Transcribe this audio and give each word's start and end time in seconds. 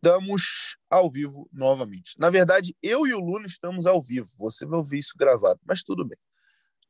Estamos 0.00 0.76
ao 0.88 1.10
vivo 1.10 1.48
novamente. 1.52 2.12
Na 2.18 2.30
verdade, 2.30 2.76
eu 2.80 3.04
e 3.04 3.12
o 3.12 3.18
Luna 3.18 3.48
estamos 3.48 3.84
ao 3.84 4.00
vivo. 4.00 4.28
Você 4.38 4.64
vai 4.64 4.78
ouvir 4.78 4.98
isso 4.98 5.14
gravado, 5.18 5.58
mas 5.66 5.82
tudo 5.82 6.06
bem. 6.06 6.16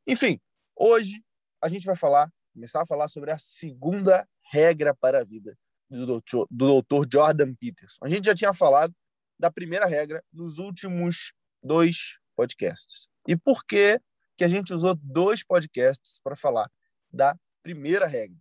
Enfim, 0.05 0.39
hoje 0.75 1.23
a 1.59 1.67
gente 1.67 1.87
vai 1.87 1.95
falar, 1.95 2.31
começar 2.53 2.83
a 2.83 2.85
falar 2.85 3.07
sobre 3.07 3.31
a 3.31 3.39
segunda 3.39 4.27
regra 4.51 4.93
para 4.93 5.21
a 5.21 5.23
vida 5.23 5.57
do 5.89 6.05
doutor, 6.05 6.47
do 6.51 6.67
doutor 6.67 7.07
Jordan 7.11 7.55
Peterson. 7.55 7.97
A 8.03 8.09
gente 8.09 8.25
já 8.25 8.35
tinha 8.35 8.53
falado 8.53 8.93
da 9.39 9.49
primeira 9.49 9.87
regra 9.87 10.23
nos 10.31 10.59
últimos 10.59 11.33
dois 11.63 12.19
podcasts. 12.35 13.09
E 13.27 13.35
por 13.35 13.65
que, 13.65 13.99
que 14.37 14.43
a 14.43 14.47
gente 14.47 14.71
usou 14.71 14.93
dois 15.01 15.43
podcasts 15.43 16.19
para 16.23 16.35
falar 16.35 16.69
da 17.11 17.35
primeira 17.63 18.05
regra? 18.05 18.37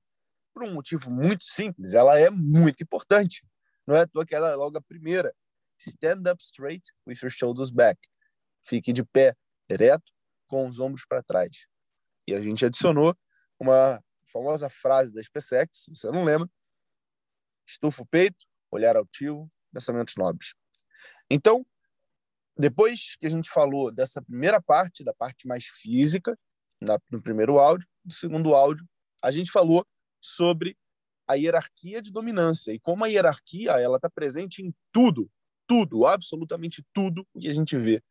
Por 0.52 0.64
um 0.64 0.74
motivo 0.74 1.10
muito 1.10 1.44
simples, 1.44 1.94
ela 1.94 2.20
é 2.20 2.28
muito 2.28 2.82
importante. 2.82 3.47
Não 3.88 3.96
é 3.96 4.02
à 4.02 4.06
toa 4.06 4.26
que 4.26 4.34
ela 4.34 4.50
é 4.50 4.54
logo 4.54 4.76
a 4.76 4.82
primeira. 4.82 5.34
Stand 5.78 6.30
up 6.30 6.42
straight 6.42 6.86
with 7.06 7.16
your 7.22 7.30
shoulders 7.30 7.70
back. 7.70 7.98
Fique 8.62 8.92
de 8.92 9.02
pé, 9.02 9.34
ereto, 9.66 10.12
com 10.46 10.68
os 10.68 10.78
ombros 10.78 11.06
para 11.08 11.22
trás. 11.22 11.66
E 12.26 12.34
a 12.34 12.40
gente 12.42 12.66
adicionou 12.66 13.16
uma 13.58 14.04
famosa 14.30 14.68
frase 14.68 15.10
da 15.10 15.22
SpaceX, 15.22 15.84
se 15.84 15.90
você 15.90 16.10
não 16.10 16.22
lembra, 16.22 16.46
estufa 17.66 18.02
o 18.02 18.06
peito, 18.06 18.44
olhar 18.70 18.94
altivo, 18.94 19.50
pensamentos 19.72 20.14
nobres. 20.18 20.52
Então, 21.30 21.64
depois 22.58 23.16
que 23.16 23.26
a 23.26 23.30
gente 23.30 23.48
falou 23.48 23.90
dessa 23.90 24.20
primeira 24.20 24.60
parte, 24.60 25.02
da 25.02 25.14
parte 25.14 25.46
mais 25.46 25.64
física, 25.64 26.38
na, 26.78 26.98
no 27.10 27.22
primeiro 27.22 27.58
áudio, 27.58 27.88
do 28.04 28.12
segundo 28.12 28.54
áudio, 28.54 28.86
a 29.22 29.30
gente 29.30 29.50
falou 29.50 29.86
sobre 30.20 30.76
a 31.28 31.34
hierarquia 31.34 32.00
de 32.00 32.10
dominância 32.10 32.72
e 32.72 32.80
como 32.80 33.04
a 33.04 33.08
hierarquia 33.08 33.72
ela 33.72 33.96
está 33.96 34.08
presente 34.08 34.62
em 34.62 34.74
tudo, 34.90 35.30
tudo, 35.66 36.06
absolutamente 36.06 36.82
tudo 36.92 37.26
que 37.38 37.48
a 37.48 37.52
gente 37.52 37.76
vê 37.76 38.02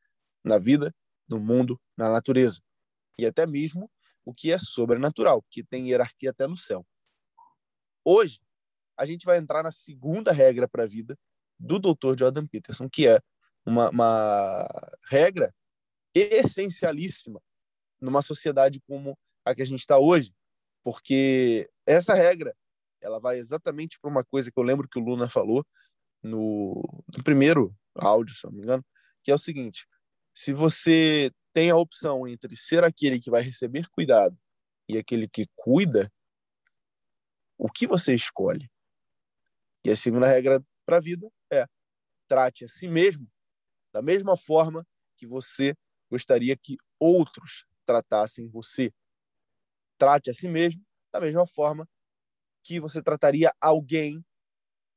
na 0.44 0.60
vida, 0.60 0.94
no 1.28 1.40
mundo, 1.40 1.82
na 1.98 2.12
natureza 2.12 2.62
e 3.20 3.26
até 3.26 3.46
mesmo 3.48 3.90
o 4.24 4.34
que 4.34 4.52
é 4.52 4.58
sobrenatural, 4.58 5.44
que 5.50 5.64
tem 5.64 5.90
hierarquia 5.90 6.30
até 6.30 6.46
no 6.48 6.56
céu. 6.56 6.86
Hoje 8.06 8.40
a 8.96 9.06
gente 9.06 9.26
vai 9.26 9.38
entrar 9.38 9.64
na 9.64 9.72
segunda 9.72 10.32
regra 10.32 10.68
para 10.68 10.84
a 10.84 10.88
vida 10.88 11.18
do 11.60 11.80
Dr. 11.80 12.18
Jordan 12.18 12.46
Peterson, 12.46 12.90
que 12.90 13.08
é 13.08 13.20
uma, 13.66 13.90
uma 13.90 14.68
regra 15.10 15.54
essencialíssima 16.14 17.42
numa 18.00 18.22
sociedade 18.22 18.80
como 18.88 19.18
a 19.44 19.56
que 19.56 19.62
a 19.62 19.66
gente 19.66 19.80
está 19.80 19.98
hoje, 19.98 20.34
porque 20.84 21.70
essa 21.86 22.14
regra 22.14 22.56
ela 23.08 23.20
vai 23.20 23.38
exatamente 23.38 23.98
para 24.00 24.12
uma 24.12 24.24
coisa 24.24 24.52
que 24.52 24.60
eu 24.60 24.64
lembro 24.64 24.88
que 24.88 25.00
o 25.00 25.02
Luna 25.02 25.30
falou 25.30 25.66
no, 26.22 26.84
no 27.16 27.24
primeiro 27.24 27.76
áudio, 27.96 28.36
se 28.36 28.46
não 28.46 28.52
me 28.52 28.62
engano, 28.62 28.86
que 29.24 29.32
é 29.32 29.34
o 29.34 29.40
seguinte: 29.40 29.88
se 30.34 30.54
você 30.54 31.32
tem 31.54 31.70
a 31.72 31.76
opção 31.76 32.28
entre 32.28 32.56
ser 32.56 32.84
aquele 32.84 33.20
que 33.20 33.32
vai 33.32 33.42
receber 33.42 33.88
cuidado 33.90 34.38
e 34.88 34.98
aquele 34.98 35.28
que 35.28 35.48
cuida, 35.56 36.12
o 37.58 37.72
que 37.72 37.88
você 37.88 38.14
escolhe? 38.14 38.70
E 39.86 39.90
a 39.90 39.96
segunda 39.96 40.28
regra 40.28 40.62
para 40.86 40.98
a 40.98 41.02
vida 41.02 41.32
é: 41.52 41.66
trate 42.28 42.66
a 42.66 42.68
si 42.68 42.88
mesmo 42.88 43.28
da 43.94 44.02
mesma 44.02 44.36
forma 44.36 44.86
que 45.18 45.26
você 45.26 45.74
gostaria 46.12 46.56
que 46.56 46.78
outros 47.00 47.66
tratassem 47.86 48.48
você. 48.50 48.94
Trate 49.98 50.30
a 50.30 50.34
si 50.34 50.48
mesmo 50.48 50.86
da 51.12 51.22
mesma 51.22 51.48
forma 51.48 51.88
que 52.68 52.82
você 52.82 53.02
trataria 53.02 53.50
alguém 53.62 54.22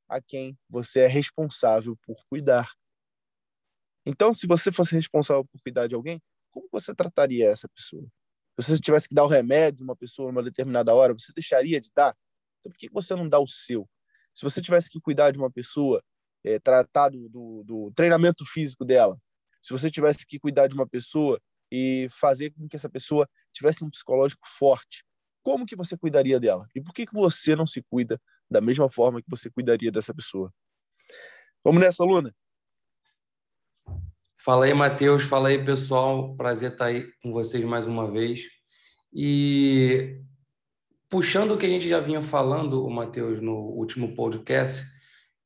a 0.08 0.20
quem 0.20 0.58
você 0.68 1.02
é 1.02 1.06
responsável 1.06 1.96
por 2.04 2.20
cuidar. 2.28 2.68
Então, 4.04 4.34
se 4.34 4.44
você 4.44 4.72
fosse 4.72 4.92
responsável 4.92 5.44
por 5.44 5.62
cuidar 5.62 5.86
de 5.86 5.94
alguém, 5.94 6.20
como 6.50 6.68
você 6.72 6.92
trataria 6.92 7.48
essa 7.48 7.68
pessoa? 7.68 8.04
Se 8.58 8.72
você 8.72 8.80
tivesse 8.80 9.08
que 9.08 9.14
dar 9.14 9.22
o 9.22 9.28
remédio 9.28 9.84
a 9.84 9.84
uma 9.84 9.96
pessoa 9.96 10.32
numa 10.32 10.42
determinada 10.42 10.92
hora, 10.92 11.14
você 11.14 11.32
deixaria 11.32 11.80
de 11.80 11.90
dar? 11.94 12.16
Então, 12.58 12.72
por 12.72 12.78
que 12.78 12.90
você 12.90 13.14
não 13.14 13.28
dá 13.28 13.38
o 13.38 13.46
seu? 13.46 13.88
Se 14.34 14.42
você 14.42 14.60
tivesse 14.60 14.90
que 14.90 15.00
cuidar 15.00 15.30
de 15.30 15.38
uma 15.38 15.50
pessoa, 15.50 16.02
é, 16.44 16.58
tratar 16.58 17.10
do, 17.10 17.28
do, 17.28 17.62
do 17.64 17.92
treinamento 17.94 18.44
físico 18.44 18.84
dela, 18.84 19.16
se 19.62 19.72
você 19.72 19.88
tivesse 19.88 20.26
que 20.26 20.40
cuidar 20.40 20.66
de 20.66 20.74
uma 20.74 20.88
pessoa 20.88 21.40
e 21.70 22.08
fazer 22.10 22.50
com 22.50 22.66
que 22.66 22.74
essa 22.74 22.90
pessoa 22.90 23.28
tivesse 23.52 23.84
um 23.84 23.90
psicológico 23.90 24.48
forte, 24.58 25.04
como 25.42 25.66
que 25.66 25.76
você 25.76 25.96
cuidaria 25.96 26.38
dela? 26.38 26.68
E 26.74 26.80
por 26.80 26.92
que, 26.92 27.06
que 27.06 27.14
você 27.14 27.56
não 27.56 27.66
se 27.66 27.82
cuida 27.82 28.20
da 28.50 28.60
mesma 28.60 28.88
forma 28.88 29.22
que 29.22 29.30
você 29.30 29.50
cuidaria 29.50 29.90
dessa 29.90 30.14
pessoa? 30.14 30.52
Vamos 31.64 31.80
nessa, 31.80 32.04
Luna? 32.04 32.34
Fala 34.42 34.64
aí, 34.64 34.74
Matheus. 34.74 35.24
Fala 35.24 35.48
aí, 35.48 35.62
pessoal. 35.62 36.34
Prazer 36.36 36.72
estar 36.72 36.86
aí 36.86 37.10
com 37.22 37.32
vocês 37.32 37.64
mais 37.64 37.86
uma 37.86 38.10
vez. 38.10 38.48
E 39.12 40.18
puxando 41.08 41.52
o 41.52 41.58
que 41.58 41.66
a 41.66 41.68
gente 41.68 41.88
já 41.88 42.00
vinha 42.00 42.22
falando, 42.22 42.88
Matheus, 42.88 43.40
no 43.40 43.54
último 43.54 44.14
podcast, 44.14 44.86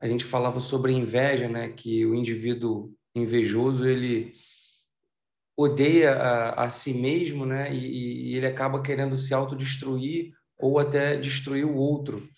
a 0.00 0.06
gente 0.06 0.24
falava 0.24 0.60
sobre 0.60 0.92
inveja, 0.92 1.48
né? 1.48 1.72
Que 1.72 2.06
o 2.06 2.14
indivíduo 2.14 2.94
invejoso, 3.14 3.86
ele 3.86 4.32
odeia 5.56 6.12
a, 6.14 6.64
a 6.64 6.70
si 6.70 6.92
mesmo, 6.92 7.46
né? 7.46 7.72
E, 7.72 8.32
e, 8.32 8.36
ele 8.36 8.46
acaba 8.46 8.82
querendo 8.82 9.16
se 9.16 9.32
autodestruir 9.32 10.32
ou 10.58 10.78
até 10.78 11.16
destruir 11.16 11.64
o 11.64 11.76
outro. 11.76 12.28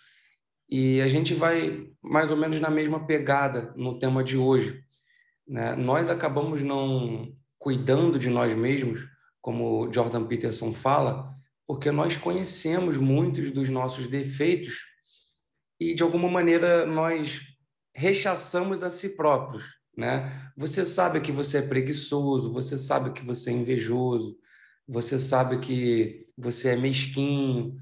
E 0.69 1.01
a 1.01 1.09
gente 1.09 1.33
vai 1.33 1.89
mais 2.03 2.31
ou 2.31 2.37
menos 2.37 2.61
na 2.61 2.71
mesma 2.71 3.07
pegada 3.07 3.73
no 3.77 3.99
tema 3.99 4.23
de 4.23 4.37
hoje. 4.37 4.83
Né? 5.47 5.77
Nós 5.77 6.11
acabamos 6.11 6.63
não 6.63 7.33
cuidando 7.59 8.19
de 8.19 8.29
nós 8.29 8.55
mesmos, 8.55 9.01
como 9.41 9.91
Jordan 9.93 10.27
Peterson 10.27 10.73
fala, 10.73 11.33
porque 11.67 11.91
nós 11.91 12.17
conhecemos 12.17 12.97
muitos 12.97 13.51
dos 13.51 13.69
nossos 13.69 14.09
defeitos 14.09 14.75
e, 15.81 15.95
de 15.95 16.03
alguma 16.03 16.29
maneira, 16.29 16.85
nós 16.85 17.43
rechaçamos 17.95 18.83
a 18.83 18.91
si 18.91 19.17
próprios 19.17 19.76
né? 19.97 20.53
Você 20.57 20.85
sabe 20.85 21.21
que 21.21 21.33
você 21.33 21.59
é 21.59 21.63
preguiçoso, 21.63 22.53
você 22.53 22.77
sabe 22.77 23.13
que 23.13 23.25
você 23.25 23.51
é 23.51 23.55
invejoso, 23.55 24.39
você 24.87 25.19
sabe 25.19 25.59
que 25.59 26.27
você 26.37 26.71
é 26.71 26.77
mesquinho 26.77 27.77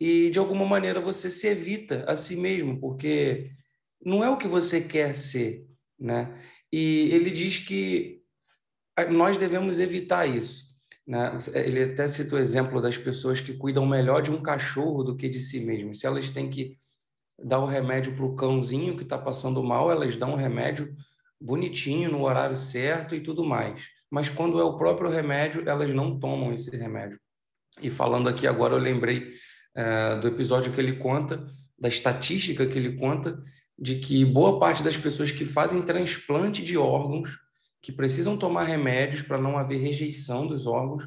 e 0.00 0.30
de 0.30 0.38
alguma 0.38 0.64
maneira 0.64 1.00
você 1.00 1.28
se 1.28 1.46
evita 1.46 2.04
a 2.08 2.16
si 2.16 2.36
mesmo, 2.36 2.80
porque 2.80 3.50
não 4.04 4.24
é 4.24 4.30
o 4.30 4.38
que 4.38 4.48
você 4.48 4.80
quer 4.80 5.14
ser, 5.14 5.66
né? 5.98 6.40
E 6.72 7.10
ele 7.12 7.30
diz 7.30 7.58
que 7.58 8.22
nós 9.10 9.36
devemos 9.36 9.78
evitar 9.78 10.26
isso. 10.26 10.68
Né? 11.06 11.38
Ele 11.54 11.84
até 11.84 12.06
cita 12.06 12.36
o 12.36 12.38
exemplo 12.38 12.82
das 12.82 12.98
pessoas 12.98 13.40
que 13.40 13.54
cuidam 13.54 13.86
melhor 13.86 14.20
de 14.20 14.30
um 14.30 14.42
cachorro 14.42 15.02
do 15.02 15.16
que 15.16 15.28
de 15.28 15.40
si 15.40 15.60
mesmo. 15.60 15.94
Se 15.94 16.06
elas 16.06 16.28
têm 16.28 16.50
que 16.50 16.76
dar 17.42 17.60
o 17.60 17.66
remédio 17.66 18.14
para 18.14 18.26
o 18.26 18.36
cãozinho 18.36 18.96
que 18.96 19.04
está 19.04 19.16
passando 19.16 19.62
mal, 19.62 19.90
elas 19.90 20.16
dão 20.16 20.34
o 20.34 20.36
remédio 20.36 20.94
bonitinho, 21.40 22.10
no 22.10 22.24
horário 22.24 22.56
certo 22.56 23.14
e 23.14 23.22
tudo 23.22 23.44
mais. 23.44 23.86
Mas 24.10 24.28
quando 24.28 24.60
é 24.60 24.64
o 24.64 24.76
próprio 24.76 25.10
remédio, 25.10 25.68
elas 25.68 25.90
não 25.90 26.18
tomam 26.18 26.52
esse 26.52 26.74
remédio. 26.76 27.18
E 27.80 27.90
falando 27.90 28.28
aqui 28.28 28.46
agora, 28.46 28.74
eu 28.74 28.78
lembrei 28.78 29.32
é, 29.74 30.16
do 30.16 30.28
episódio 30.28 30.72
que 30.72 30.80
ele 30.80 30.96
conta, 30.96 31.46
da 31.78 31.88
estatística 31.88 32.66
que 32.66 32.76
ele 32.76 32.96
conta, 32.96 33.40
de 33.78 33.96
que 33.96 34.24
boa 34.24 34.58
parte 34.58 34.82
das 34.82 34.96
pessoas 34.96 35.30
que 35.30 35.44
fazem 35.44 35.82
transplante 35.82 36.64
de 36.64 36.76
órgãos, 36.76 37.38
que 37.80 37.92
precisam 37.92 38.36
tomar 38.36 38.64
remédios 38.64 39.22
para 39.22 39.38
não 39.38 39.56
haver 39.56 39.80
rejeição 39.80 40.46
dos 40.46 40.66
órgãos, 40.66 41.04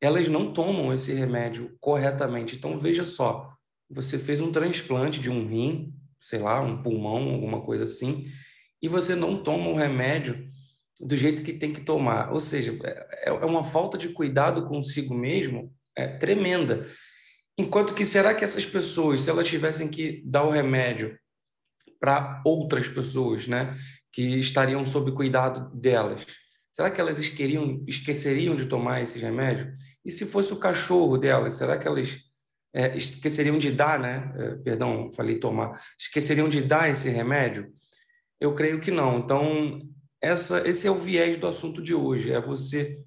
elas 0.00 0.28
não 0.28 0.52
tomam 0.52 0.92
esse 0.92 1.14
remédio 1.14 1.74
corretamente. 1.80 2.56
Então, 2.56 2.78
veja 2.78 3.04
só, 3.04 3.50
você 3.88 4.18
fez 4.18 4.40
um 4.40 4.52
transplante 4.52 5.18
de 5.18 5.30
um 5.30 5.48
rim, 5.48 5.94
sei 6.20 6.40
lá, 6.40 6.60
um 6.60 6.82
pulmão, 6.82 7.30
alguma 7.30 7.62
coisa 7.62 7.84
assim, 7.84 8.26
e 8.84 8.88
você 8.88 9.14
não 9.14 9.42
toma 9.42 9.70
o 9.70 9.74
remédio 9.74 10.46
do 11.00 11.16
jeito 11.16 11.42
que 11.42 11.54
tem 11.54 11.72
que 11.72 11.80
tomar. 11.80 12.30
Ou 12.30 12.38
seja, 12.38 12.78
é, 12.84 13.30
é 13.30 13.46
uma 13.46 13.64
falta 13.64 13.96
de 13.96 14.10
cuidado 14.10 14.66
consigo 14.66 15.14
mesmo 15.14 15.74
é, 15.96 16.06
tremenda. 16.06 16.86
Enquanto 17.56 17.94
que 17.94 18.04
será 18.04 18.34
que 18.34 18.44
essas 18.44 18.66
pessoas, 18.66 19.22
se 19.22 19.30
elas 19.30 19.48
tivessem 19.48 19.88
que 19.88 20.22
dar 20.26 20.42
o 20.42 20.50
remédio 20.50 21.18
para 21.98 22.42
outras 22.44 22.86
pessoas, 22.86 23.48
né, 23.48 23.74
que 24.12 24.38
estariam 24.38 24.84
sob 24.84 25.12
cuidado 25.12 25.74
delas, 25.74 26.26
será 26.70 26.90
que 26.90 27.00
elas 27.00 27.18
esqueriam, 27.18 27.82
esqueceriam 27.88 28.54
de 28.54 28.66
tomar 28.66 29.00
esse 29.00 29.18
remédio? 29.18 29.74
E 30.04 30.10
se 30.10 30.26
fosse 30.26 30.52
o 30.52 30.58
cachorro 30.58 31.16
delas, 31.16 31.54
será 31.54 31.78
que 31.78 31.88
elas 31.88 32.18
é, 32.74 32.94
esqueceriam 32.94 33.56
de 33.56 33.70
dar, 33.70 33.98
né? 33.98 34.30
É, 34.36 34.56
perdão, 34.56 35.10
falei 35.10 35.38
tomar, 35.38 35.80
esqueceriam 35.98 36.50
de 36.50 36.60
dar 36.60 36.90
esse 36.90 37.08
remédio? 37.08 37.72
Eu 38.44 38.54
creio 38.54 38.78
que 38.78 38.90
não. 38.90 39.20
Então, 39.20 39.80
essa, 40.20 40.68
esse 40.68 40.86
é 40.86 40.90
o 40.90 40.98
viés 40.98 41.38
do 41.38 41.46
assunto 41.46 41.82
de 41.82 41.94
hoje. 41.94 42.30
É 42.30 42.38
você, 42.38 43.02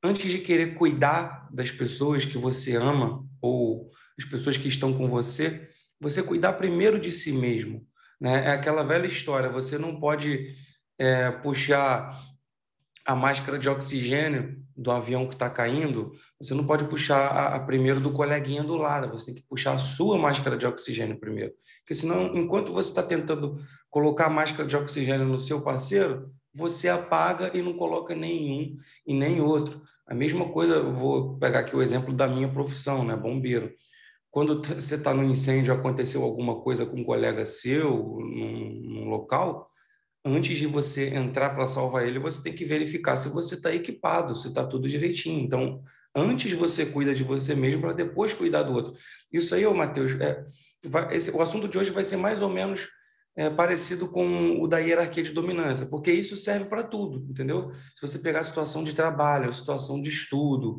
antes 0.00 0.30
de 0.30 0.38
querer 0.38 0.74
cuidar 0.76 1.48
das 1.52 1.72
pessoas 1.72 2.24
que 2.24 2.38
você 2.38 2.76
ama 2.76 3.26
ou 3.42 3.90
as 4.16 4.24
pessoas 4.24 4.56
que 4.56 4.68
estão 4.68 4.96
com 4.96 5.08
você, 5.08 5.68
você 6.00 6.22
cuidar 6.22 6.52
primeiro 6.52 7.00
de 7.00 7.10
si 7.10 7.32
mesmo. 7.32 7.84
Né? 8.20 8.46
É 8.46 8.52
aquela 8.52 8.84
velha 8.84 9.08
história, 9.08 9.50
você 9.50 9.76
não 9.76 9.98
pode 9.98 10.54
é, 10.96 11.32
puxar 11.32 12.16
a 13.04 13.16
máscara 13.16 13.58
de 13.58 13.68
oxigênio 13.68 14.62
do 14.76 14.92
avião 14.92 15.26
que 15.26 15.34
está 15.34 15.50
caindo, 15.50 16.12
você 16.40 16.54
não 16.54 16.64
pode 16.64 16.84
puxar 16.84 17.26
a, 17.26 17.56
a, 17.56 17.60
primeiro 17.60 17.98
do 17.98 18.12
coleguinha 18.12 18.62
do 18.62 18.76
lado, 18.76 19.10
você 19.10 19.26
tem 19.26 19.34
que 19.34 19.48
puxar 19.48 19.72
a 19.72 19.78
sua 19.78 20.16
máscara 20.16 20.56
de 20.56 20.66
oxigênio 20.66 21.18
primeiro. 21.18 21.52
Porque 21.80 21.94
senão, 21.94 22.36
enquanto 22.36 22.72
você 22.72 22.88
está 22.88 23.02
tentando 23.02 23.60
colocar 23.90 24.30
máscara 24.30 24.66
de 24.66 24.76
oxigênio 24.76 25.26
no 25.26 25.38
seu 25.38 25.60
parceiro, 25.62 26.32
você 26.54 26.88
apaga 26.88 27.50
e 27.56 27.62
não 27.62 27.74
coloca 27.74 28.14
nenhum 28.14 28.76
e 29.06 29.14
nem 29.14 29.40
outro. 29.40 29.82
A 30.06 30.14
mesma 30.14 30.48
coisa, 30.48 30.82
vou 30.82 31.38
pegar 31.38 31.60
aqui 31.60 31.76
o 31.76 31.82
exemplo 31.82 32.12
da 32.12 32.26
minha 32.26 32.48
profissão, 32.48 33.04
né, 33.04 33.14
bombeiro. 33.16 33.72
Quando 34.30 34.62
você 34.62 34.94
está 34.94 35.12
no 35.12 35.24
incêndio, 35.24 35.74
aconteceu 35.74 36.22
alguma 36.22 36.60
coisa 36.60 36.86
com 36.86 37.00
um 37.00 37.04
colega 37.04 37.44
seu 37.44 38.18
num, 38.20 38.82
num 38.84 39.08
local, 39.08 39.68
antes 40.24 40.56
de 40.56 40.66
você 40.66 41.14
entrar 41.14 41.50
para 41.50 41.66
salvar 41.66 42.06
ele, 42.06 42.18
você 42.18 42.42
tem 42.42 42.52
que 42.52 42.64
verificar 42.64 43.16
se 43.16 43.28
você 43.28 43.54
está 43.54 43.74
equipado, 43.74 44.34
se 44.34 44.48
está 44.48 44.64
tudo 44.64 44.88
direitinho. 44.88 45.40
Então, 45.44 45.82
antes 46.14 46.52
você 46.52 46.86
cuida 46.86 47.14
de 47.14 47.24
você 47.24 47.54
mesmo 47.54 47.80
para 47.80 47.92
depois 47.92 48.32
cuidar 48.32 48.62
do 48.62 48.72
outro. 48.72 48.94
Isso 49.32 49.54
aí, 49.54 49.66
Matheus, 49.66 50.12
é, 50.20 50.44
vai, 50.86 51.16
esse, 51.16 51.30
o 51.30 51.40
assunto 51.40 51.66
de 51.68 51.78
hoje 51.78 51.90
vai 51.90 52.04
ser 52.04 52.16
mais 52.16 52.42
ou 52.42 52.48
menos 52.48 52.88
é, 53.36 53.48
parecido 53.48 54.08
com 54.08 54.60
o 54.60 54.66
da 54.66 54.78
hierarquia 54.78 55.22
de 55.22 55.32
dominância, 55.32 55.86
porque 55.86 56.12
isso 56.12 56.36
serve 56.36 56.66
para 56.66 56.82
tudo, 56.82 57.26
entendeu? 57.30 57.72
Se 57.94 58.02
você 58.02 58.18
pegar 58.18 58.40
a 58.40 58.44
situação 58.44 58.82
de 58.82 58.92
trabalho, 58.92 59.52
situação 59.52 60.00
de 60.02 60.08
estudo, 60.08 60.78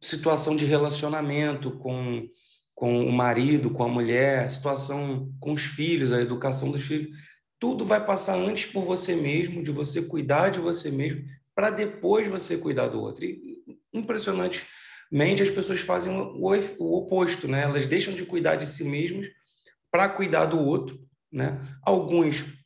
situação 0.00 0.56
de 0.56 0.64
relacionamento 0.64 1.72
com, 1.78 2.26
com 2.74 3.06
o 3.06 3.12
marido, 3.12 3.70
com 3.70 3.84
a 3.84 3.88
mulher, 3.88 4.48
situação 4.48 5.32
com 5.38 5.52
os 5.52 5.62
filhos, 5.62 6.12
a 6.12 6.20
educação 6.20 6.70
dos 6.70 6.82
filhos, 6.82 7.16
tudo 7.58 7.84
vai 7.84 8.04
passar 8.04 8.36
antes 8.36 8.66
por 8.66 8.84
você 8.84 9.14
mesmo, 9.14 9.62
de 9.62 9.70
você 9.70 10.02
cuidar 10.02 10.50
de 10.50 10.60
você 10.60 10.90
mesmo, 10.90 11.24
para 11.54 11.70
depois 11.70 12.28
você 12.28 12.58
cuidar 12.58 12.88
do 12.88 13.00
outro. 13.00 13.24
E, 13.24 13.56
impressionantemente, 13.92 15.42
as 15.42 15.50
pessoas 15.50 15.80
fazem 15.80 16.14
o, 16.14 16.52
o 16.78 16.98
oposto, 16.98 17.48
né? 17.48 17.62
Elas 17.62 17.86
deixam 17.86 18.12
de 18.12 18.26
cuidar 18.26 18.56
de 18.56 18.66
si 18.66 18.84
mesmas 18.84 19.26
para 19.90 20.08
cuidar 20.08 20.44
do 20.44 20.60
outro 20.60 21.05
né? 21.36 21.60
Alguns 21.82 22.56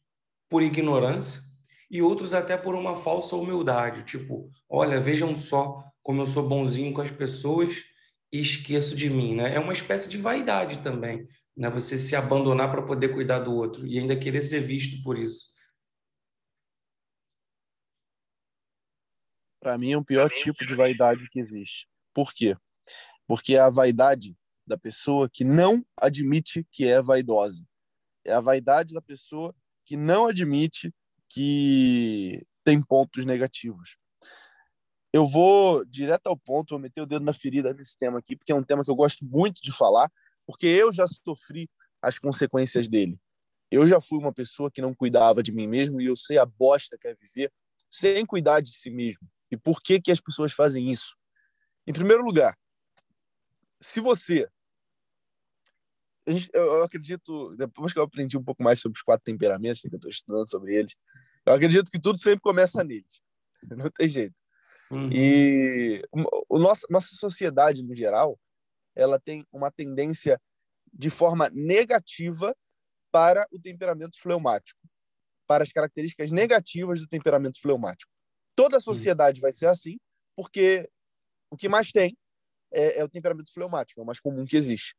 por 0.48 0.62
ignorância 0.62 1.42
e 1.90 2.00
outros 2.00 2.32
até 2.32 2.56
por 2.56 2.76
uma 2.76 2.94
falsa 2.94 3.34
humildade, 3.34 4.04
tipo, 4.04 4.48
olha, 4.68 5.00
vejam 5.00 5.34
só 5.34 5.84
como 6.00 6.22
eu 6.22 6.26
sou 6.26 6.48
bonzinho 6.48 6.94
com 6.94 7.00
as 7.00 7.10
pessoas 7.10 7.82
e 8.32 8.40
esqueço 8.40 8.94
de 8.94 9.10
mim, 9.10 9.34
né? 9.34 9.56
É 9.56 9.58
uma 9.58 9.72
espécie 9.72 10.08
de 10.08 10.16
vaidade 10.16 10.84
também, 10.84 11.26
né? 11.56 11.68
Você 11.70 11.98
se 11.98 12.14
abandonar 12.14 12.70
para 12.70 12.80
poder 12.80 13.08
cuidar 13.08 13.40
do 13.40 13.52
outro 13.52 13.84
e 13.84 13.98
ainda 13.98 14.16
querer 14.16 14.42
ser 14.42 14.60
visto 14.60 15.02
por 15.02 15.18
isso. 15.18 15.50
Para 19.60 19.76
mim 19.76 19.92
é 19.92 19.96
o 19.96 20.04
pior 20.04 20.30
tipo 20.30 20.64
de 20.64 20.76
vaidade 20.76 21.28
que 21.28 21.40
existe. 21.40 21.88
Por 22.14 22.32
quê? 22.32 22.56
Porque 23.26 23.56
é 23.56 23.58
a 23.58 23.68
vaidade 23.68 24.36
da 24.64 24.78
pessoa 24.78 25.28
que 25.28 25.42
não 25.42 25.84
admite 25.96 26.64
que 26.70 26.86
é 26.86 27.02
vaidosa. 27.02 27.68
É 28.24 28.32
a 28.32 28.40
vaidade 28.40 28.94
da 28.94 29.00
pessoa 29.00 29.54
que 29.84 29.96
não 29.96 30.26
admite 30.26 30.92
que 31.28 32.46
tem 32.64 32.82
pontos 32.82 33.24
negativos. 33.24 33.96
Eu 35.12 35.26
vou 35.26 35.84
direto 35.84 36.28
ao 36.28 36.36
ponto, 36.36 36.70
vou 36.70 36.78
meter 36.78 37.00
o 37.00 37.06
dedo 37.06 37.24
na 37.24 37.32
ferida 37.32 37.72
nesse 37.74 37.98
tema 37.98 38.18
aqui, 38.18 38.36
porque 38.36 38.52
é 38.52 38.54
um 38.54 38.62
tema 38.62 38.84
que 38.84 38.90
eu 38.90 38.94
gosto 38.94 39.24
muito 39.24 39.60
de 39.62 39.72
falar, 39.72 40.10
porque 40.46 40.66
eu 40.66 40.92
já 40.92 41.06
sofri 41.08 41.68
as 42.00 42.18
consequências 42.18 42.88
dele. 42.88 43.18
Eu 43.70 43.86
já 43.86 44.00
fui 44.00 44.18
uma 44.18 44.32
pessoa 44.32 44.70
que 44.70 44.82
não 44.82 44.94
cuidava 44.94 45.42
de 45.42 45.52
mim 45.52 45.66
mesmo 45.66 46.00
e 46.00 46.06
eu 46.06 46.16
sei 46.16 46.38
a 46.38 46.46
bosta 46.46 46.98
que 46.98 47.08
é 47.08 47.14
viver 47.14 47.52
sem 47.88 48.24
cuidar 48.24 48.60
de 48.60 48.72
si 48.72 48.90
mesmo. 48.90 49.28
E 49.50 49.56
por 49.56 49.80
que 49.82 50.00
que 50.00 50.12
as 50.12 50.20
pessoas 50.20 50.52
fazem 50.52 50.90
isso? 50.90 51.16
Em 51.86 51.92
primeiro 51.92 52.24
lugar, 52.24 52.56
se 53.80 54.00
você 54.00 54.48
gente, 56.26 56.48
eu, 56.52 56.62
eu, 56.62 56.82
acredito, 56.82 57.54
depois 57.56 57.92
que 57.92 57.98
eu 57.98 58.02
aprendi 58.02 58.36
um 58.36 58.44
pouco 58.44 58.62
mais 58.62 58.80
sobre 58.80 58.96
os 58.96 59.02
quatro 59.02 59.24
temperamentos, 59.24 59.80
que 59.80 59.88
eu 59.88 59.96
estou 59.96 60.10
estudando 60.10 60.48
sobre 60.48 60.74
eles, 60.74 60.94
eu 61.46 61.52
acredito 61.52 61.90
que 61.90 62.00
tudo 62.00 62.18
sempre 62.18 62.40
começa 62.40 62.84
neles. 62.84 63.20
Não 63.70 63.90
tem 63.90 64.08
jeito. 64.08 64.40
Uhum. 64.90 65.08
E 65.12 66.02
o, 66.12 66.56
o 66.56 66.58
nosso, 66.58 66.86
nossa 66.90 67.14
sociedade, 67.14 67.82
no 67.82 67.94
geral, 67.94 68.38
ela 68.94 69.18
tem 69.18 69.46
uma 69.52 69.70
tendência 69.70 70.40
de 70.92 71.08
forma 71.08 71.48
negativa 71.50 72.54
para 73.12 73.46
o 73.50 73.58
temperamento 73.58 74.20
fleumático, 74.20 74.80
para 75.46 75.62
as 75.62 75.72
características 75.72 76.30
negativas 76.30 77.00
do 77.00 77.06
temperamento 77.06 77.60
fleumático. 77.60 78.10
Toda 78.56 78.76
a 78.76 78.80
sociedade 78.80 79.40
uhum. 79.40 79.42
vai 79.42 79.52
ser 79.52 79.66
assim, 79.66 79.98
porque 80.36 80.88
o 81.50 81.56
que 81.56 81.68
mais 81.68 81.90
tem 81.90 82.16
é, 82.72 83.00
é, 83.00 83.04
o 83.04 83.08
temperamento 83.08 83.52
fleumático, 83.52 84.00
é 84.00 84.02
o 84.02 84.06
mais 84.06 84.20
comum 84.20 84.44
que 84.44 84.56
existe. 84.56 84.94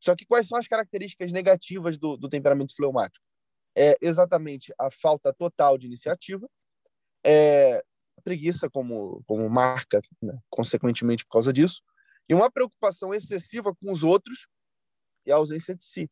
Só 0.00 0.14
que 0.14 0.26
quais 0.26 0.46
são 0.46 0.58
as 0.58 0.68
características 0.68 1.32
negativas 1.32 1.98
do, 1.98 2.16
do 2.16 2.28
temperamento 2.28 2.74
fleumático? 2.74 3.24
É 3.76 3.96
exatamente 4.00 4.72
a 4.78 4.90
falta 4.90 5.32
total 5.32 5.76
de 5.76 5.86
iniciativa, 5.86 6.48
é 7.24 7.82
preguiça 8.24 8.68
como, 8.68 9.22
como 9.26 9.48
marca, 9.48 10.00
né? 10.22 10.36
consequentemente 10.50 11.24
por 11.24 11.32
causa 11.32 11.52
disso, 11.52 11.82
e 12.28 12.34
uma 12.34 12.50
preocupação 12.50 13.14
excessiva 13.14 13.74
com 13.74 13.92
os 13.92 14.02
outros 14.02 14.48
e 15.24 15.30
a 15.30 15.36
ausência 15.36 15.74
de 15.74 15.84
si. 15.84 16.10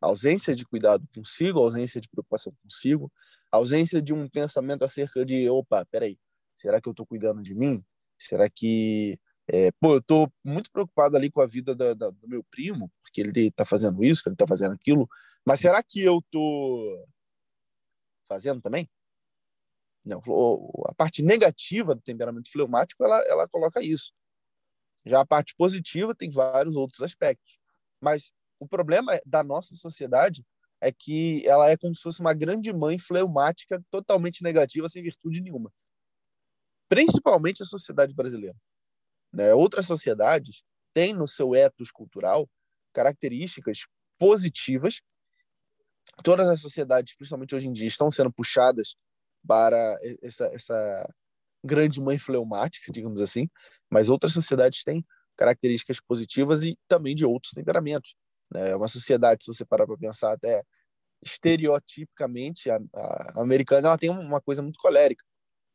A 0.00 0.06
ausência 0.06 0.54
de 0.54 0.64
cuidado 0.64 1.06
consigo, 1.14 1.58
ausência 1.58 2.00
de 2.00 2.08
preocupação 2.08 2.52
consigo, 2.62 3.12
ausência 3.50 4.00
de 4.00 4.14
um 4.14 4.28
pensamento 4.28 4.84
acerca 4.84 5.24
de, 5.24 5.48
opa, 5.50 5.84
peraí, 5.86 6.18
será 6.54 6.80
que 6.80 6.88
eu 6.88 6.92
estou 6.92 7.06
cuidando 7.06 7.42
de 7.42 7.54
mim? 7.54 7.84
Será 8.18 8.48
que 8.48 9.18
é, 9.52 9.72
pô, 9.80 9.94
eu 9.94 10.02
tô 10.02 10.32
muito 10.44 10.70
preocupado 10.70 11.16
ali 11.16 11.30
com 11.30 11.40
a 11.40 11.46
vida 11.46 11.74
da, 11.74 11.94
da, 11.94 12.10
do 12.10 12.28
meu 12.28 12.44
primo, 12.44 12.90
porque 13.02 13.20
ele 13.20 13.50
tá 13.50 13.64
fazendo 13.64 14.02
isso, 14.04 14.22
ele 14.26 14.36
tá 14.36 14.46
fazendo 14.46 14.72
aquilo, 14.72 15.08
mas 15.44 15.60
será 15.60 15.82
que 15.82 16.00
eu 16.00 16.22
tô 16.30 17.06
fazendo 18.28 18.60
também? 18.60 18.88
Não, 20.04 20.22
a 20.86 20.94
parte 20.94 21.22
negativa 21.22 21.94
do 21.94 22.00
temperamento 22.00 22.50
fleumático, 22.50 23.04
ela, 23.04 23.18
ela 23.26 23.48
coloca 23.48 23.82
isso. 23.82 24.12
Já 25.04 25.20
a 25.20 25.26
parte 25.26 25.54
positiva 25.56 26.14
tem 26.14 26.30
vários 26.30 26.76
outros 26.76 27.00
aspectos. 27.02 27.58
Mas 28.00 28.32
o 28.58 28.66
problema 28.68 29.18
da 29.26 29.42
nossa 29.42 29.74
sociedade 29.74 30.44
é 30.80 30.90
que 30.90 31.46
ela 31.46 31.68
é 31.68 31.76
como 31.76 31.94
se 31.94 32.02
fosse 32.02 32.20
uma 32.20 32.32
grande 32.32 32.72
mãe 32.72 32.98
fleumática 32.98 33.82
totalmente 33.90 34.42
negativa, 34.42 34.88
sem 34.88 35.02
virtude 35.02 35.40
nenhuma. 35.42 35.72
Principalmente 36.88 37.62
a 37.62 37.66
sociedade 37.66 38.14
brasileira. 38.14 38.56
Né? 39.32 39.54
Outras 39.54 39.86
sociedades 39.86 40.62
têm 40.92 41.14
no 41.14 41.26
seu 41.26 41.54
ethos 41.54 41.90
cultural 41.90 42.48
características 42.92 43.86
positivas. 44.18 45.00
Todas 46.24 46.48
as 46.48 46.60
sociedades, 46.60 47.14
principalmente 47.14 47.54
hoje 47.54 47.68
em 47.68 47.72
dia, 47.72 47.86
estão 47.86 48.10
sendo 48.10 48.32
puxadas 48.32 48.96
para 49.46 49.98
essa, 50.22 50.44
essa 50.46 51.14
grande 51.64 52.00
mãe 52.00 52.18
fleumática, 52.18 52.92
digamos 52.92 53.20
assim, 53.20 53.48
mas 53.88 54.08
outras 54.08 54.32
sociedades 54.32 54.82
têm 54.82 55.04
características 55.36 56.00
positivas 56.00 56.62
e 56.62 56.78
também 56.88 57.14
de 57.14 57.24
outros 57.24 57.52
temperamentos. 57.52 58.14
Né? 58.52 58.74
Uma 58.74 58.88
sociedade, 58.88 59.44
se 59.44 59.52
você 59.52 59.64
parar 59.64 59.86
para 59.86 59.96
pensar 59.96 60.32
até 60.32 60.62
estereotipicamente, 61.22 62.70
a, 62.70 62.78
a, 62.94 63.40
americana 63.40 63.88
ela 63.88 63.98
tem 63.98 64.10
uma 64.10 64.40
coisa 64.40 64.62
muito 64.62 64.78
colérica. 64.78 65.24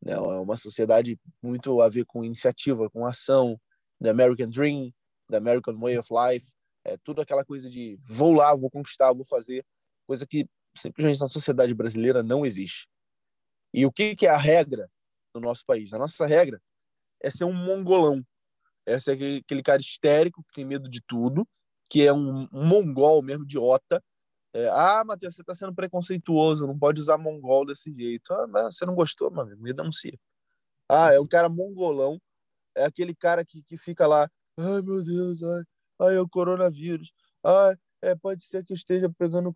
Né? 0.05 0.13
É 0.13 0.19
uma 0.19 0.55
sociedade 0.55 1.19
muito 1.41 1.81
a 1.81 1.89
ver 1.89 2.05
com 2.05 2.23
iniciativa, 2.23 2.89
com 2.89 3.05
ação, 3.05 3.59
the 4.01 4.09
American 4.09 4.49
Dream, 4.49 4.93
the 5.29 5.37
American 5.37 5.77
Way 5.79 5.97
of 5.97 6.09
Life, 6.13 6.53
é 6.85 6.97
tudo 6.97 7.21
aquela 7.21 7.43
coisa 7.43 7.67
de 7.67 7.97
vou 8.07 8.31
lá, 8.31 8.53
vou 8.53 8.69
conquistar, 8.69 9.11
vou 9.11 9.25
fazer, 9.25 9.65
coisa 10.05 10.25
que 10.27 10.47
simplesmente 10.77 11.19
na 11.19 11.27
sociedade 11.27 11.73
brasileira 11.73 12.21
não 12.21 12.45
existe. 12.45 12.87
E 13.73 13.85
o 13.85 13.91
que, 13.91 14.15
que 14.15 14.27
é 14.27 14.29
a 14.29 14.37
regra 14.37 14.89
no 15.33 15.41
nosso 15.41 15.65
país? 15.65 15.91
A 15.93 15.97
nossa 15.97 16.25
regra 16.27 16.61
é 17.21 17.31
ser 17.31 17.45
um 17.45 17.53
mongolão, 17.53 18.23
é 18.85 18.99
ser 18.99 19.13
aquele, 19.13 19.37
aquele 19.37 19.63
cara 19.63 19.81
histérico 19.81 20.43
que 20.43 20.53
tem 20.53 20.65
medo 20.65 20.87
de 20.87 21.01
tudo, 21.07 21.47
que 21.89 22.05
é 22.05 22.13
um, 22.13 22.47
um 22.51 22.65
mongol 22.65 23.21
mesmo, 23.23 23.43
idiota, 23.43 24.01
é, 24.55 24.69
ah, 24.69 25.03
Matheus, 25.05 25.35
você 25.35 25.41
está 25.41 25.53
sendo 25.53 25.75
preconceituoso, 25.75 26.65
não 26.65 26.79
pode 26.79 27.01
usar 27.01 27.17
mongol 27.17 27.65
desse 27.65 27.93
jeito. 27.93 28.33
Ah, 28.33 28.47
mas 28.47 28.77
você 28.77 28.85
não 28.85 28.95
gostou, 28.95 29.29
mano, 29.29 29.55
me 29.57 29.73
denuncia. 29.73 30.17
Ah, 30.89 31.13
é 31.13 31.19
um 31.19 31.27
cara 31.27 31.49
mongolão, 31.49 32.19
é 32.75 32.85
aquele 32.85 33.15
cara 33.15 33.45
que, 33.45 33.63
que 33.63 33.77
fica 33.77 34.07
lá, 34.07 34.29
ai 34.57 34.81
meu 34.81 35.03
Deus, 35.03 35.43
ai, 35.43 35.63
ai 36.01 36.15
é 36.17 36.21
o 36.21 36.29
coronavírus, 36.29 37.11
ai, 37.43 37.75
é, 38.01 38.15
pode 38.15 38.45
ser 38.45 38.65
que 38.65 38.73
eu 38.73 38.75
esteja 38.75 39.09
pegando 39.17 39.53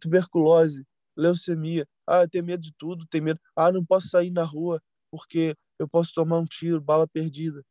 tuberculose, 0.00 0.84
leucemia, 1.16 1.86
ah, 2.06 2.28
tem 2.28 2.42
medo 2.42 2.62
de 2.62 2.72
tudo, 2.78 3.06
tem 3.08 3.20
medo, 3.20 3.40
ah, 3.56 3.72
não 3.72 3.84
posso 3.84 4.08
sair 4.08 4.30
na 4.30 4.44
rua 4.44 4.80
porque 5.10 5.56
eu 5.78 5.88
posso 5.88 6.12
tomar 6.14 6.38
um 6.38 6.44
tiro, 6.44 6.80
bala 6.80 7.08
perdida. 7.08 7.62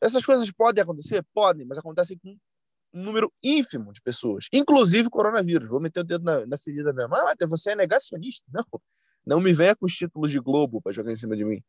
Essas 0.00 0.24
coisas 0.24 0.50
podem 0.52 0.82
acontecer? 0.82 1.24
Podem, 1.34 1.66
mas 1.66 1.78
acontecem 1.78 2.18
com 2.18 2.36
um 2.92 3.02
número 3.02 3.32
ínfimo 3.42 3.92
de 3.92 4.00
pessoas, 4.00 4.46
inclusive 4.52 5.10
coronavírus. 5.10 5.68
Vou 5.68 5.80
meter 5.80 6.00
o 6.00 6.04
dedo 6.04 6.24
na, 6.24 6.46
na 6.46 6.58
ferida 6.58 6.92
mesmo. 6.92 7.14
Ah, 7.14 7.34
você 7.46 7.70
é 7.70 7.76
negacionista? 7.76 8.44
Não, 8.52 8.64
não 9.26 9.40
me 9.40 9.52
venha 9.52 9.74
com 9.76 9.86
os 9.86 9.92
títulos 9.92 10.30
de 10.30 10.38
Globo 10.38 10.80
para 10.80 10.92
jogar 10.92 11.12
em 11.12 11.16
cima 11.16 11.36
de 11.36 11.44
mim. 11.44 11.62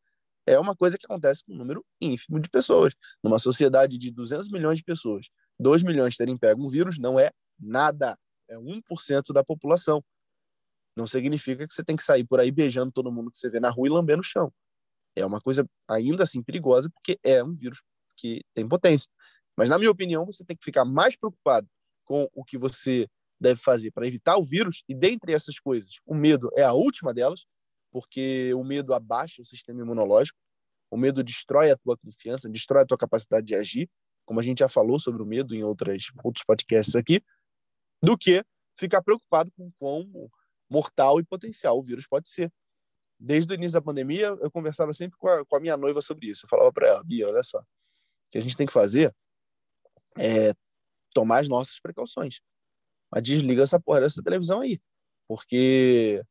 É 0.46 0.58
uma 0.58 0.76
coisa 0.76 0.98
que 0.98 1.06
acontece 1.06 1.44
com 1.44 1.54
um 1.54 1.58
número 1.58 1.86
ínfimo 2.00 2.40
de 2.40 2.50
pessoas. 2.50 2.94
Numa 3.22 3.38
sociedade 3.38 3.98
de 3.98 4.12
200 4.12 4.50
milhões 4.50 4.78
de 4.78 4.84
pessoas, 4.84 5.28
2 5.60 5.84
milhões 5.84 6.16
terem 6.16 6.38
pego 6.38 6.66
um 6.66 6.70
vírus 6.70 6.98
não 6.98 7.20
é 7.20 7.32
nada. 7.60 8.18
É 8.50 8.58
1% 8.58 9.34
da 9.34 9.44
população. 9.44 10.02
Não 10.96 11.06
significa 11.06 11.68
que 11.68 11.74
você 11.74 11.84
tem 11.84 11.96
que 11.96 12.04
sair 12.04 12.24
por 12.24 12.40
aí 12.40 12.50
beijando 12.50 12.92
todo 12.92 13.12
mundo 13.12 13.30
que 13.30 13.38
você 13.38 13.50
vê 13.50 13.60
na 13.60 13.70
rua 13.70 13.88
e 13.88 13.92
lambendo 13.92 14.22
o 14.22 14.24
chão. 14.24 14.52
É 15.16 15.26
uma 15.26 15.42
coisa 15.42 15.68
ainda 15.88 16.24
assim 16.24 16.42
perigosa, 16.42 16.90
porque 16.90 17.20
é 17.24 17.44
um 17.44 17.52
vírus 17.52 17.82
que 18.16 18.42
tem 18.54 18.68
potência. 18.68 19.10
Mas, 19.58 19.70
na 19.70 19.80
minha 19.80 19.90
opinião, 19.90 20.24
você 20.26 20.46
tem 20.46 20.56
que 20.56 20.64
ficar 20.64 20.86
mais 20.86 21.16
preocupado 21.16 21.68
com 22.06 22.30
o 22.34 22.46
que 22.46 22.58
você 22.58 23.10
deve 23.40 23.60
fazer 23.60 23.92
para 23.92 24.08
evitar 24.08 24.38
o 24.38 24.44
vírus, 24.44 24.84
e 24.88 24.96
dentre 24.96 25.34
essas 25.34 25.60
coisas, 25.60 26.00
o 26.06 26.16
medo 26.16 26.50
é 26.56 26.64
a 26.64 26.74
última 26.74 27.14
delas, 27.14 27.46
porque 27.92 28.54
o 28.54 28.64
medo 28.64 28.94
abaixa 28.94 29.42
o 29.42 29.46
sistema 29.46 29.82
imunológico, 29.82 30.38
o 30.90 30.98
medo 30.98 31.24
destrói 31.24 31.72
a 31.72 31.78
tua 31.78 31.98
confiança, 31.98 32.50
destrói 32.50 32.84
a 32.84 32.86
tua 32.86 32.98
capacidade 32.98 33.46
de 33.46 33.56
agir, 33.56 33.90
como 34.26 34.40
a 34.40 34.44
gente 34.44 34.60
já 34.60 34.70
falou 34.70 35.00
sobre 35.00 35.22
o 35.22 35.26
medo 35.26 35.56
em 35.56 35.64
outras, 35.64 36.06
outros 36.24 36.44
podcasts 36.46 36.96
aqui, 36.96 37.22
do 38.02 38.18
que 38.18 38.44
ficar 38.78 39.02
preocupado 39.02 39.52
com 39.52 39.72
quão 39.80 40.30
mortal 40.70 41.20
e 41.20 41.24
potencial 41.24 41.78
o 41.78 41.82
vírus 41.82 42.08
pode 42.08 42.30
ser. 42.30 42.52
Desde 43.20 43.52
o 43.52 43.56
início 43.56 43.74
da 43.74 43.82
pandemia, 43.82 44.28
eu 44.42 44.52
conversava 44.52 44.94
sempre 44.94 45.18
com 45.18 45.28
a, 45.28 45.46
com 45.46 45.56
a 45.56 45.60
minha 45.60 45.76
noiva 45.76 46.02
sobre 46.02 46.28
isso. 46.28 46.46
Eu 46.46 46.50
falava 46.50 46.72
para 46.72 46.88
ela, 46.88 47.04
Bia, 47.04 47.28
olha 47.28 47.42
só, 47.42 47.60
o 47.60 48.30
que 48.30 48.38
a 48.38 48.42
gente 48.42 48.56
tem 48.56 48.68
que 48.68 48.74
fazer 48.74 49.14
é 50.20 50.54
tomar 51.14 51.40
as 51.40 51.48
nossas 51.48 51.80
precauções. 51.80 52.40
Mas 53.12 53.24
desliga 53.24 53.64
essa 53.64 53.80
porra 53.80 54.02
dessa 54.02 54.22
televisão 54.22 54.62
aí. 54.62 54.80
Porque 55.28 56.22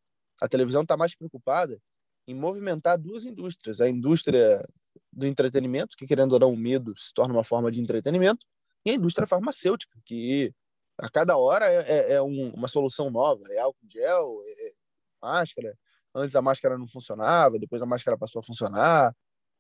a 0.41 0.49
televisão 0.49 0.83
está 0.83 0.97
mais 0.97 1.15
preocupada 1.15 1.79
em 2.29 2.35
movimentar 2.35 2.99
duas 2.99 3.25
indústrias. 3.25 3.81
A 3.81 3.89
indústria 3.89 4.63
do 5.13 5.27
entretenimento, 5.27 5.97
que 5.97 6.07
querendo 6.07 6.33
ou 6.33 6.39
não, 6.39 6.53
o 6.53 6.57
medo 6.57 6.97
se 6.99 7.13
torna 7.15 7.35
uma 7.35 7.45
forma 7.45 7.71
de 7.71 7.81
entretenimento, 7.81 8.45
e 8.85 8.91
a 8.91 8.95
indústria 8.95 9.27
farmacêutica, 9.27 9.99
que 10.05 10.53
a 10.99 11.11
cada 11.11 11.37
hora 11.37 11.67
é, 11.67 12.13
é, 12.13 12.13
é 12.15 12.23
um, 12.23 12.51
uma 12.55 12.69
solução 12.69 13.11
nova. 13.11 13.43
É 13.51 13.59
álcool 13.59 13.87
gel, 13.89 14.39
é, 14.45 14.69
é 14.69 14.73
máscara. 15.23 15.77
Antes 16.15 16.37
a 16.37 16.43
máscara 16.43 16.79
não 16.79 16.87
funcionava, 16.89 17.59
depois 17.59 17.83
a 17.83 17.87
máscara 17.87 18.17
passou 18.17 18.41
a 18.41 18.43
funcionar. 18.43 19.15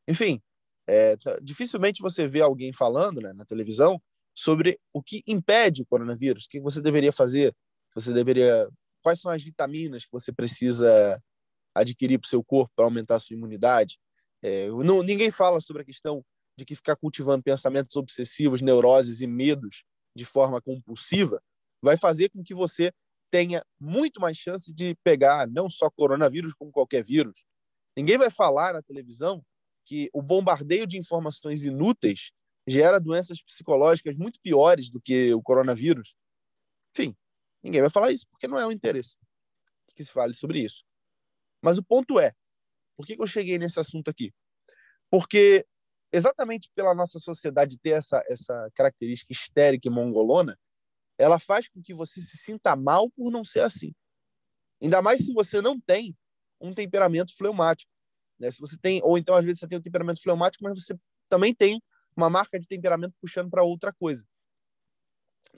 Enfim, 0.08 0.40
é, 0.88 1.16
dificilmente 1.42 2.00
você 2.00 2.26
vê 2.28 2.40
alguém 2.40 2.72
falando 2.72 3.20
né, 3.20 3.32
na 3.32 3.44
televisão 3.44 4.00
sobre 4.36 4.78
o 4.92 5.02
que 5.02 5.22
impede 5.26 5.82
o 5.82 5.86
coronavírus, 5.86 6.44
o 6.44 6.48
que 6.48 6.60
você 6.60 6.80
deveria 6.80 7.10
fazer, 7.10 7.54
você 7.94 8.12
deveria, 8.12 8.68
quais 9.02 9.20
são 9.20 9.30
as 9.30 9.42
vitaminas 9.42 10.04
que 10.04 10.12
você 10.12 10.30
precisa 10.30 11.20
adquirir 11.74 12.18
para 12.18 12.26
o 12.26 12.28
seu 12.28 12.44
corpo 12.44 12.72
para 12.76 12.84
aumentar 12.84 13.16
a 13.16 13.18
sua 13.18 13.34
imunidade. 13.34 13.98
É, 14.42 14.68
não, 14.68 15.02
ninguém 15.02 15.30
fala 15.30 15.60
sobre 15.60 15.82
a 15.82 15.84
questão 15.84 16.22
de 16.58 16.64
que 16.64 16.74
ficar 16.74 16.96
cultivando 16.96 17.42
pensamentos 17.42 17.96
obsessivos, 17.96 18.62
neuroses 18.62 19.20
e 19.20 19.26
medos 19.26 19.84
de 20.14 20.24
forma 20.24 20.60
compulsiva 20.60 21.42
vai 21.82 21.96
fazer 21.96 22.30
com 22.30 22.42
que 22.42 22.54
você 22.54 22.92
tenha 23.30 23.62
muito 23.78 24.20
mais 24.20 24.36
chance 24.36 24.72
de 24.72 24.94
pegar 25.02 25.46
não 25.48 25.68
só 25.68 25.90
coronavírus, 25.90 26.54
como 26.54 26.70
qualquer 26.70 27.04
vírus. 27.04 27.44
Ninguém 27.96 28.16
vai 28.16 28.30
falar 28.30 28.72
na 28.72 28.82
televisão 28.82 29.42
que 29.84 30.10
o 30.12 30.22
bombardeio 30.22 30.86
de 30.86 30.98
informações 30.98 31.64
inúteis 31.64 32.32
gera 32.66 33.00
doenças 33.00 33.42
psicológicas 33.42 34.16
muito 34.18 34.40
piores 34.40 34.90
do 34.90 35.00
que 35.00 35.32
o 35.32 35.42
coronavírus. 35.42 36.14
Enfim, 36.94 37.16
ninguém 37.62 37.80
vai 37.80 37.90
falar 37.90 38.10
isso, 38.10 38.26
porque 38.30 38.48
não 38.48 38.58
é 38.58 38.66
o 38.66 38.72
interesse 38.72 39.16
que 39.96 40.04
se 40.04 40.12
fale 40.12 40.34
sobre 40.34 40.60
isso. 40.60 40.84
Mas 41.62 41.78
o 41.78 41.82
ponto 41.82 42.20
é, 42.20 42.32
por 42.96 43.06
que 43.06 43.16
eu 43.18 43.26
cheguei 43.26 43.58
nesse 43.58 43.80
assunto 43.80 44.08
aqui? 44.08 44.32
Porque 45.10 45.66
exatamente 46.12 46.70
pela 46.74 46.94
nossa 46.94 47.18
sociedade 47.18 47.78
ter 47.78 47.90
essa, 47.90 48.22
essa 48.28 48.70
característica 48.74 49.32
histérica 49.32 49.88
e 49.88 49.90
mongolona, 49.90 50.56
ela 51.18 51.38
faz 51.38 51.68
com 51.68 51.82
que 51.82 51.94
você 51.94 52.20
se 52.20 52.36
sinta 52.36 52.76
mal 52.76 53.10
por 53.10 53.32
não 53.32 53.42
ser 53.42 53.60
assim. 53.60 53.92
Ainda 54.80 55.00
mais 55.00 55.24
se 55.24 55.32
você 55.32 55.60
não 55.60 55.80
tem 55.80 56.14
um 56.60 56.72
temperamento 56.72 57.34
fleumático. 57.34 57.90
Né? 58.38 58.50
Se 58.50 58.60
você 58.60 58.76
tem, 58.76 59.00
ou 59.02 59.16
então 59.16 59.34
às 59.34 59.44
vezes 59.44 59.60
você 59.60 59.68
tem 59.68 59.78
um 59.78 59.82
temperamento 59.82 60.22
fleumático, 60.22 60.62
mas 60.62 60.78
você 60.78 60.94
também 61.28 61.54
tem 61.54 61.80
uma 62.16 62.30
marca 62.30 62.58
de 62.58 62.66
temperamento 62.66 63.14
puxando 63.20 63.50
para 63.50 63.62
outra 63.62 63.92
coisa. 63.92 64.24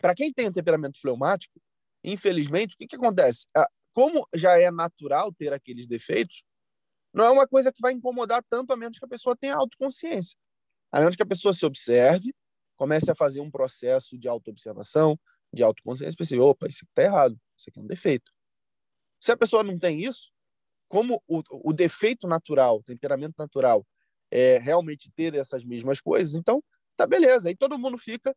Para 0.01 0.15
quem 0.15 0.33
tem 0.33 0.49
um 0.49 0.53
temperamento 0.53 1.01
fleumático, 1.01 1.61
infelizmente, 2.05 2.75
o 2.75 2.79
que, 2.79 2.87
que 2.87 2.97
acontece? 2.97 3.47
Ah, 3.57 3.69
como 3.93 4.27
já 4.35 4.59
é 4.59 4.71
natural 4.71 5.33
ter 5.33 5.53
aqueles 5.53 5.87
defeitos, 5.87 6.45
não 7.13 7.25
é 7.25 7.31
uma 7.31 7.49
coisa 7.49 7.73
que 7.73 7.81
vai 7.81 7.93
incomodar 7.93 8.43
tanto 8.49 8.73
a 8.73 8.77
menos 8.77 8.99
que 8.99 9.05
a 9.05 9.09
pessoa 9.09 9.37
tenha 9.37 9.55
autoconsciência. 9.55 10.37
A 10.93 11.01
menos 11.01 11.17
que 11.17 11.23
a 11.23 11.27
pessoa 11.27 11.53
se 11.53 11.65
observe, 11.65 12.35
comece 12.77 13.11
a 13.11 13.15
fazer 13.15 13.41
um 13.41 13.51
processo 13.51 14.17
de 14.17 14.29
autoobservação, 14.29 15.19
de 15.53 15.63
autoconsciência, 15.63 16.17
pense, 16.17 16.39
opa, 16.39 16.69
isso 16.69 16.85
aqui 16.85 16.93
está 16.93 17.03
errado, 17.03 17.41
isso 17.57 17.69
aqui 17.69 17.79
é 17.79 17.83
um 17.83 17.87
defeito. 17.87 18.31
Se 19.21 19.33
a 19.33 19.37
pessoa 19.37 19.65
não 19.65 19.79
tem 19.79 20.05
isso, 20.05 20.31
como 20.87 21.23
o, 21.27 21.43
o 21.51 21.73
defeito 21.73 22.27
natural, 22.27 22.77
o 22.77 22.83
temperamento 22.83 23.35
natural, 23.37 23.87
é 24.31 24.59
realmente 24.59 25.11
ter 25.15 25.35
essas 25.35 25.65
mesmas 25.65 26.01
coisas, 26.01 26.35
então 26.35 26.63
tá 26.97 27.07
beleza. 27.07 27.49
Aí 27.49 27.57
todo 27.57 27.79
mundo 27.79 27.97
fica 27.97 28.35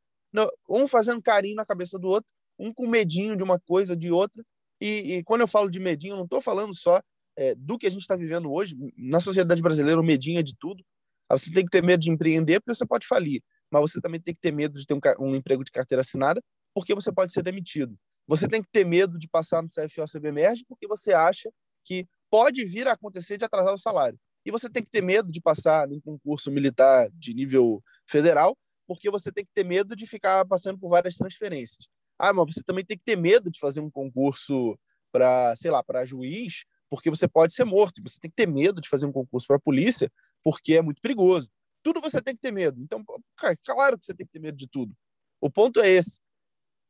um 0.70 0.88
fazendo 0.88 1.22
carinho 1.22 1.56
na 1.56 1.66
cabeça 1.66 2.00
do 2.00 2.08
outro, 2.08 2.32
um 2.58 2.74
com 2.74 2.88
medinho 2.88 3.36
de 3.36 3.44
uma 3.44 3.60
coisa, 3.60 3.96
de 3.96 4.12
outra. 4.12 4.44
E, 4.80 5.16
e 5.16 5.24
quando 5.24 5.42
eu 5.42 5.48
falo 5.48 5.70
de 5.70 5.80
medinho, 5.80 6.14
eu 6.14 6.18
não 6.18 6.24
estou 6.24 6.42
falando 6.42 6.76
só 6.76 7.02
é, 7.36 7.56
do 7.56 7.78
que 7.78 7.88
a 7.88 7.90
gente 7.90 8.02
está 8.02 8.16
vivendo 8.16 8.52
hoje. 8.52 8.76
Na 8.98 9.20
sociedade 9.20 9.62
brasileira, 9.62 10.00
o 10.00 10.04
medinho 10.04 10.40
é 10.40 10.44
de 10.44 10.56
tudo. 10.58 10.84
Você 11.30 11.52
tem 11.52 11.64
que 11.64 11.72
ter 11.72 11.84
medo 11.84 12.02
de 12.02 12.12
empreender 12.12 12.60
porque 12.60 12.76
você 12.76 12.86
pode 12.86 13.08
falir, 13.08 13.42
mas 13.72 13.82
você 13.82 14.02
também 14.02 14.20
tem 14.22 14.34
que 14.34 14.42
ter 14.42 14.52
medo 14.52 14.78
de 14.78 14.86
ter 14.86 14.94
um, 14.94 15.00
um 15.20 15.36
emprego 15.36 15.64
de 15.64 15.72
carteira 15.72 16.02
assinada 16.02 16.42
porque 16.74 16.94
você 16.94 17.12
pode 17.12 17.32
ser 17.32 17.44
demitido. 17.44 17.98
Você 18.28 18.48
tem 18.48 18.62
que 18.62 18.70
ter 18.72 18.86
medo 18.86 19.18
de 19.18 19.28
passar 19.28 19.62
no 19.62 19.68
CFO 19.68 20.06
CBMERG 20.06 20.64
porque 20.68 20.88
você 20.88 21.14
acha 21.14 21.50
que 21.84 22.06
pode 22.30 22.64
vir 22.66 22.88
a 22.88 22.94
acontecer 22.94 23.38
de 23.38 23.46
atrasar 23.46 23.74
o 23.74 23.78
salário. 23.78 24.20
E 24.46 24.52
você 24.52 24.70
tem 24.70 24.84
que 24.84 24.92
ter 24.92 25.02
medo 25.02 25.32
de 25.32 25.40
passar 25.40 25.88
num 25.88 26.00
concurso 26.00 26.52
militar 26.52 27.10
de 27.14 27.34
nível 27.34 27.84
federal, 28.08 28.58
porque 28.88 29.10
você 29.10 29.32
tem 29.32 29.46
que 29.46 29.52
ter 29.54 29.64
medo 29.64 29.96
de 29.96 30.06
ficar 30.06 30.46
passando 30.46 30.78
por 30.78 30.90
várias 30.90 31.16
transferências. 31.16 31.88
Ah, 32.18 32.34
mas 32.34 32.54
você 32.54 32.64
também 32.64 32.84
tem 32.86 32.98
que 32.98 33.04
ter 33.04 33.16
medo 33.16 33.50
de 33.50 33.60
fazer 33.60 33.80
um 33.80 33.90
concurso 33.90 34.78
para, 35.12 35.56
sei 35.56 35.72
lá, 35.72 35.84
para 35.84 36.06
juiz, 36.06 36.66
porque 36.90 37.10
você 37.10 37.28
pode 37.28 37.54
ser 37.54 37.66
morto. 37.66 38.02
Você 38.04 38.20
tem 38.20 38.30
que 38.30 38.36
ter 38.36 38.48
medo 38.48 38.82
de 38.82 38.90
fazer 38.90 39.06
um 39.06 39.12
concurso 39.12 39.48
para 39.48 39.60
polícia, 39.60 40.12
porque 40.44 40.76
é 40.76 40.82
muito 40.82 41.02
perigoso. 41.02 41.50
Tudo 41.84 42.02
você 42.02 42.22
tem 42.22 42.36
que 42.36 42.42
ter 42.42 42.52
medo. 42.52 42.82
Então, 42.82 43.04
cara, 43.38 43.56
claro 43.66 43.98
que 43.98 44.06
você 44.06 44.14
tem 44.14 44.26
que 44.26 44.32
ter 44.32 44.40
medo 44.40 44.58
de 44.58 44.68
tudo. 44.68 44.94
O 45.40 45.50
ponto 45.50 45.80
é 45.80 45.90
esse. 45.90 46.20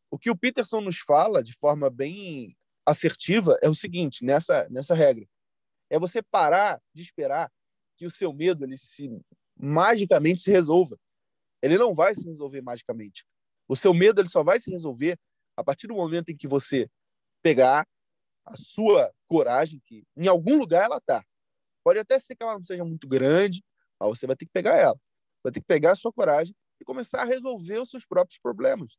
O 0.10 0.17
que 0.17 0.29
o 0.29 0.36
Peterson 0.36 0.81
nos 0.81 1.00
fala 1.00 1.41
de 1.41 1.53
forma 1.53 1.89
bem 1.89 2.55
assertiva 2.86 3.58
é 3.62 3.70
o 3.70 3.75
seguinte, 3.75 4.25
nessa, 4.25 4.67
nessa 4.70 4.93
regra. 4.93 5.25
É 5.91 6.00
você 6.00 6.21
parar 6.21 6.81
de 6.93 7.01
esperar 7.01 7.51
que 7.95 8.05
o 8.05 8.10
seu 8.10 8.31
medo 8.31 8.63
ele 8.63 8.77
se 8.77 9.10
magicamente 9.57 10.41
se 10.41 10.50
resolva. 10.50 10.98
Ele 11.62 11.77
não 11.77 11.93
vai 11.93 12.15
se 12.15 12.25
resolver 12.25 12.62
magicamente. 12.62 13.25
O 13.67 13.75
seu 13.75 13.93
medo 13.93 14.21
ele 14.21 14.29
só 14.29 14.43
vai 14.43 14.60
se 14.60 14.71
resolver 14.71 15.19
a 15.55 15.63
partir 15.63 15.88
do 15.88 15.93
momento 15.93 16.29
em 16.29 16.38
que 16.38 16.48
você 16.48 16.89
pegar 17.43 17.86
a 18.45 18.55
sua 18.55 19.13
coragem, 19.27 19.81
que 19.83 20.03
em 20.15 20.27
algum 20.27 20.57
lugar 20.57 20.86
ela 20.86 20.98
está. 20.98 21.24
Pode 21.83 22.00
até 22.00 22.17
ser 22.17 22.36
que 22.36 22.43
ela 22.43 22.53
não 22.53 22.63
seja 22.63 22.86
muito 22.86 23.07
grande, 23.07 23.62
mas 24.00 24.10
você 24.10 24.25
vai 24.25 24.36
ter 24.36 24.45
que 24.45 24.51
pegar 24.51 24.77
ela. 24.77 25.00
Você 25.36 25.43
vai 25.43 25.51
ter 25.51 25.60
que 25.60 25.67
pegar 25.67 25.91
a 25.91 25.95
sua 25.95 26.13
coragem 26.13 26.55
e 26.79 26.86
começar 26.86 27.21
a 27.21 27.25
resolver 27.25 27.79
os 27.79 27.89
seus 27.89 28.05
próprios 28.05 28.39
problemas. 28.39 28.98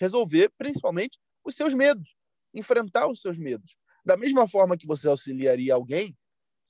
Resolver, 0.00 0.50
principalmente, 0.58 1.18
os 1.44 1.54
seus 1.54 1.72
medos 1.72 2.16
enfrentar 2.58 3.08
os 3.08 3.20
seus 3.20 3.38
medos. 3.38 3.76
Da 4.06 4.16
mesma 4.16 4.46
forma 4.46 4.76
que 4.76 4.86
você 4.86 5.08
auxiliaria 5.08 5.74
alguém 5.74 6.16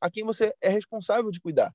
a 0.00 0.10
quem 0.10 0.24
você 0.24 0.54
é 0.62 0.70
responsável 0.70 1.30
de 1.30 1.40
cuidar. 1.40 1.70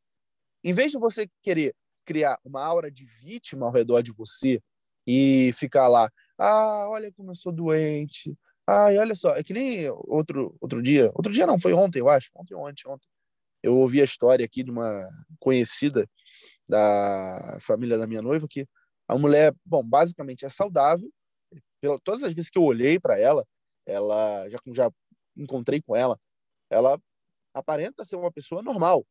Em 0.64 0.74
vez 0.74 0.92
de 0.92 0.98
você 0.98 1.30
querer 1.44 1.76
criar 2.06 2.40
uma 2.44 2.64
aura 2.64 2.92
de 2.92 3.06
vítima 3.06 3.68
ao 3.68 3.72
redor 3.72 4.02
de 4.02 4.12
você 4.12 4.62
e 5.06 5.52
ficar 5.54 5.88
lá, 5.88 6.10
ah, 6.38 6.88
olha 6.90 7.12
como 7.14 7.32
eu 7.32 7.36
sou 7.36 7.52
doente, 7.52 8.36
ai, 8.68 8.98
olha 8.98 9.16
só, 9.16 9.36
é 9.36 9.44
que 9.44 9.54
nem 9.54 9.90
outro, 9.90 10.56
outro 10.60 10.82
dia, 10.82 11.12
outro 11.14 11.32
dia 11.32 11.46
não, 11.46 11.60
foi 11.60 11.74
ontem, 11.74 12.00
eu 12.00 12.10
acho, 12.10 12.30
ontem 12.36 12.56
ontem, 12.56 12.88
ontem, 12.88 13.08
eu 13.64 13.76
ouvi 13.78 14.02
a 14.02 14.06
história 14.06 14.46
aqui 14.46 14.64
de 14.64 14.72
uma 14.72 15.08
conhecida 15.40 16.08
da 16.70 17.58
família 17.62 17.98
da 17.98 18.08
minha 18.08 18.22
noiva, 18.22 18.48
que 18.50 18.68
a 19.08 19.18
mulher, 19.18 19.54
bom, 19.66 19.84
basicamente 19.84 20.46
é 20.46 20.50
saudável, 20.50 21.10
pela, 21.82 22.00
todas 22.04 22.24
as 22.24 22.34
vezes 22.34 22.50
que 22.50 22.58
eu 22.58 22.64
olhei 22.64 23.00
para 23.00 23.20
ela, 23.20 23.46
ela 23.86 24.48
já 24.50 24.60
já 24.68 24.92
encontrei 25.36 25.82
com 25.82 25.96
ela, 25.96 26.20
ela 26.70 27.02
aparenta 27.54 28.04
ser 28.04 28.16
uma 28.16 28.32
pessoa 28.32 28.62
normal. 28.62 29.06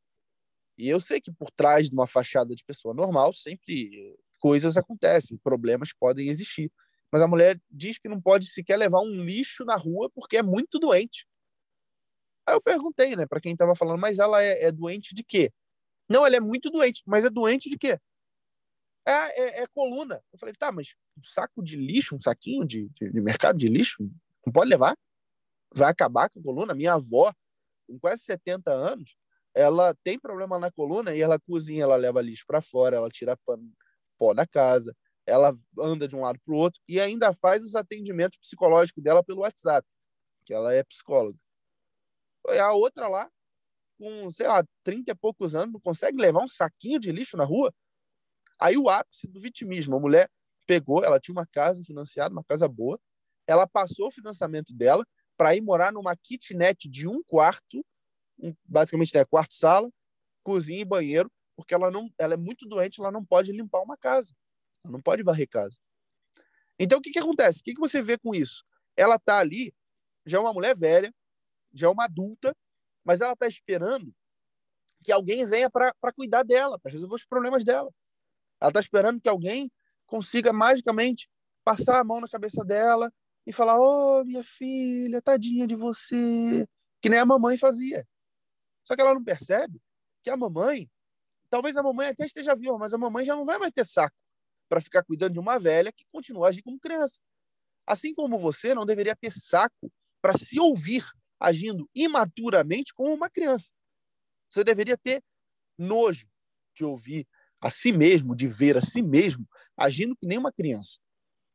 E 0.78 0.88
eu 0.88 1.00
sei 1.00 1.20
que 1.20 1.32
por 1.32 1.50
trás 1.50 1.88
de 1.88 1.94
uma 1.94 2.06
fachada 2.06 2.54
de 2.54 2.64
pessoa 2.64 2.94
normal 2.94 3.32
sempre 3.32 4.18
coisas 4.38 4.76
acontecem, 4.76 5.36
problemas 5.38 5.92
podem 5.92 6.28
existir. 6.28 6.72
Mas 7.12 7.20
a 7.22 7.28
mulher 7.28 7.60
diz 7.70 7.98
que 7.98 8.08
não 8.08 8.20
pode 8.20 8.50
sequer 8.50 8.76
levar 8.76 9.00
um 9.00 9.22
lixo 9.24 9.64
na 9.64 9.76
rua 9.76 10.10
porque 10.14 10.38
é 10.38 10.42
muito 10.42 10.78
doente. 10.78 11.26
Aí 12.46 12.54
eu 12.54 12.62
perguntei, 12.62 13.14
né, 13.14 13.26
para 13.26 13.40
quem 13.40 13.52
estava 13.52 13.74
falando, 13.74 14.00
mas 14.00 14.18
ela 14.18 14.42
é, 14.42 14.64
é, 14.64 14.72
doente 14.72 15.14
de 15.14 15.22
quê? 15.22 15.52
Não, 16.08 16.24
ela 16.24 16.36
é 16.36 16.40
muito 16.40 16.70
doente, 16.70 17.02
mas 17.06 17.24
é 17.24 17.30
doente 17.30 17.68
de 17.68 17.76
quê? 17.76 17.98
É, 19.06 19.12
é, 19.12 19.62
é 19.62 19.66
coluna. 19.68 20.22
Eu 20.32 20.38
falei, 20.38 20.54
tá, 20.54 20.72
mas 20.72 20.94
um 21.16 21.22
saco 21.22 21.62
de 21.62 21.76
lixo, 21.76 22.16
um 22.16 22.20
saquinho 22.20 22.64
de, 22.64 22.88
de, 22.88 23.12
de 23.12 23.20
mercado 23.20 23.58
de 23.58 23.68
lixo, 23.68 24.02
não 24.44 24.52
pode 24.52 24.70
levar? 24.70 24.96
Vai 25.74 25.90
acabar 25.90 26.28
com 26.30 26.40
a 26.40 26.42
coluna? 26.42 26.74
Minha 26.74 26.94
avó, 26.94 27.32
com 27.86 27.98
quase 27.98 28.22
70 28.22 28.72
anos, 28.72 29.14
ela 29.54 29.94
tem 30.04 30.18
problema 30.18 30.58
na 30.58 30.70
coluna 30.70 31.14
e 31.14 31.20
ela 31.20 31.38
cozinha, 31.38 31.82
ela 31.82 31.96
leva 31.96 32.20
lixo 32.20 32.44
para 32.46 32.62
fora, 32.62 32.96
ela 32.96 33.08
tira 33.08 33.36
pano, 33.44 33.70
pó 34.18 34.32
da 34.34 34.46
casa, 34.46 34.94
ela 35.26 35.54
anda 35.78 36.06
de 36.06 36.16
um 36.16 36.20
lado 36.20 36.38
para 36.44 36.54
o 36.54 36.56
outro 36.56 36.80
e 36.88 37.00
ainda 37.00 37.32
faz 37.32 37.64
os 37.64 37.74
atendimentos 37.74 38.38
psicológicos 38.38 39.02
dela 39.02 39.22
pelo 39.22 39.40
WhatsApp, 39.40 39.86
que 40.44 40.52
ela 40.52 40.72
é 40.74 40.82
psicóloga. 40.84 41.38
A 42.48 42.72
outra 42.72 43.08
lá, 43.08 43.30
com, 43.98 44.30
sei 44.30 44.48
lá, 44.48 44.64
30 44.82 45.12
e 45.12 45.14
poucos 45.14 45.54
anos, 45.54 45.74
não 45.74 45.80
consegue 45.80 46.20
levar 46.20 46.42
um 46.42 46.48
saquinho 46.48 46.98
de 46.98 47.12
lixo 47.12 47.36
na 47.36 47.44
rua. 47.44 47.72
Aí 48.58 48.76
o 48.76 48.88
ápice 48.88 49.28
do 49.28 49.40
vitimismo, 49.40 49.96
a 49.96 50.00
mulher 50.00 50.30
pegou, 50.66 51.04
ela 51.04 51.20
tinha 51.20 51.34
uma 51.34 51.46
casa 51.46 51.82
financiada, 51.82 52.32
uma 52.32 52.44
casa 52.44 52.68
boa, 52.68 52.98
ela 53.46 53.66
passou 53.66 54.08
o 54.08 54.10
financiamento 54.10 54.72
dela 54.72 55.04
para 55.40 55.56
ir 55.56 55.62
morar 55.62 55.90
numa 55.90 56.14
kitnet 56.14 56.86
de 56.86 57.08
um 57.08 57.22
quarto, 57.22 57.82
basicamente 58.62 59.16
é 59.16 59.20
né, 59.20 59.24
quarto 59.24 59.54
sala, 59.54 59.90
cozinha 60.42 60.80
e 60.80 60.84
banheiro, 60.84 61.32
porque 61.56 61.72
ela 61.72 61.90
não, 61.90 62.12
ela 62.18 62.34
é 62.34 62.36
muito 62.36 62.68
doente, 62.68 63.00
ela 63.00 63.10
não 63.10 63.24
pode 63.24 63.50
limpar 63.50 63.80
uma 63.80 63.96
casa, 63.96 64.34
ela 64.84 64.92
não 64.92 65.00
pode 65.00 65.22
varrer 65.22 65.48
casa. 65.48 65.78
Então 66.78 66.98
o 66.98 67.00
que 67.00 67.10
que 67.10 67.18
acontece? 67.18 67.60
O 67.60 67.62
que 67.62 67.72
que 67.72 67.80
você 67.80 68.02
vê 68.02 68.18
com 68.18 68.34
isso? 68.34 68.66
Ela 68.94 69.18
tá 69.18 69.38
ali, 69.38 69.74
já 70.26 70.36
é 70.36 70.40
uma 70.42 70.52
mulher 70.52 70.76
velha, 70.76 71.10
já 71.72 71.86
é 71.86 71.90
uma 71.90 72.04
adulta, 72.04 72.54
mas 73.02 73.22
ela 73.22 73.32
está 73.32 73.46
esperando 73.46 74.14
que 75.02 75.10
alguém 75.10 75.46
venha 75.46 75.70
para 75.70 76.12
cuidar 76.14 76.42
dela, 76.42 76.78
para 76.78 76.92
resolver 76.92 77.14
os 77.14 77.24
problemas 77.24 77.64
dela. 77.64 77.90
Ela 78.60 78.68
está 78.68 78.80
esperando 78.80 79.18
que 79.18 79.28
alguém 79.30 79.72
consiga 80.04 80.52
magicamente 80.52 81.30
passar 81.64 81.98
a 81.98 82.04
mão 82.04 82.20
na 82.20 82.28
cabeça 82.28 82.62
dela 82.62 83.10
e 83.46 83.52
falar: 83.52 83.78
Ô, 83.78 84.20
oh, 84.20 84.24
minha 84.24 84.42
filha, 84.42 85.22
tadinha 85.22 85.66
de 85.66 85.74
você. 85.74 86.66
Que 87.00 87.08
nem 87.08 87.18
a 87.18 87.26
mamãe 87.26 87.56
fazia. 87.56 88.06
Só 88.84 88.94
que 88.94 89.00
ela 89.00 89.14
não 89.14 89.24
percebe 89.24 89.80
que 90.22 90.30
a 90.30 90.36
mamãe, 90.36 90.90
talvez 91.48 91.76
a 91.76 91.82
mamãe 91.82 92.08
até 92.08 92.26
esteja 92.26 92.54
viva, 92.54 92.76
mas 92.78 92.92
a 92.92 92.98
mamãe 92.98 93.24
já 93.24 93.34
não 93.34 93.44
vai 93.44 93.58
mais 93.58 93.72
ter 93.72 93.86
saco 93.86 94.16
para 94.68 94.80
ficar 94.80 95.02
cuidando 95.02 95.32
de 95.32 95.38
uma 95.38 95.58
velha 95.58 95.92
que 95.92 96.04
continua 96.12 96.48
agindo 96.48 96.64
como 96.64 96.78
criança. 96.78 97.20
Assim 97.86 98.14
como 98.14 98.38
você 98.38 98.74
não 98.74 98.86
deveria 98.86 99.16
ter 99.16 99.32
saco 99.32 99.90
para 100.20 100.36
se 100.36 100.60
ouvir 100.60 101.04
agindo 101.38 101.88
imaturamente 101.94 102.92
como 102.94 103.12
uma 103.12 103.30
criança. 103.30 103.72
Você 104.48 104.62
deveria 104.62 104.96
ter 104.96 105.22
nojo 105.78 106.28
de 106.74 106.84
ouvir 106.84 107.26
a 107.60 107.70
si 107.70 107.92
mesmo, 107.92 108.34
de 108.34 108.46
ver 108.46 108.76
a 108.76 108.82
si 108.82 109.02
mesmo 109.02 109.48
agindo 109.76 110.16
que 110.16 110.26
nem 110.26 110.38
uma 110.38 110.52
criança. 110.52 110.98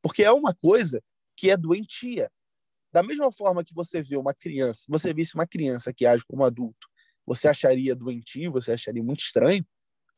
Porque 0.02 0.24
é 0.24 0.32
uma 0.32 0.54
coisa 0.54 1.02
que 1.36 1.50
é 1.50 1.58
doentia. 1.58 2.32
Da 2.92 3.04
mesma 3.04 3.32
forma 3.32 3.64
que 3.64 3.74
você 3.74 4.02
vê 4.02 4.18
uma 4.18 4.34
criança, 4.34 4.86
você 4.88 5.14
visse 5.14 5.36
uma 5.36 5.46
criança 5.46 5.94
que 5.94 6.06
age 6.06 6.24
como 6.26 6.44
adulto, 6.44 6.88
você 7.26 7.48
acharia 7.48 7.96
doentio, 7.96 8.52
você 8.52 8.72
acharia 8.72 9.04
muito 9.04 9.20
estranho. 9.20 9.66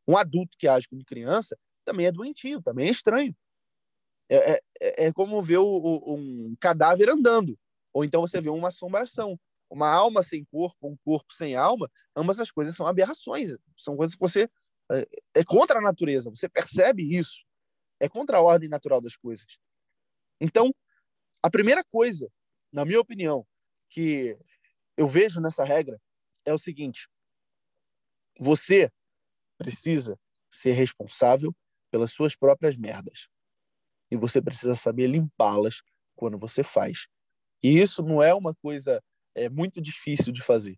Um 0.08 0.16
adulto 0.16 0.56
que 0.58 0.68
age 0.68 0.88
como 0.88 1.04
criança 1.04 1.58
também 1.84 2.06
é 2.06 2.12
doentio, 2.12 2.62
também 2.62 2.88
é 2.88 2.92
estranho. 2.92 3.36
É, 4.30 4.54
é, 4.82 5.06
é 5.06 5.14
como 5.14 5.42
ver 5.42 5.58
o, 5.58 6.16
um 6.16 6.56
cadáver 6.60 7.10
andando, 7.10 7.58
ou 7.94 8.04
então 8.04 8.22
você 8.22 8.42
vê 8.42 8.50
uma 8.50 8.68
assombração 8.68 9.40
uma 9.70 9.90
alma 9.90 10.22
sem 10.22 10.44
corpo, 10.46 10.88
um 10.88 10.96
corpo 10.98 11.34
sem 11.34 11.56
alma, 11.56 11.90
ambas 12.16 12.40
as 12.40 12.52
coisas 12.52 12.76
são 12.76 12.88
aberrações, 12.88 13.58
são 13.78 13.96
coisas 13.96 14.16
que 14.16 14.22
você 14.22 14.50
é, 14.92 15.08
é 15.36 15.44
contra 15.44 15.80
a 15.80 15.82
natureza, 15.82 16.30
você 16.30 16.48
percebe 16.48 17.04
isso, 17.04 17.46
é 18.00 18.08
contra 18.08 18.38
a 18.38 18.42
ordem 18.42 18.70
natural 18.70 19.02
das 19.02 19.16
coisas. 19.16 19.58
Então, 20.40 20.74
a 21.42 21.50
primeira 21.50 21.84
coisa, 21.84 22.30
na 22.72 22.86
minha 22.86 23.00
opinião, 23.00 23.46
que 23.90 24.38
eu 24.96 25.08
vejo 25.08 25.40
nessa 25.40 25.64
regra 25.64 26.00
é 26.46 26.54
o 26.54 26.58
seguinte: 26.58 27.08
você 28.40 28.92
precisa 29.58 30.20
ser 30.50 30.74
responsável 30.74 31.56
pelas 31.92 32.12
suas 32.12 32.36
próprias 32.36 32.78
merdas. 32.78 33.28
E 34.10 34.16
você 34.16 34.42
precisa 34.42 34.76
saber 34.76 35.08
limpá-las 35.08 35.82
quando 36.16 36.38
você 36.38 36.64
faz. 36.64 37.08
E 37.64 37.80
isso 37.80 38.02
não 38.02 38.22
é 38.22 38.34
uma 38.34 38.56
coisa 38.56 39.02
é 39.36 39.50
muito 39.50 39.80
difícil 39.80 40.34
de 40.34 40.42
fazer. 40.42 40.78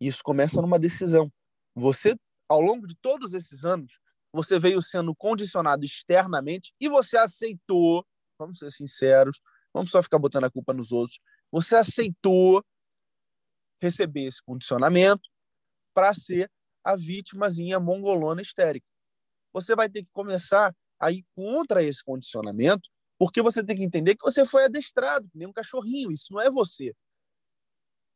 Isso 0.00 0.22
começa 0.22 0.62
numa 0.62 0.78
decisão. 0.78 1.30
Você, 1.74 2.16
ao 2.48 2.60
longo 2.60 2.86
de 2.86 2.96
todos 2.96 3.34
esses 3.34 3.64
anos, 3.64 3.98
você 4.32 4.58
veio 4.58 4.80
sendo 4.80 5.14
condicionado 5.14 5.84
externamente 5.84 6.72
e 6.80 6.88
você 6.88 7.18
aceitou, 7.18 8.06
vamos 8.38 8.58
ser 8.58 8.70
sinceros, 8.70 9.40
vamos 9.78 9.92
só 9.92 10.02
ficar 10.02 10.18
botando 10.18 10.44
a 10.44 10.50
culpa 10.50 10.74
nos 10.74 10.90
outros, 10.90 11.20
você 11.50 11.76
aceitou 11.76 12.64
receber 13.80 14.24
esse 14.24 14.42
condicionamento 14.42 15.22
para 15.94 16.12
ser 16.12 16.50
a 16.82 16.96
vítimazinha 16.96 17.78
mongolona 17.78 18.42
histérica. 18.42 18.86
Você 19.52 19.76
vai 19.76 19.88
ter 19.88 20.02
que 20.02 20.10
começar 20.10 20.74
a 20.98 21.12
ir 21.12 21.24
contra 21.34 21.82
esse 21.82 22.02
condicionamento, 22.02 22.88
porque 23.16 23.40
você 23.40 23.64
tem 23.64 23.76
que 23.76 23.84
entender 23.84 24.16
que 24.16 24.24
você 24.24 24.44
foi 24.44 24.64
adestrado, 24.64 25.28
nem 25.32 25.46
um 25.46 25.52
cachorrinho, 25.52 26.10
isso 26.10 26.32
não 26.32 26.40
é 26.40 26.50
você. 26.50 26.92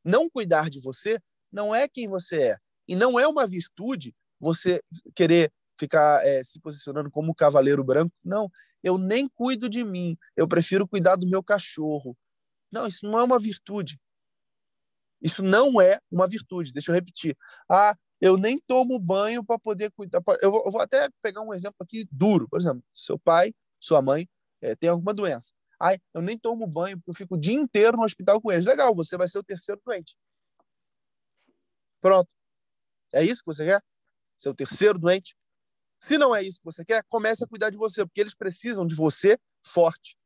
Não 0.05 0.29
cuidar 0.29 0.69
de 0.69 0.81
você 0.81 1.21
não 1.51 1.73
é 1.73 1.89
quem 1.89 2.09
você 2.09 2.43
é. 2.43 2.57
E 2.89 2.97
não 2.97 3.21
é 3.21 3.29
uma 3.29 3.47
virtude 3.47 4.13
você 4.41 4.83
querer 5.15 5.53
ficar 5.79 6.25
é, 6.27 6.43
se 6.45 6.61
posicionando 6.61 7.11
como 7.11 7.35
cavaleiro 7.35 7.85
branco. 7.85 8.13
Não, 8.25 8.51
eu 8.83 8.99
nem 8.99 9.29
cuido 9.29 9.69
de 9.69 9.85
mim. 9.85 10.17
Eu 10.37 10.47
prefiro 10.49 10.87
cuidar 10.87 11.17
do 11.17 11.29
meu 11.29 11.43
cachorro. 11.43 12.17
Não, 12.71 12.87
isso 12.87 13.05
não 13.07 13.19
é 13.19 13.25
uma 13.25 13.39
virtude. 13.39 14.01
Isso 15.21 15.43
não 15.43 15.81
é 15.81 16.01
uma 16.11 16.27
virtude. 16.27 16.73
Deixa 16.73 16.91
eu 16.91 16.95
repetir. 16.95 17.37
Ah, 17.71 17.97
eu 18.21 18.37
nem 18.37 18.59
tomo 18.59 18.99
banho 18.99 19.45
para 19.45 19.59
poder 19.59 19.91
cuidar. 19.93 20.21
Eu 20.41 20.51
vou, 20.51 20.63
eu 20.65 20.71
vou, 20.71 20.81
até 20.81 21.09
pegar 21.21 21.43
um 21.43 21.55
exemplo 21.55 21.77
aqui 21.81 22.07
duro. 22.11 22.49
Por 22.49 22.61
exemplo, 22.61 22.83
seu 22.93 23.19
pai, 23.19 23.55
sua 23.79 24.03
mãe 24.03 24.29
é, 24.61 24.75
tem 24.75 24.89
alguma 24.89 25.15
doença. 25.15 25.53
Ai, 25.81 25.99
eu 26.15 26.23
nem 26.23 26.39
tomo 26.39 26.67
banho 26.67 26.97
porque 26.99 27.11
eu 27.11 27.15
fico 27.15 27.35
o 27.35 27.39
dia 27.41 27.55
inteiro 27.55 27.97
no 27.97 28.05
hospital 28.05 28.41
com 28.41 28.51
eles. 28.53 28.65
Legal, 28.65 28.95
você 28.95 29.17
vai 29.17 29.29
ser 29.29 29.39
o 29.39 29.43
terceiro 29.43 29.81
doente. 29.85 30.17
Pronto. 32.01 32.29
É 33.13 33.25
isso 33.25 33.41
que 33.41 33.47
você 33.47 33.65
quer? 33.65 33.83
Ser 34.39 34.49
o 34.49 34.55
terceiro 34.55 34.99
doente? 34.99 35.37
Se 36.03 36.19
não 36.19 36.35
é 36.35 36.43
isso 36.43 36.59
que 36.59 36.65
você 36.65 36.85
quer, 36.85 37.05
comece 37.05 37.45
a 37.45 37.47
cuidar 37.47 37.71
de 37.71 37.77
você, 37.77 38.05
porque 38.05 38.21
eles 38.21 38.35
precisam 38.35 38.85
de 38.85 38.93
você 38.93 39.39
forte. 39.65 40.17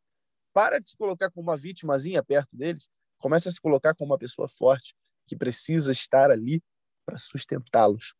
Para 0.55 0.79
de 0.79 0.89
se 0.89 0.97
colocar 0.97 1.31
como 1.31 1.51
uma 1.51 1.57
vítimazinha 1.57 2.25
perto 2.25 2.57
deles. 2.57 2.89
Comece 3.19 3.51
a 3.51 3.53
se 3.53 3.61
colocar 3.61 3.95
como 3.95 4.11
uma 4.11 4.19
pessoa 4.19 4.49
forte 4.49 4.97
que 5.27 5.37
precisa 5.37 5.93
estar 5.93 6.31
ali 6.31 6.62
para 7.05 7.19
sustentá-los. 7.19 8.15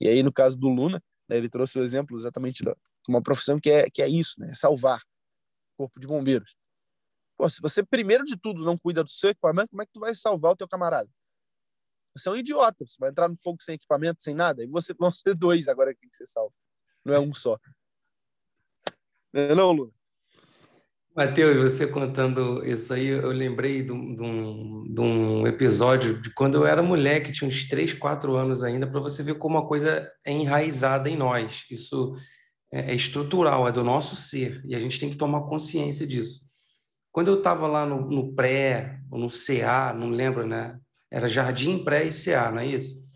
E 0.00 0.08
aí, 0.08 0.22
no 0.22 0.32
caso 0.32 0.56
do 0.56 0.70
Luna, 0.70 0.98
né, 1.28 1.36
ele 1.36 1.50
trouxe 1.50 1.78
o 1.78 1.84
exemplo 1.84 2.16
exatamente 2.16 2.64
de 2.64 2.74
uma 3.06 3.22
profissão 3.22 3.60
que 3.60 3.68
é, 3.68 3.90
que 3.90 4.00
é 4.00 4.08
isso, 4.08 4.40
né? 4.40 4.52
É 4.52 4.54
salvar 4.54 5.02
corpo 5.76 6.00
de 6.00 6.06
bombeiros. 6.06 6.56
Pô, 7.36 7.50
se 7.50 7.60
você, 7.60 7.84
primeiro 7.84 8.24
de 8.24 8.34
tudo, 8.34 8.64
não 8.64 8.78
cuida 8.78 9.04
do 9.04 9.10
seu 9.10 9.28
equipamento, 9.28 9.68
como 9.68 9.82
é 9.82 9.84
que 9.84 9.92
tu 9.92 10.00
vai 10.00 10.14
salvar 10.14 10.52
o 10.52 10.56
teu 10.56 10.66
camarada? 10.66 11.10
Você 12.16 12.30
é 12.30 12.32
um 12.32 12.36
idiota. 12.36 12.86
Você 12.86 12.96
vai 12.98 13.10
entrar 13.10 13.28
no 13.28 13.36
fogo 13.36 13.62
sem 13.62 13.74
equipamento, 13.74 14.22
sem 14.22 14.34
nada. 14.34 14.64
E 14.64 14.66
você 14.66 14.94
vão 14.98 15.12
ser 15.12 15.34
dois 15.34 15.68
agora 15.68 15.92
que 15.92 16.00
tem 16.00 16.08
que 16.08 16.16
ser 16.16 16.26
salvo. 16.26 16.54
Não 17.08 17.14
é 17.14 17.18
um 17.18 17.32
só. 17.32 17.58
Não, 19.32 19.42
é 19.42 19.54
não 19.54 19.72
Lu? 19.72 19.94
Matheus, 21.16 21.56
você 21.56 21.86
contando 21.86 22.62
isso 22.66 22.92
aí, 22.92 23.06
eu 23.06 23.30
lembrei 23.30 23.82
de 23.82 23.90
um, 23.90 24.84
de 24.86 25.00
um 25.00 25.46
episódio 25.46 26.20
de 26.20 26.30
quando 26.34 26.56
eu 26.56 26.66
era 26.66 26.82
moleque, 26.82 27.32
tinha 27.32 27.48
uns 27.48 27.66
3, 27.66 27.94
4 27.94 28.36
anos 28.36 28.62
ainda, 28.62 28.86
para 28.86 29.00
você 29.00 29.22
ver 29.22 29.36
como 29.36 29.56
a 29.56 29.66
coisa 29.66 30.06
é 30.22 30.30
enraizada 30.30 31.08
em 31.08 31.16
nós. 31.16 31.64
Isso 31.70 32.14
é, 32.70 32.92
é 32.92 32.94
estrutural, 32.94 33.66
é 33.66 33.72
do 33.72 33.82
nosso 33.82 34.14
ser, 34.14 34.62
e 34.66 34.76
a 34.76 34.78
gente 34.78 35.00
tem 35.00 35.08
que 35.08 35.16
tomar 35.16 35.48
consciência 35.48 36.06
disso. 36.06 36.46
Quando 37.10 37.28
eu 37.28 37.38
estava 37.38 37.66
lá 37.66 37.86
no, 37.86 38.02
no, 38.02 38.34
pré, 38.34 39.00
ou 39.10 39.18
no 39.18 39.30
CA, 39.30 39.94
não 39.94 40.10
lembro, 40.10 40.46
né? 40.46 40.78
Era 41.10 41.26
Jardim 41.26 41.82
Pré 41.82 42.04
e 42.04 42.12
CA, 42.12 42.52
não 42.52 42.60
é 42.60 42.66
isso? 42.66 43.07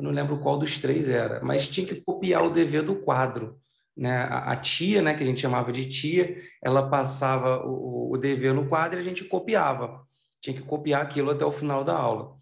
Eu 0.00 0.04
não 0.04 0.10
lembro 0.10 0.38
qual 0.38 0.58
dos 0.58 0.78
três 0.78 1.10
era, 1.10 1.44
mas 1.44 1.68
tinha 1.68 1.86
que 1.86 2.00
copiar 2.00 2.42
o 2.42 2.50
dever 2.50 2.82
do 2.82 2.96
quadro. 2.96 3.60
Né? 3.94 4.16
A, 4.16 4.52
a 4.52 4.56
tia, 4.56 5.02
né, 5.02 5.12
que 5.12 5.22
a 5.22 5.26
gente 5.26 5.42
chamava 5.42 5.70
de 5.70 5.86
tia, 5.86 6.38
ela 6.62 6.88
passava 6.88 7.62
o, 7.66 8.10
o 8.10 8.16
dever 8.16 8.54
no 8.54 8.66
quadro 8.66 8.98
e 8.98 9.02
a 9.02 9.04
gente 9.04 9.24
copiava. 9.24 10.00
Tinha 10.40 10.56
que 10.56 10.62
copiar 10.62 11.02
aquilo 11.02 11.30
até 11.30 11.44
o 11.44 11.52
final 11.52 11.84
da 11.84 11.94
aula. 11.94 12.34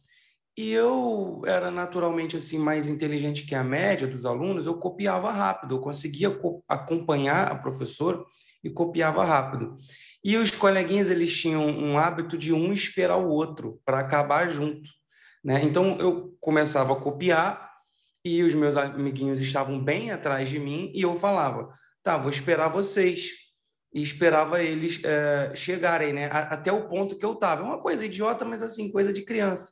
E 0.56 0.70
eu 0.70 1.42
era 1.46 1.68
naturalmente 1.68 2.36
assim 2.36 2.58
mais 2.58 2.88
inteligente 2.88 3.44
que 3.44 3.56
a 3.56 3.64
média 3.64 4.06
dos 4.06 4.24
alunos, 4.24 4.66
eu 4.66 4.74
copiava 4.74 5.32
rápido, 5.32 5.74
eu 5.74 5.80
conseguia 5.80 6.28
acompanhar 6.68 7.50
a 7.50 7.56
professora 7.56 8.22
e 8.62 8.70
copiava 8.70 9.24
rápido. 9.24 9.76
E 10.22 10.36
os 10.36 10.52
coleguinhas 10.52 11.10
eles 11.10 11.36
tinham 11.36 11.66
um 11.66 11.98
hábito 11.98 12.38
de 12.38 12.52
um 12.52 12.72
esperar 12.72 13.16
o 13.16 13.28
outro 13.28 13.80
para 13.84 13.98
acabar 13.98 14.48
junto. 14.48 14.88
Né? 15.48 15.64
Então 15.64 15.98
eu 15.98 16.37
começava 16.42 16.92
a 16.92 16.96
copiar 16.96 17.72
e 18.22 18.42
os 18.42 18.52
meus 18.52 18.76
amiguinhos 18.76 19.40
estavam 19.40 19.82
bem 19.82 20.11
atrás 20.11 20.50
de 20.50 20.58
mim 20.58 20.92
e 20.94 21.00
eu 21.00 21.18
falava, 21.18 21.72
tá, 22.02 22.18
vou 22.18 22.28
esperar 22.28 22.68
vocês. 22.68 23.30
E 23.94 24.02
esperava 24.02 24.62
eles 24.62 25.00
é, 25.02 25.50
chegarem, 25.54 26.12
né? 26.12 26.28
Até 26.30 26.70
o 26.70 26.87
ponto 26.87 27.16
que 27.16 27.24
eu 27.24 27.32
estava. 27.32 27.62
É 27.62 27.64
uma 27.64 27.80
coisa 27.80 28.04
idiota, 28.04 28.44
mas 28.44 28.62
assim, 28.62 28.92
coisa 28.92 29.11
de 29.11 29.22
criança. 29.22 29.70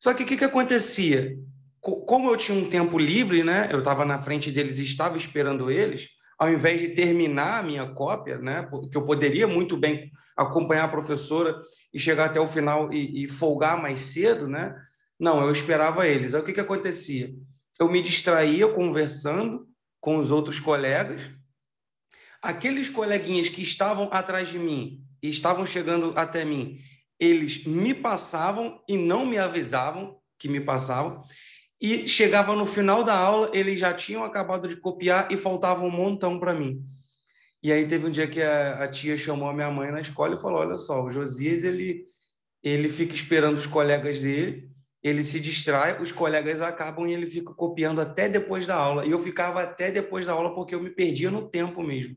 Só 0.00 0.14
que 0.14 0.22
o 0.22 0.26
que, 0.26 0.38
que 0.38 0.44
acontecia? 0.46 1.36
Como 1.78 2.30
eu 2.30 2.36
tinha 2.38 2.56
um 2.56 2.70
tempo 2.70 2.98
livre, 2.98 3.44
né? 3.44 3.68
Eu 3.70 3.80
estava 3.80 4.02
na 4.06 4.18
frente 4.18 4.50
deles 4.50 4.78
e 4.78 4.84
estava 4.84 5.18
esperando 5.18 5.70
eles, 5.70 6.08
ao 6.38 6.50
invés 6.50 6.80
de 6.80 6.88
terminar 6.88 7.58
a 7.58 7.62
minha 7.62 7.86
cópia, 7.92 8.38
né? 8.38 8.62
Porque 8.62 8.96
eu 8.96 9.04
poderia 9.04 9.46
muito 9.46 9.76
bem 9.76 10.10
acompanhar 10.34 10.84
a 10.84 10.88
professora 10.88 11.60
e 11.92 11.98
chegar 11.98 12.24
até 12.24 12.40
o 12.40 12.46
final 12.46 12.90
e, 12.90 13.24
e 13.24 13.28
folgar 13.28 13.80
mais 13.80 14.00
cedo, 14.00 14.48
né? 14.48 14.74
Não, 15.18 15.40
eu 15.40 15.50
esperava 15.50 16.06
eles. 16.06 16.34
Aí 16.34 16.40
o 16.40 16.44
que, 16.44 16.52
que 16.52 16.60
acontecia? 16.60 17.34
Eu 17.78 17.88
me 17.88 18.02
distraía 18.02 18.68
conversando 18.68 19.66
com 20.00 20.16
os 20.16 20.30
outros 20.30 20.60
colegas. 20.60 21.22
Aqueles 22.42 22.88
coleguinhas 22.88 23.48
que 23.48 23.62
estavam 23.62 24.08
atrás 24.12 24.48
de 24.48 24.58
mim 24.58 25.02
e 25.22 25.28
estavam 25.28 25.66
chegando 25.66 26.12
até 26.16 26.44
mim, 26.44 26.78
eles 27.18 27.64
me 27.64 27.94
passavam 27.94 28.80
e 28.88 28.96
não 28.96 29.24
me 29.26 29.38
avisavam 29.38 30.18
que 30.38 30.48
me 30.48 30.60
passavam. 30.60 31.22
E 31.80 32.08
chegava 32.08 32.54
no 32.54 32.66
final 32.66 33.02
da 33.02 33.14
aula, 33.14 33.50
eles 33.52 33.80
já 33.80 33.92
tinham 33.92 34.24
acabado 34.24 34.68
de 34.68 34.76
copiar 34.76 35.30
e 35.30 35.36
faltava 35.36 35.84
um 35.84 35.90
montão 35.90 36.38
para 36.38 36.54
mim. 36.54 36.82
E 37.62 37.72
aí 37.72 37.86
teve 37.86 38.06
um 38.06 38.10
dia 38.10 38.28
que 38.28 38.40
a, 38.40 38.84
a, 38.84 38.88
tia 38.88 39.16
chamou 39.16 39.48
a 39.48 39.52
minha 39.52 39.70
mãe 39.70 39.90
na 39.90 40.00
escola 40.00 40.34
e 40.34 40.40
falou: 40.40 40.60
"Olha 40.60 40.78
só, 40.78 41.02
o 41.02 41.10
Josias 41.10 41.64
ele 41.64 42.04
ele 42.62 42.88
fica 42.88 43.14
esperando 43.14 43.56
os 43.56 43.66
colegas 43.66 44.20
dele, 44.20 44.70
ele 45.08 45.22
se 45.22 45.38
distrai, 45.40 46.00
os 46.00 46.10
colegas 46.12 46.62
acabam 46.62 47.06
e 47.06 47.12
ele 47.12 47.26
fica 47.26 47.52
copiando 47.54 48.00
até 48.00 48.28
depois 48.28 48.66
da 48.66 48.74
aula. 48.74 49.04
E 49.06 49.10
eu 49.10 49.18
ficava 49.18 49.62
até 49.62 49.90
depois 49.90 50.26
da 50.26 50.32
aula 50.32 50.54
porque 50.54 50.74
eu 50.74 50.82
me 50.82 50.90
perdia 50.90 51.30
no 51.30 51.48
tempo 51.48 51.82
mesmo. 51.82 52.16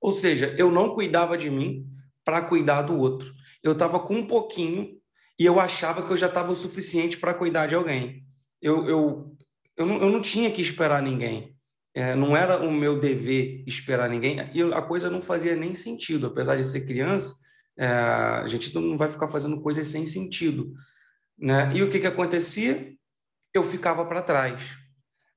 Ou 0.00 0.12
seja, 0.12 0.54
eu 0.58 0.70
não 0.70 0.94
cuidava 0.94 1.36
de 1.36 1.50
mim 1.50 1.86
para 2.24 2.42
cuidar 2.42 2.82
do 2.82 2.98
outro. 2.98 3.32
Eu 3.62 3.72
estava 3.72 3.98
com 3.98 4.16
um 4.16 4.26
pouquinho 4.26 4.98
e 5.38 5.44
eu 5.44 5.58
achava 5.58 6.06
que 6.06 6.12
eu 6.12 6.16
já 6.16 6.26
estava 6.26 6.52
o 6.52 6.56
suficiente 6.56 7.16
para 7.16 7.34
cuidar 7.34 7.66
de 7.66 7.74
alguém 7.74 8.24
eu, 8.64 8.88
eu, 8.88 9.36
eu, 9.76 9.84
não, 9.84 9.96
eu 10.00 10.10
não 10.10 10.22
tinha 10.22 10.50
que 10.50 10.62
esperar 10.62 11.02
ninguém. 11.02 11.54
É, 11.94 12.14
não 12.14 12.34
era 12.34 12.66
o 12.66 12.72
meu 12.72 12.98
dever 12.98 13.62
esperar 13.66 14.08
ninguém. 14.08 14.38
E 14.54 14.62
a 14.62 14.80
coisa 14.80 15.10
não 15.10 15.20
fazia 15.20 15.54
nem 15.54 15.74
sentido. 15.74 16.28
Apesar 16.28 16.56
de 16.56 16.64
ser 16.64 16.86
criança, 16.86 17.34
é, 17.78 17.86
a 17.86 18.48
gente 18.48 18.74
não 18.74 18.96
vai 18.96 19.10
ficar 19.10 19.28
fazendo 19.28 19.60
coisas 19.60 19.86
sem 19.86 20.06
sentido. 20.06 20.72
Né? 21.38 21.70
E 21.74 21.82
o 21.82 21.90
que, 21.90 22.00
que 22.00 22.06
acontecia? 22.06 22.92
Eu 23.52 23.64
ficava 23.64 24.04
para 24.06 24.22
trás. 24.22 24.76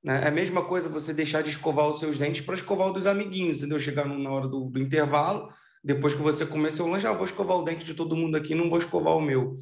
Né? 0.02 0.22
É 0.24 0.28
a 0.28 0.32
mesma 0.32 0.64
coisa 0.64 0.88
você 0.88 1.12
deixar 1.12 1.42
de 1.42 1.50
escovar 1.50 1.88
os 1.88 1.98
seus 1.98 2.18
dentes 2.18 2.40
para 2.40 2.54
escovar 2.54 2.88
o 2.88 2.92
dos 2.92 3.06
amiguinhos, 3.06 3.58
entendeu? 3.58 3.78
Chegar 3.78 4.06
na 4.06 4.30
hora 4.30 4.48
do, 4.48 4.70
do 4.70 4.80
intervalo, 4.80 5.52
depois 5.82 6.14
que 6.14 6.22
você 6.22 6.46
começou 6.46 6.86
o 6.86 6.90
lanche, 6.90 7.06
ah, 7.06 7.12
vou 7.12 7.24
escovar 7.24 7.56
o 7.56 7.64
dente 7.64 7.84
de 7.84 7.94
todo 7.94 8.16
mundo 8.16 8.36
aqui, 8.36 8.54
não 8.54 8.70
vou 8.70 8.78
escovar 8.78 9.16
o 9.16 9.20
meu. 9.20 9.58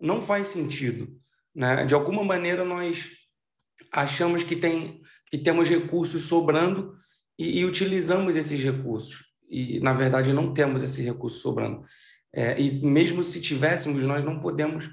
Não 0.00 0.22
faz 0.22 0.48
sentido. 0.48 1.08
Né? 1.54 1.84
De 1.84 1.94
alguma 1.94 2.24
maneira, 2.24 2.64
nós 2.64 3.10
achamos 3.92 4.42
que, 4.42 4.56
tem, 4.56 5.00
que 5.30 5.38
temos 5.38 5.68
recursos 5.68 6.26
sobrando 6.26 6.94
e, 7.38 7.60
e 7.60 7.64
utilizamos 7.64 8.36
esses 8.36 8.62
recursos. 8.62 9.24
E, 9.48 9.80
na 9.80 9.92
verdade, 9.92 10.32
não 10.32 10.54
temos 10.54 10.82
esse 10.82 11.02
recurso 11.02 11.40
sobrando. 11.40 11.82
É, 12.32 12.60
e 12.60 12.80
mesmo 12.84 13.22
se 13.22 13.40
tivéssemos, 13.40 14.04
nós 14.04 14.24
não 14.24 14.38
podemos 14.38 14.88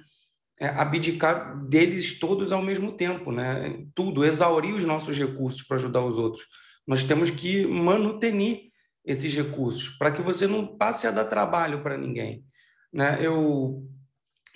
abdicar 0.60 1.64
deles 1.66 2.20
todos 2.20 2.52
ao 2.52 2.62
mesmo 2.62 2.92
tempo, 2.92 3.32
né? 3.32 3.86
Tudo, 3.94 4.26
exaurir 4.26 4.74
os 4.74 4.86
nossos 4.86 5.18
recursos 5.18 5.62
para 5.62 5.78
ajudar 5.78 6.04
os 6.04 6.18
outros. 6.18 6.46
Nós 6.86 7.04
temos 7.04 7.30
que 7.30 7.66
manutenir 7.68 8.72
esses 9.06 9.34
recursos 9.34 9.90
para 9.90 10.12
que 10.12 10.22
você 10.22 10.48
não 10.48 10.66
passe 10.78 11.08
a 11.08 11.12
dar 11.12 11.26
trabalho 11.26 11.82
para 11.84 11.98
ninguém, 11.98 12.44
né? 12.92 13.18
Eu 13.22 13.88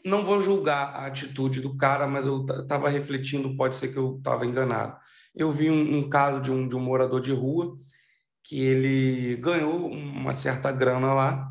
não 0.03 0.25
vou 0.25 0.41
julgar 0.41 0.95
a 0.95 1.05
atitude 1.05 1.61
do 1.61 1.77
cara, 1.77 2.07
mas 2.07 2.25
eu 2.25 2.45
estava 2.45 2.89
refletindo, 2.89 3.55
pode 3.55 3.75
ser 3.75 3.89
que 3.89 3.97
eu 3.97 4.17
estava 4.17 4.45
enganado. 4.45 4.97
Eu 5.35 5.51
vi 5.51 5.69
um, 5.69 5.99
um, 5.99 6.09
caso 6.09 6.41
de 6.41 6.51
um, 6.51 6.67
de 6.67 6.75
um 6.75 6.79
morador 6.79 7.21
de 7.21 7.31
rua 7.31 7.77
que 8.43 8.59
ele 8.59 9.35
ganhou 9.37 9.87
uma 9.87 10.33
certa 10.33 10.71
grana 10.71 11.13
lá 11.13 11.50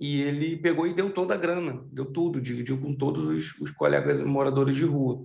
e 0.00 0.22
ele 0.22 0.56
pegou 0.56 0.86
e 0.86 0.94
deu 0.94 1.12
toda 1.12 1.34
a 1.34 1.36
grana, 1.36 1.84
deu 1.92 2.06
tudo, 2.06 2.40
dividiu 2.40 2.80
com 2.80 2.94
todos 2.94 3.26
os, 3.26 3.60
os 3.60 3.70
colegas 3.70 4.22
moradores 4.22 4.74
de 4.74 4.84
rua. 4.84 5.22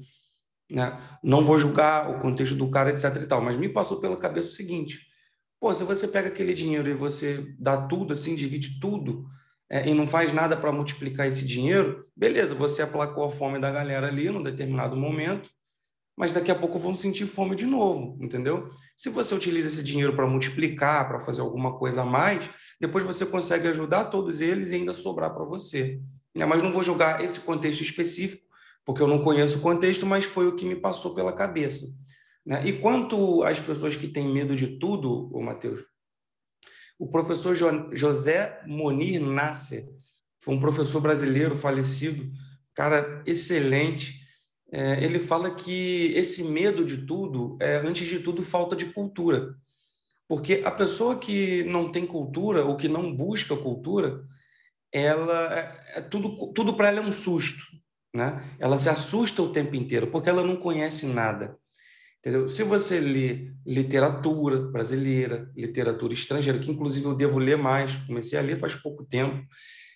Né? 0.70 1.00
Não 1.24 1.46
vou 1.46 1.58
julgar 1.58 2.10
o 2.10 2.20
contexto 2.20 2.56
do 2.56 2.70
cara, 2.70 2.90
etc 2.90 3.16
e 3.22 3.26
tal, 3.26 3.42
mas 3.42 3.56
me 3.56 3.70
passou 3.70 4.02
pela 4.02 4.18
cabeça 4.18 4.50
o 4.50 4.52
seguinte, 4.52 5.00
pô, 5.62 5.74
se 5.74 5.86
você 5.86 6.10
pega 6.10 6.28
aquele 6.28 6.54
dinheiro 6.54 6.90
e 6.90 6.94
você 6.94 7.56
dá 7.58 7.88
tudo, 7.88 8.12
assim, 8.12 8.36
divide 8.36 8.78
tudo, 8.82 9.26
é, 9.70 9.88
e 9.88 9.94
não 9.94 10.06
faz 10.06 10.34
nada 10.34 10.58
para 10.58 10.74
multiplicar 10.74 11.26
esse 11.26 11.48
dinheiro, 11.48 12.06
beleza, 12.14 12.54
você 12.54 12.82
aplacou 12.82 13.24
a 13.24 13.32
fome 13.32 13.60
da 13.60 13.72
galera 13.72 14.08
ali 14.08 14.30
num 14.30 14.44
determinado 14.44 14.98
momento, 14.98 15.50
mas 16.18 16.34
daqui 16.34 16.52
a 16.52 16.56
pouco 16.56 16.78
vão 16.78 16.94
sentir 16.94 17.26
fome 17.26 17.56
de 17.56 17.66
novo, 17.66 18.18
entendeu? 18.22 18.70
Se 18.96 19.10
você 19.10 19.34
utiliza 19.34 19.70
esse 19.70 19.84
dinheiro 19.84 20.16
para 20.16 20.28
multiplicar, 20.28 21.08
para 21.08 21.20
fazer 21.20 21.42
alguma 21.42 21.78
coisa 21.78 22.02
a 22.02 22.06
mais, 22.06 22.50
depois 22.80 23.04
você 23.04 23.26
consegue 23.26 23.68
ajudar 23.68 24.06
todos 24.06 24.42
eles 24.42 24.72
e 24.72 24.76
ainda 24.76 24.94
sobrar 24.94 25.34
para 25.34 25.46
você. 25.46 26.02
Né? 26.36 26.46
Mas 26.46 26.62
não 26.62 26.72
vou 26.72 26.84
julgar 26.84 27.24
esse 27.24 27.40
contexto 27.40 27.82
específico, 27.82 28.44
porque 28.84 29.02
eu 29.02 29.08
não 29.08 29.24
conheço 29.24 29.58
o 29.58 29.62
contexto, 29.62 30.06
mas 30.06 30.26
foi 30.26 30.48
o 30.48 30.56
que 30.56 30.66
me 30.66 30.76
passou 30.76 31.16
pela 31.16 31.34
cabeça. 31.34 31.86
Né? 32.46 32.68
E 32.68 32.74
quanto 32.74 33.44
às 33.44 33.60
pessoas 33.60 33.96
que 33.96 34.08
têm 34.08 34.32
medo 34.32 34.56
de 34.56 34.78
tudo, 34.78 35.30
ô 35.34 35.42
Matheus, 35.42 35.82
o 37.00 37.10
professor 37.10 37.56
José 37.94 38.62
Monir 38.66 39.20
Nasser, 39.20 39.84
foi 40.40 40.54
um 40.54 40.60
professor 40.60 41.02
brasileiro 41.02 41.56
falecido, 41.56 42.32
cara 42.74 43.24
excelente. 43.26 44.22
É, 44.72 45.04
ele 45.04 45.20
fala 45.20 45.54
que 45.56 46.12
esse 46.16 46.44
medo 46.44 46.86
de 46.86 47.06
tudo 47.06 47.58
é, 47.60 47.78
antes 47.78 48.08
de 48.08 48.20
tudo, 48.20 48.44
falta 48.44 48.76
de 48.76 48.86
cultura. 48.86 49.56
Porque 50.28 50.64
a 50.66 50.72
pessoa 50.72 51.18
que 51.18 51.64
não 51.66 51.92
tem 51.92 52.06
cultura 52.06 52.66
ou 52.66 52.78
que 52.78 52.88
não 52.88 53.16
busca 53.16 53.56
cultura, 53.56 54.24
ela 54.92 55.54
é, 55.54 55.98
é 55.98 56.02
tudo, 56.02 56.52
tudo 56.54 56.76
para 56.76 56.88
ela 56.88 57.00
é 57.00 57.04
um 57.04 57.12
susto. 57.12 57.62
Né? 58.14 58.56
Ela 58.60 58.80
se 58.80 58.90
assusta 58.90 59.42
o 59.42 59.52
tempo 59.52 59.76
inteiro, 59.76 60.08
porque 60.08 60.30
ela 60.30 60.42
não 60.42 60.56
conhece 60.56 61.06
nada. 61.06 61.58
Entendeu? 62.20 62.48
Se 62.48 62.64
você 62.64 63.00
lê 63.00 63.52
literatura 63.64 64.60
brasileira, 64.60 65.52
literatura 65.56 66.12
estrangeira, 66.12 66.58
que 66.58 66.72
inclusive 66.72 67.06
eu 67.06 67.14
devo 67.14 67.38
ler 67.38 67.58
mais, 67.58 67.96
comecei 68.08 68.40
a 68.40 68.42
ler 68.42 68.58
faz 68.58 68.74
pouco 68.74 69.06
tempo. 69.06 69.46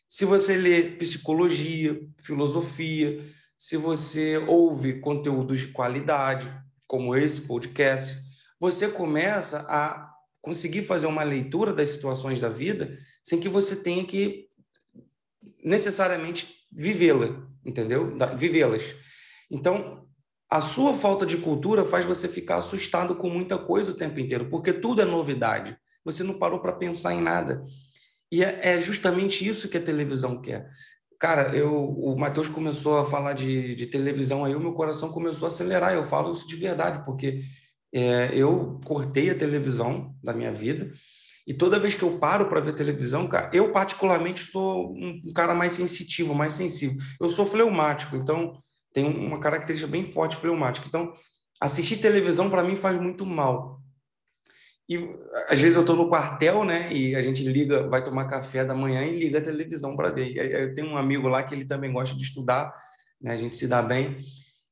Se 0.07 0.25
você 0.25 0.55
lê 0.55 0.83
psicologia, 0.97 1.99
filosofia, 2.19 3.25
se 3.57 3.77
você 3.77 4.37
ouve 4.37 4.99
conteúdos 4.99 5.59
de 5.61 5.67
qualidade, 5.67 6.51
como 6.85 7.15
esse 7.15 7.41
podcast, 7.41 8.15
você 8.59 8.87
começa 8.89 9.65
a 9.69 10.08
conseguir 10.41 10.83
fazer 10.83 11.07
uma 11.07 11.23
leitura 11.23 11.73
das 11.73 11.89
situações 11.89 12.39
da 12.39 12.49
vida 12.49 12.97
sem 13.23 13.39
que 13.39 13.49
você 13.49 13.75
tenha 13.75 14.05
que 14.05 14.47
necessariamente 15.63 16.47
vivê-la, 16.71 17.47
entendeu? 17.65 18.15
Vivê-las. 18.35 18.83
Então, 19.51 20.07
a 20.49 20.61
sua 20.61 20.95
falta 20.95 21.25
de 21.25 21.37
cultura 21.37 21.85
faz 21.85 22.05
você 22.05 22.27
ficar 22.27 22.57
assustado 22.57 23.15
com 23.15 23.29
muita 23.29 23.57
coisa 23.57 23.91
o 23.91 23.95
tempo 23.95 24.19
inteiro, 24.19 24.49
porque 24.49 24.73
tudo 24.73 25.01
é 25.01 25.05
novidade. 25.05 25.77
Você 26.03 26.23
não 26.23 26.39
parou 26.39 26.59
para 26.59 26.73
pensar 26.73 27.13
em 27.13 27.21
nada. 27.21 27.63
E 28.31 28.43
é, 28.43 28.59
é, 28.61 28.81
justamente 28.81 29.47
isso 29.47 29.69
que 29.69 29.77
a 29.77 29.81
televisão 29.81 30.41
quer. 30.41 30.69
Cara, 31.19 31.55
eu, 31.55 31.73
o 31.75 32.17
Matheus 32.17 32.47
começou 32.47 32.97
a 32.97 33.05
falar 33.05 33.33
de, 33.33 33.75
de 33.75 33.85
televisão 33.87 34.45
aí, 34.45 34.55
o 34.55 34.59
meu 34.59 34.73
coração 34.73 35.11
começou 35.11 35.45
a 35.45 35.49
acelerar. 35.49 35.93
Eu 35.93 36.05
falo 36.05 36.31
isso 36.31 36.47
de 36.47 36.55
verdade, 36.55 37.03
porque 37.05 37.41
é, 37.93 38.31
eu 38.33 38.79
cortei 38.85 39.29
a 39.29 39.35
televisão 39.35 40.15
da 40.23 40.33
minha 40.33 40.51
vida. 40.51 40.91
E 41.47 41.53
toda 41.53 41.79
vez 41.79 41.95
que 41.95 42.03
eu 42.03 42.19
paro 42.19 42.47
para 42.47 42.59
ver 42.59 42.73
televisão, 42.73 43.27
cara, 43.27 43.49
eu 43.51 43.71
particularmente 43.71 44.43
sou 44.43 44.93
um, 44.93 45.33
cara 45.33 45.55
mais 45.55 45.73
sensitivo, 45.73 46.35
mais 46.35 46.53
sensível. 46.53 47.01
Eu 47.19 47.27
sou 47.27 47.45
fleumático, 47.45 48.15
então 48.15 48.53
tem 48.93 49.03
uma 49.03 49.39
característica 49.39 49.89
bem 49.89 50.05
forte 50.05 50.35
fleumática. 50.35 50.87
Então, 50.87 51.11
assistir 51.59 51.97
televisão 51.97 52.49
para 52.49 52.63
mim 52.63 52.75
faz 52.75 53.01
muito 53.01 53.25
mal. 53.25 53.81
E 54.87 54.97
às 55.47 55.59
vezes 55.59 55.75
eu 55.75 55.81
estou 55.81 55.95
no 55.95 56.09
quartel, 56.09 56.63
né? 56.63 56.93
E 56.93 57.15
a 57.15 57.21
gente 57.21 57.43
liga, 57.43 57.87
vai 57.87 58.03
tomar 58.03 58.27
café 58.27 58.65
da 58.65 58.73
manhã 58.73 59.03
e 59.05 59.19
liga 59.19 59.39
a 59.39 59.43
televisão 59.43 59.95
para 59.95 60.09
ver. 60.09 60.35
Eu 60.35 60.75
tenho 60.75 60.87
um 60.87 60.97
amigo 60.97 61.27
lá 61.27 61.41
que 61.41 61.53
ele 61.53 61.65
também 61.65 61.91
gosta 61.91 62.15
de 62.15 62.23
estudar, 62.23 62.71
né? 63.21 63.33
A 63.33 63.37
gente 63.37 63.55
se 63.55 63.67
dá 63.67 63.81
bem. 63.81 64.17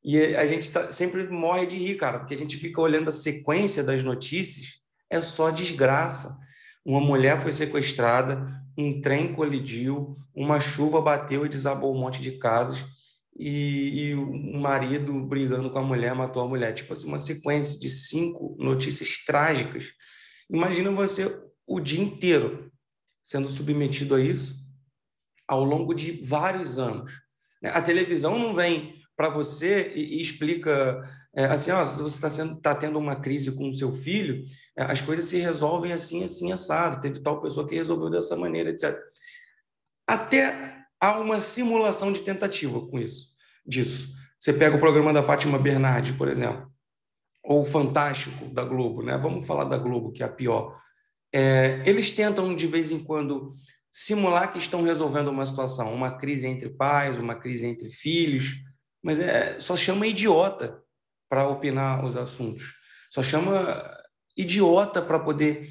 E 0.04 0.36
a 0.36 0.46
gente 0.46 0.72
tá, 0.72 0.92
sempre 0.92 1.28
morre 1.28 1.66
de 1.66 1.78
rir, 1.78 1.96
cara, 1.96 2.20
porque 2.20 2.34
a 2.34 2.38
gente 2.38 2.58
fica 2.58 2.80
olhando 2.80 3.10
a 3.10 3.14
sequência 3.14 3.84
das 3.84 4.04
notícias, 4.04 4.80
é 5.10 5.22
só 5.22 5.50
desgraça. 5.50 6.38
Uma 6.86 7.02
mulher 7.02 7.42
foi 7.42 7.52
sequestrada, 7.52 8.48
um 8.78 9.02
trem 9.02 9.34
colidiu, 9.34 10.16
uma 10.34 10.60
chuva 10.60 11.02
bateu 11.02 11.46
e 11.46 11.50
desabou 11.50 11.94
um 11.94 12.00
monte 12.00 12.22
de 12.22 12.38
casas 12.38 12.86
e, 13.38 14.10
e 14.10 14.16
o 14.16 14.60
marido 14.60 15.14
brigando 15.26 15.70
com 15.70 15.80
a 15.80 15.84
mulher 15.84 16.16
matou 16.16 16.44
a 16.44 16.48
mulher. 16.48 16.74
Tipo 16.74 16.94
assim, 16.94 17.08
uma 17.08 17.18
sequência 17.18 17.80
de 17.80 17.90
cinco 17.90 18.56
notícias 18.60 19.24
trágicas. 19.26 19.92
Imagina 20.50 20.92
você 20.92 21.42
o 21.66 21.80
dia 21.80 22.02
inteiro 22.02 22.72
sendo 23.22 23.50
submetido 23.50 24.16
a 24.16 24.22
isso 24.22 24.56
ao 25.48 25.64
longo 25.64 25.94
de 25.94 26.24
vários 26.24 26.78
anos. 26.78 27.14
Né? 27.62 27.70
A 27.70 27.82
televisão 27.82 28.40
não 28.40 28.54
vem 28.54 28.97
para 29.18 29.30
você 29.30 29.92
e, 29.96 30.18
e 30.18 30.22
explica 30.22 31.04
é, 31.38 31.46
assim, 31.46 31.70
ó, 31.70 31.86
se 31.86 32.02
você 32.02 32.26
está 32.26 32.56
tá 32.56 32.74
tendo 32.74 32.98
uma 32.98 33.16
crise 33.16 33.52
com 33.52 33.70
o 33.70 33.74
seu 33.74 33.94
filho, 33.94 34.44
é, 34.76 34.84
as 34.84 35.02
coisas 35.02 35.26
se 35.26 35.38
resolvem 35.38 35.92
assim, 35.92 36.24
assim, 36.24 36.52
assado. 36.52 37.00
Teve 37.00 37.20
tal 37.20 37.40
pessoa 37.40 37.68
que 37.68 37.76
resolveu 37.76 38.10
dessa 38.10 38.36
maneira, 38.36 38.72
etc. 38.72 38.98
Até 40.08 40.84
há 41.00 41.20
uma 41.20 41.40
simulação 41.40 42.12
de 42.12 42.22
tentativa 42.22 42.82
com 42.88 42.98
isso, 42.98 43.36
disso. 43.64 44.16
Você 44.40 44.52
pega 44.52 44.78
o 44.78 44.80
programa 44.80 45.14
da 45.14 45.22
Fátima 45.22 45.60
Bernardi, 45.60 46.14
por 46.14 46.28
exemplo, 46.28 46.72
ou 47.44 47.62
o 47.62 47.66
Fantástico 47.66 48.46
da 48.46 48.64
Globo, 48.64 49.04
né? 49.04 49.16
Vamos 49.16 49.46
falar 49.46 49.66
da 49.66 49.78
Globo, 49.78 50.12
que 50.12 50.24
é 50.24 50.26
a 50.26 50.30
pior. 50.30 50.76
É, 51.32 51.84
eles 51.86 52.10
tentam, 52.10 52.56
de 52.56 52.66
vez 52.66 52.90
em 52.90 53.04
quando, 53.04 53.54
simular 53.92 54.52
que 54.52 54.58
estão 54.58 54.82
resolvendo 54.82 55.28
uma 55.28 55.46
situação, 55.46 55.94
uma 55.94 56.18
crise 56.18 56.48
entre 56.48 56.70
pais, 56.70 57.20
uma 57.20 57.36
crise 57.36 57.68
entre 57.68 57.90
filhos, 57.90 58.67
mas 59.08 59.22
é, 59.22 59.58
só 59.58 59.78
chama 59.78 60.06
idiota 60.06 60.84
para 61.30 61.48
opinar 61.48 62.04
os 62.04 62.17
assuntos. 62.17 62.76
Só 63.10 63.24
chama 63.24 63.82
idiota 64.36 65.02
para 65.02 65.17
poder 65.17 65.70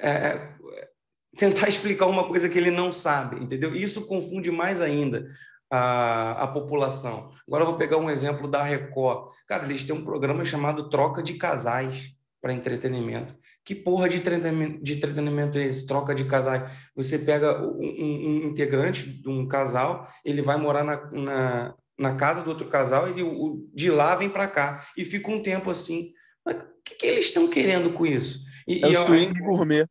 é, 0.00 0.10
é, 0.10 0.56
tentar 1.36 1.66
explicar 1.68 2.06
uma 2.06 2.28
coisa 2.28 2.48
que 2.48 2.56
ele 2.56 2.70
não 2.70 2.92
sabe, 2.92 3.42
entendeu? 3.42 3.74
Isso 3.74 4.06
confunde 4.06 4.52
mais 4.52 4.80
ainda 4.80 5.26
a, 5.68 6.44
a 6.44 6.46
população. 6.46 7.32
Agora 7.48 7.64
eu 7.64 7.68
vou 7.70 7.76
pegar 7.76 7.96
um 7.96 8.08
exemplo 8.08 8.46
da 8.46 8.62
Record. 8.62 9.32
Cara, 9.48 9.64
eles 9.64 9.82
têm 9.82 9.96
um 9.96 10.04
programa 10.04 10.44
chamado 10.44 10.88
Troca 10.88 11.24
de 11.24 11.34
Casais 11.34 12.12
para 12.40 12.52
entretenimento. 12.52 13.34
Que 13.64 13.74
porra 13.74 14.08
de 14.08 14.18
entretenimento, 14.18 14.84
de 14.84 14.94
entretenimento 14.94 15.58
é 15.58 15.64
esse? 15.64 15.84
Troca 15.84 16.14
de 16.14 16.24
casais. 16.26 16.70
Você 16.94 17.18
pega 17.18 17.60
um, 17.60 17.80
um, 17.80 18.46
integrante 18.46 19.02
de 19.20 19.28
um 19.28 19.48
casal, 19.48 20.08
ele 20.24 20.42
vai 20.42 20.56
morar 20.56 20.84
na, 20.84 21.10
na, 21.10 21.74
na 21.98 22.14
casa 22.14 22.42
do 22.42 22.50
outro 22.50 22.68
casal 22.68 23.16
e 23.16 23.22
o, 23.22 23.68
de 23.74 23.90
lá 23.90 24.14
vem 24.14 24.28
para 24.28 24.46
cá. 24.46 24.86
E 24.96 25.04
fica 25.04 25.30
um 25.30 25.42
tempo 25.42 25.70
assim. 25.70 26.12
O 26.46 26.54
que, 26.84 26.94
que 26.94 27.06
eles 27.06 27.26
estão 27.26 27.48
querendo 27.48 27.92
com 27.92 28.06
isso? 28.06 28.40
E, 28.66 28.84
é 28.84 28.90
e, 28.90 28.96
o 28.96 29.06
swing 29.06 29.40
gourmet. 29.40 29.86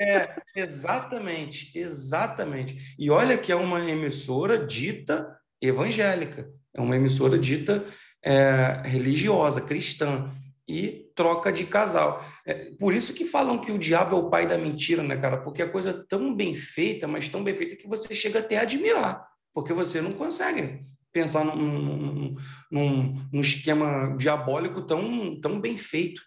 É, 0.00 0.34
exatamente, 0.54 1.70
exatamente. 1.76 2.94
E 2.98 3.10
olha 3.10 3.38
que 3.38 3.52
é 3.52 3.56
uma 3.56 3.88
emissora 3.88 4.58
dita 4.58 5.36
evangélica, 5.60 6.50
é 6.74 6.80
uma 6.80 6.96
emissora 6.96 7.38
dita 7.38 7.84
é, 8.22 8.82
religiosa, 8.84 9.60
cristã, 9.60 10.30
e 10.66 11.10
troca 11.14 11.52
de 11.52 11.64
casal. 11.64 12.24
É, 12.46 12.70
por 12.78 12.94
isso 12.94 13.12
que 13.12 13.24
falam 13.24 13.58
que 13.58 13.72
o 13.72 13.78
diabo 13.78 14.16
é 14.16 14.18
o 14.18 14.30
pai 14.30 14.46
da 14.46 14.56
mentira, 14.56 15.02
né, 15.02 15.16
cara? 15.16 15.36
Porque 15.38 15.62
a 15.62 15.68
coisa 15.68 15.90
é 15.90 16.04
tão 16.08 16.34
bem 16.34 16.54
feita, 16.54 17.06
mas 17.06 17.28
tão 17.28 17.44
bem 17.44 17.54
feita 17.54 17.76
que 17.76 17.88
você 17.88 18.14
chega 18.14 18.38
até 18.38 18.56
a 18.56 18.62
admirar 18.62 19.31
porque 19.54 19.72
você 19.72 20.00
não 20.00 20.12
consegue 20.12 20.84
pensar 21.12 21.44
num, 21.44 22.34
num, 22.70 23.28
num, 23.30 23.40
esquema 23.40 24.16
diabólico 24.16 24.82
tão, 24.82 25.38
tão 25.40 25.60
bem 25.60 25.76
feito, 25.76 26.22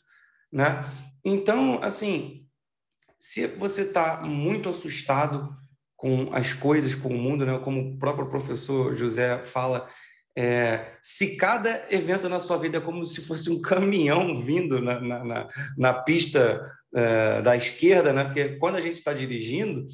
né? 0.52 0.86
Então, 1.24 1.80
assim, 1.82 2.46
se 3.18 3.48
você 3.48 3.82
está 3.82 4.22
muito 4.22 4.70
assustado 4.70 5.56
com 5.96 6.30
as 6.34 6.54
coisas, 6.54 6.94
com 6.94 7.10
o 7.10 7.18
mundo, 7.18 7.46
né? 7.46 7.58
como 7.64 7.82
o 7.82 7.98
próprio 7.98 8.30
professor 8.30 8.96
José 8.96 9.44
fala, 9.44 9.90
é, 10.38 10.98
se 11.02 11.36
cada 11.38 11.88
evento 11.90 12.30
na 12.30 12.40
sua 12.40 12.58
vida 12.58 12.78
é 12.78 12.82
como 12.82 13.06
se 13.06 13.26
fosse 13.26 13.50
um 13.50 13.60
caminhão 13.62 14.40
vindo 14.44 14.82
na, 14.82 15.00
na, 15.00 15.24
na, 15.24 15.50
na 15.76 15.94
pista 15.94 16.70
é, 16.94 17.42
da 17.42 17.56
esquerda, 17.56 18.14
né? 18.14 18.26
porque 18.26 18.58
quando 18.58 18.76
a 18.76 18.82
gente 18.82 18.98
está 18.98 19.14
dirigindo, 19.14 19.88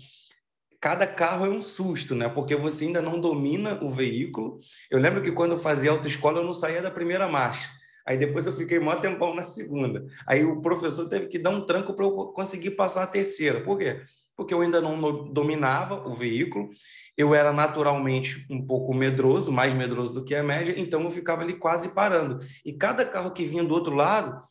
cada 0.82 1.06
carro 1.06 1.46
é 1.46 1.50
um 1.50 1.62
susto, 1.62 2.16
né? 2.16 2.28
Porque 2.28 2.56
você 2.56 2.86
ainda 2.86 3.04
não 3.04 3.22
domina 3.22 3.78
o 3.84 3.92
veículo. 3.92 4.60
Eu 4.90 5.00
lembro 5.00 5.22
que 5.22 5.32
quando 5.32 5.52
eu 5.52 5.60
fazia 5.60 5.92
autoescola, 5.92 6.40
eu 6.40 6.44
não 6.44 6.54
saía 6.54 6.82
da 6.82 6.90
primeira 6.90 7.28
marcha. 7.28 7.70
Aí 8.04 8.18
depois 8.18 8.48
eu 8.48 8.54
fiquei 8.54 8.80
mó 8.80 8.96
tempão 8.96 9.36
na 9.36 9.44
segunda. 9.44 10.08
Aí 10.26 10.44
o 10.44 10.60
professor 10.60 11.08
teve 11.08 11.28
que 11.28 11.38
dar 11.38 11.52
um 11.52 11.64
tranco 11.68 11.94
para 11.94 12.04
eu 12.04 12.12
conseguir 12.34 12.72
passar 12.72 13.04
a 13.04 13.08
terceira. 13.08 13.62
Por 13.62 13.78
quê? 13.78 14.02
Porque 14.36 14.56
eu 14.56 14.62
ainda 14.62 14.82
não 14.82 15.32
dominava 15.32 16.08
o 16.08 16.16
veículo, 16.16 16.72
eu 17.16 17.36
era 17.36 17.54
naturalmente 17.54 18.44
um 18.50 18.66
pouco 18.66 18.92
medroso, 18.92 19.52
mais 19.52 19.76
medroso 19.76 20.12
do 20.12 20.24
que 20.24 20.34
a 20.34 20.42
média, 20.42 20.74
então 20.76 21.04
eu 21.04 21.12
ficava 21.12 21.44
ali 21.44 21.54
quase 21.54 21.94
parando. 21.94 22.40
E 22.66 22.74
cada 22.74 23.06
carro 23.06 23.32
que 23.32 23.46
vinha 23.46 23.64
do 23.64 23.74
outro 23.74 23.94
lado 23.94 24.42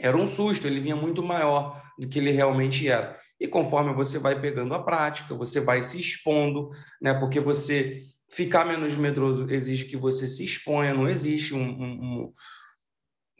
era 0.00 0.16
um 0.16 0.26
susto, 0.26 0.66
ele 0.66 0.80
vinha 0.80 0.96
muito 0.96 1.22
maior 1.22 1.80
do 1.96 2.08
que 2.08 2.18
ele 2.18 2.32
realmente 2.32 2.88
era. 2.88 3.22
E 3.44 3.46
conforme 3.46 3.92
você 3.92 4.18
vai 4.18 4.40
pegando 4.40 4.72
a 4.72 4.82
prática, 4.82 5.34
você 5.34 5.60
vai 5.60 5.82
se 5.82 6.00
expondo, 6.00 6.70
né? 6.98 7.12
Porque 7.12 7.38
você 7.38 8.02
ficar 8.26 8.64
menos 8.64 8.96
medroso 8.96 9.46
exige 9.50 9.84
que 9.84 9.98
você 9.98 10.26
se 10.26 10.42
exponha, 10.42 10.94
não 10.94 11.06
existe 11.06 11.54
um, 11.54 11.60
um, 11.60 12.32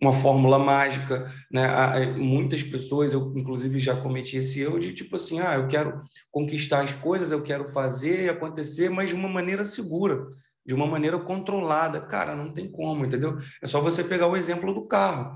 uma 0.03 0.13
fórmula 0.13 0.59
mágica, 0.59 1.33
né? 1.51 2.05
Muitas 2.19 2.63
pessoas, 2.63 3.15
eu 3.15 3.33
inclusive 3.35 3.81
já 3.81 3.97
cometi 3.97 4.37
esse 4.37 4.61
erro 4.61 4.79
de 4.79 4.93
tipo 4.93 5.17
assim, 5.17 5.41
ah, 5.41 5.55
eu 5.55 5.69
quero 5.69 6.03
conquistar 6.31 6.83
as 6.83 6.93
coisas, 6.93 7.33
eu 7.33 7.43
quero 7.43 7.65
fazer 7.73 8.27
e 8.27 8.29
acontecer, 8.29 8.91
mas 8.91 9.09
de 9.09 9.15
uma 9.15 9.29
maneira 9.29 9.65
segura, 9.65 10.23
de 10.67 10.75
uma 10.75 10.87
maneira 10.87 11.19
controlada. 11.19 11.99
Cara, 12.03 12.37
não 12.37 12.53
tem 12.53 12.71
como, 12.71 13.07
entendeu? 13.07 13.39
É 13.63 13.67
só 13.67 13.81
você 13.81 14.05
pegar 14.05 14.27
o 14.27 14.37
exemplo 14.37 14.75
do 14.75 14.87
carro. 14.87 15.35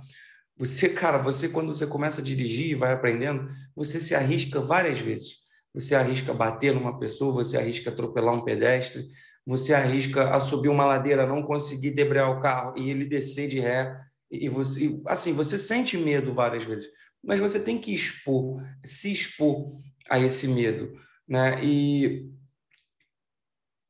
Você, 0.59 0.89
cara, 0.89 1.19
você 1.19 1.49
quando 1.49 1.73
você 1.73 1.87
começa 1.87 2.21
a 2.21 2.25
dirigir 2.25 2.71
e 2.71 2.75
vai 2.75 2.93
aprendendo, 2.93 3.49
você 3.77 4.01
se 4.01 4.15
arrisca 4.15 4.61
várias 4.61 4.99
vezes. 4.99 5.39
Você 5.73 5.95
arrisca 5.95 6.35
bater 6.35 6.75
numa 6.75 6.99
pessoa, 6.99 7.33
você 7.33 7.57
arrisca 7.57 7.91
atropelar 7.91 8.35
um 8.35 8.45
pedestre, 8.45 9.07
você 9.47 9.73
arrisca 9.73 10.35
a 10.35 10.41
subir 10.41 10.69
uma 10.69 10.85
ladeira, 10.85 11.27
não 11.27 11.43
conseguir 11.43 11.93
debrear 11.93 12.31
o 12.31 12.41
carro 12.41 12.75
e 12.77 12.91
ele 12.91 13.05
descer 13.05 13.49
de 13.49 13.61
ré. 13.61 13.97
E 14.31 14.49
você, 14.49 15.01
assim, 15.07 15.33
você 15.33 15.57
sente 15.57 15.97
medo 15.97 16.35
várias 16.35 16.65
vezes, 16.65 16.89
mas 17.23 17.41
você 17.41 17.61
tem 17.61 17.79
que 17.79 17.95
expor, 17.95 18.63
se 18.85 19.13
expor 19.13 19.73
a 20.11 20.19
esse 20.19 20.49
medo, 20.49 20.93
né? 21.27 21.65
E 21.65 22.29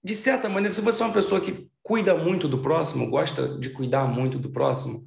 de 0.04 0.14
certa 0.14 0.48
maneira, 0.48 0.72
se 0.72 0.81
você 0.81 1.02
é 1.02 1.07
uma 1.07 1.14
pessoa 1.14 1.40
que 1.40 1.68
cuida 1.83 2.14
muito 2.14 2.46
do 2.46 2.62
próximo, 2.62 3.11
gosta 3.11 3.59
de 3.59 3.70
cuidar 3.70 4.07
muito 4.07 4.38
do 4.38 4.50
próximo, 4.50 5.04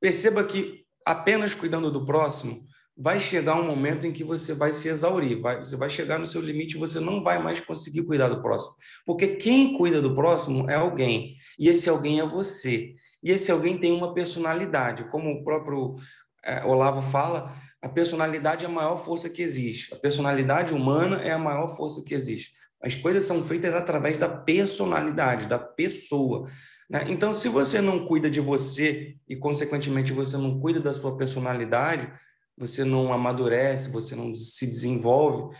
perceba 0.00 0.42
que 0.42 0.81
apenas 1.06 1.54
cuidando 1.54 1.90
do 1.90 2.04
próximo, 2.04 2.66
vai 2.96 3.18
chegar 3.18 3.56
um 3.56 3.64
momento 3.64 4.06
em 4.06 4.12
que 4.12 4.22
você 4.22 4.54
vai 4.54 4.72
se 4.72 4.88
exaurir, 4.88 5.40
vai, 5.40 5.58
você 5.58 5.76
vai 5.76 5.88
chegar 5.88 6.18
no 6.18 6.26
seu 6.26 6.40
limite 6.40 6.76
e 6.76 6.78
você 6.78 7.00
não 7.00 7.22
vai 7.22 7.42
mais 7.42 7.58
conseguir 7.60 8.04
cuidar 8.04 8.28
do 8.28 8.42
próximo. 8.42 8.74
Porque 9.06 9.28
quem 9.36 9.76
cuida 9.76 10.00
do 10.00 10.14
próximo 10.14 10.68
é 10.70 10.74
alguém, 10.74 11.36
e 11.58 11.68
esse 11.68 11.88
alguém 11.88 12.20
é 12.20 12.26
você. 12.26 12.94
E 13.22 13.30
esse 13.30 13.50
alguém 13.50 13.78
tem 13.78 13.92
uma 13.92 14.12
personalidade, 14.12 15.04
como 15.10 15.30
o 15.30 15.44
próprio 15.44 15.96
é, 16.44 16.64
Olavo 16.64 17.00
fala, 17.10 17.54
a 17.80 17.88
personalidade 17.88 18.64
é 18.64 18.68
a 18.68 18.70
maior 18.70 19.04
força 19.04 19.28
que 19.28 19.42
existe. 19.42 19.92
A 19.94 19.96
personalidade 19.96 20.74
humana 20.74 21.20
é 21.22 21.32
a 21.32 21.38
maior 21.38 21.68
força 21.76 22.02
que 22.04 22.14
existe. 22.14 22.52
As 22.80 22.94
coisas 22.94 23.24
são 23.24 23.42
feitas 23.44 23.74
através 23.74 24.18
da 24.18 24.28
personalidade, 24.28 25.46
da 25.46 25.58
pessoa. 25.58 26.48
Né? 26.92 27.04
Então, 27.08 27.32
se 27.32 27.48
você 27.48 27.80
não 27.80 28.04
cuida 28.04 28.30
de 28.30 28.38
você 28.38 29.16
e, 29.26 29.34
consequentemente, 29.34 30.12
você 30.12 30.36
não 30.36 30.60
cuida 30.60 30.78
da 30.78 30.92
sua 30.92 31.16
personalidade, 31.16 32.12
você 32.54 32.84
não 32.84 33.14
amadurece, 33.14 33.88
você 33.88 34.14
não 34.14 34.34
se 34.34 34.66
desenvolve, 34.66 35.56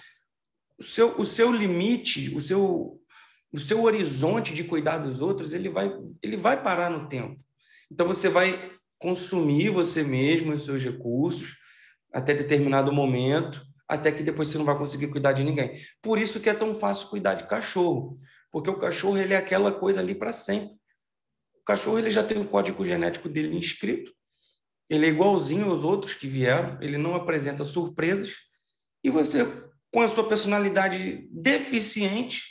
o 0.79 0.83
seu, 0.83 1.19
o 1.19 1.25
seu 1.25 1.51
limite, 1.51 2.37
o 2.37 2.41
seu, 2.41 3.01
o 3.51 3.59
seu 3.59 3.83
horizonte 3.83 4.53
de 4.53 4.63
cuidar 4.63 4.99
dos 4.99 5.23
outros, 5.23 5.55
ele 5.55 5.71
vai, 5.71 5.91
ele 6.23 6.37
vai 6.37 6.63
parar 6.63 6.91
no 6.91 7.09
tempo. 7.09 7.41
Então, 7.91 8.07
você 8.07 8.29
vai 8.29 8.71
consumir 8.99 9.71
você 9.71 10.03
mesmo, 10.03 10.53
os 10.53 10.67
seus 10.67 10.85
recursos, 10.85 11.57
até 12.13 12.35
determinado 12.35 12.93
momento, 12.93 13.65
até 13.89 14.13
que 14.13 14.23
depois 14.23 14.49
você 14.49 14.59
não 14.59 14.67
vai 14.67 14.77
conseguir 14.77 15.07
cuidar 15.07 15.33
de 15.33 15.43
ninguém. 15.43 15.81
Por 16.03 16.19
isso 16.19 16.41
que 16.41 16.51
é 16.51 16.55
tão 16.55 16.75
fácil 16.75 17.09
cuidar 17.09 17.35
de 17.35 17.49
cachorro, 17.49 18.19
porque 18.51 18.69
o 18.69 18.79
cachorro 18.79 19.17
ele 19.17 19.33
é 19.33 19.39
aquela 19.39 19.73
coisa 19.73 20.01
ali 20.01 20.15
para 20.15 20.35
sempre. 20.35 20.82
O 21.63 21.65
cachorro 21.65 21.99
ele 21.99 22.11
já 22.11 22.23
tem 22.23 22.39
o 22.39 22.45
código 22.45 22.85
genético 22.85 23.29
dele 23.29 23.57
inscrito, 23.57 24.13
ele 24.91 25.07
é 25.07 25.09
igualzinho 25.09 25.71
aos 25.71 25.83
outros 25.85 26.15
que 26.15 26.27
vieram, 26.27 26.77
ele 26.83 26.99
não 26.99 27.15
apresenta 27.15 27.65
surpresas, 27.65 28.35
e 29.03 29.11
você, 29.11 29.47
com 29.93 30.01
a 30.01 30.09
sua 30.09 30.29
personalidade 30.29 31.29
deficiente, 31.31 32.43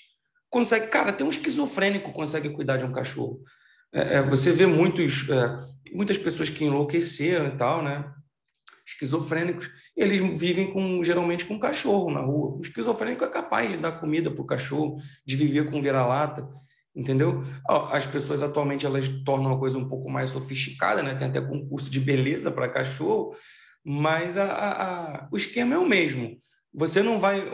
consegue. 0.50 0.88
Cara, 0.88 1.12
até 1.12 1.24
um 1.24 1.30
esquizofrênico 1.30 2.12
consegue 2.12 2.50
cuidar 2.50 2.78
de 2.78 2.86
um 2.86 2.92
cachorro. 2.92 3.42
É, 3.94 4.16
é, 4.16 4.22
você 4.22 4.52
vê 4.52 4.66
muitos, 4.66 5.30
é, 5.30 5.94
muitas 5.94 6.18
pessoas 6.18 6.50
que 6.50 6.66
enlouqueceram 6.66 7.48
e 7.48 7.58
tal, 7.58 7.84
né? 7.84 8.12
esquizofrênicos, 8.86 9.70
eles 9.96 10.20
vivem 10.38 10.72
com 10.72 11.04
geralmente 11.04 11.46
com 11.46 11.54
um 11.54 11.60
cachorro 11.60 12.12
na 12.12 12.20
rua. 12.20 12.58
O 12.58 12.62
esquizofrênico 12.62 13.24
é 13.24 13.30
capaz 13.30 13.70
de 13.72 13.78
dar 13.78 13.94
comida 13.94 14.30
para 14.30 14.42
o 14.42 14.46
cachorro, 14.46 14.98
de 15.26 15.36
viver 15.36 15.70
com 15.70 15.82
vira-lata, 15.82 16.48
entendeu? 16.96 17.44
As 17.92 18.06
pessoas 18.06 18.42
atualmente 18.42 18.86
elas 18.86 19.08
tornam 19.24 19.54
a 19.54 19.60
coisa 19.60 19.78
um 19.78 19.88
pouco 19.88 20.10
mais 20.10 20.30
sofisticada, 20.30 21.02
né? 21.02 21.16
Tem 21.16 21.28
até 21.28 21.42
concurso 21.42 21.90
de 21.90 22.00
beleza 22.00 22.52
para 22.52 22.70
cachorro, 22.70 23.36
mas 23.84 24.38
a, 24.38 24.46
a, 24.46 25.24
a, 25.24 25.28
o 25.32 25.38
esquema 25.38 25.76
é 25.76 25.78
o 25.78 25.88
mesmo. 25.88 26.38
Você 26.74 27.02
não 27.02 27.20
vai 27.20 27.50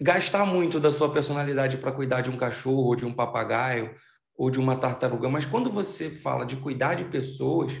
gastar 0.00 0.44
muito 0.44 0.78
da 0.78 0.92
sua 0.92 1.12
personalidade 1.12 1.78
para 1.78 1.92
cuidar 1.92 2.20
de 2.20 2.30
um 2.30 2.36
cachorro, 2.36 2.84
ou 2.84 2.96
de 2.96 3.06
um 3.06 3.12
papagaio, 3.12 3.94
ou 4.36 4.50
de 4.50 4.60
uma 4.60 4.76
tartaruga, 4.76 5.28
mas 5.28 5.46
quando 5.46 5.70
você 5.70 6.10
fala 6.10 6.44
de 6.44 6.56
cuidar 6.56 6.94
de 6.94 7.04
pessoas, 7.04 7.72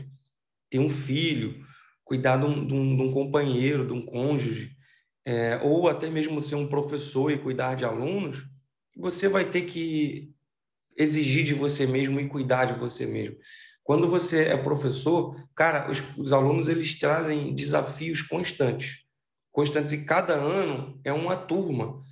ter 0.70 0.78
um 0.78 0.88
filho, 0.88 1.64
cuidar 2.02 2.38
de 2.38 2.46
um, 2.46 2.66
de 2.66 2.72
um, 2.72 2.96
de 2.96 3.02
um 3.02 3.12
companheiro, 3.12 3.86
de 3.86 3.92
um 3.92 4.04
cônjuge, 4.04 4.74
é, 5.24 5.60
ou 5.62 5.88
até 5.88 6.08
mesmo 6.08 6.40
ser 6.40 6.54
um 6.54 6.66
professor 6.66 7.30
e 7.30 7.38
cuidar 7.38 7.74
de 7.74 7.84
alunos, 7.84 8.44
você 8.96 9.28
vai 9.28 9.44
ter 9.44 9.62
que 9.62 10.32
exigir 10.96 11.44
de 11.44 11.54
você 11.54 11.86
mesmo 11.86 12.18
e 12.18 12.28
cuidar 12.28 12.64
de 12.64 12.78
você 12.78 13.04
mesmo. 13.04 13.36
Quando 13.84 14.08
você 14.08 14.46
é 14.46 14.56
professor, 14.56 15.36
cara, 15.54 15.90
os, 15.90 16.02
os 16.16 16.32
alunos 16.32 16.68
eles 16.68 16.98
trazem 16.98 17.54
desafios 17.54 18.22
constantes, 18.22 19.04
constantes 19.52 19.92
e 19.92 20.04
cada 20.04 20.34
ano 20.34 20.98
é 21.04 21.12
uma 21.12 21.36
turma 21.36 22.02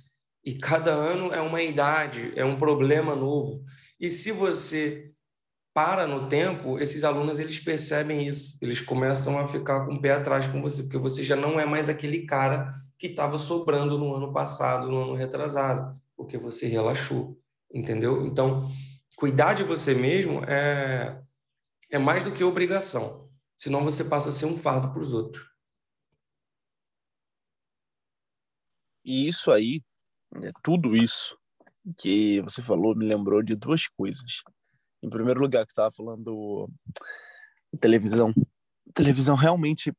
e 0.43 0.53
cada 0.53 0.91
ano 0.91 1.33
é 1.33 1.41
uma 1.41 1.61
idade, 1.61 2.31
é 2.35 2.45
um 2.45 2.57
problema 2.57 3.15
novo. 3.15 3.63
E 3.99 4.09
se 4.09 4.31
você 4.31 5.11
para 5.73 6.07
no 6.07 6.29
tempo, 6.29 6.79
esses 6.79 7.03
alunos 7.03 7.37
eles 7.37 7.59
percebem 7.59 8.25
isso, 8.25 8.57
eles 8.61 8.79
começam 8.79 9.37
a 9.37 9.45
ficar 9.45 9.85
com 9.85 9.95
o 9.95 10.01
pé 10.01 10.13
atrás 10.13 10.47
com 10.47 10.61
você, 10.61 10.83
porque 10.83 10.97
você 10.97 11.21
já 11.21 11.35
não 11.35 11.59
é 11.59 11.65
mais 11.65 11.89
aquele 11.89 12.25
cara 12.25 12.73
que 12.97 13.07
estava 13.07 13.37
sobrando 13.37 13.97
no 13.97 14.15
ano 14.15 14.31
passado, 14.31 14.89
no 14.89 15.03
ano 15.03 15.15
retrasado, 15.15 15.99
porque 16.15 16.37
você 16.37 16.67
relaxou, 16.67 17.39
entendeu? 17.73 18.25
Então, 18.25 18.69
cuidar 19.15 19.53
de 19.53 19.63
você 19.63 19.93
mesmo 19.93 20.43
é, 20.45 21.21
é 21.89 21.97
mais 21.97 22.23
do 22.23 22.31
que 22.31 22.43
obrigação, 22.43 23.29
senão 23.55 23.83
você 23.83 24.05
passa 24.05 24.29
a 24.29 24.33
ser 24.33 24.45
um 24.45 24.57
fardo 24.57 24.91
para 24.91 25.01
os 25.01 25.13
outros. 25.13 25.45
E 29.03 29.27
isso 29.27 29.51
aí, 29.51 29.83
né, 30.33 30.51
tudo 30.63 30.95
isso 30.95 31.37
que 31.97 32.41
você 32.41 32.63
falou 32.63 32.95
me 32.95 33.05
lembrou 33.05 33.43
de 33.43 33.55
duas 33.55 33.87
coisas. 33.87 34.41
Em 35.03 35.09
primeiro 35.09 35.39
lugar, 35.39 35.65
que 35.65 35.71
estava 35.71 35.91
falando 35.91 36.67
televisão. 37.79 38.33
Televisão 38.93 39.35
realmente, 39.35 39.93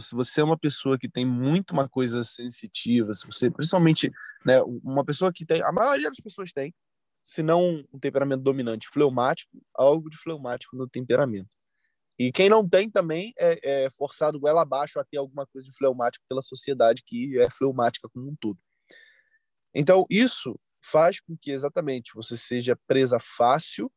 se 0.00 0.14
você 0.14 0.40
é 0.40 0.44
uma 0.44 0.58
pessoa 0.58 0.98
que 0.98 1.08
tem 1.08 1.24
muito 1.24 1.70
uma 1.72 1.88
coisa 1.88 2.22
sensitiva, 2.22 3.14
se 3.14 3.26
você, 3.26 3.50
principalmente, 3.50 4.10
né, 4.44 4.60
uma 4.82 5.04
pessoa 5.04 5.32
que 5.32 5.44
tem, 5.44 5.62
a 5.62 5.72
maioria 5.72 6.08
das 6.08 6.20
pessoas 6.20 6.52
tem, 6.52 6.74
se 7.22 7.42
não 7.42 7.84
um 7.92 7.98
temperamento 7.98 8.42
dominante 8.42 8.88
fleumático, 8.88 9.50
algo 9.74 10.08
de 10.10 10.16
fleumático 10.16 10.76
no 10.76 10.88
temperamento. 10.88 11.48
E 12.18 12.32
quem 12.32 12.48
não 12.48 12.66
tem 12.68 12.90
também 12.90 13.32
é, 13.38 13.84
é 13.84 13.90
forçado 13.90 14.40
goela 14.40 14.62
abaixo 14.62 14.98
a 14.98 15.04
ter 15.04 15.18
alguma 15.18 15.46
coisa 15.46 15.68
de 15.68 15.76
fleumático 15.76 16.24
pela 16.28 16.40
sociedade 16.40 17.02
que 17.04 17.38
é 17.38 17.50
fleumática 17.50 18.08
como 18.08 18.30
um 18.30 18.36
todo. 18.40 18.58
Então, 19.74 20.06
isso 20.08 20.58
faz 20.82 21.20
com 21.20 21.36
que 21.36 21.50
exatamente 21.50 22.12
você 22.14 22.36
seja 22.36 22.78
presa 22.86 23.18
fácil 23.20 23.90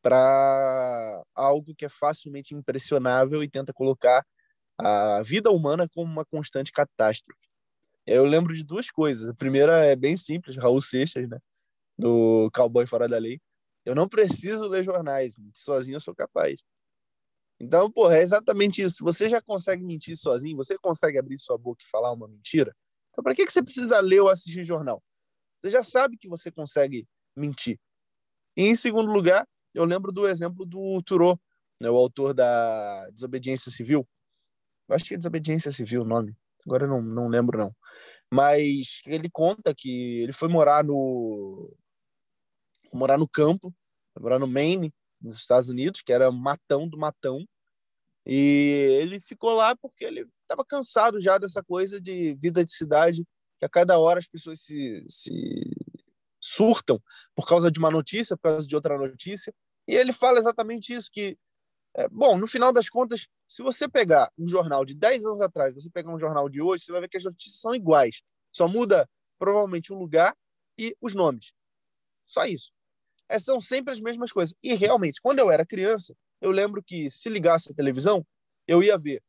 para 0.00 1.24
algo 1.34 1.74
que 1.74 1.84
é 1.84 1.88
facilmente 1.88 2.54
impressionável 2.54 3.42
e 3.42 3.48
tenta 3.48 3.72
colocar 3.72 4.24
a 4.78 5.22
vida 5.22 5.50
humana 5.50 5.88
como 5.88 6.10
uma 6.10 6.24
constante 6.24 6.72
catástrofe. 6.72 7.48
Eu 8.06 8.24
lembro 8.24 8.54
de 8.54 8.64
duas 8.64 8.90
coisas. 8.90 9.30
A 9.30 9.34
primeira 9.34 9.84
é 9.84 9.96
bem 9.96 10.16
simples, 10.16 10.56
Raul 10.56 10.80
Seixas, 10.80 11.28
né? 11.28 11.38
Do 11.98 12.50
Cowboy 12.52 12.86
Fora 12.86 13.08
da 13.08 13.18
Lei. 13.18 13.40
Eu 13.84 13.94
não 13.94 14.08
preciso 14.08 14.66
ler 14.66 14.82
jornais, 14.82 15.34
sozinho 15.54 15.96
eu 15.96 16.00
sou 16.00 16.14
capaz. 16.14 16.60
Então, 17.60 17.90
porra, 17.90 18.16
é 18.16 18.22
exatamente 18.22 18.82
isso. 18.82 19.04
Você 19.04 19.28
já 19.28 19.40
consegue 19.40 19.84
mentir 19.84 20.16
sozinho, 20.16 20.56
você 20.56 20.76
consegue 20.78 21.18
abrir 21.18 21.38
sua 21.38 21.56
boca 21.56 21.82
e 21.84 21.88
falar 21.88 22.12
uma 22.12 22.26
mentira. 22.26 22.74
Então, 23.10 23.22
para 23.22 23.34
que, 23.34 23.46
que 23.46 23.52
você 23.52 23.62
precisa 23.62 24.00
ler 24.00 24.20
ou 24.20 24.28
assistir 24.28 24.64
jornal? 24.64 25.02
Você 25.62 25.70
já 25.70 25.82
sabe 25.82 26.16
que 26.18 26.28
você 26.28 26.50
consegue 26.50 27.06
mentir. 27.36 27.78
E, 28.56 28.64
em 28.64 28.74
segundo 28.74 29.10
lugar, 29.10 29.46
eu 29.74 29.84
lembro 29.84 30.12
do 30.12 30.26
exemplo 30.26 30.64
do 30.66 31.00
Turô, 31.02 31.38
né, 31.80 31.88
o 31.90 31.96
autor 31.96 32.34
da 32.34 33.08
Desobediência 33.10 33.70
Civil. 33.70 34.06
Eu 34.88 34.94
acho 34.94 35.04
que 35.04 35.14
é 35.14 35.16
Desobediência 35.16 35.72
Civil 35.72 36.02
o 36.02 36.06
nome. 36.06 36.36
Agora 36.66 36.86
não, 36.86 37.02
não 37.02 37.28
lembro, 37.28 37.58
não. 37.58 37.74
Mas 38.30 39.00
ele 39.06 39.30
conta 39.30 39.74
que 39.74 40.22
ele 40.22 40.32
foi 40.32 40.48
morar 40.48 40.84
no 40.84 41.74
morar 42.92 43.18
no 43.18 43.28
campo, 43.28 43.74
morar 44.18 44.38
no 44.38 44.46
Maine, 44.46 44.94
nos 45.20 45.36
Estados 45.36 45.68
Unidos, 45.68 46.00
que 46.02 46.12
era 46.12 46.30
matão 46.30 46.88
do 46.88 46.98
matão. 46.98 47.44
E 48.26 48.98
ele 49.00 49.20
ficou 49.20 49.54
lá 49.54 49.76
porque 49.76 50.04
ele 50.04 50.26
estava 50.42 50.64
cansado 50.64 51.20
já 51.20 51.36
dessa 51.38 51.62
coisa 51.62 52.00
de 52.00 52.34
vida 52.40 52.64
de 52.64 52.72
cidade 52.72 53.24
que 53.58 53.66
a 53.66 53.68
cada 53.68 53.98
hora 53.98 54.18
as 54.18 54.26
pessoas 54.26 54.60
se, 54.60 55.04
se 55.08 55.32
surtam 56.40 57.02
por 57.34 57.46
causa 57.46 57.70
de 57.70 57.78
uma 57.78 57.90
notícia, 57.90 58.36
por 58.36 58.50
causa 58.50 58.66
de 58.66 58.74
outra 58.74 58.96
notícia. 58.96 59.52
E 59.86 59.94
ele 59.94 60.12
fala 60.12 60.38
exatamente 60.38 60.94
isso, 60.94 61.10
que, 61.12 61.36
é, 61.96 62.08
bom, 62.08 62.36
no 62.38 62.46
final 62.46 62.72
das 62.72 62.88
contas, 62.88 63.26
se 63.48 63.62
você 63.62 63.88
pegar 63.88 64.30
um 64.38 64.46
jornal 64.48 64.84
de 64.84 64.94
10 64.94 65.24
anos 65.24 65.40
atrás, 65.40 65.74
você 65.74 65.90
pegar 65.90 66.12
um 66.12 66.18
jornal 66.18 66.48
de 66.48 66.60
hoje, 66.60 66.84
você 66.84 66.92
vai 66.92 67.00
ver 67.02 67.08
que 67.08 67.16
as 67.16 67.24
notícias 67.24 67.60
são 67.60 67.74
iguais. 67.74 68.22
Só 68.52 68.68
muda, 68.68 69.08
provavelmente, 69.38 69.92
o 69.92 69.96
lugar 69.96 70.34
e 70.78 70.96
os 71.00 71.14
nomes. 71.14 71.52
Só 72.26 72.44
isso. 72.46 72.70
É, 73.28 73.38
são 73.38 73.60
sempre 73.60 73.92
as 73.92 74.00
mesmas 74.00 74.32
coisas. 74.32 74.54
E, 74.62 74.74
realmente, 74.74 75.20
quando 75.22 75.38
eu 75.40 75.50
era 75.50 75.66
criança, 75.66 76.14
eu 76.40 76.50
lembro 76.50 76.82
que, 76.82 77.10
se 77.10 77.28
ligasse 77.30 77.72
a 77.72 77.74
televisão, 77.74 78.26
eu 78.66 78.82
ia 78.82 78.98
ver. 78.98 79.22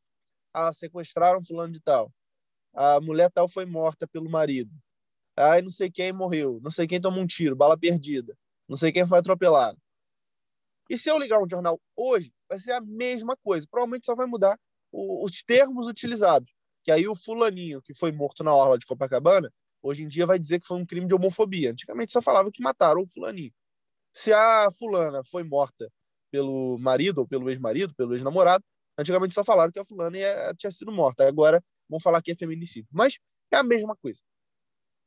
Ah, 0.54 0.74
sequestraram 0.74 1.42
fulano 1.44 1.74
de 1.74 1.82
tal 1.82 2.12
a 2.76 3.00
mulher 3.00 3.32
tal 3.32 3.48
foi 3.48 3.66
morta 3.66 4.08
pelo 4.08 4.30
marido. 4.30 4.72
Aí 5.38 5.62
não 5.62 5.70
sei 5.70 5.90
quem 5.92 6.14
morreu, 6.14 6.60
não 6.64 6.72
sei 6.72 6.88
quem 6.88 7.02
tomou 7.02 7.22
um 7.22 7.28
tiro, 7.28 7.56
bala 7.56 7.78
perdida, 7.78 8.38
não 8.68 8.78
sei 8.78 8.92
quem 8.92 9.08
foi 9.08 9.20
atropelado. 9.20 9.78
E 10.90 10.98
se 10.98 11.10
eu 11.10 11.18
ligar 11.18 11.42
um 11.42 11.50
jornal 11.50 11.80
hoje, 11.96 12.32
vai 12.50 12.60
ser 12.60 12.72
a 12.72 12.82
mesma 12.82 13.36
coisa. 13.38 13.68
Provavelmente 13.70 14.06
só 14.06 14.16
vai 14.16 14.28
mudar 14.28 14.58
os 14.92 15.44
termos 15.44 15.88
utilizados. 15.88 16.54
Que 16.84 16.92
aí 16.92 17.08
o 17.08 17.16
fulaninho 17.16 17.82
que 17.82 17.94
foi 17.94 18.12
morto 18.12 18.44
na 18.44 18.54
orla 18.54 18.78
de 18.78 18.86
Copacabana, 18.86 19.52
hoje 19.82 20.04
em 20.04 20.08
dia 20.08 20.26
vai 20.26 20.38
dizer 20.38 20.60
que 20.60 20.68
foi 20.68 20.78
um 20.78 20.86
crime 20.86 21.08
de 21.08 21.14
homofobia. 21.14 21.72
Antigamente 21.72 22.12
só 22.12 22.22
falava 22.22 22.52
que 22.52 22.62
mataram 22.62 23.02
o 23.02 23.08
fulaninho. 23.08 23.52
Se 24.14 24.32
a 24.32 24.70
fulana 24.72 25.24
foi 25.24 25.44
morta 25.44 25.92
pelo 26.32 26.78
marido 26.78 27.20
ou 27.20 27.28
pelo 27.28 27.50
ex-marido, 27.50 27.94
pelo 27.96 28.14
ex-namorado, 28.16 28.64
antigamente 28.98 29.34
só 29.34 29.44
falaram 29.44 29.72
que 29.72 29.80
a 29.80 29.86
fulana 29.86 30.18
ia, 30.18 30.54
tinha 30.58 30.72
sido 30.72 30.92
morta. 30.92 31.28
Agora 31.28 31.64
vão 31.90 32.00
falar 32.00 32.22
que 32.22 32.32
é 32.32 32.36
feminicídio. 32.36 32.88
Mas 32.92 33.18
é 33.52 33.58
a 33.58 33.64
mesma 33.64 33.96
coisa. 33.96 34.22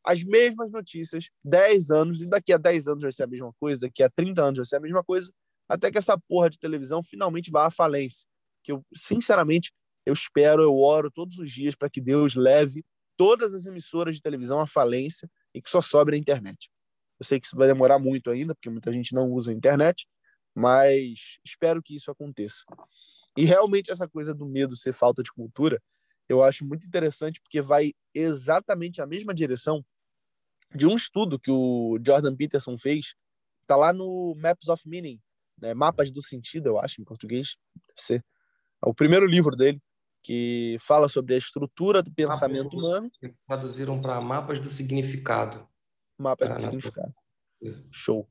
As 0.04 0.22
mesmas 0.24 0.70
notícias, 0.70 1.28
10 1.44 1.90
anos, 1.90 2.22
e 2.22 2.28
daqui 2.28 2.52
a 2.52 2.56
10 2.58 2.88
anos 2.88 3.02
vai 3.02 3.12
ser 3.12 3.24
a 3.24 3.26
mesma 3.26 3.52
coisa, 3.60 3.82
daqui 3.82 4.02
a 4.02 4.10
30 4.10 4.42
anos 4.42 4.58
vai 4.58 4.64
ser 4.64 4.76
a 4.76 4.80
mesma 4.80 5.04
coisa, 5.04 5.32
até 5.68 5.90
que 5.90 5.98
essa 5.98 6.18
porra 6.18 6.48
de 6.48 6.58
televisão 6.58 7.02
finalmente 7.02 7.50
vá 7.50 7.66
à 7.66 7.70
falência. 7.70 8.26
Que 8.62 8.72
eu, 8.72 8.84
sinceramente, 8.94 9.72
eu 10.06 10.12
espero, 10.12 10.62
eu 10.62 10.76
oro 10.78 11.10
todos 11.10 11.38
os 11.38 11.50
dias 11.50 11.74
para 11.74 11.90
que 11.90 12.00
Deus 12.00 12.34
leve 12.34 12.84
todas 13.16 13.52
as 13.52 13.66
emissoras 13.66 14.16
de 14.16 14.22
televisão 14.22 14.60
à 14.60 14.66
falência 14.66 15.28
e 15.54 15.60
que 15.60 15.68
só 15.68 15.82
sobre 15.82 16.16
a 16.16 16.18
internet. 16.18 16.70
Eu 17.18 17.26
sei 17.26 17.40
que 17.40 17.46
isso 17.46 17.56
vai 17.56 17.66
demorar 17.66 17.98
muito 17.98 18.30
ainda, 18.30 18.54
porque 18.54 18.70
muita 18.70 18.92
gente 18.92 19.12
não 19.12 19.30
usa 19.32 19.50
a 19.50 19.54
internet, 19.54 20.06
mas 20.54 21.38
espero 21.44 21.82
que 21.82 21.96
isso 21.96 22.10
aconteça. 22.10 22.64
E 23.36 23.44
realmente 23.44 23.90
essa 23.90 24.08
coisa 24.08 24.32
do 24.32 24.46
medo 24.46 24.76
ser 24.76 24.94
falta 24.94 25.22
de 25.22 25.32
cultura, 25.32 25.82
eu 26.28 26.42
acho 26.42 26.64
muito 26.64 26.86
interessante 26.86 27.40
porque 27.40 27.60
vai 27.60 27.92
exatamente 28.14 28.98
na 28.98 29.06
mesma 29.06 29.34
direção 29.34 29.84
de 30.74 30.86
um 30.86 30.94
estudo 30.94 31.38
que 31.38 31.50
o 31.50 31.98
Jordan 32.04 32.36
Peterson 32.36 32.76
fez, 32.76 33.14
está 33.62 33.74
lá 33.74 33.92
no 33.92 34.34
Maps 34.36 34.68
of 34.68 34.86
Meaning, 34.86 35.20
né? 35.60 35.74
Mapas 35.74 36.10
do 36.10 36.22
Sentido, 36.22 36.66
eu 36.68 36.78
acho, 36.78 37.00
em 37.00 37.04
português, 37.04 37.56
deve 37.86 38.02
ser. 38.02 38.24
É 38.84 38.88
o 38.88 38.94
primeiro 38.94 39.26
livro 39.26 39.56
dele, 39.56 39.80
que 40.22 40.76
fala 40.80 41.08
sobre 41.08 41.34
a 41.34 41.38
estrutura 41.38 42.02
do 42.02 42.12
pensamento 42.12 42.76
mapas 42.76 42.88
humano. 42.90 43.10
Traduziram 43.46 44.00
para 44.00 44.20
Mapas 44.20 44.60
do 44.60 44.68
Significado. 44.68 45.66
Mapas 46.18 46.50
ah, 46.50 46.54
do 46.54 46.60
Significado. 46.60 47.14
Show. 47.90 48.28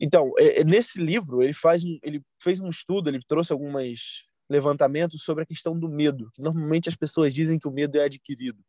Então, 0.00 0.32
é, 0.38 0.60
é, 0.60 0.64
nesse 0.64 1.00
livro, 1.00 1.42
ele, 1.42 1.52
faz 1.52 1.84
um, 1.84 1.98
ele 2.02 2.22
fez 2.40 2.60
um 2.60 2.68
estudo, 2.68 3.08
ele 3.08 3.20
trouxe 3.26 3.52
algumas 3.52 4.24
levantamento 4.48 5.18
sobre 5.18 5.44
a 5.44 5.46
questão 5.46 5.78
do 5.78 5.88
medo. 5.88 6.30
Que 6.34 6.42
normalmente 6.42 6.88
as 6.88 6.96
pessoas 6.96 7.34
dizem 7.34 7.58
que 7.58 7.68
o 7.68 7.70
medo 7.70 7.98
é 7.98 8.04
adquirido, 8.04 8.62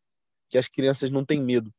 que 0.49 0.57
as 0.57 0.67
crianças 0.67 1.09
não 1.11 1.25
têm 1.25 1.41
medo. 1.41 1.73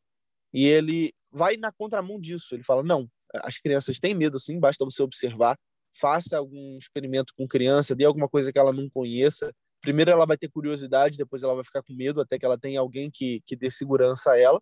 E 0.52 0.66
ele 0.66 1.12
vai 1.32 1.56
na 1.56 1.72
contramão 1.72 2.20
disso. 2.20 2.54
Ele 2.54 2.62
fala: 2.62 2.82
não, 2.82 3.08
as 3.42 3.58
crianças 3.58 3.98
têm 3.98 4.14
medo 4.14 4.38
sim, 4.38 4.60
basta 4.60 4.84
você 4.84 5.02
observar, 5.02 5.58
faça 5.98 6.36
algum 6.36 6.76
experimento 6.76 7.32
com 7.36 7.46
criança, 7.46 7.94
dê 7.94 8.04
alguma 8.04 8.28
coisa 8.28 8.52
que 8.52 8.58
ela 8.58 8.72
não 8.72 8.88
conheça, 8.90 9.54
primeiro 9.80 10.10
ela 10.10 10.26
vai 10.26 10.36
ter 10.36 10.48
curiosidade, 10.48 11.16
depois 11.16 11.42
ela 11.42 11.54
vai 11.54 11.64
ficar 11.64 11.82
com 11.82 11.94
medo, 11.94 12.20
até 12.20 12.38
que 12.38 12.44
ela 12.44 12.58
tenha 12.58 12.80
alguém 12.80 13.10
que, 13.10 13.40
que 13.46 13.54
dê 13.54 13.70
segurança 13.70 14.32
a 14.32 14.38
ela. 14.38 14.60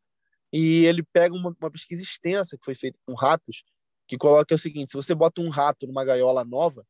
E 0.53 0.85
ele 0.85 1.03
pega 1.03 1.35
uma, 1.35 1.55
uma 1.59 1.71
pesquisa 1.71 2.03
extensa 2.03 2.59
que 2.59 2.65
foi 2.65 2.75
feita 2.75 2.99
com 3.07 3.15
ratos, 3.15 3.65
que 4.07 4.19
coloca 4.19 4.55
o 4.55 4.59
seguinte: 4.59 4.91
se 4.91 4.97
você 4.97 5.15
bota 5.15 5.41
um 5.41 5.49
rato 5.49 5.87
numa 5.87 6.05
gaiola 6.05 6.45
nova, 6.45 6.85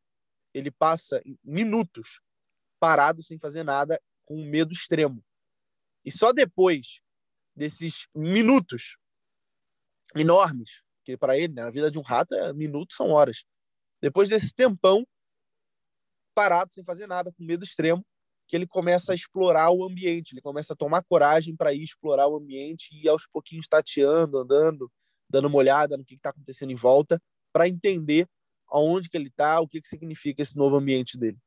ele 0.52 0.70
passa 0.70 1.22
minutos 1.44 2.20
parado 2.80 3.22
sem 3.22 3.38
fazer 3.38 3.62
nada, 3.62 4.00
com 4.24 4.36
um 4.36 4.44
medo 4.44 4.72
extremo. 4.72 5.22
E 6.04 6.10
só 6.10 6.32
depois 6.32 7.00
desses 7.54 8.08
minutos 8.14 8.96
enormes, 10.16 10.82
que 11.04 11.16
para 11.16 11.36
ele, 11.38 11.52
né, 11.52 11.62
na 11.62 11.70
vida 11.70 11.90
de 11.90 11.98
um 11.98 12.02
rato, 12.02 12.34
é, 12.34 12.52
minutos 12.52 12.96
são 12.96 13.10
horas. 13.10 13.44
Depois 14.02 14.28
desse 14.28 14.52
tempão 14.52 15.06
parado 16.34 16.72
sem 16.72 16.82
fazer 16.82 17.06
nada, 17.06 17.30
com 17.32 17.44
medo 17.44 17.64
extremo, 17.64 18.04
que 18.48 18.56
ele 18.56 18.66
começa 18.66 19.12
a 19.12 19.14
explorar 19.14 19.70
o 19.70 19.84
ambiente, 19.84 20.32
ele 20.34 20.40
começa 20.40 20.72
a 20.72 20.76
tomar 20.76 21.04
coragem 21.04 21.54
para 21.54 21.72
ir 21.72 21.84
explorar 21.84 22.26
o 22.26 22.36
ambiente 22.36 22.88
e 22.92 23.08
aos 23.08 23.26
pouquinhos 23.26 23.68
tateando, 23.68 24.38
andando, 24.38 24.90
dando 25.30 25.46
uma 25.46 25.58
olhada 25.58 25.96
no 25.96 26.04
que 26.04 26.16
está 26.16 26.30
acontecendo 26.30 26.72
em 26.72 26.76
volta, 26.76 27.22
para 27.52 27.68
entender 27.68 28.26
aonde 28.68 29.08
que 29.08 29.16
ele 29.16 29.28
está, 29.28 29.60
o 29.60 29.68
que, 29.68 29.80
que 29.80 29.88
significa 29.88 30.42
esse 30.42 30.56
novo 30.56 30.76
ambiente 30.76 31.16
dele. 31.16 31.38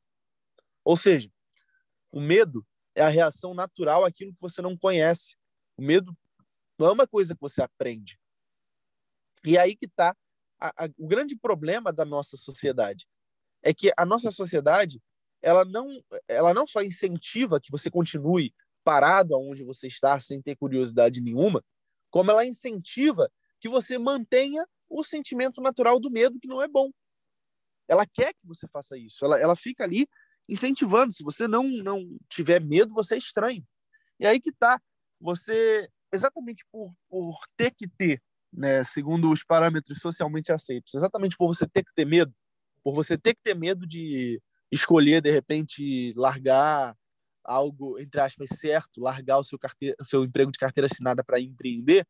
Ou 0.84 0.96
seja, 0.96 1.30
o 2.12 2.22
medo 2.22 2.66
é 2.94 3.02
a 3.02 3.10
reação 3.10 3.54
natural 3.54 4.06
àquilo 4.06 4.32
que 4.32 4.42
você 4.42 4.62
não 4.62 4.78
conhece. 4.78 5.36
O 5.76 5.82
medo 5.82 6.16
não 6.80 6.88
é 6.88 6.92
uma 6.92 7.08
coisa 7.08 7.34
que 7.34 7.42
você 7.42 7.62
aprende. 7.62 8.18
E 9.44 9.58
aí 9.58 9.76
que 9.76 9.86
está 9.86 10.16
o 10.98 11.08
grande 11.08 11.36
problema 11.36 11.92
da 11.92 12.06
nossa 12.06 12.38
sociedade. 12.38 13.08
É 13.64 13.74
que 13.74 13.92
a 13.98 14.06
nossa 14.06 14.30
sociedade 14.32 15.02
ela 15.42 15.64
não, 15.64 15.88
ela 16.28 16.54
não 16.54 16.66
só 16.66 16.82
incentiva 16.82 17.60
que 17.60 17.72
você 17.72 17.90
continue 17.90 18.54
parado 18.84 19.36
aonde 19.36 19.64
você 19.64 19.88
está 19.88 20.20
sem 20.20 20.42
ter 20.42 20.56
curiosidade 20.56 21.22
nenhuma, 21.22 21.64
como 22.10 22.32
ela 22.32 22.46
incentiva 22.46 23.30
que 23.60 23.70
você 23.70 23.98
mantenha 23.98 24.66
o 24.90 25.04
sentimento 25.04 25.62
natural 25.62 26.00
do 26.00 26.10
medo, 26.10 26.40
que 26.40 26.48
não 26.48 26.62
é 26.62 26.68
bom. 26.68 26.90
Ela 27.88 28.06
quer 28.06 28.34
que 28.34 28.48
você 28.48 28.68
faça 28.68 28.98
isso. 28.98 29.24
Ela, 29.26 29.40
ela 29.40 29.56
fica 29.56 29.84
ali 29.84 30.08
incentivando. 30.48 31.14
Se 31.14 31.24
você 31.24 31.48
não, 31.48 31.64
não 31.64 32.18
tiver 32.30 32.62
medo, 32.62 32.94
você 32.94 33.16
é 33.16 33.18
estranho. 33.18 33.66
E 34.20 34.26
aí 34.26 34.40
que 34.40 34.52
tá. 34.52 34.82
Você, 35.20 35.90
exatamente 36.12 36.66
por, 36.72 36.94
por 37.08 37.40
ter 37.58 37.72
que 37.74 37.88
ter, 37.88 38.22
né, 38.56 38.84
segundo 38.84 39.32
os 39.32 39.44
parâmetros 39.44 40.00
socialmente 40.00 40.52
aceitos, 40.52 40.94
exatamente 40.94 41.38
por 41.38 41.48
você 41.48 41.68
ter 41.68 41.84
que 41.84 41.94
ter 41.96 42.06
medo, 42.06 42.34
por 42.84 42.94
você 42.94 43.18
ter 43.18 43.34
que 43.34 43.42
ter 43.42 43.56
medo 43.56 43.86
de 43.86 44.42
escolher, 44.72 45.22
de 45.22 45.32
repente, 45.32 46.14
largar 46.16 46.96
algo, 47.44 48.00
entre 48.00 48.20
aspas, 48.22 48.50
certo, 48.58 49.02
largar 49.02 49.38
o 49.38 49.44
seu, 49.44 49.60
carteira, 49.60 49.96
o 50.00 50.06
seu 50.06 50.24
emprego 50.24 50.52
de 50.52 50.58
carteira 50.58 50.88
assinada 50.88 51.24
para 51.24 51.40
empreender, 51.40 52.06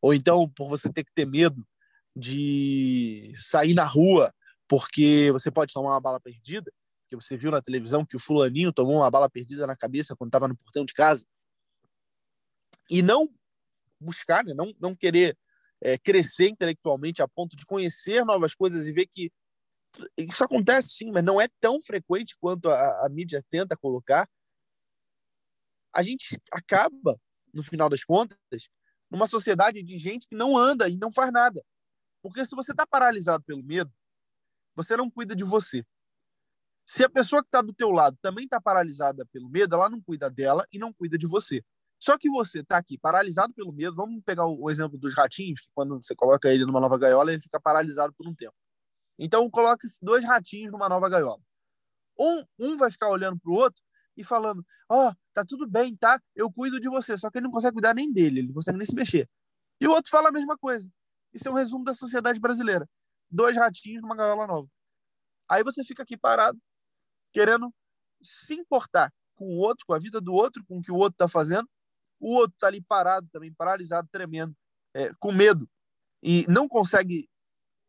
ou 0.00 0.12
então 0.12 0.48
por 0.50 0.68
você 0.68 0.92
ter 0.92 1.04
que 1.04 1.12
ter 1.14 1.26
medo 1.26 1.66
de 2.14 3.32
sair 3.36 3.74
na 3.74 3.84
rua 3.84 4.32
porque 4.68 5.30
você 5.32 5.50
pode 5.50 5.72
tomar 5.72 5.92
uma 5.92 6.00
bala 6.00 6.20
perdida, 6.20 6.72
que 7.08 7.16
você 7.16 7.36
viu 7.36 7.50
na 7.50 7.60
televisão 7.60 8.04
que 8.04 8.16
o 8.16 8.18
fulaninho 8.18 8.72
tomou 8.72 8.96
uma 8.96 9.10
bala 9.10 9.28
perdida 9.28 9.66
na 9.66 9.76
cabeça 9.76 10.16
quando 10.16 10.28
estava 10.28 10.48
no 10.48 10.56
portão 10.56 10.84
de 10.84 10.94
casa, 10.94 11.24
e 12.90 13.02
não 13.02 13.28
buscar, 14.00 14.44
né? 14.44 14.52
não, 14.54 14.72
não 14.80 14.94
querer 14.94 15.36
é, 15.80 15.98
crescer 15.98 16.48
intelectualmente 16.48 17.22
a 17.22 17.28
ponto 17.28 17.56
de 17.56 17.64
conhecer 17.66 18.24
novas 18.24 18.54
coisas 18.54 18.86
e 18.88 18.92
ver 18.92 19.06
que 19.06 19.32
isso 20.16 20.42
acontece 20.42 20.88
sim, 20.88 21.10
mas 21.10 21.22
não 21.22 21.40
é 21.40 21.48
tão 21.60 21.80
frequente 21.80 22.36
quanto 22.40 22.68
a, 22.68 23.06
a 23.06 23.08
mídia 23.08 23.44
tenta 23.50 23.76
colocar. 23.76 24.28
A 25.94 26.02
gente 26.02 26.36
acaba, 26.52 27.16
no 27.52 27.62
final 27.62 27.88
das 27.88 28.04
contas, 28.04 28.68
numa 29.10 29.26
sociedade 29.26 29.82
de 29.82 29.96
gente 29.96 30.26
que 30.26 30.34
não 30.34 30.58
anda 30.58 30.88
e 30.88 30.96
não 30.96 31.12
faz 31.12 31.30
nada. 31.30 31.64
Porque 32.20 32.44
se 32.44 32.56
você 32.56 32.72
está 32.72 32.86
paralisado 32.86 33.44
pelo 33.44 33.62
medo, 33.62 33.92
você 34.74 34.96
não 34.96 35.10
cuida 35.10 35.36
de 35.36 35.44
você. 35.44 35.84
Se 36.86 37.04
a 37.04 37.08
pessoa 37.08 37.42
que 37.42 37.48
está 37.48 37.62
do 37.62 37.72
teu 37.72 37.90
lado 37.90 38.18
também 38.20 38.44
está 38.44 38.60
paralisada 38.60 39.24
pelo 39.26 39.48
medo, 39.48 39.74
ela 39.74 39.88
não 39.88 40.00
cuida 40.00 40.28
dela 40.28 40.66
e 40.72 40.78
não 40.78 40.92
cuida 40.92 41.16
de 41.16 41.26
você. 41.26 41.64
Só 42.04 42.18
que 42.18 42.28
você 42.28 42.60
está 42.60 42.76
aqui 42.76 42.98
paralisado 42.98 43.54
pelo 43.54 43.72
medo. 43.72 43.96
Vamos 43.96 44.22
pegar 44.22 44.46
o 44.46 44.68
exemplo 44.68 44.98
dos 44.98 45.14
ratinhos, 45.14 45.62
que 45.62 45.68
quando 45.74 45.96
você 46.02 46.14
coloca 46.14 46.50
ele 46.52 46.66
numa 46.66 46.78
nova 46.78 46.98
gaiola, 46.98 47.32
ele 47.32 47.40
fica 47.40 47.58
paralisado 47.58 48.12
por 48.12 48.28
um 48.28 48.34
tempo. 48.34 48.54
Então, 49.18 49.48
coloque 49.48 49.86
dois 50.02 50.22
ratinhos 50.22 50.70
numa 50.70 50.86
nova 50.86 51.08
gaiola. 51.08 51.40
Um, 52.20 52.44
um 52.58 52.76
vai 52.76 52.90
ficar 52.90 53.08
olhando 53.08 53.40
para 53.40 53.50
o 53.50 53.54
outro 53.54 53.82
e 54.18 54.22
falando: 54.22 54.62
Ó, 54.86 55.08
oh, 55.08 55.14
tá 55.32 55.46
tudo 55.48 55.66
bem, 55.66 55.96
tá? 55.96 56.20
Eu 56.36 56.52
cuido 56.52 56.78
de 56.78 56.90
você. 56.90 57.16
Só 57.16 57.30
que 57.30 57.38
ele 57.38 57.44
não 57.44 57.50
consegue 57.50 57.72
cuidar 57.72 57.94
nem 57.94 58.12
dele, 58.12 58.40
ele 58.40 58.48
não 58.48 58.54
consegue 58.54 58.76
nem 58.76 58.86
se 58.86 58.94
mexer. 58.94 59.26
E 59.80 59.88
o 59.88 59.90
outro 59.90 60.10
fala 60.10 60.28
a 60.28 60.32
mesma 60.32 60.58
coisa. 60.58 60.86
Isso 61.32 61.48
é 61.48 61.50
um 61.50 61.54
resumo 61.54 61.84
da 61.84 61.94
sociedade 61.94 62.38
brasileira. 62.38 62.86
Dois 63.30 63.56
ratinhos 63.56 64.02
numa 64.02 64.14
gaiola 64.14 64.46
nova. 64.46 64.68
Aí 65.48 65.64
você 65.64 65.82
fica 65.82 66.02
aqui 66.02 66.18
parado, 66.18 66.60
querendo 67.32 67.72
se 68.20 68.52
importar 68.52 69.10
com 69.34 69.46
o 69.46 69.56
outro, 69.56 69.86
com 69.86 69.94
a 69.94 69.98
vida 69.98 70.20
do 70.20 70.34
outro, 70.34 70.62
com 70.66 70.80
o 70.80 70.82
que 70.82 70.92
o 70.92 70.96
outro 70.96 71.14
está 71.14 71.26
fazendo. 71.26 71.66
O 72.24 72.36
outro 72.36 72.54
está 72.54 72.68
ali 72.68 72.80
parado 72.80 73.28
também, 73.30 73.52
paralisado, 73.52 74.08
tremendo, 74.10 74.56
é, 74.94 75.12
com 75.20 75.30
medo. 75.30 75.68
E 76.22 76.46
não 76.48 76.66
consegue 76.66 77.28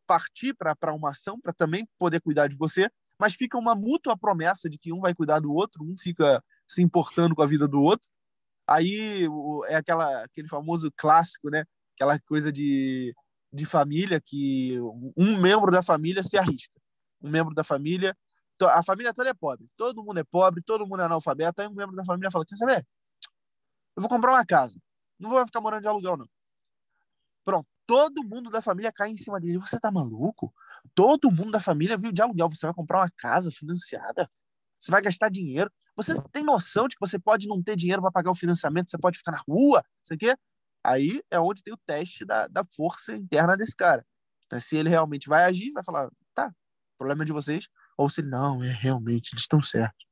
partir 0.05 0.53
para 0.53 0.93
uma 0.93 1.11
ação 1.11 1.39
para 1.39 1.53
também 1.53 1.87
poder 1.97 2.19
cuidar 2.19 2.47
de 2.47 2.57
você, 2.57 2.89
mas 3.17 3.33
fica 3.33 3.57
uma 3.57 3.73
mútua 3.73 4.17
promessa 4.17 4.69
de 4.69 4.77
que 4.77 4.91
um 4.91 4.99
vai 4.99 5.15
cuidar 5.15 5.39
do 5.39 5.53
outro, 5.53 5.85
um 5.85 5.95
fica 5.97 6.43
se 6.67 6.83
importando 6.83 7.33
com 7.33 7.41
a 7.41 7.45
vida 7.45 7.65
do 7.65 7.81
outro. 7.81 8.09
Aí 8.67 9.25
é 9.69 9.77
aquela, 9.77 10.25
aquele 10.25 10.49
famoso 10.49 10.91
clássico, 10.97 11.49
né? 11.49 11.63
Aquela 11.95 12.19
coisa 12.19 12.51
de, 12.51 13.15
de 13.53 13.65
família 13.65 14.19
que 14.19 14.77
um 15.15 15.39
membro 15.39 15.71
da 15.71 15.81
família 15.81 16.21
se 16.23 16.37
arrisca. 16.37 16.77
Um 17.21 17.29
membro 17.29 17.55
da 17.55 17.63
família, 17.63 18.13
a 18.63 18.83
família 18.83 19.13
toda 19.13 19.29
é 19.29 19.33
pobre, 19.33 19.65
todo 19.77 20.03
mundo 20.03 20.19
é 20.19 20.25
pobre, 20.25 20.61
todo 20.61 20.85
mundo 20.85 21.01
é 21.01 21.05
analfabeto. 21.05 21.61
Aí 21.61 21.69
um 21.69 21.73
membro 21.73 21.95
da 21.95 22.03
família 22.03 22.29
fala: 22.29 22.45
Quer 22.45 22.57
saber? 22.57 22.85
Eu 23.95 24.01
vou 24.01 24.09
comprar 24.09 24.31
uma 24.31 24.45
casa, 24.45 24.79
não 25.19 25.29
vou 25.29 25.45
ficar 25.45 25.61
morando 25.61 25.81
de 25.81 25.87
aluguel, 25.87 26.17
não. 26.17 26.29
Pronto, 27.45 27.67
todo 27.85 28.23
mundo 28.23 28.49
da 28.49 28.61
família 28.61 28.91
cai 28.91 29.09
em 29.11 29.17
cima 29.17 29.39
dele. 29.39 29.59
Você 29.59 29.79
tá 29.79 29.91
maluco? 29.91 30.53
Todo 30.93 31.31
mundo 31.31 31.51
da 31.51 31.59
família 31.59 31.95
viu 31.95 32.11
de 32.11 32.21
aluguel. 32.21 32.49
Você 32.49 32.65
vai 32.65 32.73
comprar 32.73 32.99
uma 32.99 33.11
casa 33.15 33.51
financiada? 33.51 34.29
Você 34.79 34.91
vai 34.91 35.01
gastar 35.01 35.29
dinheiro? 35.29 35.71
Você 35.95 36.13
tem 36.31 36.43
noção 36.43 36.87
de 36.87 36.95
que 36.95 36.99
você 36.99 37.17
pode 37.19 37.47
não 37.47 37.61
ter 37.63 37.75
dinheiro 37.75 38.01
para 38.01 38.11
pagar 38.11 38.31
o 38.31 38.35
financiamento? 38.35 38.89
Você 38.89 38.97
pode 38.97 39.17
ficar 39.17 39.31
na 39.31 39.41
rua? 39.47 39.83
Você 40.03 40.17
quer? 40.17 40.37
Aí 40.83 41.21
é 41.31 41.39
onde 41.39 41.63
tem 41.63 41.73
o 41.73 41.77
teste 41.85 42.25
da, 42.25 42.47
da 42.47 42.63
força 42.63 43.15
interna 43.15 43.55
desse 43.55 43.75
cara. 43.75 44.05
Então, 44.45 44.59
se 44.59 44.77
ele 44.77 44.89
realmente 44.89 45.27
vai 45.27 45.43
agir, 45.43 45.71
vai 45.71 45.83
falar, 45.83 46.09
tá, 46.33 46.53
problema 46.97 47.23
é 47.23 47.25
de 47.25 47.31
vocês. 47.31 47.67
Ou 47.97 48.09
se 48.09 48.21
não, 48.21 48.61
é 48.63 48.71
realmente, 48.71 49.33
eles 49.33 49.41
estão 49.41 49.61
certos. 49.61 50.05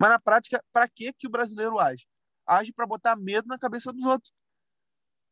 Mas 0.00 0.10
na 0.10 0.18
prática, 0.18 0.62
para 0.72 0.88
que 0.88 1.12
que 1.12 1.26
o 1.26 1.30
brasileiro 1.30 1.78
age? 1.78 2.06
Age 2.46 2.72
para 2.72 2.86
botar 2.86 3.16
medo 3.16 3.48
na 3.48 3.58
cabeça 3.58 3.92
dos 3.92 4.04
outros 4.04 4.32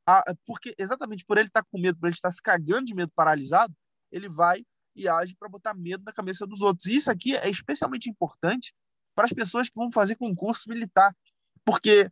a, 0.06 0.34
porque 0.46 0.74
exatamente 0.78 1.24
por 1.24 1.38
ele 1.38 1.48
estar 1.48 1.62
tá 1.62 1.68
com 1.70 1.78
medo, 1.78 1.98
por 1.98 2.06
ele 2.06 2.14
estar 2.14 2.30
se 2.30 2.42
cagando 2.42 2.84
de 2.84 2.94
medo, 2.94 3.10
paralisado, 3.14 3.74
ele 4.12 4.28
vai 4.28 4.64
e 4.94 5.08
age 5.08 5.34
para 5.36 5.48
botar 5.48 5.74
medo 5.74 6.04
na 6.04 6.12
cabeça 6.12 6.46
dos 6.46 6.60
outros. 6.60 6.86
E 6.86 6.96
isso 6.96 7.10
aqui 7.10 7.34
é 7.36 7.48
especialmente 7.48 8.08
importante 8.08 8.72
para 9.14 9.24
as 9.24 9.32
pessoas 9.32 9.68
que 9.68 9.74
vão 9.74 9.90
fazer 9.90 10.16
concurso 10.16 10.68
militar, 10.68 11.14
porque 11.64 12.10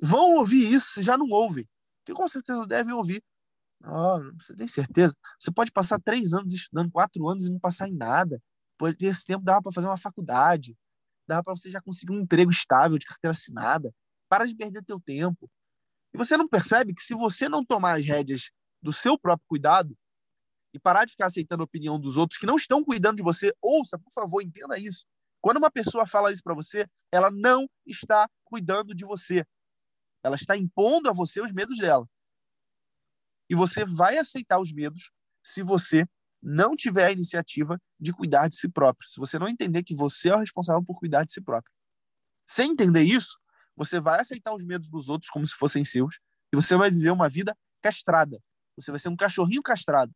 vão 0.00 0.36
ouvir 0.36 0.72
isso 0.72 0.92
se 0.92 1.02
já 1.02 1.16
não 1.16 1.28
ouvem, 1.28 1.68
que 2.04 2.12
com 2.12 2.28
certeza 2.28 2.66
devem 2.66 2.94
ouvir. 2.94 3.22
Oh, 3.84 4.20
você 4.38 4.54
tem 4.54 4.68
certeza? 4.68 5.14
Você 5.40 5.50
pode 5.50 5.72
passar 5.72 5.98
três 6.00 6.32
anos 6.34 6.52
estudando, 6.52 6.90
quatro 6.90 7.26
anos 7.28 7.46
e 7.46 7.50
não 7.50 7.58
passar 7.58 7.88
em 7.88 7.96
nada. 7.96 8.40
Por 8.78 8.94
esse 9.00 9.24
tempo 9.24 9.44
dava 9.44 9.62
para 9.62 9.72
fazer 9.72 9.86
uma 9.86 9.96
faculdade, 9.96 10.76
dava 11.26 11.42
para 11.42 11.56
você 11.56 11.70
já 11.70 11.80
conseguir 11.80 12.12
um 12.12 12.20
emprego 12.20 12.50
estável 12.50 12.98
de 12.98 13.06
carteira 13.06 13.32
assinada. 13.32 13.92
Para 14.30 14.46
de 14.46 14.54
perder 14.54 14.84
teu 14.84 15.00
tempo. 15.00 15.50
E 16.14 16.16
você 16.16 16.36
não 16.36 16.48
percebe 16.48 16.94
que 16.94 17.02
se 17.02 17.14
você 17.14 17.48
não 17.48 17.64
tomar 17.64 17.98
as 17.98 18.06
rédeas 18.06 18.50
do 18.80 18.92
seu 18.92 19.18
próprio 19.18 19.46
cuidado 19.48 19.98
e 20.72 20.78
parar 20.78 21.04
de 21.04 21.10
ficar 21.10 21.26
aceitando 21.26 21.62
a 21.62 21.64
opinião 21.64 21.98
dos 21.98 22.16
outros 22.16 22.38
que 22.38 22.46
não 22.46 22.54
estão 22.54 22.84
cuidando 22.84 23.16
de 23.16 23.22
você, 23.22 23.52
ouça, 23.60 23.98
por 23.98 24.12
favor, 24.12 24.40
entenda 24.40 24.78
isso. 24.78 25.04
Quando 25.40 25.56
uma 25.56 25.70
pessoa 25.70 26.06
fala 26.06 26.30
isso 26.30 26.42
para 26.42 26.54
você, 26.54 26.86
ela 27.10 27.30
não 27.30 27.68
está 27.84 28.28
cuidando 28.44 28.94
de 28.94 29.04
você. 29.04 29.44
Ela 30.22 30.36
está 30.36 30.56
impondo 30.56 31.10
a 31.10 31.12
você 31.12 31.40
os 31.40 31.50
medos 31.50 31.78
dela. 31.78 32.08
E 33.48 33.54
você 33.56 33.84
vai 33.84 34.16
aceitar 34.16 34.60
os 34.60 34.72
medos 34.72 35.10
se 35.42 35.62
você 35.62 36.06
não 36.40 36.76
tiver 36.76 37.06
a 37.06 37.12
iniciativa 37.12 37.80
de 37.98 38.12
cuidar 38.12 38.48
de 38.48 38.56
si 38.56 38.68
próprio. 38.68 39.08
Se 39.08 39.18
você 39.18 39.38
não 39.38 39.48
entender 39.48 39.82
que 39.82 39.94
você 39.94 40.28
é 40.28 40.36
o 40.36 40.38
responsável 40.38 40.84
por 40.84 40.98
cuidar 40.98 41.24
de 41.24 41.32
si 41.32 41.40
próprio. 41.40 41.74
Sem 42.46 42.70
entender 42.70 43.02
isso, 43.02 43.38
você 43.76 44.00
vai 44.00 44.20
aceitar 44.20 44.54
os 44.54 44.64
medos 44.64 44.88
dos 44.88 45.08
outros 45.08 45.30
como 45.30 45.46
se 45.46 45.54
fossem 45.54 45.84
seus 45.84 46.16
e 46.52 46.56
você 46.56 46.76
vai 46.76 46.90
viver 46.90 47.10
uma 47.10 47.28
vida 47.28 47.56
castrada. 47.80 48.40
Você 48.76 48.90
vai 48.90 48.98
ser 48.98 49.08
um 49.08 49.16
cachorrinho 49.16 49.62
castrado 49.62 50.12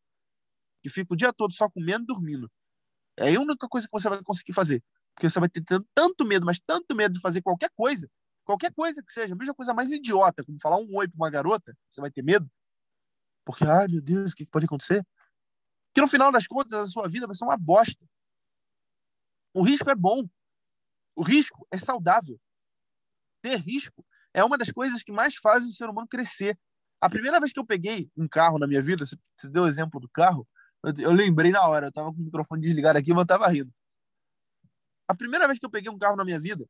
que 0.82 0.90
fica 0.90 1.14
o 1.14 1.16
dia 1.16 1.32
todo 1.32 1.52
só 1.52 1.68
comendo 1.70 2.04
e 2.04 2.06
dormindo. 2.06 2.50
É 3.16 3.34
a 3.34 3.40
única 3.40 3.66
coisa 3.66 3.86
que 3.86 3.92
você 3.92 4.08
vai 4.08 4.22
conseguir 4.22 4.52
fazer. 4.52 4.82
Porque 5.14 5.30
você 5.30 5.40
vai 5.40 5.48
ter 5.48 5.64
tanto 5.94 6.24
medo, 6.26 6.44
mas 6.44 6.60
tanto 6.60 6.94
medo 6.94 7.14
de 7.14 7.20
fazer 7.20 7.40
qualquer 7.40 7.70
coisa, 7.74 8.10
qualquer 8.44 8.72
coisa 8.74 9.02
que 9.02 9.12
seja, 9.12 9.34
a 9.34 9.54
coisa 9.54 9.72
mais 9.72 9.90
idiota, 9.92 10.44
como 10.44 10.60
falar 10.60 10.76
um 10.76 10.94
oi 10.96 11.08
para 11.08 11.16
uma 11.16 11.30
garota, 11.30 11.74
você 11.88 12.00
vai 12.00 12.10
ter 12.10 12.22
medo. 12.22 12.50
Porque, 13.46 13.64
ai 13.64 13.86
meu 13.88 14.02
Deus, 14.02 14.32
o 14.32 14.34
que 14.34 14.44
pode 14.44 14.66
acontecer? 14.66 15.06
Que 15.94 16.00
no 16.00 16.08
final 16.08 16.32
das 16.32 16.46
contas, 16.46 16.80
a 16.80 16.86
sua 16.86 17.08
vida 17.08 17.26
vai 17.26 17.34
ser 17.34 17.44
uma 17.44 17.56
bosta. 17.56 18.04
O 19.54 19.62
risco 19.62 19.88
é 19.88 19.94
bom. 19.94 20.28
O 21.16 21.22
risco 21.22 21.66
é 21.70 21.78
saudável. 21.78 22.38
Ter 23.44 23.56
risco 23.56 24.02
é 24.32 24.42
uma 24.42 24.56
das 24.56 24.72
coisas 24.72 25.02
que 25.02 25.12
mais 25.12 25.34
fazem 25.36 25.68
o 25.68 25.72
ser 25.72 25.86
humano 25.86 26.08
crescer. 26.08 26.58
A 26.98 27.10
primeira 27.10 27.38
vez 27.38 27.52
que 27.52 27.60
eu 27.60 27.66
peguei 27.66 28.10
um 28.16 28.26
carro 28.26 28.58
na 28.58 28.66
minha 28.66 28.80
vida, 28.80 29.04
você 29.04 29.18
deu 29.50 29.64
o 29.64 29.68
exemplo 29.68 30.00
do 30.00 30.08
carro, 30.08 30.48
eu, 30.98 31.12
lembrei 31.12 31.50
na 31.50 31.62
hora, 31.68 31.88
eu 31.88 31.92
tava 31.92 32.10
com 32.10 32.22
o 32.22 32.24
microfone 32.24 32.62
desligado 32.62 32.98
aqui, 32.98 33.10
mas 33.10 33.20
eu 33.20 33.26
tava 33.26 33.46
rindo. 33.48 33.70
A 35.06 35.14
primeira 35.14 35.46
vez 35.46 35.58
que 35.58 35.66
eu 35.66 35.70
peguei 35.70 35.90
um 35.90 35.98
carro 35.98 36.16
na 36.16 36.24
minha 36.24 36.40
vida, 36.40 36.66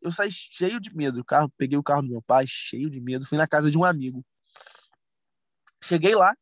eu 0.00 0.10
saí 0.10 0.30
cheio 0.32 0.80
de 0.80 0.96
medo. 0.96 1.20
O 1.20 1.24
carro, 1.24 1.52
peguei 1.58 1.76
o 1.76 1.82
carro 1.82 2.00
do 2.00 2.08
meu 2.08 2.22
pai, 2.22 2.46
cheio 2.48 2.88
de 2.88 2.98
medo, 2.98 3.26
fui 3.26 3.36
na 3.36 3.46
casa 3.46 3.70
de 3.70 3.76
um 3.76 3.84
amigo. 3.84 4.24
Cheguei 5.84 6.14
lá, 6.14 6.34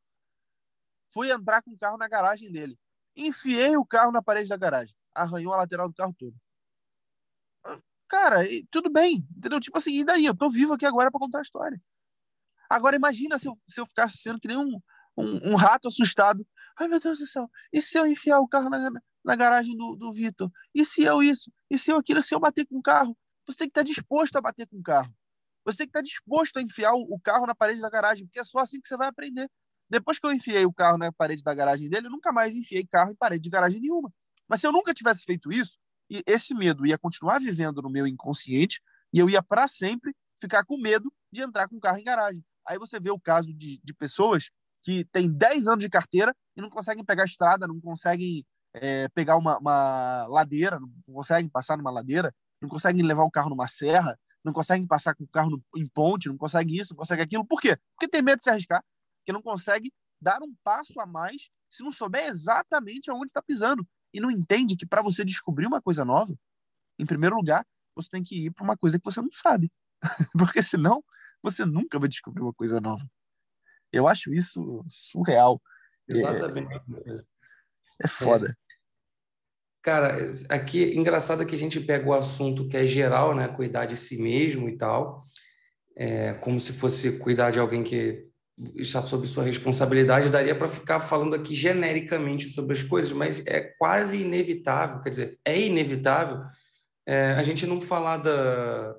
fui 1.13 1.33
entrar 1.33 1.61
com 1.63 1.73
o 1.73 1.79
carro 1.79 1.99
na 1.99 2.07
garagem 2.07 2.53
dele. 2.53 2.79
Enfiei 3.17 3.77
o 3.77 3.85
carro 3.85 4.13
na 4.13 4.23
parede 4.23 4.49
da 4.49 4.57
garagem. 4.57 4.95
Arranhou 5.13 5.53
a 5.53 5.57
lateral 5.57 5.89
do 5.89 5.95
carro 5.97 6.15
todo. 6.17 6.37
Cara, 8.15 8.45
tudo 8.71 8.89
bem, 8.89 9.27
entendeu? 9.37 9.59
Tipo 9.59 9.77
assim, 9.77 9.99
e 9.99 10.05
daí? 10.05 10.25
Eu 10.25 10.37
tô 10.37 10.49
vivo 10.49 10.73
aqui 10.73 10.87
agora 10.87 11.11
para 11.11 11.19
contar 11.19 11.41
a 11.41 11.43
história. 11.43 11.83
Agora 12.71 12.95
imagina 12.95 13.37
se 13.41 13.49
eu, 13.49 13.59
se 13.69 13.81
eu 13.81 13.87
ficasse 13.87 14.19
sendo 14.19 14.39
que 14.39 14.47
nem 14.47 14.57
um, 14.57 14.81
um, 15.19 15.51
um, 15.51 15.57
rato 15.57 15.89
assustado. 15.89 16.47
Ai, 16.79 16.87
meu 16.87 17.01
Deus 17.01 17.19
do 17.19 17.27
céu. 17.27 17.51
E 17.73 17.83
se 17.83 17.99
eu 17.99 18.07
enfiar 18.07 18.39
o 18.39 18.47
carro 18.47 18.71
na, 18.71 18.89
na 19.25 19.35
garagem 19.35 19.77
do, 19.77 19.97
do 19.97 20.13
Vitor? 20.13 20.49
E 20.73 20.85
se 20.85 21.03
eu 21.03 21.25
isso? 21.25 21.51
E 21.69 21.77
se 21.77 21.91
eu 21.91 21.97
aquilo? 21.97 22.23
Se 22.23 22.33
eu 22.33 22.39
bater 22.39 22.65
com 22.67 22.79
o 22.79 22.83
carro? 22.83 23.19
Você 23.49 23.59
tem 23.59 23.67
que 23.67 23.73
estar 23.73 23.83
disposto 23.83 24.37
a 24.37 24.41
bater 24.41 24.69
com 24.69 24.79
o 24.79 24.83
carro. 24.83 25.13
Você 25.65 25.79
tem 25.79 25.87
que 25.89 25.91
estar 25.91 26.03
disposto 26.03 26.57
a 26.59 26.63
enfiar 26.63 26.95
o, 26.95 27.01
o 27.01 27.19
carro 27.19 27.47
na 27.47 27.55
parede 27.55 27.81
da 27.81 27.91
garagem, 27.91 28.27
porque 28.27 28.39
é 28.39 28.45
só 28.45 28.61
assim 28.61 28.81
que 28.81 28.87
você 28.87 28.97
vai 28.97 29.09
aprender. 29.09 29.51
Depois 29.91 30.21
que 30.21 30.27
eu 30.27 30.33
enfiei 30.33 30.65
o 30.65 30.73
carro 30.73 30.99
na 30.99 31.11
parede 31.11 31.43
da 31.43 31.53
garagem 31.53 31.91
dele, 31.91 32.07
eu 32.07 32.13
nunca 32.13 32.31
mais 32.31 32.55
enfiei 32.55 32.87
carro 32.87 33.11
em 33.11 33.17
parede 33.17 33.43
de 33.43 33.51
garagem 33.51 33.81
nenhuma. 33.81 34.09
Mas 34.49 34.61
se 34.61 34.69
eu 34.69 34.73
nunca 34.73 34.95
tivesse 34.95 35.25
feito 35.25 35.51
isso, 35.51 35.81
esse 36.27 36.55
medo 36.55 36.87
ia 36.87 36.99
continuar 36.99 37.39
vivendo 37.41 37.81
no 37.83 37.91
meu 37.91 38.07
inconsciente 38.07 38.81
e 39.13 39.19
eu 39.19 39.29
ia 39.29 39.43
para 39.43 39.67
sempre 39.67 40.15
ficar 40.41 40.65
com 40.65 40.77
medo 40.79 41.13
de 41.33 41.41
entrar 41.41 41.69
com 41.69 41.77
o 41.77 41.81
carro 41.81 41.99
em 41.99 42.05
garagem. 42.05 42.45
Aí 42.67 42.79
você 42.79 42.99
vê 43.01 43.11
o 43.11 43.21
caso 43.21 43.53
de, 43.53 43.81
de 43.83 43.95
pessoas 43.95 44.51
que 44.83 45.05
têm 45.07 45.31
10 45.31 45.69
anos 45.69 45.85
de 45.85 45.91
carteira 45.91 46.35
e 46.57 46.61
não 46.61 46.69
conseguem 46.69 47.05
pegar 47.05 47.25
estrada, 47.25 47.67
não 47.67 47.81
conseguem 47.81 48.45
é, 48.75 49.09
pegar 49.11 49.37
uma, 49.37 49.59
uma, 49.59 50.27
ladeira, 50.27 50.79
não 50.81 51.15
conseguem 51.15 51.49
passar 51.49 51.77
numa 51.77 51.91
ladeira, 51.91 52.35
não 52.61 52.69
conseguem 52.69 53.03
levar 53.03 53.25
o 53.25 53.31
carro 53.31 53.51
numa 53.51 53.67
serra, 53.67 54.19
não 54.45 54.53
conseguem 54.53 54.87
passar 54.87 55.15
com 55.15 55.25
o 55.25 55.29
carro 55.29 55.51
no, 55.51 55.65
em 55.77 55.87
ponte, 55.87 56.29
não 56.29 56.37
conseguem 56.37 56.75
isso, 56.77 56.93
não 56.93 56.99
conseguem 56.99 57.25
aquilo. 57.25 57.47
Por 57.47 57.61
quê? 57.61 57.79
Porque 57.95 58.09
tem 58.09 58.21
medo 58.21 58.39
de 58.39 58.45
se 58.45 58.51
arriscar, 58.51 58.85
porque 59.19 59.33
não 59.33 59.41
consegue 59.41 59.93
dar 60.21 60.43
um 60.43 60.55
passo 60.63 61.01
a 61.01 61.07
mais 61.07 61.49
se 61.69 61.83
não 61.83 61.91
souber 61.91 62.27
exatamente 62.27 63.11
aonde 63.11 63.27
está 63.27 63.43
pisando. 63.43 63.87
E 64.15 64.21
não 64.21 64.31
entende 64.31 64.77
que 64.77 64.87
para 64.87 65.03
você 65.03 65.25
descobrir 65.25 65.67
uma 65.67 65.83
coisa 65.83 66.05
nova, 66.05 66.39
em 66.99 67.05
primeiro 67.05 67.35
lugar, 67.35 67.67
você 67.97 68.09
tem 68.09 68.23
que 68.23 68.47
ir 68.47 68.51
para 68.53 68.63
uma 68.63 68.77
coisa 68.77 68.97
que 68.97 69.05
você 69.05 69.21
não 69.21 69.31
sabe. 69.33 69.73
Porque 70.39 70.63
senão, 70.63 71.03
você 71.43 71.65
nunca 71.65 71.99
vai 71.99 72.09
descobrir 72.09 72.41
uma 72.41 72.55
coisa 72.55 72.81
nova. 72.81 73.05
Eu 73.93 74.07
acho 74.07 74.33
isso 74.33 74.81
surreal. 74.89 75.61
Exatamente. 76.09 76.75
É, 76.75 78.05
é 78.05 78.09
foda. 78.09 78.51
É. 78.51 78.65
Cara, 79.83 80.31
aqui, 80.49 80.97
engraçado 80.97 81.45
que 81.45 81.55
a 81.55 81.59
gente 81.59 81.79
pega 81.81 82.09
o 82.09 82.15
assunto 82.15 82.69
que 82.69 82.77
é 82.77 82.87
geral, 82.87 83.35
né? 83.35 83.49
Cuidar 83.49 83.85
de 83.85 83.97
si 83.97 84.21
mesmo 84.21 84.69
e 84.69 84.79
tal, 84.79 85.27
é, 85.97 86.35
como 86.35 86.59
se 86.59 86.73
fosse 86.73 87.19
cuidar 87.19 87.51
de 87.51 87.59
alguém 87.59 87.85
que 87.85 88.27
está 88.77 89.03
sob 89.03 89.27
sua 89.27 89.45
responsabilidade. 89.45 90.31
Daria 90.31 90.55
para 90.55 90.69
ficar 90.69 91.01
falando 91.01 91.35
aqui 91.35 91.55
genericamente 91.55 92.49
sobre 92.49 92.75
as 92.75 92.83
coisas, 92.83 93.13
mas 93.13 93.45
é 93.47 93.61
quase 93.79 94.19
inevitável, 94.19 95.01
quer 95.03 95.11
dizer, 95.11 95.39
é 95.45 95.61
inevitável 95.61 96.43
é, 97.07 97.33
a 97.33 97.43
gente 97.43 97.67
não 97.67 97.81
falar 97.81 98.19
da. 98.19 98.95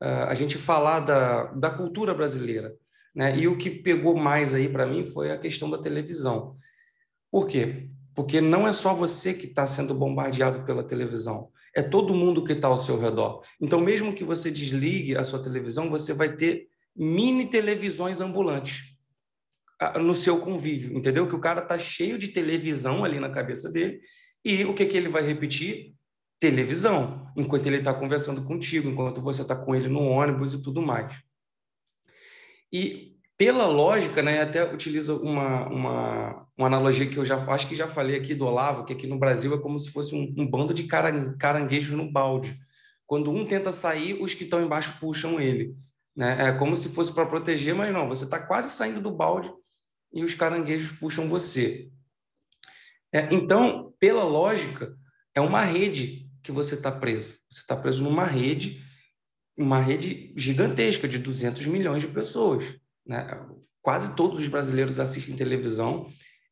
a 0.00 0.34
gente 0.34 0.58
falar 0.58 1.00
da, 1.00 1.44
da 1.52 1.70
cultura 1.70 2.14
brasileira. 2.14 2.74
Né? 3.14 3.36
E 3.38 3.48
o 3.48 3.56
que 3.56 3.70
pegou 3.70 4.14
mais 4.16 4.54
aí 4.54 4.68
para 4.68 4.86
mim 4.86 5.04
foi 5.04 5.30
a 5.30 5.38
questão 5.38 5.68
da 5.70 5.78
televisão. 5.78 6.56
Por 7.30 7.46
quê? 7.46 7.88
Porque 8.14 8.40
não 8.40 8.66
é 8.66 8.72
só 8.72 8.94
você 8.94 9.32
que 9.34 9.46
está 9.46 9.66
sendo 9.66 9.94
bombardeado 9.94 10.64
pela 10.64 10.84
televisão, 10.84 11.50
é 11.74 11.82
todo 11.82 12.14
mundo 12.14 12.44
que 12.44 12.52
está 12.52 12.68
ao 12.68 12.78
seu 12.78 13.00
redor. 13.00 13.42
Então, 13.60 13.80
mesmo 13.80 14.14
que 14.14 14.24
você 14.24 14.50
desligue 14.50 15.16
a 15.16 15.24
sua 15.24 15.42
televisão, 15.42 15.88
você 15.88 16.12
vai 16.12 16.34
ter 16.34 16.68
mini 17.02 17.46
televisões 17.46 18.20
ambulantes 18.20 18.94
no 19.98 20.14
seu 20.14 20.38
convívio, 20.38 20.98
entendeu? 20.98 21.26
Que 21.26 21.34
o 21.34 21.40
cara 21.40 21.62
está 21.62 21.78
cheio 21.78 22.18
de 22.18 22.28
televisão 22.28 23.02
ali 23.02 23.18
na 23.18 23.30
cabeça 23.30 23.72
dele 23.72 23.98
e 24.44 24.66
o 24.66 24.74
que, 24.74 24.84
que 24.84 24.98
ele 24.98 25.08
vai 25.08 25.22
repetir? 25.22 25.94
Televisão, 26.38 27.32
enquanto 27.34 27.66
ele 27.66 27.78
está 27.78 27.94
conversando 27.94 28.44
contigo, 28.44 28.90
enquanto 28.90 29.22
você 29.22 29.40
está 29.40 29.56
com 29.56 29.74
ele 29.74 29.88
no 29.88 30.02
ônibus 30.02 30.52
e 30.52 30.62
tudo 30.62 30.82
mais. 30.82 31.18
E 32.70 33.16
pela 33.38 33.66
lógica, 33.66 34.22
né, 34.22 34.42
até 34.42 34.62
utilizo 34.70 35.16
uma, 35.22 35.66
uma, 35.68 36.46
uma 36.54 36.66
analogia 36.66 37.06
que 37.06 37.16
eu 37.16 37.24
já 37.24 37.36
acho 37.50 37.66
que 37.66 37.74
já 37.74 37.88
falei 37.88 38.16
aqui 38.16 38.34
do 38.34 38.44
Olavo, 38.44 38.84
que 38.84 38.92
aqui 38.92 39.06
no 39.06 39.18
Brasil 39.18 39.54
é 39.54 39.58
como 39.58 39.78
se 39.78 39.90
fosse 39.90 40.14
um, 40.14 40.34
um 40.36 40.46
bando 40.46 40.74
de 40.74 40.84
caranguejos 40.84 41.92
no 41.92 42.10
balde. 42.12 42.58
Quando 43.06 43.30
um 43.30 43.46
tenta 43.46 43.72
sair, 43.72 44.22
os 44.22 44.34
que 44.34 44.44
estão 44.44 44.62
embaixo 44.62 44.98
puxam 45.00 45.40
ele. 45.40 45.74
Né? 46.16 46.48
É 46.48 46.52
como 46.52 46.76
se 46.76 46.90
fosse 46.90 47.12
para 47.12 47.26
proteger, 47.26 47.74
mas 47.74 47.92
não, 47.92 48.08
você 48.08 48.24
está 48.24 48.38
quase 48.38 48.70
saindo 48.70 49.00
do 49.00 49.10
balde 49.10 49.52
e 50.12 50.24
os 50.24 50.34
caranguejos 50.34 50.92
puxam 50.92 51.28
você. 51.28 51.90
É, 53.12 53.32
então, 53.32 53.94
pela 53.98 54.24
lógica, 54.24 54.96
é 55.34 55.40
uma 55.40 55.62
rede 55.62 56.28
que 56.42 56.52
você 56.52 56.74
está 56.74 56.90
preso. 56.90 57.36
Você 57.50 57.60
está 57.60 57.76
preso 57.76 58.02
numa 58.02 58.24
rede, 58.24 58.82
uma 59.56 59.80
rede 59.80 60.32
gigantesca 60.36 61.08
de 61.08 61.18
200 61.18 61.66
milhões 61.66 62.02
de 62.02 62.08
pessoas. 62.08 62.64
Né? 63.06 63.26
Quase 63.82 64.14
todos 64.14 64.38
os 64.38 64.48
brasileiros 64.48 64.98
assistem 64.98 65.36
televisão 65.36 66.10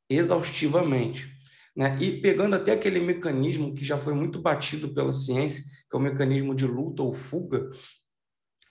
exaustivamente. 0.09 1.29
Né? 1.77 1.97
E 2.01 2.21
pegando 2.21 2.57
até 2.57 2.73
aquele 2.73 3.01
mecanismo 3.01 3.75
que 3.75 3.85
já 3.85 3.97
foi 3.97 4.15
muito 4.15 4.41
batido 4.41 4.89
pela 4.93 5.13
ciência, 5.13 5.63
que 5.89 5.97
é 5.97 5.99
o 5.99 6.03
mecanismo 6.03 6.55
de 6.55 6.67
luta 6.67 7.03
ou 7.03 7.13
fuga, 7.13 7.71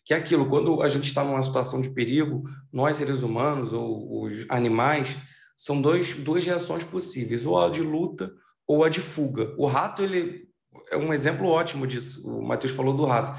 que 0.08 0.14
é 0.14 0.18
aquilo, 0.18 0.47
quando 0.47 0.82
a 0.82 0.88
gente 0.88 1.03
está 1.03 1.22
numa 1.22 1.43
situação 1.43 1.82
de 1.82 1.89
perigo, 1.89 2.49
nós 2.72 2.95
seres 2.95 3.24
humanos 3.24 3.74
ou 3.74 4.24
os 4.24 4.45
animais, 4.47 5.18
são 5.53 5.82
dois, 5.82 6.14
duas 6.14 6.45
reações 6.45 6.82
possíveis, 6.86 7.45
ou 7.45 7.62
a 7.62 7.70
de 7.70 7.82
luta 7.82 8.32
ou 8.66 8.86
a 8.86 8.89
de 8.89 9.01
fuga. 9.01 9.53
O 9.58 9.66
rato, 9.66 10.01
ele 10.01 10.47
é 10.89 10.95
um 10.95 11.14
exemplo 11.14 11.47
ótimo 11.47 11.86
disso, 11.86 12.26
o 12.26 12.41
Matheus 12.41 12.72
falou 12.72 12.95
do 12.95 13.03
rato. 13.03 13.38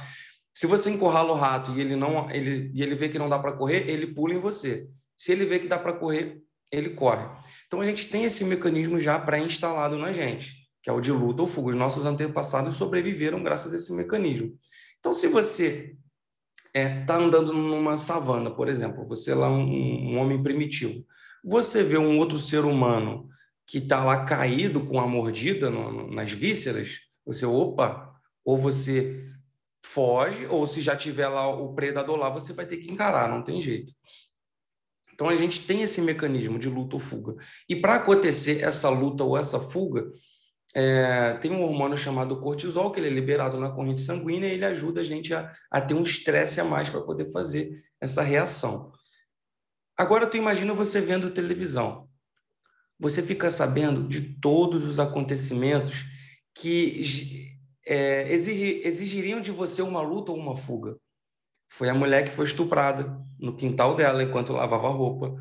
Se 0.53 0.66
você 0.66 0.91
encurrala 0.91 1.33
o 1.33 1.37
rato 1.37 1.73
e 1.73 1.81
ele 1.81 1.97
não 1.97 2.31
ele 2.31 2.71
e 2.75 2.83
ele 2.83 2.95
vê 2.95 3.09
que 3.09 3.19
não 3.19 3.31
dá 3.31 3.39
para 3.39 3.53
correr, 3.53 3.89
ele 3.89 4.09
pula 4.09 4.35
em 4.35 4.41
você. 4.41 4.91
Se 5.16 5.33
ele 5.33 5.47
vê 5.47 5.59
que 5.59 5.69
dá 5.69 5.79
para 5.79 5.95
correr, 5.95 6.43
ele 6.71 6.91
corre. 6.91 7.27
Então 7.66 7.81
a 7.81 7.87
gente 7.87 8.11
tem 8.11 8.25
esse 8.25 8.45
mecanismo 8.45 9.01
já 9.01 9.19
pré-instalado 9.19 9.97
na 9.97 10.12
gente, 10.12 10.55
que 10.83 10.91
é 10.91 10.93
o 10.93 11.01
de 11.01 11.12
luta 11.12 11.41
ou 11.41 11.49
fuga. 11.49 11.71
Os 11.71 11.77
nossos 11.77 12.05
antepassados 12.05 12.77
sobreviveram 12.77 13.43
graças 13.43 13.73
a 13.73 13.77
esse 13.77 13.91
mecanismo. 13.95 14.53
Então 14.99 15.14
se 15.14 15.29
você 15.29 15.97
é, 16.75 17.05
tá 17.05 17.16
andando 17.16 17.53
numa 17.53 17.97
savana, 17.97 18.51
por 18.51 18.69
exemplo, 18.69 19.07
você 19.07 19.33
é 19.33 19.35
lá 19.35 19.49
um, 19.49 19.62
um 19.62 20.19
homem 20.19 20.43
primitivo, 20.43 21.05
você 21.45 21.83
vê 21.83 21.99
um 21.99 22.19
outro 22.19 22.39
ser 22.39 22.64
humano 22.64 23.29
que 23.66 23.79
está 23.79 24.03
lá 24.03 24.25
caído 24.25 24.81
com 24.87 24.99
a 24.99 25.07
mordida 25.07 25.71
no, 25.71 25.93
no, 25.93 26.11
nas 26.11 26.31
vísceras, 26.31 27.01
você, 27.25 27.45
opa, 27.45 28.14
ou 28.45 28.57
você 28.57 29.29
foge, 29.85 30.47
ou 30.47 30.66
se 30.66 30.81
já 30.81 30.97
tiver 30.97 31.29
lá 31.29 31.49
o 31.49 31.75
predador 31.75 32.16
lá, 32.16 32.29
você 32.29 32.53
vai 32.53 32.66
ter 32.66 32.79
que 32.79 32.91
encarar, 32.91 33.29
não 33.29 33.43
tem 33.43 33.61
jeito. 33.61 33.93
Então 35.12 35.29
a 35.29 35.37
gente 35.37 35.66
tem 35.66 35.83
esse 35.83 36.01
mecanismo 36.01 36.59
de 36.59 36.69
luta 36.69 36.97
ou 36.97 37.01
fuga. 37.01 37.35
E 37.69 37.75
para 37.77 37.97
acontecer 37.97 38.62
essa 38.62 38.89
luta 38.89 39.25
ou 39.25 39.37
essa 39.37 39.59
fuga, 39.59 40.11
é, 40.75 41.35
tem 41.35 41.51
um 41.51 41.62
hormônio 41.62 41.97
chamado 41.97 42.41
cortisol, 42.41 42.91
que 42.93 43.01
ele 43.01 43.09
é 43.09 43.11
liberado 43.11 43.59
na 43.59 43.71
corrente 43.71 44.01
sanguínea 44.01 44.49
e 44.49 44.53
ele 44.53 44.64
ajuda 44.64 45.01
a 45.01 45.05
gente 45.05 45.33
a, 45.35 45.53
a 45.71 45.81
ter 45.81 45.95
um 45.95 46.03
estresse 46.03 46.61
a 46.61 46.64
mais 46.64 46.91
para 46.91 47.01
poder 47.01 47.31
fazer 47.33 47.71
essa 48.01 48.23
reação. 48.23 48.93
Agora 49.97 50.27
tu 50.27 50.37
imagina 50.37 50.75
você 50.75 51.01
vendo 51.01 51.31
televisão. 51.31 52.09
Você 53.01 53.23
fica 53.23 53.51
sabendo 53.51 54.07
de 54.07 54.21
todos 54.41 54.85
os 54.85 55.01
acontecimentos 55.01 56.05
que 56.55 57.49
é, 57.87 58.31
exigir, 58.33 58.87
exigiriam 58.87 59.41
de 59.41 59.51
você 59.51 59.83
uma 59.83 60.01
luta 60.01 60.33
ou 60.33 60.39
uma 60.39 60.57
fuga. 60.57 60.97
Foi 61.71 61.89
a 61.89 61.95
mulher 61.95 62.25
que 62.25 62.35
foi 62.35 62.45
estuprada 62.45 63.21
no 63.39 63.57
quintal 63.57 63.95
dela 63.95 64.23
enquanto 64.23 64.53
lavava 64.53 64.89
roupa. 64.89 65.35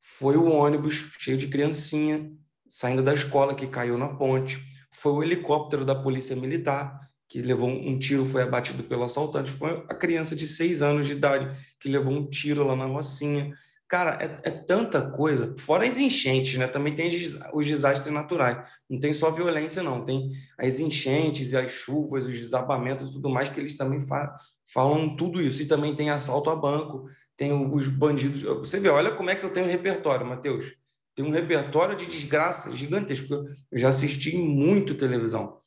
Foi 0.00 0.36
o 0.36 0.50
ônibus 0.50 0.94
cheio 1.18 1.36
de 1.36 1.48
criancinha 1.48 2.30
saindo 2.68 3.02
da 3.02 3.12
escola 3.12 3.54
que 3.54 3.66
caiu 3.66 3.98
na 3.98 4.08
ponte. 4.08 4.71
Foi 4.92 5.12
o 5.12 5.22
helicóptero 5.22 5.84
da 5.84 5.94
Polícia 5.94 6.36
Militar, 6.36 7.00
que 7.28 7.40
levou 7.40 7.68
um 7.68 7.98
tiro, 7.98 8.26
foi 8.26 8.42
abatido 8.42 8.84
pelo 8.84 9.04
assaltante. 9.04 9.50
Foi 9.50 9.84
a 9.88 9.94
criança 9.94 10.36
de 10.36 10.46
seis 10.46 10.82
anos 10.82 11.06
de 11.06 11.14
idade 11.14 11.50
que 11.80 11.88
levou 11.88 12.12
um 12.12 12.28
tiro 12.28 12.66
lá 12.66 12.76
na 12.76 12.84
Rocinha. 12.84 13.52
Cara, 13.88 14.18
é, 14.20 14.48
é, 14.48 14.50
tanta 14.50 15.10
coisa. 15.10 15.54
Fora 15.58 15.86
as 15.86 15.98
enchentes, 15.98 16.58
né? 16.58 16.66
Também 16.66 16.94
tem 16.94 17.08
os 17.54 17.66
desastres 17.66 18.12
naturais. 18.12 18.68
Não 18.88 19.00
tem 19.00 19.14
só 19.14 19.30
violência, 19.30 19.82
não. 19.82 20.04
Tem 20.04 20.30
as 20.58 20.78
enchentes 20.78 21.52
e 21.52 21.56
as 21.56 21.70
chuvas, 21.72 22.26
os 22.26 22.38
desabamentos 22.38 23.08
e 23.08 23.12
tudo 23.12 23.30
mais, 23.30 23.48
que 23.48 23.58
eles 23.58 23.76
também 23.76 24.00
fa 24.00 24.34
falam 24.66 25.16
tudo 25.16 25.40
isso. 25.40 25.62
E 25.62 25.66
também 25.66 25.94
tem 25.94 26.10
assalto 26.10 26.50
a 26.50 26.56
banco, 26.56 27.08
tem 27.36 27.52
os 27.52 27.88
bandidos. 27.88 28.42
Você 28.42 28.78
vê, 28.78 28.88
olha 28.88 29.12
como 29.12 29.30
é 29.30 29.34
que 29.34 29.44
eu 29.44 29.52
tenho 29.52 29.66
repertório, 29.66 30.26
Matheus. 30.26 30.81
Tem 31.14 31.24
um 31.24 31.30
repertório 31.30 31.96
de 31.96 32.06
desgraça 32.06 32.74
gigantesco. 32.74 33.34
Eu 33.70 33.78
já 33.78 33.88
assisti 33.88 34.36
muito 34.36 34.94
televisão. 34.94 35.58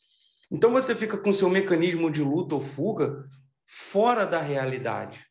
Então 0.51 0.71
você 0.71 0.95
fica 0.95 1.17
com 1.17 1.33
seu 1.33 1.49
mecanismo 1.49 2.11
de 2.11 2.21
luta 2.21 2.55
ou 2.55 2.61
fuga 2.61 3.25
fora 3.67 4.25
da 4.25 4.39
realidade 4.39 5.25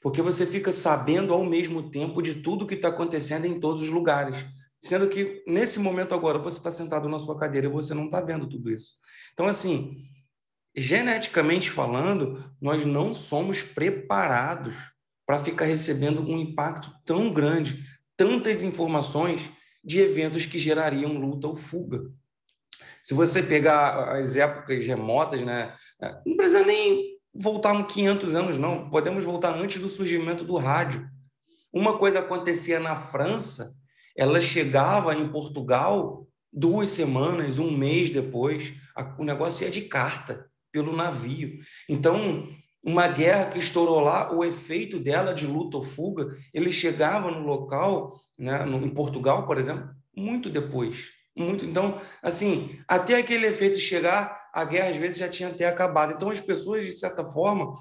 porque 0.00 0.22
você 0.22 0.46
fica 0.46 0.72
sabendo 0.72 1.32
ao 1.32 1.44
mesmo 1.44 1.90
tempo 1.90 2.22
de 2.22 2.36
tudo 2.36 2.66
que 2.66 2.74
está 2.74 2.88
acontecendo 2.88 3.46
em 3.46 3.60
todos 3.60 3.82
os 3.82 3.90
lugares. 3.90 4.44
Sendo 4.80 5.08
que, 5.08 5.44
nesse 5.46 5.78
momento 5.78 6.14
agora, 6.14 6.38
você 6.38 6.56
está 6.56 6.70
sentado 6.70 7.08
na 7.08 7.18
sua 7.18 7.38
cadeira 7.38 7.66
e 7.66 7.70
você 7.70 7.92
não 7.92 8.06
está 8.06 8.20
vendo 8.20 8.48
tudo 8.48 8.70
isso. 8.70 8.94
Então, 9.34 9.46
assim, 9.46 10.04
geneticamente 10.74 11.70
falando, 11.70 12.50
nós 12.58 12.84
não 12.86 13.12
somos 13.12 13.60
preparados 13.60 14.74
para 15.26 15.38
ficar 15.44 15.66
recebendo 15.66 16.22
um 16.22 16.38
impacto 16.38 16.90
tão 17.04 17.30
grande, 17.30 17.84
tantas 18.16 18.62
informações 18.62 19.50
de 19.82 20.00
eventos 20.00 20.46
que 20.46 20.58
gerariam 20.58 21.12
luta 21.12 21.46
ou 21.46 21.56
fuga. 21.56 22.02
Se 23.02 23.14
você 23.14 23.42
pegar 23.42 24.16
as 24.16 24.36
épocas 24.36 24.84
remotas, 24.84 25.40
né, 25.42 25.74
não 26.26 26.36
precisa 26.36 26.64
nem 26.64 27.18
voltar 27.34 27.86
500 27.86 28.34
anos, 28.34 28.58
não. 28.58 28.90
Podemos 28.90 29.24
voltar 29.24 29.54
antes 29.54 29.80
do 29.80 29.88
surgimento 29.88 30.44
do 30.44 30.56
rádio. 30.56 31.08
Uma 31.72 31.96
coisa 31.96 32.18
acontecia 32.18 32.80
na 32.80 32.96
França, 32.96 33.80
ela 34.16 34.40
chegava 34.40 35.14
em 35.14 35.28
Portugal 35.28 36.26
duas 36.52 36.90
semanas, 36.90 37.58
um 37.58 37.70
mês 37.70 38.10
depois, 38.10 38.74
o 39.18 39.24
negócio 39.24 39.64
ia 39.64 39.70
de 39.70 39.82
carta 39.82 40.50
pelo 40.72 40.94
navio. 40.94 41.60
Então, 41.88 42.48
uma 42.82 43.06
guerra 43.06 43.46
que 43.50 43.58
estourou 43.58 44.00
lá, 44.00 44.32
o 44.34 44.44
efeito 44.44 44.98
dela 44.98 45.32
de 45.32 45.46
luta 45.46 45.76
ou 45.76 45.84
fuga, 45.84 46.36
ele 46.52 46.72
chegava 46.72 47.30
no 47.30 47.46
local, 47.46 48.20
né, 48.40 48.64
em 48.66 48.88
Portugal, 48.88 49.46
por 49.46 49.58
exemplo, 49.58 49.90
muito 50.16 50.48
depois. 50.48 51.10
Muito. 51.36 51.64
Então, 51.64 52.00
assim, 52.22 52.80
até 52.88 53.16
aquele 53.16 53.46
efeito 53.46 53.78
chegar, 53.78 54.48
a 54.52 54.64
guerra 54.64 54.90
às 54.90 54.96
vezes 54.96 55.18
já 55.18 55.28
tinha 55.28 55.50
até 55.50 55.68
acabado. 55.68 56.14
Então, 56.14 56.30
as 56.30 56.40
pessoas, 56.40 56.84
de 56.84 56.92
certa 56.92 57.24
forma, 57.24 57.74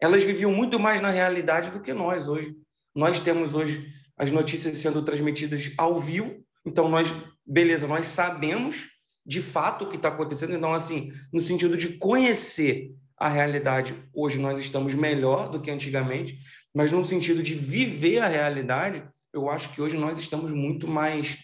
elas 0.00 0.24
viviam 0.24 0.52
muito 0.52 0.78
mais 0.78 1.00
na 1.00 1.10
realidade 1.10 1.70
do 1.70 1.80
que 1.80 1.92
nós 1.92 2.28
hoje. 2.28 2.54
Nós 2.94 3.20
temos 3.20 3.54
hoje 3.54 3.88
as 4.18 4.30
notícias 4.30 4.76
sendo 4.76 5.02
transmitidas 5.02 5.70
ao 5.78 5.98
vivo, 5.98 6.44
então 6.66 6.88
nós, 6.88 7.08
beleza, 7.46 7.86
nós 7.86 8.06
sabemos 8.08 8.88
de 9.24 9.40
fato 9.40 9.84
o 9.84 9.88
que 9.88 9.96
está 9.96 10.08
acontecendo. 10.08 10.54
Então, 10.54 10.74
assim, 10.74 11.12
no 11.32 11.40
sentido 11.40 11.76
de 11.76 11.96
conhecer 11.98 12.90
a 13.16 13.28
realidade, 13.28 13.94
hoje 14.12 14.38
nós 14.38 14.58
estamos 14.58 14.94
melhor 14.94 15.48
do 15.48 15.60
que 15.60 15.70
antigamente, 15.70 16.38
mas 16.74 16.90
no 16.92 17.04
sentido 17.04 17.42
de 17.42 17.54
viver 17.54 18.18
a 18.18 18.26
realidade, 18.26 19.02
eu 19.32 19.48
acho 19.48 19.72
que 19.72 19.80
hoje 19.80 19.96
nós 19.96 20.18
estamos 20.18 20.50
muito 20.50 20.86
mais 20.86 21.38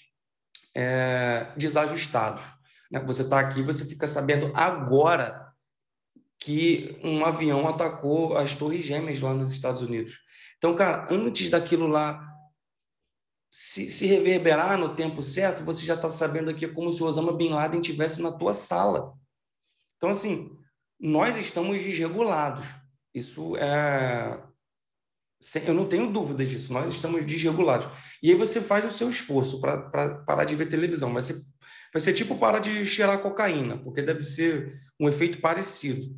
é, 0.74 1.52
desajustados. 1.56 2.44
Né? 2.90 3.00
Você 3.00 3.22
está 3.22 3.40
aqui, 3.40 3.62
você 3.62 3.84
fica 3.86 4.06
sabendo 4.06 4.50
agora 4.54 5.52
que 6.38 6.98
um 7.02 7.24
avião 7.24 7.66
atacou 7.66 8.36
as 8.36 8.54
Torres 8.54 8.84
Gêmeas 8.84 9.20
lá 9.20 9.32
nos 9.32 9.50
Estados 9.50 9.80
Unidos. 9.80 10.18
Então, 10.58 10.74
cara, 10.74 11.06
antes 11.10 11.50
daquilo 11.50 11.86
lá 11.86 12.36
se, 13.50 13.90
se 13.90 14.06
reverberar 14.06 14.78
no 14.78 14.94
tempo 14.94 15.22
certo, 15.22 15.64
você 15.64 15.84
já 15.84 15.94
está 15.94 16.10
sabendo 16.10 16.50
aqui 16.50 16.68
como 16.68 16.92
se 16.92 17.02
o 17.02 17.06
Osama 17.06 17.32
Bin 17.32 17.50
Laden 17.50 17.80
estivesse 17.80 18.20
na 18.20 18.30
tua 18.30 18.52
sala. 18.52 19.14
Então, 19.96 20.10
assim, 20.10 20.54
nós 21.00 21.36
estamos 21.36 21.80
desregulados. 21.82 22.66
Isso 23.14 23.56
é. 23.56 24.38
Eu 25.64 25.74
não 25.74 25.86
tenho 25.86 26.10
dúvida 26.12 26.44
disso. 26.44 26.72
Nós 26.72 26.92
estamos 26.92 27.24
desregulados. 27.24 27.88
E 28.22 28.30
aí 28.30 28.36
você 28.36 28.60
faz 28.60 28.84
o 28.84 28.90
seu 28.90 29.08
esforço 29.08 29.60
para 29.60 30.16
parar 30.26 30.44
de 30.44 30.56
ver 30.56 30.66
televisão. 30.66 31.12
Vai 31.12 31.22
ser 31.22 31.36
Vai 31.96 32.00
ser 32.02 32.12
tipo 32.12 32.36
parar 32.36 32.58
de 32.58 32.84
cheirar 32.84 33.22
cocaína, 33.22 33.78
porque 33.78 34.02
deve 34.02 34.22
ser 34.22 34.78
um 35.00 35.08
efeito 35.08 35.40
parecido. 35.40 36.14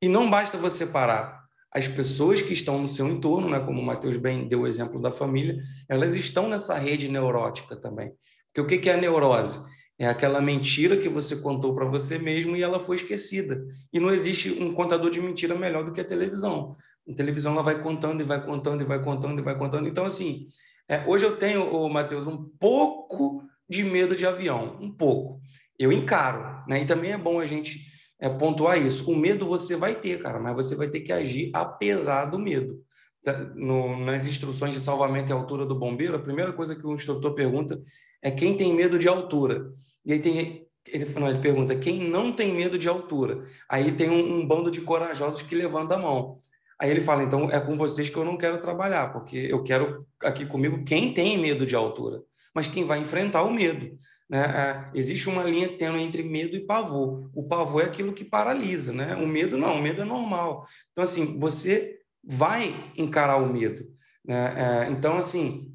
E 0.00 0.08
não 0.08 0.30
basta 0.30 0.56
você 0.56 0.86
parar. 0.86 1.42
As 1.72 1.88
pessoas 1.88 2.40
que 2.40 2.52
estão 2.52 2.80
no 2.80 2.86
seu 2.86 3.08
entorno, 3.08 3.50
né, 3.50 3.58
como 3.58 3.80
o 3.80 3.84
Matheus 3.84 4.16
bem 4.16 4.46
deu 4.46 4.60
o 4.60 4.66
exemplo 4.68 5.02
da 5.02 5.10
família, 5.10 5.60
elas 5.88 6.14
estão 6.14 6.48
nessa 6.48 6.78
rede 6.78 7.08
neurótica 7.08 7.74
também. 7.74 8.12
Porque 8.54 8.76
o 8.76 8.80
que 8.80 8.88
é 8.88 8.94
a 8.94 8.96
neurose? 8.96 9.58
É 9.98 10.06
aquela 10.06 10.40
mentira 10.40 10.96
que 10.96 11.08
você 11.08 11.34
contou 11.34 11.74
para 11.74 11.86
você 11.86 12.16
mesmo 12.16 12.56
e 12.56 12.62
ela 12.62 12.78
foi 12.78 12.94
esquecida. 12.94 13.60
E 13.92 13.98
não 13.98 14.12
existe 14.12 14.50
um 14.50 14.72
contador 14.72 15.10
de 15.10 15.20
mentira 15.20 15.56
melhor 15.56 15.84
do 15.84 15.92
que 15.92 16.00
a 16.00 16.04
televisão. 16.04 16.76
A 17.08 17.14
televisão 17.14 17.52
ela 17.52 17.62
vai 17.62 17.80
contando 17.82 18.20
e 18.20 18.24
vai 18.24 18.44
contando 18.44 18.82
e 18.82 18.84
vai 18.84 19.02
contando 19.02 19.38
e 19.38 19.42
vai 19.42 19.56
contando. 19.56 19.88
Então, 19.88 20.04
assim, 20.04 20.48
é, 20.88 21.04
hoje 21.06 21.24
eu 21.24 21.36
tenho, 21.36 21.88
Matheus, 21.88 22.26
um 22.26 22.44
pouco 22.58 23.42
de 23.68 23.82
medo 23.82 24.16
de 24.16 24.26
avião, 24.26 24.76
um 24.80 24.92
pouco. 24.92 25.40
Eu 25.78 25.92
encaro, 25.92 26.64
né? 26.68 26.82
E 26.82 26.86
também 26.86 27.12
é 27.12 27.18
bom 27.18 27.40
a 27.40 27.44
gente 27.44 27.86
é, 28.18 28.28
pontuar 28.28 28.78
isso. 28.78 29.10
O 29.10 29.16
medo 29.16 29.46
você 29.46 29.76
vai 29.76 29.94
ter, 29.94 30.22
cara, 30.22 30.38
mas 30.40 30.54
você 30.54 30.74
vai 30.74 30.88
ter 30.88 31.00
que 31.00 31.12
agir 31.12 31.50
apesar 31.54 32.26
do 32.26 32.38
medo. 32.38 32.82
Tá, 33.22 33.32
no, 33.54 33.98
nas 34.04 34.24
instruções 34.24 34.74
de 34.74 34.80
salvamento 34.80 35.30
e 35.30 35.32
altura 35.32 35.66
do 35.66 35.78
bombeiro, 35.78 36.16
a 36.16 36.20
primeira 36.20 36.52
coisa 36.52 36.74
que 36.74 36.86
o 36.86 36.94
instrutor 36.94 37.34
pergunta 37.34 37.80
é 38.22 38.30
quem 38.30 38.56
tem 38.56 38.72
medo 38.72 38.98
de 38.98 39.08
altura. 39.08 39.72
E 40.04 40.12
aí 40.12 40.18
tem 40.18 40.68
ele, 40.92 41.04
não, 41.18 41.28
ele 41.28 41.40
pergunta 41.40 41.76
quem 41.76 42.08
não 42.08 42.32
tem 42.32 42.54
medo 42.54 42.78
de 42.78 42.88
altura. 42.88 43.44
Aí 43.68 43.92
tem 43.92 44.08
um, 44.08 44.38
um, 44.38 44.46
bando 44.46 44.70
de 44.70 44.80
corajosos 44.80 45.42
que 45.42 45.54
levanta 45.54 45.94
a 45.94 45.98
mão. 45.98 46.38
Aí 46.80 46.90
ele 46.90 47.00
fala, 47.00 47.24
então 47.24 47.50
é 47.50 47.58
com 47.60 47.76
vocês 47.76 48.08
que 48.08 48.16
eu 48.16 48.24
não 48.24 48.36
quero 48.36 48.60
trabalhar, 48.60 49.12
porque 49.12 49.36
eu 49.36 49.62
quero 49.62 50.06
aqui 50.22 50.46
comigo 50.46 50.84
quem 50.84 51.12
tem 51.12 51.36
medo 51.36 51.66
de 51.66 51.74
altura 51.74 52.22
mas 52.58 52.66
quem 52.66 52.84
vai 52.84 52.98
enfrentar 52.98 53.44
o 53.44 53.52
medo. 53.52 53.96
Né? 54.28 54.40
É, 54.40 54.90
existe 54.98 55.28
uma 55.28 55.44
linha 55.44 55.78
tênue 55.78 56.02
entre 56.02 56.24
medo 56.24 56.56
e 56.56 56.66
pavor. 56.66 57.30
O 57.32 57.46
pavor 57.46 57.82
é 57.82 57.86
aquilo 57.86 58.12
que 58.12 58.24
paralisa, 58.24 58.92
né? 58.92 59.14
O 59.14 59.28
medo 59.28 59.56
não, 59.56 59.76
o 59.76 59.82
medo 59.82 60.02
é 60.02 60.04
normal. 60.04 60.66
Então, 60.90 61.04
assim, 61.04 61.38
você 61.38 62.00
vai 62.22 62.92
encarar 62.96 63.36
o 63.36 63.52
medo. 63.52 63.86
Né? 64.24 64.54
É, 64.56 64.90
então, 64.90 65.16
assim, 65.16 65.72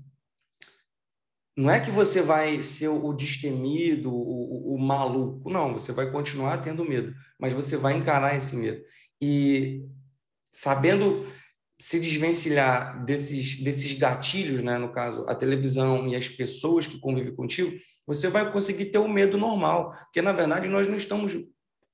não 1.55 1.71
é 1.71 1.79
que 1.79 1.89
você 1.89 2.21
vai 2.21 2.61
ser 2.61 2.89
o 2.89 3.13
destemido, 3.13 4.13
o, 4.13 4.73
o, 4.73 4.75
o, 4.75 4.79
maluco. 4.79 5.49
Não, 5.49 5.71
você 5.71 5.93
vai 5.93 6.11
continuar 6.11 6.57
tendo 6.57 6.83
medo, 6.83 7.13
mas 7.39 7.53
você 7.53 7.77
vai 7.77 7.95
encarar 7.95 8.35
esse 8.35 8.57
medo. 8.57 8.83
E 9.21 9.85
sabendo 10.53 11.25
se 11.79 11.99
desvencilhar 11.99 13.03
desses, 13.03 13.61
desses 13.61 13.97
gatilhos, 13.97 14.61
né, 14.61 14.77
no 14.77 14.91
caso, 14.91 15.25
a 15.27 15.35
televisão 15.35 16.07
e 16.07 16.15
as 16.15 16.29
pessoas 16.29 16.87
que 16.87 16.99
convivem 16.99 17.35
contigo, 17.35 17.77
você 18.05 18.29
vai 18.29 18.49
conseguir 18.51 18.85
ter 18.85 18.99
o 18.99 19.07
medo 19.07 19.37
normal, 19.37 19.91
porque 20.05 20.21
na 20.21 20.31
verdade 20.31 20.67
nós 20.67 20.87
não 20.87 20.95
estamos 20.95 21.35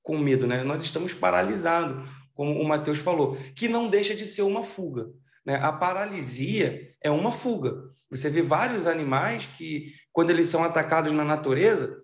com 0.02 0.18
medo, 0.18 0.46
né? 0.46 0.62
Nós 0.62 0.82
estamos 0.82 1.14
paralisados, 1.14 2.08
como 2.34 2.60
o 2.60 2.66
Matheus 2.66 2.98
falou, 2.98 3.36
que 3.54 3.68
não 3.68 3.88
deixa 3.88 4.14
de 4.14 4.26
ser 4.26 4.42
uma 4.42 4.62
fuga. 4.62 5.10
Né? 5.44 5.56
A 5.56 5.72
paralisia 5.72 6.94
é 7.02 7.10
uma 7.10 7.30
fuga. 7.30 7.90
Você 8.10 8.28
vê 8.28 8.42
vários 8.42 8.86
animais 8.86 9.46
que, 9.46 9.92
quando 10.12 10.30
eles 10.30 10.48
são 10.48 10.64
atacados 10.64 11.12
na 11.12 11.24
natureza, 11.24 12.02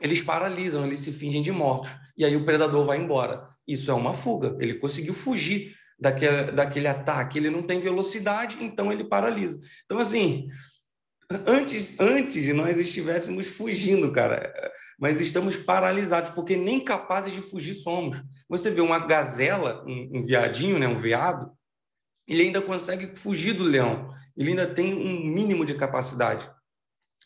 eles 0.00 0.22
paralisam, 0.22 0.86
eles 0.86 1.00
se 1.00 1.12
fingem 1.12 1.42
de 1.42 1.50
mortos. 1.50 1.90
E 2.16 2.24
aí 2.24 2.36
o 2.36 2.44
predador 2.44 2.84
vai 2.84 2.98
embora. 2.98 3.48
Isso 3.66 3.90
é 3.90 3.94
uma 3.94 4.14
fuga. 4.14 4.56
Ele 4.60 4.74
conseguiu 4.74 5.14
fugir 5.14 5.74
daquele, 5.98 6.52
daquele 6.52 6.86
ataque, 6.86 7.38
ele 7.38 7.50
não 7.50 7.62
tem 7.62 7.80
velocidade, 7.80 8.62
então 8.62 8.92
ele 8.92 9.04
paralisa. 9.04 9.60
Então, 9.84 9.98
assim, 9.98 10.48
antes, 11.46 11.98
antes 11.98 12.54
nós 12.54 12.78
estivéssemos 12.78 13.46
fugindo, 13.46 14.12
cara, 14.12 14.52
mas 14.98 15.20
estamos 15.20 15.56
paralisados, 15.56 16.30
porque 16.30 16.56
nem 16.56 16.84
capazes 16.84 17.32
de 17.32 17.40
fugir 17.40 17.74
somos. 17.74 18.22
Você 18.48 18.70
vê 18.70 18.80
uma 18.80 18.98
gazela, 18.98 19.84
um, 19.86 20.18
um 20.18 20.22
viadinho, 20.22 20.78
né, 20.78 20.86
um 20.86 20.98
veado, 20.98 21.50
ele 22.26 22.42
ainda 22.42 22.60
consegue 22.60 23.14
fugir 23.16 23.52
do 23.52 23.64
leão, 23.64 24.10
ele 24.36 24.50
ainda 24.50 24.66
tem 24.66 24.94
um 24.94 25.26
mínimo 25.26 25.64
de 25.64 25.74
capacidade. 25.74 26.50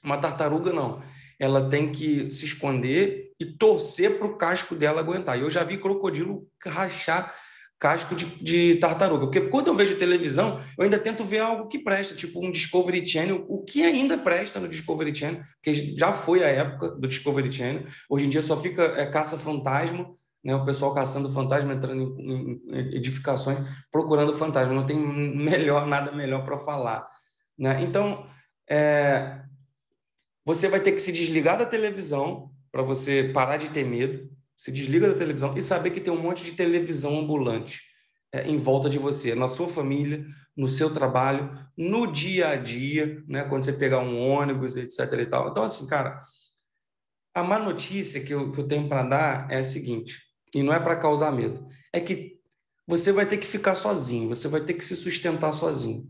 Uma 0.03 0.19
tartaruga, 0.19 0.73
não. 0.73 1.03
Ela 1.39 1.69
tem 1.69 1.91
que 1.93 2.31
se 2.31 2.45
esconder 2.45 3.28
e 3.39 3.47
torcer 3.47 4.19
para 4.19 4.27
o 4.27 4.37
casco 4.37 4.75
dela 4.75 5.01
aguentar. 5.01 5.39
E 5.39 5.43
eu 5.43 5.51
já 5.51 5.63
vi 5.63 5.79
crocodilo 5.79 6.47
rachar 6.65 7.35
casco 7.79 8.15
de, 8.15 8.27
de, 8.43 8.75
tartaruga. 8.77 9.27
Porque 9.27 9.43
quando 9.43 9.69
eu 9.69 9.75
vejo 9.75 9.97
televisão, 9.97 10.61
eu 10.77 10.85
ainda 10.85 10.99
tento 10.99 11.25
ver 11.25 11.39
algo 11.39 11.69
que 11.69 11.79
presta, 11.79 12.15
tipo 12.15 12.45
um 12.45 12.51
Discovery 12.51 13.07
Channel, 13.07 13.45
o 13.49 13.63
que 13.63 13.85
ainda 13.85 14.19
presta 14.19 14.59
no 14.59 14.69
Discovery 14.69 15.15
Channel, 15.15 15.43
que 15.63 15.97
já 15.97 16.13
foi 16.13 16.43
a 16.43 16.49
época 16.49 16.91
do 16.91 17.07
Discovery 17.07 17.53
Channel. 17.53 17.85
Hoje 18.11 18.27
em 18.27 18.29
dia 18.29 18.43
só 18.43 18.61
fica 18.61 18.83
é, 18.83 19.07
caça-fantasma, 19.07 20.11
né? 20.43 20.55
o 20.57 20.65
pessoal 20.65 20.93
caçando 20.93 21.33
fantasma, 21.33 21.73
entrando 21.73 22.21
em, 22.21 22.61
em 22.67 22.97
edificações, 22.97 23.59
procurando 23.93 24.37
fantasma. 24.37 24.75
Não 24.75 24.87
tem 24.87 24.97
melhor 24.99 25.87
nada 25.87 26.11
melhor 26.11 26.45
para 26.45 26.59
falar. 26.59 27.09
Né? 27.57 27.81
Então, 27.83 28.27
é, 28.69 29.41
você 30.45 30.69
vai 30.69 30.81
ter 30.81 30.93
que 30.93 31.01
se 31.01 31.13
desligar 31.13 31.57
da 31.57 31.67
televisão 31.67 32.51
para 32.79 32.87
você 32.87 33.25
parar 33.35 33.57
de 33.57 33.71
ter 33.71 33.85
medo, 33.85 34.31
se 34.57 34.71
desliga 34.71 35.09
da 35.09 35.19
televisão 35.19 35.59
e 35.59 35.61
saber 35.61 35.91
que 35.91 36.01
tem 36.01 36.13
um 36.13 36.23
monte 36.23 36.45
de 36.45 36.53
televisão 36.53 37.19
ambulante 37.19 37.83
é, 38.33 38.47
em 38.47 38.57
volta 38.57 38.89
de 38.89 38.97
você, 38.97 39.35
na 39.35 39.49
sua 39.49 39.67
família, 39.67 40.25
no 40.57 40.69
seu 40.69 40.95
trabalho, 40.95 41.51
no 41.77 42.07
dia 42.07 42.51
a 42.51 42.55
dia, 42.55 43.21
né? 43.27 43.43
Quando 43.43 43.65
você 43.65 43.73
pegar 43.73 43.99
um 43.99 44.17
ônibus, 44.17 44.77
etc. 44.77 45.13
E 45.15 45.27
tal. 45.27 45.51
Então, 45.51 45.65
assim, 45.65 45.89
cara, 45.89 46.21
a 47.35 47.43
má 47.43 47.59
notícia 47.59 48.23
que 48.23 48.33
eu, 48.33 48.53
que 48.53 48.61
eu 48.61 48.69
tenho 48.69 48.89
para 48.89 49.03
dar 49.03 49.51
é 49.51 49.59
a 49.59 49.65
seguinte, 49.65 50.17
e 50.55 50.63
não 50.63 50.73
é 50.73 50.79
para 50.79 50.95
causar 50.95 51.33
medo, 51.33 51.67
é 51.93 52.01
que 52.01 52.39
você 52.87 53.11
vai 53.11 53.27
ter 53.27 53.39
que 53.39 53.47
ficar 53.49 53.75
sozinho, 53.75 54.29
você 54.29 54.47
vai 54.47 54.61
ter 54.61 54.75
que 54.75 54.85
se 54.85 54.95
sustentar 54.95 55.51
sozinho. 55.51 56.09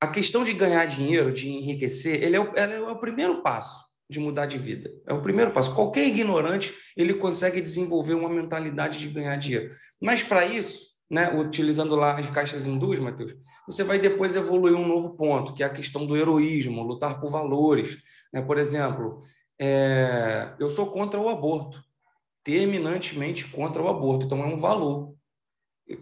A 0.00 0.06
questão 0.06 0.44
de 0.44 0.52
ganhar 0.52 0.84
dinheiro, 0.84 1.32
de 1.32 1.48
enriquecer, 1.48 2.22
ele 2.22 2.36
é 2.36 2.40
o, 2.40 2.54
é 2.54 2.80
o 2.80 3.00
primeiro 3.00 3.42
passo 3.42 3.87
de 4.08 4.18
mudar 4.18 4.46
de 4.46 4.58
vida. 4.58 4.90
É 5.06 5.12
o 5.12 5.22
primeiro 5.22 5.50
passo. 5.50 5.74
Qualquer 5.74 6.06
ignorante, 6.06 6.74
ele 6.96 7.14
consegue 7.14 7.60
desenvolver 7.60 8.14
uma 8.14 8.28
mentalidade 8.28 8.98
de 8.98 9.08
ganhar 9.08 9.36
dinheiro. 9.36 9.74
Mas 10.00 10.22
para 10.22 10.46
isso, 10.46 10.88
né, 11.10 11.32
utilizando 11.34 11.94
lá 11.94 12.18
as 12.18 12.30
caixas 12.30 12.66
hindus, 12.66 12.98
Matheus, 12.98 13.34
você 13.66 13.84
vai 13.84 13.98
depois 13.98 14.34
evoluir 14.34 14.74
um 14.74 14.86
novo 14.86 15.10
ponto, 15.10 15.52
que 15.52 15.62
é 15.62 15.66
a 15.66 15.72
questão 15.72 16.06
do 16.06 16.16
heroísmo, 16.16 16.82
lutar 16.82 17.20
por 17.20 17.30
valores. 17.30 17.98
Né? 18.32 18.40
Por 18.40 18.56
exemplo, 18.56 19.22
é, 19.60 20.54
eu 20.58 20.70
sou 20.70 20.90
contra 20.90 21.20
o 21.20 21.28
aborto, 21.28 21.82
terminantemente 22.42 23.46
contra 23.48 23.82
o 23.82 23.88
aborto, 23.88 24.24
então 24.24 24.42
é 24.42 24.46
um 24.46 24.58
valor. 24.58 25.14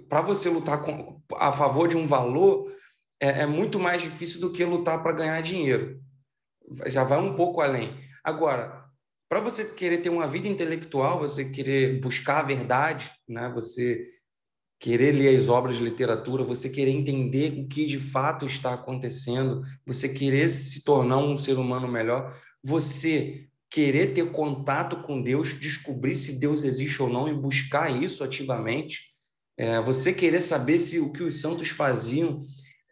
Para 0.08 0.22
você 0.22 0.48
lutar 0.48 0.82
com, 0.82 1.20
a 1.34 1.50
favor 1.50 1.88
de 1.88 1.96
um 1.96 2.06
valor, 2.06 2.72
é, 3.20 3.42
é 3.42 3.46
muito 3.46 3.80
mais 3.80 4.02
difícil 4.02 4.40
do 4.40 4.52
que 4.52 4.64
lutar 4.64 5.02
para 5.02 5.12
ganhar 5.12 5.40
dinheiro 5.40 6.00
já 6.86 7.04
vai 7.04 7.18
um 7.18 7.34
pouco 7.34 7.60
além. 7.60 7.96
Agora, 8.22 8.84
para 9.28 9.40
você 9.40 9.64
querer 9.64 9.98
ter 9.98 10.10
uma 10.10 10.26
vida 10.26 10.48
intelectual, 10.48 11.18
você 11.18 11.44
querer 11.44 12.00
buscar 12.00 12.38
a 12.38 12.42
verdade, 12.42 13.10
né? 13.28 13.50
Você 13.54 14.06
querer 14.78 15.12
ler 15.12 15.36
as 15.36 15.48
obras 15.48 15.76
de 15.76 15.82
literatura, 15.82 16.44
você 16.44 16.68
querer 16.68 16.90
entender 16.90 17.60
o 17.60 17.66
que 17.66 17.86
de 17.86 17.98
fato 17.98 18.44
está 18.44 18.74
acontecendo, 18.74 19.62
você 19.86 20.08
querer 20.08 20.50
se 20.50 20.84
tornar 20.84 21.18
um 21.18 21.36
ser 21.36 21.58
humano 21.58 21.88
melhor, 21.88 22.38
você 22.62 23.46
querer 23.70 24.12
ter 24.12 24.30
contato 24.30 25.02
com 25.02 25.20
Deus, 25.20 25.58
descobrir 25.58 26.14
se 26.14 26.38
Deus 26.38 26.62
existe 26.62 27.02
ou 27.02 27.08
não 27.08 27.28
e 27.28 27.34
buscar 27.34 27.90
isso 27.90 28.22
ativamente, 28.22 29.00
é, 29.56 29.80
você 29.80 30.12
querer 30.12 30.42
saber 30.42 30.78
se 30.78 31.00
o 31.00 31.12
que 31.12 31.22
os 31.22 31.40
santos 31.40 31.70
faziam 31.70 32.42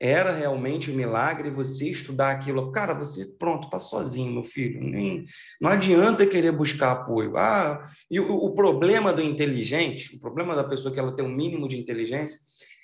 era 0.07 0.33
realmente 0.33 0.91
um 0.91 0.95
milagre 0.95 1.49
você 1.49 1.89
estudar 1.89 2.31
aquilo. 2.31 2.71
Cara, 2.71 2.93
você, 2.93 3.25
pronto, 3.39 3.65
está 3.65 3.79
sozinho, 3.79 4.35
meu 4.35 4.45
filho. 4.45 4.83
Nem, 4.83 5.25
não 5.59 5.71
adianta 5.71 6.27
querer 6.27 6.53
buscar 6.53 6.93
apoio. 6.93 7.39
Ah, 7.39 7.91
e 8.11 8.21
o, 8.21 8.37
o, 8.37 8.55
problema 8.55 9.15
do 9.15 9.23
inteligente, 9.23 10.15
o 10.17 10.21
problema 10.21 10.55
da 10.55 10.63
pessoa 10.63 10.93
que 10.93 11.01
ela 11.01 11.17
tem 11.17 11.25
um 11.25 11.35
mínimo 11.35 11.67
de 11.67 11.79
inteligência, 11.79 12.39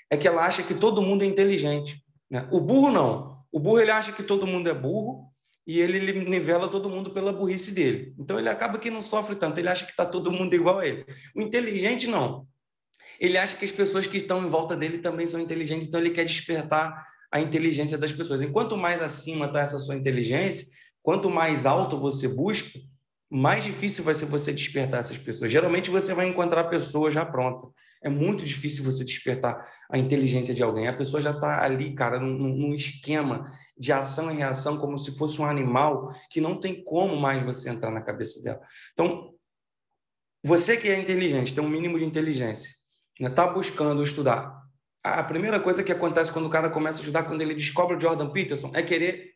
é 0.08 0.16
que 0.16 0.26
ela 0.26 0.46
acha 0.46 0.62
que 0.62 0.72
todo 0.72 1.02
mundo 1.02 1.22
é 1.22 1.26
inteligente. 1.26 2.02
Né? 2.30 2.48
O 2.50 2.58
burro 2.58 2.90
não. 2.90 3.44
O 3.52 3.60
burro 3.60 3.80
ele 3.80 3.90
acha 3.90 4.12
que 4.12 4.22
todo 4.22 4.46
mundo 4.46 4.70
é 4.70 4.74
burro 4.74 5.26
e 5.66 5.78
ele 5.78 6.24
nivela 6.24 6.68
todo 6.68 6.88
mundo 6.88 7.10
pela 7.10 7.34
burrice 7.34 7.72
dele. 7.72 8.14
Então 8.18 8.38
ele 8.38 8.48
acaba 8.48 8.78
que 8.78 8.90
não 8.90 9.02
sofre 9.02 9.36
tanto, 9.36 9.58
ele 9.58 9.68
acha 9.68 9.84
que 9.84 9.90
está 9.90 10.06
todo 10.06 10.32
mundo 10.32 10.54
igual 10.54 10.78
a 10.78 10.86
ele. 10.86 11.04
O 11.36 11.42
inteligente 11.42 12.06
não. 12.06 12.46
Ele 13.20 13.36
acha 13.36 13.58
que 13.58 13.66
as 13.66 13.70
pessoas 13.70 14.06
que 14.06 14.16
estão 14.16 14.42
em 14.42 14.48
volta 14.48 14.74
dele 14.74 14.96
também 14.96 15.26
são 15.26 15.38
inteligentes, 15.38 15.88
então 15.88 16.00
ele 16.00 16.08
quer 16.08 16.24
despertar 16.24 17.09
a 17.30 17.40
inteligência 17.40 17.96
das 17.96 18.12
pessoas. 18.12 18.42
Enquanto 18.42 18.76
mais 18.76 19.00
acima 19.00 19.46
está 19.46 19.60
essa 19.60 19.78
sua 19.78 19.94
inteligência, 19.94 20.66
quanto 21.02 21.30
mais 21.30 21.64
alto 21.64 21.98
você 21.98 22.26
busca, 22.26 22.78
mais 23.30 23.62
difícil 23.62 24.02
vai 24.02 24.14
ser 24.14 24.26
você 24.26 24.52
despertar 24.52 25.00
essas 25.00 25.16
pessoas. 25.16 25.52
Geralmente 25.52 25.88
você 25.88 26.12
vai 26.12 26.26
encontrar 26.26 26.64
pessoas 26.64 27.14
já 27.14 27.24
prontas. 27.24 27.70
É 28.02 28.08
muito 28.08 28.44
difícil 28.44 28.82
você 28.82 29.04
despertar 29.04 29.68
a 29.88 29.98
inteligência 29.98 30.54
de 30.54 30.62
alguém. 30.62 30.88
A 30.88 30.96
pessoa 30.96 31.22
já 31.22 31.30
está 31.30 31.62
ali, 31.62 31.94
cara, 31.94 32.18
num, 32.18 32.36
num, 32.36 32.74
esquema 32.74 33.52
de 33.78 33.92
ação 33.92 34.32
e 34.32 34.36
reação, 34.36 34.78
como 34.78 34.98
se 34.98 35.16
fosse 35.16 35.40
um 35.40 35.44
animal, 35.44 36.10
que 36.30 36.40
não 36.40 36.58
tem 36.58 36.82
como 36.82 37.14
mais 37.14 37.42
você 37.44 37.68
entrar 37.68 37.90
na 37.90 38.00
cabeça 38.00 38.42
dela. 38.42 38.60
Então, 38.94 39.34
você 40.42 40.78
que 40.78 40.88
é 40.88 40.98
inteligente, 40.98 41.54
tem 41.54 41.62
um 41.62 41.68
mínimo 41.68 41.98
de 41.98 42.04
inteligência, 42.06 42.74
está 43.20 43.46
né, 43.46 43.52
buscando 43.52 44.02
estudar 44.02 44.59
a 45.02 45.22
primeira 45.22 45.58
coisa 45.58 45.82
que 45.82 45.92
acontece 45.92 46.32
quando 46.32 46.46
o 46.46 46.50
cara 46.50 46.68
começa 46.68 46.98
a 46.98 47.02
ajudar, 47.02 47.22
quando 47.22 47.40
ele 47.40 47.54
descobre 47.54 47.96
o 47.96 48.00
Jordan 48.00 48.30
Peterson, 48.30 48.70
é 48.74 48.82
querer 48.82 49.34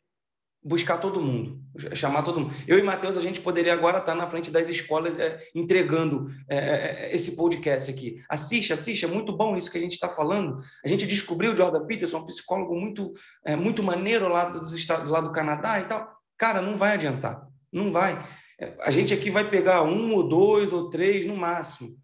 buscar 0.65 0.97
todo 0.97 1.21
mundo, 1.21 1.61
chamar 1.95 2.23
todo 2.23 2.41
mundo. 2.41 2.55
Eu 2.67 2.79
e 2.79 2.83
Matheus, 2.83 3.19
a 3.19 3.21
gente 3.21 3.41
poderia 3.41 3.75
agora 3.75 3.99
estar 3.99 4.15
na 4.15 4.27
frente 4.27 4.51
das 4.51 4.67
escolas 4.69 5.19
é, 5.19 5.39
entregando 5.55 6.31
é, 6.49 6.57
é, 6.57 7.07
é 7.07 7.15
esse 7.15 7.37
podcast 7.37 7.91
aqui. 7.91 8.23
Assiste, 8.31 8.73
assiste, 8.73 9.05
é 9.05 9.09
muito 9.09 9.37
bom 9.37 9.57
isso 9.57 9.71
que 9.71 9.77
a 9.77 9.81
gente 9.81 9.93
está 9.93 10.09
falando. 10.09 10.59
A 10.83 10.89
gente 10.89 11.07
descobriu 11.07 11.53
o 11.53 11.57
Jordan 11.57 11.85
Peterson, 11.87 12.19
um 12.19 12.27
psicólogo 12.27 12.75
muito, 12.75 13.13
é, 13.45 13.55
muito 13.55 13.83
maneiro 13.83 14.27
lá 14.29 14.47
dos 14.47 14.73
Estados, 14.73 15.11
lá 15.11 15.21
do 15.21 15.33
Canadá 15.33 15.79
e 15.81 15.85
tal. 15.85 16.11
Cara, 16.39 16.63
não 16.63 16.79
vai 16.79 16.95
adiantar, 16.95 17.47
não 17.71 17.93
vai. 17.93 18.27
É, 18.59 18.75
a 18.81 18.91
gente 18.91 19.13
aqui 19.13 19.31
vai 19.31 19.45
pegar 19.45 19.83
um 19.83 20.15
ou 20.15 20.27
dois 20.27 20.73
ou 20.73 20.89
três 20.89 21.27
no 21.27 21.37
máximo, 21.37 21.95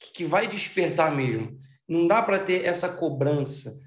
que, 0.00 0.12
que 0.12 0.24
vai 0.24 0.46
despertar 0.46 1.14
mesmo. 1.14 1.58
Não 1.88 2.06
dá 2.06 2.20
para 2.22 2.38
ter 2.38 2.64
essa 2.64 2.88
cobrança. 2.88 3.80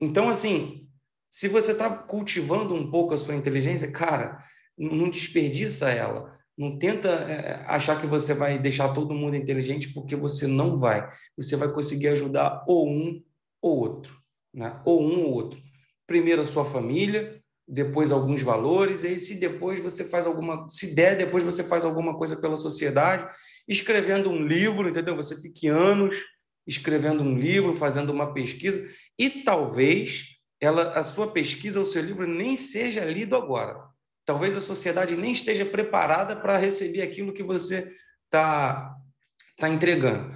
Então, 0.00 0.28
assim, 0.28 0.88
se 1.30 1.48
você 1.48 1.72
está 1.72 1.90
cultivando 1.90 2.74
um 2.74 2.90
pouco 2.90 3.12
a 3.12 3.18
sua 3.18 3.34
inteligência, 3.34 3.90
cara, 3.90 4.42
não 4.78 5.10
desperdiça 5.10 5.90
ela. 5.90 6.32
Não 6.56 6.78
tenta 6.78 7.08
é, 7.08 7.64
achar 7.66 8.00
que 8.00 8.06
você 8.06 8.32
vai 8.32 8.58
deixar 8.58 8.94
todo 8.94 9.14
mundo 9.14 9.34
inteligente, 9.36 9.92
porque 9.92 10.14
você 10.14 10.46
não 10.46 10.78
vai. 10.78 11.08
Você 11.36 11.56
vai 11.56 11.72
conseguir 11.72 12.08
ajudar 12.08 12.64
ou 12.66 12.88
um 12.88 13.22
ou 13.60 13.78
outro. 13.78 14.16
Né? 14.52 14.80
Ou 14.84 15.02
um 15.02 15.24
ou 15.24 15.32
outro. 15.32 15.60
Primeiro 16.06 16.42
a 16.42 16.46
sua 16.46 16.64
família, 16.64 17.42
depois 17.66 18.12
alguns 18.12 18.42
valores, 18.42 19.02
e 19.02 19.08
aí 19.08 19.18
se 19.18 19.34
depois 19.34 19.82
você 19.82 20.04
faz 20.04 20.26
alguma, 20.26 20.68
se 20.68 20.94
der, 20.94 21.16
depois 21.16 21.42
você 21.42 21.64
faz 21.64 21.84
alguma 21.84 22.16
coisa 22.16 22.36
pela 22.36 22.56
sociedade, 22.56 23.28
escrevendo 23.66 24.30
um 24.30 24.46
livro, 24.46 24.88
entendeu? 24.88 25.16
Você 25.16 25.40
fique 25.40 25.66
anos 25.66 26.16
escrevendo 26.66 27.22
um 27.22 27.38
livro, 27.38 27.76
fazendo 27.76 28.10
uma 28.10 28.32
pesquisa, 28.32 28.86
e 29.18 29.28
talvez 29.28 30.34
ela, 30.60 30.90
a 30.90 31.02
sua 31.02 31.30
pesquisa, 31.30 31.80
o 31.80 31.84
seu 31.84 32.02
livro 32.02 32.26
nem 32.26 32.56
seja 32.56 33.04
lido 33.04 33.36
agora. 33.36 33.78
Talvez 34.24 34.56
a 34.56 34.60
sociedade 34.60 35.16
nem 35.16 35.32
esteja 35.32 35.64
preparada 35.64 36.34
para 36.34 36.56
receber 36.56 37.02
aquilo 37.02 37.32
que 37.32 37.42
você 37.42 37.94
está 38.24 38.94
tá 39.58 39.68
entregando. 39.68 40.34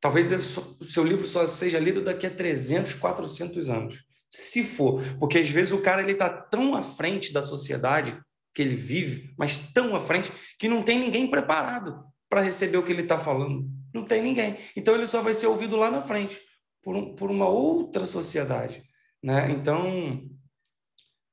Talvez 0.00 0.30
o 0.30 0.84
seu 0.84 1.02
livro 1.02 1.26
só 1.26 1.46
seja 1.46 1.78
lido 1.78 2.00
daqui 2.00 2.26
a 2.26 2.30
300, 2.30 2.94
400 2.94 3.68
anos. 3.68 4.04
Se 4.30 4.62
for, 4.62 5.02
porque 5.18 5.38
às 5.38 5.50
vezes 5.50 5.72
o 5.72 5.82
cara 5.82 6.02
ele 6.02 6.12
está 6.12 6.28
tão 6.28 6.76
à 6.76 6.82
frente 6.82 7.32
da 7.32 7.42
sociedade 7.42 8.20
que 8.54 8.62
ele 8.62 8.76
vive, 8.76 9.34
mas 9.36 9.58
tão 9.72 9.96
à 9.96 10.00
frente 10.00 10.30
que 10.58 10.68
não 10.68 10.82
tem 10.82 11.00
ninguém 11.00 11.28
preparado 11.28 12.04
para 12.28 12.42
receber 12.42 12.76
o 12.76 12.82
que 12.82 12.92
ele 12.92 13.02
está 13.02 13.18
falando. 13.18 13.68
Não 13.94 14.04
tem 14.04 14.22
ninguém. 14.22 14.58
Então 14.76 14.94
ele 14.94 15.06
só 15.06 15.22
vai 15.22 15.34
ser 15.34 15.46
ouvido 15.46 15.76
lá 15.76 15.90
na 15.90 16.02
frente, 16.02 16.40
por, 16.82 16.94
um, 16.94 17.14
por 17.14 17.30
uma 17.30 17.48
outra 17.48 18.06
sociedade. 18.06 18.82
Né? 19.22 19.50
Então, 19.50 20.28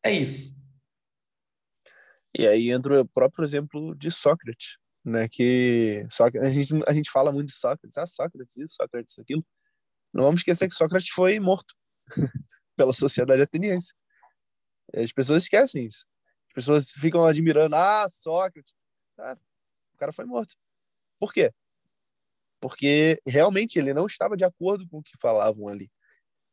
é 0.03 0.11
isso. 0.11 0.55
E 2.37 2.45
aí 2.45 2.69
entra 2.69 3.01
o 3.01 3.07
próprio 3.07 3.45
exemplo 3.45 3.95
de 3.95 4.11
Sócrates, 4.11 4.77
né? 5.03 5.27
Que 5.29 6.05
Sócrates, 6.09 6.49
a, 6.49 6.51
gente, 6.51 6.83
a 6.85 6.93
gente 6.93 7.09
fala 7.09 7.31
muito 7.31 7.47
de 7.47 7.55
Sócrates, 7.55 7.97
ah, 7.97 8.05
Sócrates 8.05 8.57
isso, 8.57 8.75
Sócrates 8.75 9.17
aquilo. 9.19 9.45
Não 10.13 10.23
vamos 10.23 10.41
esquecer 10.41 10.67
que 10.67 10.73
Sócrates 10.73 11.09
foi 11.09 11.39
morto 11.39 11.73
pela 12.75 12.91
sociedade 12.91 13.41
ateniense. 13.41 13.93
As 14.93 15.11
pessoas 15.13 15.43
esquecem 15.43 15.85
isso. 15.85 16.05
As 16.49 16.53
pessoas 16.55 16.91
ficam 16.91 17.25
admirando, 17.25 17.75
ah, 17.75 18.07
Sócrates. 18.09 18.75
Ah, 19.17 19.37
o 19.93 19.97
cara 19.97 20.11
foi 20.11 20.25
morto. 20.25 20.55
Por 21.19 21.31
quê? 21.31 21.53
Porque 22.65 23.21
realmente 23.27 23.77
ele 23.77 23.93
não 23.93 24.07
estava 24.07 24.35
de 24.35 24.43
acordo 24.43 24.87
com 24.89 24.97
o 24.97 25.03
que 25.03 25.15
falavam 25.21 25.67
ali. 25.67 25.87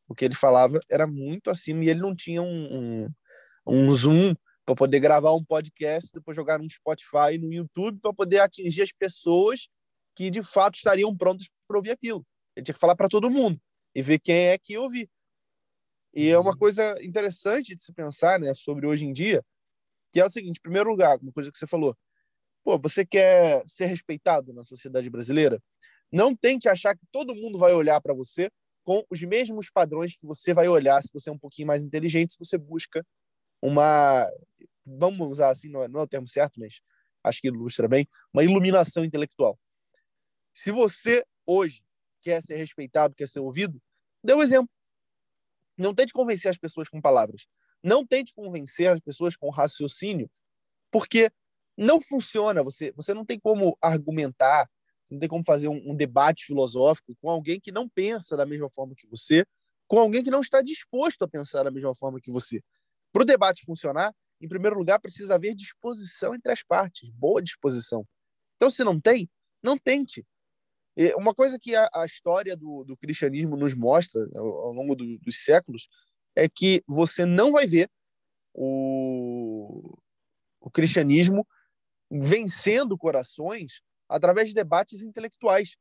O 0.07 0.15
que 0.15 0.27
ele 0.27 0.35
falava 0.35 0.79
era 0.87 1.07
muito 1.07 1.49
acima 1.49 1.83
e 1.83 1.89
ele 1.89 2.01
não 2.01 2.15
tinha 2.15 2.43
um, 2.43 3.07
um, 3.07 3.09
um 3.67 3.95
zoom 3.95 4.35
para 4.63 4.75
poder 4.75 5.01
gravar 5.01 5.33
um 5.33 5.43
podcast, 5.43 6.11
depois 6.13 6.37
jogar 6.37 6.59
no 6.59 6.69
Spotify, 6.69 7.39
no 7.41 7.51
YouTube, 7.51 7.99
para 7.99 8.13
poder 8.13 8.41
atingir 8.41 8.83
as 8.83 8.93
pessoas 8.93 9.71
que 10.15 10.29
de 10.29 10.43
fato 10.43 10.75
estariam 10.75 11.17
prontas 11.17 11.49
para 11.67 11.79
ouvir 11.79 11.93
aquilo. 11.93 12.23
Ele 12.55 12.63
tinha 12.63 12.75
que 12.75 12.81
falar 12.81 12.95
para 12.95 13.09
todo 13.09 13.31
mundo 13.31 13.59
e 13.95 14.03
ver 14.03 14.19
quem 14.19 14.49
é 14.49 14.59
que 14.59 14.77
ouvir. 14.77 15.09
E 16.13 16.29
é 16.29 16.39
uma 16.39 16.51
uhum. 16.51 16.59
coisa 16.59 16.95
interessante 17.03 17.75
de 17.75 17.83
se 17.83 17.91
pensar 17.91 18.39
né, 18.39 18.53
sobre 18.53 18.87
hoje 18.87 19.07
em 19.07 19.15
dia, 19.15 19.43
que 20.13 20.21
é 20.21 20.27
o 20.27 20.31
seguinte: 20.31 20.59
em 20.59 20.63
primeiro 20.63 20.91
lugar, 20.91 21.19
uma 21.23 21.33
coisa 21.33 21.51
que 21.51 21.57
você 21.57 21.67
falou, 21.67 21.97
pô, 22.63 22.79
você 22.79 23.03
quer 23.07 23.63
ser 23.67 23.87
respeitado 23.87 24.53
na 24.53 24.63
sociedade 24.63 25.09
brasileira? 25.09 25.59
Não 26.13 26.37
tente 26.37 26.69
achar 26.69 26.95
que 26.95 27.07
todo 27.11 27.35
mundo 27.35 27.59
vai 27.59 27.73
olhar 27.73 28.01
para 28.01 28.13
você 28.13 28.51
com 28.85 29.05
os 29.09 29.23
mesmos 29.23 29.71
padrões 29.71 30.17
que 30.17 30.27
você 30.27 30.53
vai 30.53 30.69
olhar 30.69 31.03
se 31.03 31.11
você 31.13 31.31
é 31.31 31.33
um 31.33 31.39
pouquinho 31.39 31.69
mais 31.69 31.83
inteligente, 31.83 32.35
se 32.35 32.39
você 32.39 32.59
busca 32.59 33.05
uma. 33.61 34.29
Vamos 34.85 35.29
usar 35.29 35.51
assim, 35.51 35.69
não 35.69 35.83
é, 35.85 35.89
não 35.89 36.01
é 36.01 36.03
o 36.03 36.09
termo 36.09 36.29
certo, 36.29 36.59
mas 36.59 36.81
acho 37.25 37.41
que 37.41 37.49
ilustra 37.49 37.89
bem 37.89 38.07
uma 38.33 38.43
iluminação 38.43 39.05
intelectual. 39.05 39.59
Se 40.55 40.71
você 40.71 41.25
hoje 41.47 41.83
quer 42.21 42.43
ser 42.43 42.57
respeitado, 42.57 43.15
quer 43.15 43.29
ser 43.29 43.41
ouvido, 43.41 43.81
dê 44.23 44.33
o 44.33 44.39
um 44.39 44.43
exemplo. 44.43 44.71
Não 45.79 45.95
tente 45.95 46.13
convencer 46.13 46.51
as 46.51 46.59
pessoas 46.59 46.89
com 46.89 47.01
palavras. 47.01 47.47
Não 47.83 48.07
tente 48.07 48.35
convencer 48.35 48.89
as 48.89 49.01
pessoas 49.01 49.37
com 49.37 49.51
raciocínio, 49.51 50.31
porque 50.91 51.31
não 51.77 52.01
funciona. 52.01 52.63
Você, 52.63 52.93
você 52.93 53.15
não 53.15 53.25
tem 53.25 53.41
como 53.41 53.77
argumentar, 53.81 54.69
não 55.13 55.19
tem 55.19 55.29
como 55.29 55.45
fazer 55.45 55.69
um, 55.69 55.91
um 55.91 55.95
debate 55.95 56.47
filosófico 56.47 57.15
com 57.21 57.29
alguém 57.29 57.61
que 57.61 57.71
não 57.71 57.87
pensa 57.89 58.37
da 58.37 58.47
mesma 58.47 58.69
forma 58.69 58.95
que 58.97 59.07
você, 59.07 59.45
com 59.87 59.99
alguém 59.99 60.25
que 60.25 60.31
não 60.31 60.41
está 60.41 60.63
disposto 60.63 61.23
a 61.23 61.29
pensar 61.29 61.65
da 61.65 61.71
mesma 61.71 61.95
forma 61.95 62.19
que 62.19 62.31
você. 62.31 62.63
Para 63.13 63.23
o 63.23 63.27
debate 63.27 63.65
funcionar, 63.65 64.15
em 64.41 64.49
primeiro 64.49 64.77
lugar, 64.77 64.99
precisa 64.99 65.35
haver 65.35 65.55
disposição 65.55 66.35
entre 66.35 66.51
as 66.51 66.63
partes, 66.63 67.11
boa 67.11 67.43
disposição. 67.43 68.07
Então, 68.57 68.71
se 68.71 68.83
não 68.83 68.99
tem, 68.99 69.29
não 69.63 69.77
tente. 69.77 70.27
Uma 71.17 71.35
coisa 71.35 71.59
que 71.59 71.75
a, 71.75 71.89
a 71.95 72.07
história 72.07 72.57
do, 72.57 72.85
do, 72.85 72.97
cristianismo 72.97 73.57
nos 73.57 73.75
mostra 73.75 74.27
ao, 74.35 74.47
ao 74.47 74.73
longo 74.73 74.97
do, 74.97 75.19
dos 75.19 75.45
séculos 75.45 75.89
é 76.35 76.49
que 76.49 76.83
você 76.87 77.27
não 77.27 77.53
vai 77.53 77.67
ver 77.67 77.91
o, 78.55 79.99
o 80.61 80.71
cristianismo 80.71 81.47
vencendo 82.11 82.97
corações 82.97 83.83
através 84.13 84.49
de 84.49 84.55
debates 84.55 85.01
intelectuais. 85.03 85.77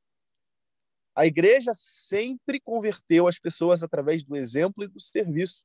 A 1.16 1.26
igreja 1.26 1.74
sempre 1.76 2.60
converteu 2.60 3.28
as 3.28 3.38
pessoas 3.38 3.84
através 3.84 4.24
do 4.24 4.36
exemplo 4.36 4.84
e 4.84 4.88
do 4.88 5.00
serviço. 5.00 5.64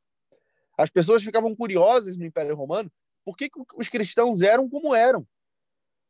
As 0.77 0.91
pessoas 0.91 1.23
ficavam 1.23 1.55
curiosas 1.55 2.17
no 2.17 2.25
Império 2.25 2.57
Romano 2.57 2.91
por 3.25 3.37
que, 3.37 3.49
os 3.77 3.89
cristãos 3.89 4.43
eram 4.43 4.69
como 4.69 4.95
eram. 4.95 5.27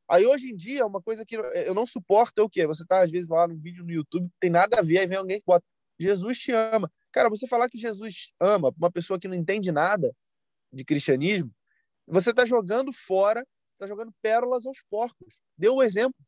Aí 0.08 0.26
hoje 0.26 0.50
em 0.50 0.56
dia, 0.56 0.86
uma 0.86 1.02
coisa 1.02 1.24
que 1.24 1.36
eu 1.36 1.74
não 1.74 1.84
suporto 1.84 2.40
é 2.40 2.44
o 2.44 2.48
quê? 2.48 2.66
Você 2.66 2.84
tá 2.86 3.02
às 3.02 3.10
vezes 3.10 3.28
lá 3.28 3.46
no 3.46 3.56
vídeo 3.56 3.84
no 3.84 3.90
YouTube, 3.90 4.30
tem 4.38 4.50
nada 4.50 4.78
a 4.78 4.82
ver, 4.82 4.98
aí 4.98 5.06
vem 5.06 5.18
alguém 5.18 5.40
que 5.40 5.46
bota 5.46 5.64
Jesus 5.98 6.38
te 6.38 6.52
ama. 6.52 6.90
Cara, 7.10 7.28
você 7.28 7.46
falar 7.46 7.68
que 7.68 7.78
Jesus 7.78 8.30
ama 8.38 8.72
uma 8.76 8.90
pessoa 8.90 9.18
que 9.18 9.28
não 9.28 9.34
entende 9.34 9.72
nada 9.72 10.14
de 10.72 10.84
cristianismo, 10.84 11.50
você 12.06 12.30
está 12.30 12.44
jogando 12.44 12.92
fora, 12.92 13.46
está 13.72 13.86
jogando 13.86 14.12
pérolas 14.22 14.66
aos 14.66 14.82
porcos. 14.90 15.38
Dê 15.56 15.68
o 15.68 15.82
exemplo. 15.82 16.25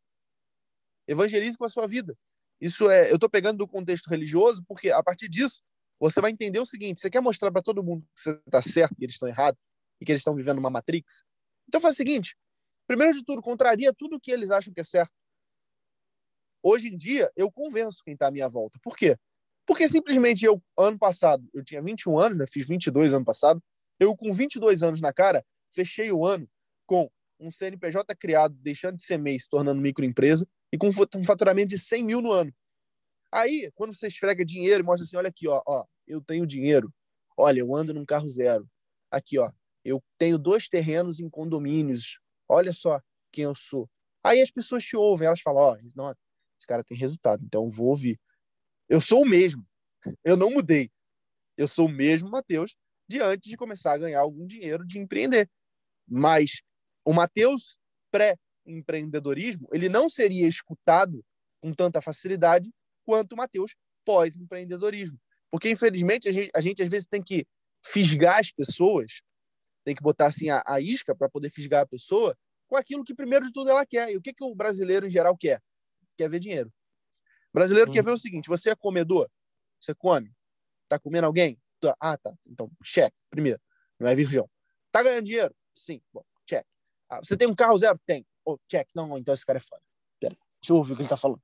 Evangelize 1.08 1.56
com 1.56 1.64
a 1.64 1.68
sua 1.68 1.86
vida. 1.86 2.16
Isso 2.60 2.90
é, 2.90 3.10
eu 3.10 3.14
estou 3.14 3.30
pegando 3.30 3.58
do 3.58 3.66
contexto 3.66 4.08
religioso 4.08 4.62
porque 4.68 4.90
a 4.90 5.02
partir 5.02 5.28
disso 5.28 5.62
você 5.98 6.20
vai 6.20 6.30
entender 6.30 6.60
o 6.60 6.66
seguinte: 6.66 7.00
você 7.00 7.10
quer 7.10 7.20
mostrar 7.20 7.50
para 7.50 7.62
todo 7.62 7.82
mundo 7.82 8.06
que 8.14 8.20
você 8.20 8.30
está 8.46 8.62
certo 8.62 8.94
e 8.98 9.04
eles 9.04 9.14
estão 9.14 9.28
errados 9.28 9.64
e 10.00 10.04
que 10.04 10.12
eles 10.12 10.20
estão 10.20 10.34
vivendo 10.34 10.58
uma 10.58 10.70
matrix? 10.70 11.24
Então 11.66 11.80
faz 11.80 11.94
o 11.94 11.96
seguinte: 11.96 12.36
primeiro 12.86 13.16
de 13.16 13.24
tudo, 13.24 13.40
contraria 13.40 13.92
tudo 13.92 14.20
que 14.20 14.30
eles 14.30 14.50
acham 14.50 14.72
que 14.72 14.80
é 14.80 14.84
certo. 14.84 15.12
Hoje 16.62 16.88
em 16.88 16.96
dia, 16.96 17.30
eu 17.36 17.50
convenço 17.50 18.02
quem 18.04 18.14
está 18.14 18.26
à 18.26 18.30
minha 18.30 18.48
volta. 18.48 18.78
Por 18.82 18.96
quê? 18.96 19.16
Porque 19.64 19.88
simplesmente 19.88 20.44
eu, 20.44 20.62
ano 20.76 20.98
passado, 20.98 21.48
eu 21.54 21.62
tinha 21.62 21.80
21 21.80 22.18
anos, 22.18 22.38
né? 22.38 22.46
fiz 22.50 22.66
22 22.66 23.12
ano 23.12 23.24
passado, 23.24 23.62
eu 24.00 24.16
com 24.16 24.32
22 24.32 24.82
anos 24.82 25.00
na 25.00 25.12
cara, 25.12 25.44
fechei 25.70 26.10
o 26.10 26.26
ano 26.26 26.48
com 26.86 27.08
um 27.38 27.50
CNPJ 27.50 28.14
criado, 28.16 28.54
deixando 28.60 28.96
de 28.96 29.02
ser 29.02 29.18
mês, 29.18 29.44
se 29.44 29.48
tornando 29.48 29.80
microempresa, 29.80 30.46
e 30.72 30.78
com 30.78 30.88
um 30.88 31.24
faturamento 31.24 31.68
de 31.68 31.78
100 31.78 32.04
mil 32.04 32.20
no 32.20 32.32
ano. 32.32 32.52
Aí, 33.32 33.70
quando 33.74 33.94
você 33.94 34.06
esfrega 34.06 34.44
dinheiro 34.44 34.82
e 34.82 34.86
mostra 34.86 35.04
assim, 35.04 35.16
olha 35.16 35.28
aqui, 35.28 35.46
ó, 35.46 35.62
ó, 35.66 35.84
eu 36.06 36.20
tenho 36.20 36.46
dinheiro. 36.46 36.92
Olha, 37.36 37.60
eu 37.60 37.74
ando 37.74 37.94
num 37.94 38.04
carro 38.04 38.28
zero. 38.28 38.68
Aqui, 39.10 39.38
ó, 39.38 39.50
eu 39.84 40.02
tenho 40.18 40.38
dois 40.38 40.68
terrenos 40.68 41.20
em 41.20 41.28
condomínios. 41.28 42.18
Olha 42.48 42.72
só 42.72 43.00
quem 43.30 43.44
eu 43.44 43.54
sou. 43.54 43.88
Aí 44.22 44.40
as 44.40 44.50
pessoas 44.50 44.82
te 44.84 44.96
ouvem, 44.96 45.26
elas 45.26 45.40
falam, 45.40 45.62
ó, 45.62 45.72
oh, 45.74 46.14
esse 46.58 46.66
cara 46.66 46.82
tem 46.82 46.96
resultado, 46.96 47.44
então 47.44 47.70
vou 47.70 47.88
ouvir. 47.88 48.18
Eu 48.88 49.00
sou 49.00 49.22
o 49.22 49.28
mesmo. 49.28 49.64
Eu 50.24 50.36
não 50.36 50.50
mudei. 50.50 50.90
Eu 51.56 51.68
sou 51.68 51.86
o 51.86 51.90
mesmo 51.90 52.30
Matheus 52.30 52.74
de 53.08 53.20
antes 53.20 53.50
de 53.50 53.56
começar 53.56 53.92
a 53.92 53.98
ganhar 53.98 54.20
algum 54.20 54.46
dinheiro 54.46 54.86
de 54.86 54.98
empreender. 54.98 55.48
Mas 56.06 56.62
o 57.08 57.14
Matheus 57.14 57.78
pré-empreendedorismo, 58.10 59.66
ele 59.72 59.88
não 59.88 60.10
seria 60.10 60.46
escutado 60.46 61.24
com 61.58 61.72
tanta 61.72 62.02
facilidade 62.02 62.70
quanto 63.02 63.32
o 63.32 63.36
Matheus 63.36 63.74
pós-empreendedorismo. 64.04 65.18
Porque, 65.50 65.70
infelizmente, 65.70 66.28
a 66.28 66.32
gente, 66.32 66.50
a 66.54 66.60
gente 66.60 66.82
às 66.82 66.90
vezes 66.90 67.08
tem 67.08 67.22
que 67.22 67.46
fisgar 67.82 68.38
as 68.38 68.52
pessoas, 68.52 69.22
tem 69.86 69.94
que 69.94 70.02
botar 70.02 70.26
assim 70.26 70.50
a, 70.50 70.62
a 70.66 70.82
isca 70.82 71.16
para 71.16 71.30
poder 71.30 71.48
fisgar 71.48 71.80
a 71.80 71.86
pessoa 71.86 72.36
com 72.66 72.76
aquilo 72.76 73.02
que, 73.02 73.14
primeiro 73.14 73.46
de 73.46 73.54
tudo, 73.54 73.70
ela 73.70 73.86
quer. 73.86 74.10
E 74.10 74.16
o 74.18 74.20
que, 74.20 74.34
que 74.34 74.44
o 74.44 74.54
brasileiro, 74.54 75.06
em 75.06 75.10
geral, 75.10 75.34
quer? 75.34 75.62
Quer 76.14 76.28
ver 76.28 76.40
dinheiro. 76.40 76.70
O 77.48 77.54
brasileiro 77.54 77.88
hum. 77.90 77.94
quer 77.94 78.04
ver 78.04 78.10
o 78.10 78.18
seguinte: 78.18 78.50
você 78.50 78.68
é 78.68 78.76
comedor? 78.76 79.30
Você 79.80 79.94
come? 79.94 80.30
Tá 80.86 80.98
comendo 80.98 81.26
alguém? 81.26 81.58
Ah, 81.98 82.18
tá. 82.18 82.34
Então, 82.46 82.70
cheque, 82.84 83.16
primeiro. 83.30 83.58
Não 83.98 84.08
é 84.08 84.14
virgão. 84.14 84.46
Tá 84.92 85.02
ganhando 85.02 85.24
dinheiro? 85.24 85.54
Sim. 85.74 86.02
Bom, 86.12 86.22
você 87.22 87.36
tem 87.36 87.48
um 87.48 87.54
carro 87.54 87.78
zero? 87.78 87.98
Tem. 88.06 88.26
Oh, 88.44 88.58
check. 88.68 88.88
Não, 88.94 89.16
então 89.16 89.34
esse 89.34 89.44
cara 89.44 89.58
é 89.58 89.60
foda. 89.60 89.82
Pera, 90.20 90.36
deixa 90.60 90.72
eu 90.72 90.76
ouvir 90.76 90.92
o 90.92 90.96
que 90.96 91.02
ele 91.02 91.08
tá 91.08 91.16
falando. 91.16 91.42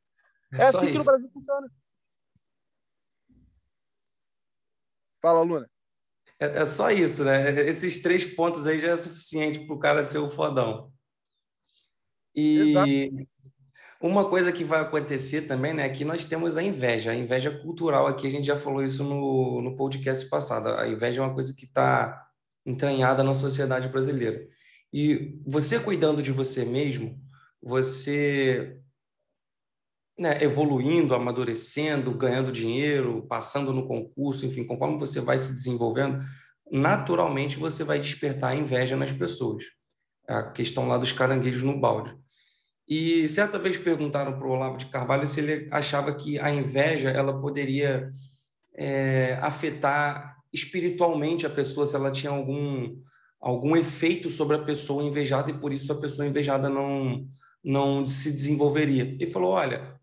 É, 0.52 0.56
é 0.58 0.66
assim 0.66 0.78
isso. 0.78 0.86
que 0.86 0.98
no 0.98 1.04
Brasil 1.04 1.30
funciona. 1.30 1.70
Fala, 5.20 5.42
Luna. 5.42 5.70
É, 6.38 6.46
é, 6.46 6.66
só 6.66 6.90
isso, 6.90 7.24
né? 7.24 7.50
Esses 7.68 8.02
três 8.02 8.24
pontos 8.24 8.66
aí 8.66 8.78
já 8.78 8.88
é 8.88 8.96
suficiente 8.96 9.60
para 9.60 9.74
o 9.74 9.78
cara 9.78 10.04
ser 10.04 10.18
o 10.18 10.30
fodão. 10.30 10.92
E 12.34 12.70
Exato. 12.70 13.28
Uma 14.04 14.28
coisa 14.28 14.52
que 14.52 14.62
vai 14.62 14.82
acontecer 14.82 15.42
também, 15.42 15.72
né? 15.72 15.84
Aqui 15.84 16.04
nós 16.04 16.26
temos 16.26 16.58
a 16.58 16.62
inveja, 16.62 17.12
a 17.12 17.14
inveja 17.14 17.50
cultural 17.62 18.06
aqui, 18.06 18.26
a 18.26 18.30
gente 18.30 18.46
já 18.46 18.54
falou 18.54 18.82
isso 18.82 19.02
no, 19.02 19.62
no 19.62 19.76
podcast 19.76 20.28
passado. 20.28 20.68
A 20.74 20.86
inveja 20.86 21.22
é 21.22 21.24
uma 21.24 21.32
coisa 21.32 21.54
que 21.56 21.64
está 21.64 22.28
entranhada 22.66 23.22
na 23.22 23.32
sociedade 23.32 23.88
brasileira. 23.88 24.46
E 24.94 25.40
você 25.44 25.80
cuidando 25.80 26.22
de 26.22 26.30
você 26.30 26.64
mesmo, 26.64 27.20
você 27.60 28.78
né, 30.16 30.40
evoluindo, 30.40 31.16
amadurecendo, 31.16 32.12
ganhando 32.12 32.52
dinheiro, 32.52 33.26
passando 33.26 33.72
no 33.72 33.88
concurso, 33.88 34.46
enfim, 34.46 34.62
conforme 34.62 34.96
você 34.96 35.20
vai 35.20 35.36
se 35.36 35.52
desenvolvendo, 35.52 36.22
naturalmente 36.70 37.58
você 37.58 37.82
vai 37.82 37.98
despertar 37.98 38.56
inveja 38.56 38.96
nas 38.96 39.10
pessoas. 39.10 39.64
A 40.28 40.44
questão 40.44 40.86
lá 40.86 40.96
dos 40.96 41.10
caranguejos 41.10 41.64
no 41.64 41.80
balde. 41.80 42.16
E 42.86 43.26
certa 43.26 43.58
vez 43.58 43.76
perguntaram 43.76 44.38
para 44.38 44.46
o 44.46 44.50
Olavo 44.50 44.76
de 44.76 44.86
Carvalho 44.86 45.26
se 45.26 45.40
ele 45.40 45.68
achava 45.72 46.14
que 46.14 46.38
a 46.38 46.52
inveja 46.52 47.10
ela 47.10 47.40
poderia 47.40 48.12
é, 48.76 49.40
afetar 49.42 50.36
espiritualmente 50.52 51.44
a 51.44 51.50
pessoa, 51.50 51.84
se 51.84 51.96
ela 51.96 52.12
tinha 52.12 52.30
algum, 52.30 52.96
algum 53.44 53.76
efeito 53.76 54.30
sobre 54.30 54.56
a 54.56 54.62
pessoa 54.64 55.04
invejada 55.04 55.50
e 55.50 55.58
por 55.58 55.70
isso 55.70 55.92
a 55.92 56.00
pessoa 56.00 56.26
invejada 56.26 56.70
não, 56.70 57.28
não 57.62 58.06
se 58.06 58.32
desenvolveria. 58.32 59.02
Ele 59.02 59.30
falou: 59.30 59.50
olha, 59.50 60.00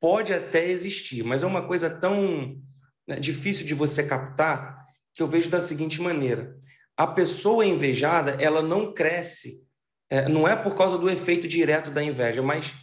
pode 0.00 0.34
até 0.34 0.68
existir, 0.68 1.22
mas 1.22 1.44
é 1.44 1.46
uma 1.46 1.64
coisa 1.64 1.88
tão 1.88 2.60
né, 3.06 3.20
difícil 3.20 3.64
de 3.64 3.72
você 3.72 4.04
captar 4.04 4.84
que 5.14 5.22
eu 5.22 5.28
vejo 5.28 5.48
da 5.48 5.60
seguinte 5.60 6.02
maneira: 6.02 6.56
a 6.96 7.06
pessoa 7.06 7.64
invejada 7.64 8.32
ela 8.40 8.60
não 8.60 8.92
cresce 8.92 9.70
é, 10.10 10.28
não 10.28 10.46
é 10.46 10.56
por 10.56 10.74
causa 10.74 10.98
do 10.98 11.08
efeito 11.08 11.46
direto 11.46 11.88
da 11.88 12.02
inveja, 12.02 12.42
mas 12.42 12.74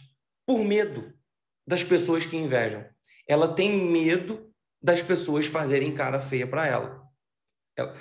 por 0.46 0.64
medo 0.64 1.12
das 1.66 1.84
pessoas 1.84 2.24
que 2.24 2.38
invejam. 2.38 2.84
Ela 3.28 3.54
tem 3.54 3.70
medo 3.86 4.50
das 4.82 5.02
pessoas 5.02 5.44
fazerem 5.46 5.94
cara 5.94 6.18
feia 6.20 6.46
para 6.46 6.66
ela. 6.66 7.02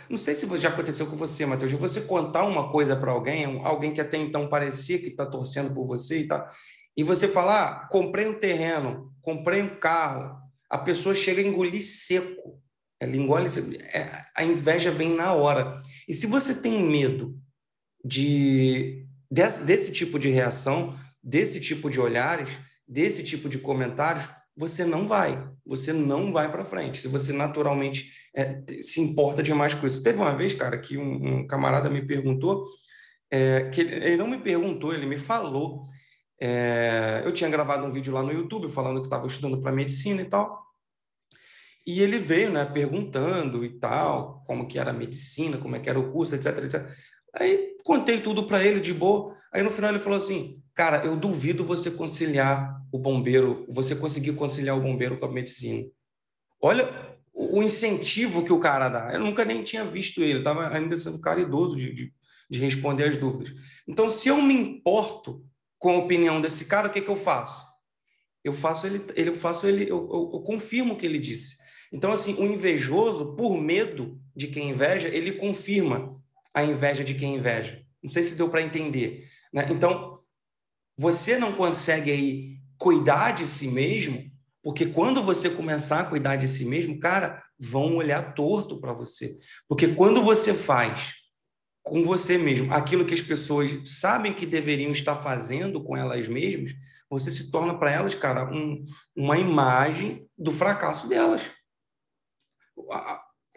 Não 0.10 0.18
sei 0.18 0.36
se 0.36 0.46
já 0.58 0.70
aconteceu 0.70 1.08
com 1.08 1.16
você, 1.16 1.46
Matheus, 1.46 1.72
você 1.74 2.02
contar 2.02 2.44
uma 2.44 2.72
coisa 2.72 2.96
para 2.96 3.12
alguém, 3.12 3.62
alguém 3.64 3.94
que 3.94 4.02
até 4.02 4.18
então 4.18 4.48
parecia 4.48 5.00
que 5.00 5.08
está 5.08 5.26
torcendo 5.26 5.74
por 5.74 5.86
você 5.86 6.20
e 6.20 6.28
tá, 6.28 6.50
e 6.96 7.04
você 7.04 7.28
falar, 7.28 7.64
ah, 7.64 7.88
comprei 7.88 8.28
um 8.28 8.40
terreno, 8.40 9.14
comprei 9.22 9.62
um 9.62 9.80
carro, 9.80 10.38
a 10.70 10.78
pessoa 10.78 11.16
chega 11.16 11.42
a 11.42 11.46
engolir 11.46 11.82
seco. 11.82 12.62
Ela 13.00 13.16
engole, 13.16 13.48
é, 13.94 14.12
a 14.36 14.44
inveja 14.44 14.92
vem 14.92 15.16
na 15.16 15.34
hora. 15.34 15.82
E 16.08 16.14
se 16.14 16.28
você 16.28 16.62
tem 16.62 16.84
medo 16.84 17.40
de 18.04 19.06
desse, 19.32 19.64
desse 19.64 19.92
tipo 19.94 20.20
de 20.20 20.30
reação, 20.30 20.98
desse 21.24 21.62
tipo 21.62 21.90
de 21.90 22.00
olhares, 22.00 22.50
desse 22.88 23.24
tipo 23.24 23.48
de 23.48 23.58
comentários, 23.60 24.28
você 24.56 24.84
não 24.84 25.08
vai, 25.08 25.42
você 25.66 25.94
não 25.94 26.34
vai 26.34 26.52
para 26.52 26.66
frente. 26.66 27.00
Se 27.00 27.08
você 27.08 27.32
naturalmente 27.32 28.12
é, 28.36 28.62
se 28.82 29.02
importa 29.02 29.42
demais 29.42 29.74
com 29.74 29.88
isso. 29.88 30.04
Teve 30.04 30.20
uma 30.20 30.36
vez, 30.36 30.54
cara, 30.54 30.78
que 30.80 30.98
um, 30.98 31.40
um 31.40 31.48
camarada 31.48 31.90
me 31.90 32.06
perguntou, 32.06 32.66
é, 33.32 33.70
que 33.70 33.82
ele, 33.82 33.96
ele, 33.96 34.18
não 34.18 34.28
me 34.28 34.38
perguntou, 34.38 34.94
ele 34.94 35.06
me 35.06 35.18
falou. 35.18 35.88
É, 36.42 37.22
eu 37.26 37.34
tinha 37.34 37.50
gravado 37.50 37.86
um 37.86 37.92
vídeo 37.92 38.14
lá 38.14 38.24
no 38.24 38.32
YouTube 38.32 38.70
falando 38.70 39.02
que 39.02 39.08
estava 39.08 39.28
estudando 39.28 39.62
para 39.62 39.72
medicina 39.72 40.22
e 40.22 40.26
tal. 40.26 40.64
E 41.86 42.02
ele 42.02 42.20
veio, 42.20 42.52
né, 42.52 42.66
perguntando 42.66 43.66
e 43.66 43.80
tal, 43.80 44.44
como 44.46 44.68
que 44.68 44.78
era 44.78 44.92
a 44.92 44.94
medicina, 44.94 45.58
como 45.58 45.76
é 45.76 45.80
que 45.80 45.90
era 45.90 46.00
o 46.00 46.12
curso, 46.12 46.36
etc, 46.36 46.64
etc. 46.64 46.88
Aí 47.34 47.76
contei 47.84 48.22
tudo 48.22 48.46
para 48.46 48.64
ele 48.64 48.80
de 48.80 48.94
boa. 48.94 49.36
Aí 49.52 49.64
no 49.64 49.72
final 49.72 49.92
ele 49.92 50.00
falou 50.00 50.18
assim: 50.18 50.62
"Cara, 50.74 51.04
eu 51.04 51.16
duvido 51.16 51.66
você 51.66 51.92
conciliar 51.92 52.80
o 52.92 53.00
bombeiro, 53.00 53.66
você 53.70 53.96
conseguir 53.96 54.34
conciliar 54.34 54.78
o 54.78 54.82
bombeiro 54.82 55.18
com 55.20 55.26
a 55.26 55.32
medicina". 55.32 55.90
Olha 56.62 57.19
o 57.42 57.64
incentivo 57.64 58.44
que 58.44 58.52
o 58.52 58.60
cara 58.60 58.90
dá. 58.90 59.14
Eu 59.14 59.22
nunca 59.22 59.46
nem 59.46 59.64
tinha 59.64 59.86
visto 59.86 60.22
ele, 60.22 60.40
estava 60.40 60.68
ainda 60.76 60.98
sendo 60.98 61.20
caridoso 61.20 61.78
de, 61.78 61.94
de, 61.94 62.14
de, 62.50 62.60
responder 62.60 63.06
as 63.06 63.16
dúvidas. 63.16 63.54
Então, 63.88 64.10
se 64.10 64.28
eu 64.28 64.42
me 64.42 64.54
importo 64.54 65.42
com 65.78 65.92
a 65.92 65.98
opinião 66.00 66.42
desse 66.42 66.66
cara, 66.66 66.90
o 66.90 66.92
que, 66.92 67.00
que 67.00 67.10
eu 67.10 67.16
faço? 67.16 67.66
Eu 68.44 68.52
faço 68.52 68.86
ele, 68.86 69.02
ele 69.16 69.30
eu 69.30 69.36
faço 69.36 69.66
ele, 69.66 69.84
eu, 69.84 70.10
eu, 70.12 70.32
eu 70.34 70.40
confirmo 70.42 70.94
o 70.94 70.98
que 70.98 71.06
ele 71.06 71.18
disse. 71.18 71.58
Então, 71.94 72.12
assim, 72.12 72.36
o 72.36 72.46
invejoso, 72.46 73.38
por 73.38 73.58
medo 73.58 74.20
de 74.36 74.48
quem 74.48 74.72
inveja, 74.72 75.08
ele 75.08 75.32
confirma 75.32 76.22
a 76.54 76.64
inveja 76.64 77.06
de 77.06 77.14
quem 77.14 77.36
inveja. 77.36 77.82
Não 78.04 78.10
sei 78.10 78.22
se 78.22 78.36
deu 78.36 78.50
para 78.50 78.62
entender. 78.62 79.30
Né? 79.54 79.66
Então, 79.72 80.20
você 80.98 81.40
não 81.40 81.54
consegue 81.54 82.12
aí 82.12 82.58
cuidar 82.78 83.32
de 83.32 83.48
si 83.48 83.70
mesmo, 83.70 84.30
porque 84.70 84.86
quando 84.86 85.24
você 85.24 85.50
começar 85.50 86.02
a 86.02 86.06
cuidar 86.06 86.36
de 86.36 86.48
si 86.48 86.64
mesmo, 86.64 87.00
cara, 87.00 87.44
vão 87.58 87.96
olhar 87.96 88.36
torto 88.36 88.80
para 88.80 88.94
você. 88.94 89.36
Porque 89.68 89.88
quando 89.96 90.22
você 90.22 90.54
faz 90.54 91.16
com 91.82 92.06
você 92.06 92.38
mesmo 92.38 92.72
aquilo 92.72 93.04
que 93.04 93.16
as 93.16 93.22
pessoas 93.22 93.72
sabem 93.90 94.32
que 94.32 94.46
deveriam 94.46 94.92
estar 94.92 95.16
fazendo 95.24 95.84
com 95.84 95.98
elas 95.98 96.28
mesmas, 96.28 96.72
você 97.10 97.32
se 97.32 97.50
torna 97.50 97.80
para 97.80 97.90
elas, 97.90 98.14
cara, 98.14 98.46
um, 98.54 98.86
uma 99.16 99.40
imagem 99.40 100.30
do 100.38 100.52
fracasso 100.52 101.08
delas. 101.08 101.42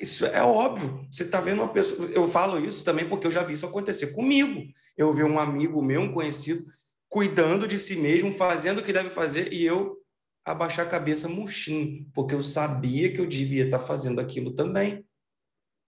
Isso 0.00 0.24
é 0.24 0.42
óbvio. 0.42 1.06
Você 1.10 1.24
está 1.24 1.42
vendo 1.42 1.60
uma 1.60 1.74
pessoa. 1.74 2.08
Eu 2.08 2.26
falo 2.26 2.58
isso 2.58 2.82
também 2.84 3.06
porque 3.06 3.26
eu 3.26 3.30
já 3.30 3.42
vi 3.42 3.52
isso 3.52 3.66
acontecer 3.66 4.14
comigo. 4.14 4.62
Eu 4.96 5.12
vi 5.12 5.24
um 5.24 5.38
amigo 5.38 5.82
meu, 5.82 6.00
um 6.00 6.14
conhecido, 6.14 6.64
cuidando 7.06 7.68
de 7.68 7.78
si 7.78 7.96
mesmo, 7.96 8.32
fazendo 8.32 8.78
o 8.78 8.82
que 8.82 8.94
deve 8.94 9.10
fazer, 9.10 9.52
e 9.52 9.62
eu 9.62 10.01
abaixar 10.44 10.86
a 10.86 10.90
cabeça 10.90 11.28
murchinho, 11.28 12.08
porque 12.12 12.34
eu 12.34 12.42
sabia 12.42 13.12
que 13.12 13.20
eu 13.20 13.26
devia 13.26 13.64
estar 13.64 13.78
tá 13.78 13.84
fazendo 13.84 14.20
aquilo 14.20 14.52
também. 14.52 15.04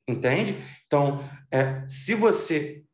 Entende? 0.08 0.56
Então, 0.86 1.24
é, 1.50 1.86
se 1.88 2.14
você 2.14 2.84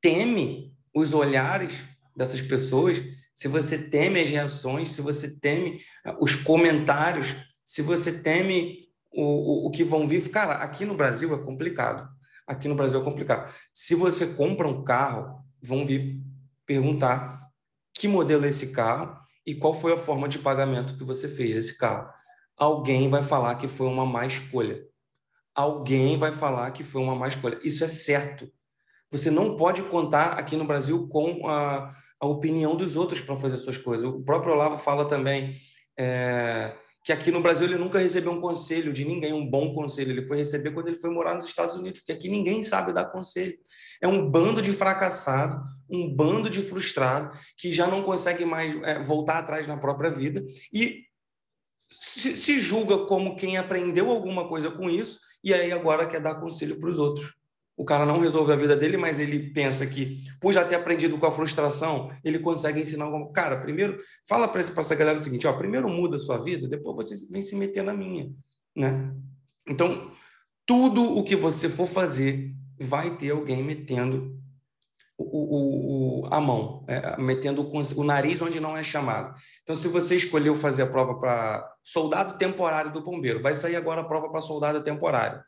teme 0.00 0.76
os 0.94 1.12
olhares 1.14 1.72
dessas 2.14 2.42
pessoas, 2.42 2.98
se 3.34 3.48
você 3.48 3.88
teme 3.88 4.20
as 4.20 4.28
reações, 4.28 4.92
se 4.92 5.00
você 5.00 5.38
teme 5.38 5.80
os 6.20 6.34
comentários, 6.34 7.34
se 7.64 7.82
você 7.82 8.22
teme 8.22 8.88
o, 9.12 9.22
o, 9.22 9.66
o 9.66 9.70
que 9.70 9.84
vão 9.84 10.06
vir. 10.06 10.28
Cara, 10.30 10.54
aqui 10.54 10.84
no 10.84 10.94
Brasil 10.94 11.34
é 11.34 11.38
complicado. 11.38 12.08
Aqui 12.46 12.68
no 12.68 12.74
Brasil 12.74 13.00
é 13.00 13.04
complicado. 13.04 13.52
Se 13.72 13.94
você 13.94 14.26
compra 14.26 14.68
um 14.68 14.82
carro, 14.84 15.44
vão 15.62 15.84
vir 15.84 16.20
perguntar 16.64 17.48
que 17.94 18.06
modelo 18.06 18.44
é 18.44 18.48
esse 18.48 18.72
carro 18.72 19.17
e 19.48 19.54
qual 19.54 19.72
foi 19.72 19.94
a 19.94 19.96
forma 19.96 20.28
de 20.28 20.38
pagamento 20.38 20.96
que 20.98 21.04
você 21.04 21.26
fez 21.26 21.54
desse 21.54 21.78
carro. 21.78 22.12
Alguém 22.54 23.08
vai 23.08 23.22
falar 23.22 23.54
que 23.54 23.66
foi 23.66 23.86
uma 23.86 24.04
má 24.04 24.26
escolha. 24.26 24.84
Alguém 25.54 26.18
vai 26.18 26.32
falar 26.32 26.70
que 26.72 26.84
foi 26.84 27.00
uma 27.00 27.14
má 27.14 27.28
escolha. 27.28 27.58
Isso 27.64 27.82
é 27.82 27.88
certo. 27.88 28.46
Você 29.10 29.30
não 29.30 29.56
pode 29.56 29.82
contar 29.84 30.32
aqui 30.32 30.54
no 30.54 30.66
Brasil 30.66 31.08
com 31.08 31.48
a, 31.48 31.96
a 32.20 32.26
opinião 32.26 32.76
dos 32.76 32.94
outros 32.94 33.22
para 33.22 33.38
fazer 33.38 33.56
suas 33.56 33.78
coisas. 33.78 34.04
O 34.04 34.22
próprio 34.22 34.52
Olavo 34.52 34.76
fala 34.76 35.06
também. 35.06 35.56
É 35.98 36.76
que 37.08 37.12
aqui 37.12 37.30
no 37.30 37.40
Brasil 37.40 37.64
ele 37.64 37.78
nunca 37.78 37.98
recebeu 37.98 38.30
um 38.30 38.38
conselho 38.38 38.92
de 38.92 39.02
ninguém, 39.02 39.32
um 39.32 39.48
bom 39.48 39.72
conselho. 39.72 40.10
Ele 40.10 40.20
foi 40.20 40.36
receber 40.36 40.72
quando 40.72 40.88
ele 40.88 40.98
foi 40.98 41.08
morar 41.08 41.34
nos 41.34 41.46
Estados 41.46 41.74
Unidos, 41.74 42.00
porque 42.00 42.12
aqui 42.12 42.28
ninguém 42.28 42.62
sabe 42.62 42.92
dar 42.92 43.06
conselho. 43.06 43.56
É 43.98 44.06
um 44.06 44.30
bando 44.30 44.60
de 44.60 44.72
fracassado, 44.74 45.58
um 45.88 46.14
bando 46.14 46.50
de 46.50 46.60
frustrado 46.60 47.34
que 47.56 47.72
já 47.72 47.86
não 47.86 48.02
consegue 48.02 48.44
mais 48.44 48.76
é, 48.82 49.02
voltar 49.02 49.38
atrás 49.38 49.66
na 49.66 49.78
própria 49.78 50.10
vida 50.10 50.44
e 50.70 51.06
se, 51.78 52.36
se 52.36 52.60
julga 52.60 53.06
como 53.06 53.36
quem 53.36 53.56
aprendeu 53.56 54.10
alguma 54.10 54.46
coisa 54.46 54.70
com 54.70 54.90
isso 54.90 55.18
e 55.42 55.54
aí 55.54 55.72
agora 55.72 56.06
quer 56.06 56.20
dar 56.20 56.34
conselho 56.34 56.78
para 56.78 56.90
os 56.90 56.98
outros 56.98 57.34
o 57.78 57.84
cara 57.84 58.04
não 58.04 58.18
resolve 58.18 58.52
a 58.52 58.56
vida 58.56 58.76
dele, 58.76 58.96
mas 58.96 59.20
ele 59.20 59.50
pensa 59.50 59.86
que, 59.86 60.24
por 60.40 60.52
já 60.52 60.64
ter 60.64 60.74
aprendido 60.74 61.16
com 61.16 61.26
a 61.26 61.30
frustração, 61.30 62.10
ele 62.24 62.40
consegue 62.40 62.80
ensinar 62.80 63.04
alguma 63.04 63.30
Cara, 63.30 63.60
primeiro, 63.60 64.00
fala 64.28 64.48
para 64.48 64.60
essa 64.60 64.94
galera 64.96 65.16
o 65.16 65.20
seguinte: 65.20 65.46
ó, 65.46 65.52
primeiro 65.52 65.88
muda 65.88 66.16
a 66.16 66.18
sua 66.18 66.42
vida, 66.42 66.66
depois 66.68 66.96
você 66.96 67.32
vem 67.32 67.40
se 67.40 67.54
meter 67.54 67.84
na 67.84 67.94
minha. 67.94 68.32
Né? 68.74 69.14
Então, 69.68 70.10
tudo 70.66 71.16
o 71.16 71.22
que 71.22 71.36
você 71.36 71.68
for 71.68 71.86
fazer, 71.86 72.52
vai 72.80 73.16
ter 73.16 73.30
alguém 73.30 73.62
metendo 73.62 74.36
o, 75.16 75.24
o, 75.24 76.22
o, 76.22 76.28
a 76.32 76.40
mão, 76.40 76.84
é, 76.88 77.16
metendo 77.16 77.62
o, 77.62 78.00
o 78.00 78.04
nariz 78.04 78.42
onde 78.42 78.58
não 78.58 78.76
é 78.76 78.82
chamado. 78.82 79.36
Então, 79.62 79.76
se 79.76 79.86
você 79.86 80.16
escolheu 80.16 80.56
fazer 80.56 80.82
a 80.82 80.86
prova 80.86 81.14
para 81.14 81.76
soldado 81.82 82.38
temporário 82.38 82.92
do 82.92 83.04
bombeiro, 83.04 83.40
vai 83.40 83.54
sair 83.54 83.76
agora 83.76 84.00
a 84.00 84.04
prova 84.04 84.28
para 84.28 84.40
soldado 84.40 84.82
temporário. 84.82 85.40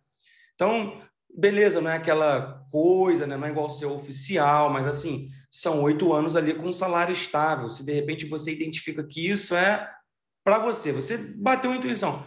Então, 0.54 1.00
beleza, 1.36 1.80
não 1.80 1.90
é 1.90 1.96
aquela 1.96 2.66
coisa, 2.70 3.26
né? 3.26 3.36
não 3.36 3.46
é 3.46 3.50
igual 3.50 3.68
ser 3.68 3.86
oficial, 3.86 4.70
mas 4.70 4.86
assim, 4.86 5.28
são 5.50 5.82
oito 5.82 6.12
anos 6.12 6.36
ali 6.36 6.54
com 6.54 6.68
um 6.68 6.72
salário 6.72 7.12
estável. 7.12 7.68
Se 7.68 7.84
de 7.84 7.92
repente 7.92 8.26
você 8.26 8.52
identifica 8.52 9.02
que 9.04 9.28
isso 9.28 9.54
é 9.54 9.90
para 10.44 10.58
você, 10.58 10.92
você 10.92 11.18
bateu 11.36 11.70
a 11.70 11.76
intuição. 11.76 12.24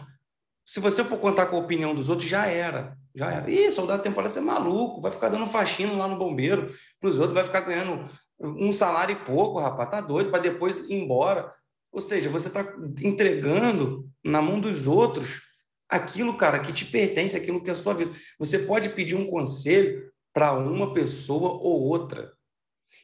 Se 0.66 0.80
você 0.80 1.04
for 1.04 1.18
contar 1.18 1.46
com 1.46 1.56
a 1.56 1.60
opinião 1.60 1.94
dos 1.94 2.08
outros, 2.08 2.28
já 2.28 2.46
era. 2.46 2.96
Já 3.14 3.30
era. 3.30 3.50
Ih, 3.50 3.70
soldado 3.70 4.02
temporário, 4.02 4.30
você 4.30 4.38
é 4.38 4.42
maluco, 4.42 5.00
vai 5.00 5.12
ficar 5.12 5.28
dando 5.28 5.46
faxina 5.46 5.92
lá 5.92 6.08
no 6.08 6.18
bombeiro 6.18 6.74
para 7.00 7.10
os 7.10 7.18
outros, 7.18 7.34
vai 7.34 7.44
ficar 7.44 7.60
ganhando 7.60 8.08
um 8.40 8.72
salário 8.72 9.12
e 9.12 9.24
pouco, 9.24 9.60
rapaz, 9.60 9.90
tá 9.90 10.00
doido, 10.00 10.30
para 10.30 10.40
depois 10.40 10.88
ir 10.88 10.94
embora. 10.94 11.52
Ou 11.92 12.00
seja, 12.00 12.28
você 12.28 12.48
está 12.48 12.66
entregando 13.02 14.08
na 14.24 14.42
mão 14.42 14.58
dos 14.58 14.86
outros 14.86 15.42
aquilo, 15.88 16.36
cara, 16.36 16.58
que 16.58 16.72
te 16.72 16.84
pertence, 16.84 17.36
aquilo 17.36 17.62
que 17.62 17.70
é 17.70 17.72
a 17.72 17.76
sua 17.76 17.94
vida. 17.94 18.12
Você 18.38 18.60
pode 18.60 18.88
pedir 18.90 19.14
um 19.14 19.30
conselho 19.30 20.10
para 20.32 20.52
uma 20.52 20.92
pessoa 20.92 21.52
ou 21.52 21.82
outra. 21.82 22.32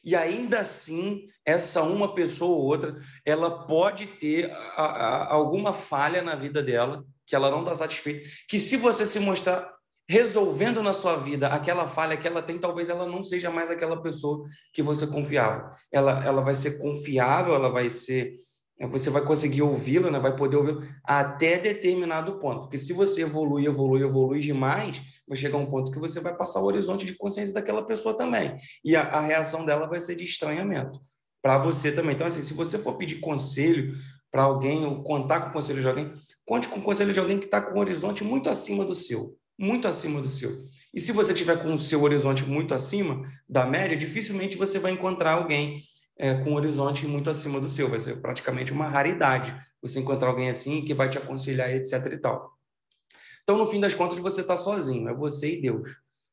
E 0.03 0.15
ainda 0.15 0.59
assim, 0.59 1.27
essa 1.45 1.83
uma 1.83 2.15
pessoa 2.15 2.57
ou 2.57 2.63
outra, 2.63 2.97
ela 3.25 3.65
pode 3.65 4.07
ter 4.07 4.51
a, 4.75 4.83
a, 4.83 5.33
alguma 5.33 5.73
falha 5.73 6.21
na 6.21 6.35
vida 6.35 6.61
dela, 6.61 7.05
que 7.25 7.35
ela 7.35 7.51
não 7.51 7.59
está 7.59 7.75
satisfeita, 7.75 8.27
que 8.47 8.59
se 8.59 8.77
você 8.77 9.05
se 9.05 9.19
mostrar 9.19 9.71
resolvendo 10.09 10.83
na 10.83 10.91
sua 10.91 11.15
vida 11.15 11.47
aquela 11.47 11.87
falha 11.87 12.17
que 12.17 12.27
ela 12.27 12.41
tem, 12.41 12.57
talvez 12.57 12.89
ela 12.89 13.05
não 13.05 13.23
seja 13.23 13.49
mais 13.49 13.69
aquela 13.69 14.01
pessoa 14.01 14.45
que 14.73 14.81
você 14.81 15.07
confiava. 15.07 15.71
Ela, 15.89 16.25
ela 16.25 16.41
vai 16.41 16.55
ser 16.55 16.79
confiável, 16.79 17.55
ela 17.55 17.69
vai 17.69 17.89
ser 17.89 18.33
você 18.87 19.09
vai 19.09 19.23
conseguir 19.23 19.61
ouvi-lo, 19.61 20.09
né? 20.09 20.19
vai 20.19 20.35
poder 20.35 20.57
ouvi-lo 20.57 20.83
até 21.03 21.59
determinado 21.59 22.39
ponto. 22.39 22.61
Porque 22.61 22.77
se 22.77 22.93
você 22.93 23.21
evolui, 23.21 23.65
evolui, 23.65 24.01
evolui 24.01 24.39
demais, 24.39 25.01
vai 25.27 25.37
chegar 25.37 25.57
um 25.57 25.65
ponto 25.65 25.91
que 25.91 25.99
você 25.99 26.19
vai 26.19 26.35
passar 26.35 26.61
o 26.61 26.65
horizonte 26.65 27.05
de 27.05 27.15
consciência 27.15 27.53
daquela 27.53 27.83
pessoa 27.83 28.17
também. 28.17 28.57
E 28.83 28.95
a, 28.95 29.01
a 29.03 29.21
reação 29.21 29.65
dela 29.65 29.87
vai 29.87 29.99
ser 29.99 30.15
de 30.15 30.23
estranhamento 30.23 30.99
para 31.41 31.57
você 31.57 31.91
também. 31.91 32.15
Então, 32.15 32.27
assim, 32.27 32.41
se 32.41 32.53
você 32.53 32.77
for 32.77 32.97
pedir 32.97 33.19
conselho 33.19 33.95
para 34.31 34.43
alguém 34.43 34.85
ou 34.85 35.03
contar 35.03 35.41
com 35.41 35.49
o 35.49 35.53
conselho 35.53 35.81
de 35.81 35.87
alguém, 35.87 36.13
conte 36.45 36.67
com 36.67 36.79
o 36.79 36.83
conselho 36.83 37.13
de 37.13 37.19
alguém 37.19 37.37
que 37.37 37.45
está 37.45 37.61
com 37.61 37.77
um 37.77 37.79
horizonte 37.79 38.23
muito 38.23 38.49
acima 38.49 38.85
do 38.85 38.95
seu. 38.95 39.37
Muito 39.59 39.87
acima 39.87 40.21
do 40.21 40.29
seu. 40.29 40.65
E 40.93 40.99
se 40.99 41.11
você 41.11 41.33
tiver 41.33 41.61
com 41.61 41.73
o 41.73 41.77
seu 41.77 42.01
horizonte 42.01 42.43
muito 42.43 42.73
acima 42.73 43.29
da 43.47 43.65
média, 43.65 43.95
dificilmente 43.95 44.57
você 44.57 44.79
vai 44.79 44.91
encontrar 44.91 45.33
alguém 45.33 45.83
é, 46.21 46.35
com 46.35 46.51
um 46.51 46.55
horizonte 46.55 47.07
muito 47.07 47.31
acima 47.31 47.59
do 47.59 47.67
seu. 47.67 47.89
Vai 47.89 47.99
ser 47.99 48.21
praticamente 48.21 48.71
uma 48.71 48.87
raridade 48.87 49.59
você 49.81 49.99
encontrar 49.99 50.29
alguém 50.29 50.51
assim 50.51 50.85
que 50.85 50.93
vai 50.93 51.09
te 51.09 51.17
aconselhar, 51.17 51.71
etc. 51.71 51.93
e 52.13 52.17
tal. 52.17 52.51
Então, 53.43 53.57
no 53.57 53.65
fim 53.65 53.79
das 53.79 53.95
contas, 53.95 54.19
você 54.19 54.41
está 54.41 54.55
sozinho, 54.55 55.09
é 55.09 55.13
você 55.15 55.57
e 55.57 55.61
Deus. 55.61 55.89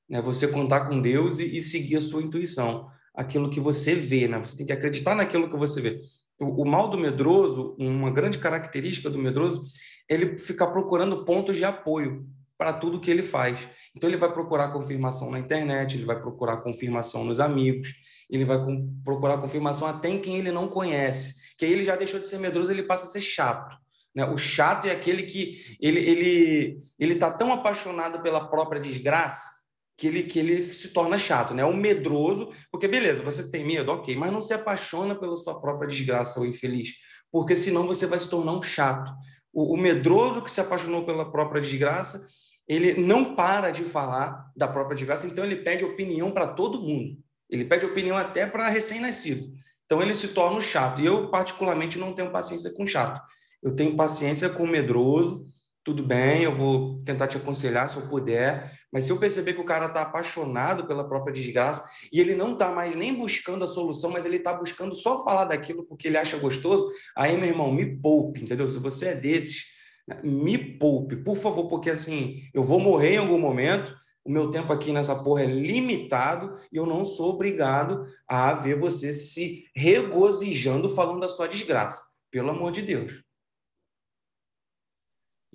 Né? 0.07 0.20
Você 0.20 0.47
contar 0.47 0.80
com 0.80 1.01
Deus 1.01 1.39
e, 1.39 1.57
e, 1.57 1.61
seguir 1.62 1.97
a 1.97 2.01
sua 2.03 2.22
intuição, 2.22 2.91
aquilo 3.14 3.49
que 3.49 3.59
você 3.59 3.95
vê. 3.95 4.28
Né? 4.28 4.39
Você 4.39 4.59
tem 4.59 4.66
que 4.66 4.72
acreditar 4.74 5.14
naquilo 5.14 5.51
que 5.51 5.57
você 5.57 5.80
vê. 5.80 6.03
O, 6.39 6.62
o 6.62 6.66
mal 6.66 6.91
do 6.91 6.99
medroso, 6.99 7.74
uma 7.78 8.11
grande 8.11 8.36
característica 8.36 9.09
do 9.09 9.18
medroso, 9.18 9.64
ele 10.07 10.36
fica 10.36 10.66
procurando 10.66 11.24
pontos 11.24 11.57
de 11.57 11.64
apoio 11.64 12.28
para 12.59 12.74
tudo 12.74 13.01
que 13.01 13.11
ele 13.11 13.22
faz. 13.22 13.59
Então, 13.97 14.11
ele 14.11 14.18
vai 14.18 14.30
procurar 14.30 14.68
confirmação 14.68 15.30
na 15.30 15.39
internet, 15.39 15.97
ele 15.97 16.05
vai 16.05 16.20
procurar 16.20 16.59
confirmação 16.59 17.24
nos 17.24 17.41
amigos, 17.41 17.95
ele 18.29 18.45
vai 18.45 18.59
procurar 19.05 19.39
confirmação 19.39 19.89
até 19.89 20.09
em 20.09 20.20
quem 20.20 20.39
ele 20.39 20.53
não 20.53 20.68
conhece. 20.68 21.37
Que 21.57 21.64
aí 21.64 21.72
ele 21.72 21.85
já 21.85 21.97
deixou 21.97 22.20
de 22.20 22.26
ser 22.26 22.39
medroso, 22.39 22.70
ele 22.70 22.83
passa 22.83 23.05
a 23.05 23.09
ser 23.09 23.20
chato. 23.20 23.76
Né? 24.14 24.24
O 24.24 24.37
chato 24.37 24.87
é 24.87 24.91
aquele 24.91 25.24
que 25.24 25.76
ele 25.81 26.01
ele 26.01 26.81
ele 26.99 27.14
está 27.14 27.31
tão 27.31 27.53
apaixonado 27.53 28.20
pela 28.22 28.49
própria 28.49 28.81
desgraça 28.81 29.59
que 29.99 30.07
ele, 30.07 30.22
que 30.22 30.39
ele 30.39 30.62
se 30.62 30.89
torna 30.91 31.18
chato, 31.18 31.53
né? 31.53 31.64
O 31.64 31.76
medroso, 31.76 32.53
porque 32.70 32.87
beleza, 32.87 33.20
você 33.20 33.51
tem 33.51 33.66
medo, 33.66 33.91
ok, 33.91 34.14
mas 34.14 34.33
não 34.33 34.41
se 34.41 34.55
apaixona 34.55 35.16
pela 35.16 35.35
sua 35.35 35.61
própria 35.61 35.89
desgraça 35.89 36.39
ou 36.39 36.47
infeliz, 36.47 36.91
porque 37.33 37.57
senão 37.57 37.85
você 37.85 38.07
vai 38.07 38.18
se 38.20 38.31
tornar 38.31 38.53
um 38.53 38.62
chato. 38.62 39.12
O, 39.53 39.74
o 39.74 39.76
medroso 39.76 40.41
que 40.41 40.53
se 40.53 40.61
apaixonou 40.61 41.05
pela 41.05 41.33
própria 41.33 41.61
desgraça, 41.61 42.29
ele 42.68 42.95
não 42.95 43.35
para 43.35 43.72
de 43.72 43.85
falar 43.85 44.47
da 44.57 44.68
própria 44.68 44.95
desgraça, 44.95 45.26
então 45.26 45.45
ele 45.45 45.57
pede 45.57 45.85
opinião 45.85 46.31
para 46.31 46.47
todo 46.47 46.81
mundo. 46.81 47.18
Ele 47.49 47.65
pede 47.65 47.85
opinião 47.85 48.17
até 48.17 48.47
para 48.47 48.69
recém-nascido. 48.69 49.53
Então 49.85 50.03
ele 50.03 50.15
se 50.15 50.29
torna 50.29 50.61
chato. 50.61 51.01
E 51.01 51.07
eu, 51.07 51.29
particularmente, 51.29 51.99
não 51.99 52.15
tenho 52.15 52.31
paciência 52.31 52.73
com 52.75 52.87
chato. 52.87 53.21
Eu 53.63 53.75
tenho 53.75 53.97
paciência 53.97 54.49
com 54.49 54.67
medroso, 54.67 55.49
tudo 55.83 56.03
bem, 56.03 56.43
eu 56.43 56.55
vou 56.55 57.03
tentar 57.03 57.27
te 57.27 57.39
aconselhar 57.39 57.89
se 57.89 57.97
eu 57.97 58.03
puder, 58.03 58.79
mas 58.93 59.05
se 59.05 59.11
eu 59.11 59.17
perceber 59.17 59.55
que 59.55 59.61
o 59.61 59.65
cara 59.65 59.87
está 59.87 60.03
apaixonado 60.03 60.87
pela 60.87 61.09
própria 61.09 61.33
desgraça 61.33 61.89
e 62.13 62.21
ele 62.21 62.35
não 62.35 62.53
está 62.53 62.71
mais 62.71 62.95
nem 62.95 63.15
buscando 63.15 63.65
a 63.65 63.67
solução, 63.67 64.11
mas 64.11 64.27
ele 64.27 64.37
está 64.37 64.53
buscando 64.53 64.95
só 64.95 65.25
falar 65.25 65.45
daquilo 65.47 65.85
porque 65.85 66.09
ele 66.09 66.19
acha 66.19 66.37
gostoso, 66.37 66.91
aí, 67.17 67.39
meu 67.39 67.49
irmão, 67.49 67.73
me 67.73 67.97
poupe, 67.97 68.43
entendeu? 68.43 68.69
Se 68.69 68.79
você 68.79 69.09
é 69.09 69.15
desses, 69.15 69.65
né, 70.07 70.21
me 70.23 70.59
poupe, 70.59 71.17
por 71.17 71.39
favor, 71.39 71.69
porque 71.69 71.89
assim, 71.89 72.43
eu 72.53 72.63
vou 72.63 72.79
morrer 72.79 73.15
em 73.15 73.19
algum 73.19 73.39
momento, 73.39 73.95
o 74.29 74.31
meu 74.31 74.51
tempo 74.51 74.70
aqui 74.70 74.93
nessa 74.93 75.22
porra 75.24 75.45
é 75.45 75.47
limitado 75.47 76.61
e 76.70 76.76
eu 76.76 76.85
não 76.85 77.03
sou 77.03 77.33
obrigado 77.33 78.07
a 78.26 78.53
ver 78.53 78.79
você 78.79 79.11
se 79.11 79.70
regozijando 79.74 80.95
falando 80.95 81.20
da 81.20 81.29
sua 81.29 81.49
desgraça. 81.49 82.07
Pelo 82.31 82.51
amor 82.51 82.70
de 82.70 82.83
Deus. 82.83 83.24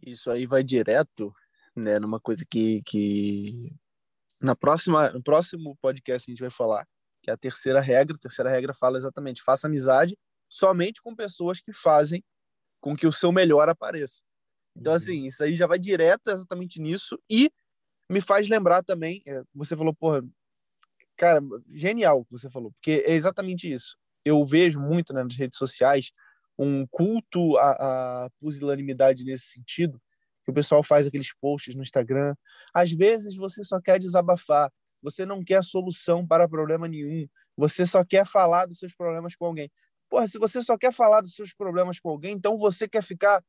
Isso 0.02 0.32
aí 0.32 0.48
vai 0.48 0.64
direto, 0.64 1.32
né, 1.76 2.00
numa 2.00 2.20
coisa 2.20 2.44
que, 2.50 2.82
que 2.82 3.72
na 4.42 4.56
próxima, 4.56 5.12
no 5.12 5.22
próximo 5.22 5.78
podcast 5.80 6.28
a 6.28 6.32
gente 6.32 6.42
vai 6.42 6.50
falar, 6.50 6.88
que 7.22 7.30
é 7.30 7.34
a 7.34 7.38
terceira 7.38 7.80
regra. 7.80 8.16
A 8.16 8.20
terceira 8.20 8.50
regra 8.50 8.74
fala 8.74 8.98
exatamente: 8.98 9.44
faça 9.44 9.68
amizade 9.68 10.18
somente 10.50 11.00
com 11.00 11.16
pessoas 11.16 11.62
que 11.62 11.72
fazem 11.72 12.24
com 12.82 12.96
que 12.96 13.06
o 13.06 13.12
seu 13.12 13.32
melhor 13.32 13.70
apareça. 13.70 14.24
Então, 14.76 14.94
uhum. 14.94 14.98
assim, 14.98 15.26
isso 15.26 15.44
aí 15.44 15.54
já 15.54 15.68
vai 15.68 15.78
direto 15.78 16.32
exatamente 16.32 16.82
nisso 16.82 17.22
e 17.30 17.52
me 18.10 18.22
faz 18.22 18.48
lembrar 18.50 18.84
também, 18.84 19.22
é, 19.26 19.42
você 19.54 19.76
falou, 19.76 19.94
porra, 19.94 20.24
cara, 21.16 21.42
genial 21.72 22.20
o 22.20 22.26
que 22.26 22.32
você 22.32 22.50
falou, 22.50 22.72
porque 22.72 23.04
é 23.06 23.14
exatamente 23.14 23.72
isso. 23.72 23.98
Eu 24.26 24.46
vejo 24.46 24.80
muito 24.80 25.14
né, 25.14 25.24
nas 25.24 25.36
redes 25.36 25.58
sociais 25.58 26.12
um 26.58 26.86
culto 26.88 27.58
à, 27.58 28.26
à 28.26 28.30
pusilanimidade 28.40 29.24
nesse 29.24 29.48
sentido, 29.48 30.02
que 30.44 30.52
o 30.52 30.54
pessoal 30.54 30.84
faz 30.84 31.08
aqueles 31.08 31.34
posts 31.40 31.76
no 31.76 31.82
Instagram. 31.82 32.36
Às 32.74 32.92
vezes 32.92 33.36
você 33.36 33.64
só 33.64 33.80
quer 33.80 34.00
desabafar, 34.00 34.72
você 35.02 35.26
não 35.26 35.44
quer 35.44 35.64
solução 35.64 36.26
para 36.26 36.48
problema 36.48 36.88
nenhum, 36.88 37.28
você 37.58 37.86
só 37.86 38.04
quer 38.04 38.26
falar 38.26 38.66
dos 38.66 38.80
seus 38.80 38.94
problemas 38.96 39.36
com 39.36 39.46
alguém. 39.46 39.72
Porra, 40.10 40.28
se 40.28 40.38
você 40.38 40.62
só 40.62 40.78
quer 40.78 40.94
falar 40.94 41.22
dos 41.22 41.34
seus 41.34 41.54
problemas 41.54 42.00
com 42.00 42.10
alguém, 42.10 42.34
então 42.34 42.58
você 42.58 42.88
quer 42.88 43.02
ficar 43.02 43.44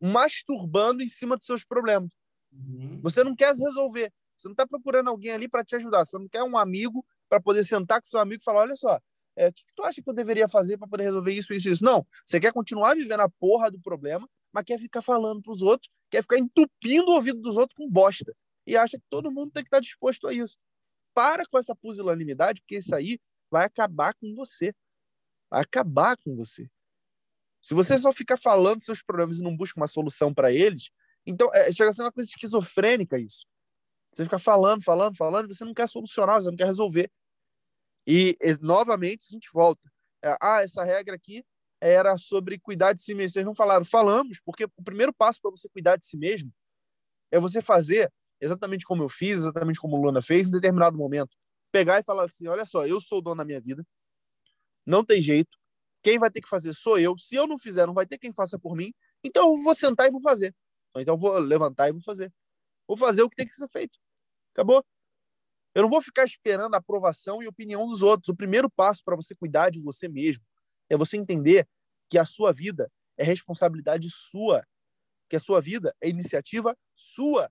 masturbando 0.00 1.02
em 1.02 1.06
cima 1.06 1.36
dos 1.36 1.46
seus 1.46 1.64
problemas. 1.64 2.10
Uhum. 2.52 3.00
Você 3.02 3.22
não 3.22 3.34
quer 3.34 3.54
resolver. 3.54 4.12
Você 4.36 4.48
não 4.48 4.52
está 4.52 4.66
procurando 4.66 5.10
alguém 5.10 5.32
ali 5.32 5.48
para 5.48 5.64
te 5.64 5.76
ajudar. 5.76 6.04
Você 6.04 6.16
não 6.18 6.28
quer 6.28 6.42
um 6.42 6.56
amigo 6.56 7.04
para 7.28 7.40
poder 7.40 7.64
sentar 7.64 8.00
com 8.00 8.06
seu 8.06 8.20
amigo 8.20 8.40
e 8.40 8.44
falar: 8.44 8.60
olha 8.60 8.76
só, 8.76 9.00
é, 9.36 9.48
o 9.48 9.52
que, 9.52 9.64
que 9.64 9.74
tu 9.74 9.82
acha 9.84 10.02
que 10.02 10.08
eu 10.08 10.14
deveria 10.14 10.48
fazer 10.48 10.78
para 10.78 10.88
poder 10.88 11.04
resolver 11.04 11.32
isso, 11.32 11.52
isso, 11.54 11.68
isso? 11.68 11.84
Não, 11.84 12.06
você 12.24 12.40
quer 12.40 12.52
continuar 12.52 12.94
vivendo 12.94 13.20
a 13.20 13.28
porra 13.28 13.70
do 13.70 13.80
problema, 13.80 14.28
mas 14.52 14.64
quer 14.64 14.78
ficar 14.78 15.02
falando 15.02 15.42
para 15.42 15.52
os 15.52 15.62
outros, 15.62 15.90
quer 16.10 16.22
ficar 16.22 16.38
entupindo 16.38 17.10
o 17.10 17.14
ouvido 17.14 17.40
dos 17.40 17.56
outros 17.56 17.76
com 17.76 17.88
bosta. 17.88 18.34
E 18.66 18.76
acha 18.76 18.98
que 18.98 19.04
todo 19.08 19.30
mundo 19.32 19.50
tem 19.52 19.62
que 19.62 19.68
estar 19.68 19.78
tá 19.78 19.80
disposto 19.80 20.26
a 20.26 20.32
isso. 20.32 20.56
Para 21.14 21.44
com 21.46 21.58
essa 21.58 21.74
pusilanimidade, 21.74 22.60
porque 22.60 22.76
isso 22.76 22.94
aí 22.94 23.18
vai 23.50 23.64
acabar 23.64 24.14
com 24.14 24.34
você. 24.34 24.74
Vai 25.50 25.62
acabar 25.62 26.16
com 26.16 26.36
você. 26.36 26.68
Se 27.62 27.74
você 27.74 27.96
só 27.98 28.12
ficar 28.12 28.36
falando 28.36 28.82
seus 28.82 29.02
problemas 29.02 29.38
e 29.38 29.42
não 29.42 29.56
busca 29.56 29.80
uma 29.80 29.86
solução 29.86 30.32
para 30.32 30.52
eles, 30.52 30.90
então 31.28 31.50
é, 31.52 31.70
chega 31.70 31.90
a 31.90 31.92
ser 31.92 32.02
uma 32.02 32.12
coisa 32.12 32.28
esquizofrênica 32.28 33.18
isso. 33.18 33.46
Você 34.12 34.24
fica 34.24 34.38
falando, 34.38 34.82
falando, 34.82 35.16
falando, 35.16 35.50
e 35.50 35.54
você 35.54 35.64
não 35.64 35.74
quer 35.74 35.88
solucionar, 35.88 36.40
você 36.40 36.50
não 36.50 36.56
quer 36.56 36.66
resolver. 36.66 37.10
E, 38.06 38.36
novamente, 38.62 39.26
a 39.30 39.32
gente 39.32 39.48
volta. 39.52 39.82
É, 40.24 40.36
ah, 40.40 40.62
essa 40.62 40.82
regra 40.82 41.14
aqui 41.14 41.44
era 41.80 42.16
sobre 42.16 42.58
cuidar 42.58 42.94
de 42.94 43.02
si 43.02 43.14
mesmo. 43.14 43.34
Vocês 43.34 43.44
não 43.44 43.54
falaram. 43.54 43.84
Falamos, 43.84 44.40
porque 44.44 44.64
o 44.64 44.82
primeiro 44.82 45.12
passo 45.12 45.40
para 45.40 45.50
você 45.50 45.68
cuidar 45.68 45.96
de 45.96 46.06
si 46.06 46.16
mesmo 46.16 46.50
é 47.30 47.38
você 47.38 47.60
fazer 47.60 48.10
exatamente 48.40 48.84
como 48.84 49.02
eu 49.02 49.08
fiz, 49.08 49.38
exatamente 49.38 49.78
como 49.78 49.96
o 49.96 50.00
Luna 50.00 50.22
fez, 50.22 50.48
em 50.48 50.52
determinado 50.52 50.96
momento. 50.96 51.36
Pegar 51.70 52.00
e 52.00 52.02
falar 52.02 52.24
assim: 52.24 52.48
olha 52.48 52.64
só, 52.64 52.86
eu 52.86 52.98
sou 53.00 53.18
o 53.18 53.22
dono 53.22 53.36
da 53.36 53.44
minha 53.44 53.60
vida, 53.60 53.86
não 54.86 55.04
tem 55.04 55.20
jeito. 55.20 55.58
Quem 56.02 56.18
vai 56.18 56.30
ter 56.30 56.40
que 56.40 56.48
fazer 56.48 56.72
sou 56.72 56.98
eu. 56.98 57.16
Se 57.18 57.36
eu 57.36 57.46
não 57.46 57.58
fizer, 57.58 57.86
não 57.86 57.94
vai 57.94 58.06
ter 58.06 58.18
quem 58.18 58.32
faça 58.32 58.58
por 58.58 58.74
mim. 58.74 58.92
Então 59.22 59.54
eu 59.54 59.62
vou 59.62 59.74
sentar 59.74 60.06
e 60.06 60.10
vou 60.10 60.20
fazer. 60.20 60.54
Então 60.96 61.14
eu 61.14 61.18
vou 61.18 61.38
levantar 61.38 61.88
e 61.88 61.92
vou 61.92 62.00
fazer. 62.00 62.32
Vou 62.86 62.96
fazer 62.96 63.22
o 63.22 63.30
que 63.30 63.36
tem 63.36 63.46
que 63.46 63.54
ser 63.54 63.68
feito. 63.68 63.98
Acabou. 64.54 64.84
Eu 65.74 65.82
não 65.82 65.90
vou 65.90 66.00
ficar 66.00 66.24
esperando 66.24 66.74
a 66.74 66.78
aprovação 66.78 67.42
e 67.42 67.46
opinião 67.46 67.86
dos 67.86 68.02
outros. 68.02 68.28
O 68.28 68.36
primeiro 68.36 68.68
passo 68.70 69.02
para 69.04 69.14
você 69.14 69.34
cuidar 69.34 69.70
de 69.70 69.80
você 69.80 70.08
mesmo 70.08 70.44
é 70.88 70.96
você 70.96 71.16
entender 71.16 71.68
que 72.10 72.18
a 72.18 72.24
sua 72.24 72.52
vida 72.52 72.90
é 73.16 73.24
responsabilidade 73.24 74.08
sua, 74.10 74.62
que 75.28 75.36
a 75.36 75.40
sua 75.40 75.60
vida 75.60 75.94
é 76.00 76.08
iniciativa 76.08 76.76
sua. 76.94 77.50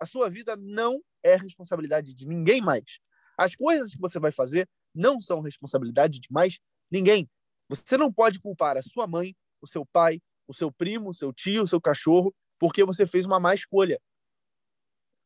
A 0.00 0.06
sua 0.06 0.28
vida 0.28 0.56
não 0.56 1.02
é 1.22 1.34
responsabilidade 1.34 2.14
de 2.14 2.26
ninguém 2.26 2.60
mais. 2.60 3.00
As 3.36 3.56
coisas 3.56 3.92
que 3.92 4.00
você 4.00 4.18
vai 4.20 4.30
fazer 4.30 4.68
não 4.94 5.18
são 5.20 5.40
responsabilidade 5.40 6.20
de 6.20 6.28
mais 6.30 6.58
ninguém. 6.90 7.28
Você 7.68 7.96
não 7.96 8.12
pode 8.12 8.40
culpar 8.40 8.76
a 8.76 8.82
sua 8.82 9.06
mãe, 9.06 9.34
o 9.62 9.66
seu 9.66 9.84
pai, 9.86 10.20
o 10.46 10.54
seu 10.54 10.72
primo, 10.72 11.10
o 11.10 11.14
seu 11.14 11.32
tio, 11.32 11.62
o 11.62 11.66
seu 11.66 11.80
cachorro, 11.80 12.34
porque 12.58 12.84
você 12.84 13.06
fez 13.06 13.26
uma 13.26 13.38
má 13.38 13.54
escolha. 13.54 14.00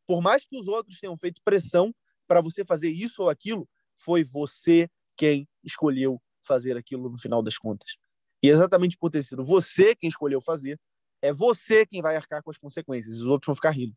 Por 0.06 0.20
mais 0.20 0.44
que 0.44 0.56
os 0.56 0.68
outros 0.68 0.98
tenham 0.98 1.16
feito 1.16 1.40
pressão 1.44 1.94
para 2.26 2.40
você 2.40 2.64
fazer 2.64 2.90
isso 2.90 3.22
ou 3.22 3.30
aquilo, 3.30 3.68
foi 3.94 4.24
você 4.24 4.88
quem 5.16 5.48
escolheu 5.62 6.20
fazer 6.42 6.76
aquilo 6.76 7.08
no 7.08 7.18
final 7.18 7.42
das 7.42 7.56
contas. 7.56 7.96
E 8.42 8.48
exatamente 8.48 8.96
por 8.96 9.10
ter 9.10 9.22
sido 9.22 9.44
você 9.44 9.94
quem 9.94 10.08
escolheu 10.08 10.40
fazer, 10.40 10.78
é 11.22 11.32
você 11.32 11.86
quem 11.86 12.02
vai 12.02 12.16
arcar 12.16 12.42
com 12.42 12.50
as 12.50 12.58
consequências. 12.58 13.16
Os 13.16 13.24
outros 13.24 13.46
vão 13.46 13.54
ficar 13.54 13.70
rindo. 13.70 13.96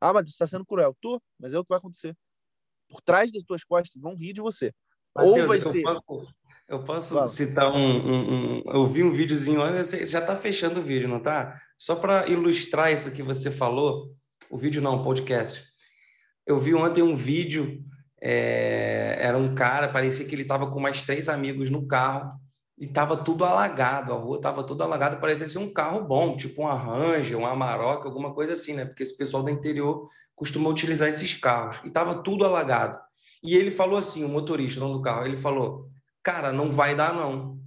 Ah, 0.00 0.12
mas 0.12 0.24
você 0.28 0.32
está 0.32 0.46
sendo 0.46 0.66
cruel. 0.66 0.94
Tô, 1.00 1.20
mas 1.38 1.54
é 1.54 1.58
o 1.58 1.64
que 1.64 1.70
vai 1.70 1.78
acontecer. 1.78 2.14
Por 2.88 3.00
trás 3.00 3.32
das 3.32 3.42
tuas 3.42 3.64
costas 3.64 4.00
vão 4.00 4.14
rir 4.14 4.34
de 4.34 4.42
você. 4.42 4.74
Mateus, 5.16 5.38
Ou 5.38 5.46
vai 5.46 5.58
eu 5.58 5.70
ser. 5.70 5.82
Eu 6.68 6.82
posso 6.82 7.26
citar 7.28 7.70
um, 7.70 7.76
um, 7.76 8.34
um, 8.34 8.62
Eu 8.66 8.86
vi 8.86 9.02
um 9.02 9.12
videozinho, 9.12 9.60
você 9.60 10.06
já 10.06 10.20
está 10.20 10.36
fechando 10.36 10.80
o 10.80 10.82
vídeo, 10.82 11.08
não 11.08 11.20
tá? 11.20 11.60
Só 11.78 11.94
para 11.94 12.26
ilustrar 12.28 12.92
isso 12.92 13.12
que 13.12 13.22
você 13.22 13.50
falou, 13.50 14.14
o 14.50 14.56
vídeo 14.56 14.80
não, 14.80 14.96
o 14.96 15.04
podcast. 15.04 15.62
Eu 16.46 16.58
vi 16.58 16.74
ontem 16.74 17.02
um 17.02 17.16
vídeo, 17.16 17.82
é, 18.20 19.16
era 19.20 19.36
um 19.36 19.54
cara, 19.54 19.88
parecia 19.88 20.26
que 20.26 20.34
ele 20.34 20.42
estava 20.42 20.70
com 20.70 20.80
mais 20.80 21.02
três 21.02 21.28
amigos 21.28 21.68
no 21.70 21.86
carro 21.86 22.32
e 22.78 22.86
estava 22.86 23.16
tudo 23.16 23.44
alagado, 23.44 24.12
a 24.12 24.16
rua 24.16 24.36
estava 24.38 24.64
tudo 24.64 24.82
alagada, 24.82 25.16
parecia 25.16 25.46
ser 25.46 25.58
um 25.58 25.72
carro 25.72 26.02
bom, 26.02 26.36
tipo 26.36 26.62
um 26.62 26.66
Ranger, 26.66 27.38
um 27.38 27.46
Amarok, 27.46 28.06
alguma 28.06 28.34
coisa 28.34 28.54
assim, 28.54 28.74
né? 28.74 28.84
Porque 28.84 29.02
esse 29.02 29.16
pessoal 29.16 29.42
do 29.42 29.50
interior 29.50 30.08
costuma 30.34 30.70
utilizar 30.70 31.08
esses 31.08 31.34
carros. 31.34 31.78
E 31.84 31.88
estava 31.88 32.22
tudo 32.22 32.44
alagado. 32.44 32.98
E 33.42 33.54
ele 33.54 33.70
falou 33.70 33.98
assim, 33.98 34.24
o 34.24 34.28
motorista 34.28 34.80
do 34.80 35.02
carro, 35.02 35.26
ele 35.26 35.36
falou, 35.36 35.88
cara, 36.24 36.52
não 36.52 36.70
vai 36.70 36.96
dar 36.96 37.14
não. 37.14 37.60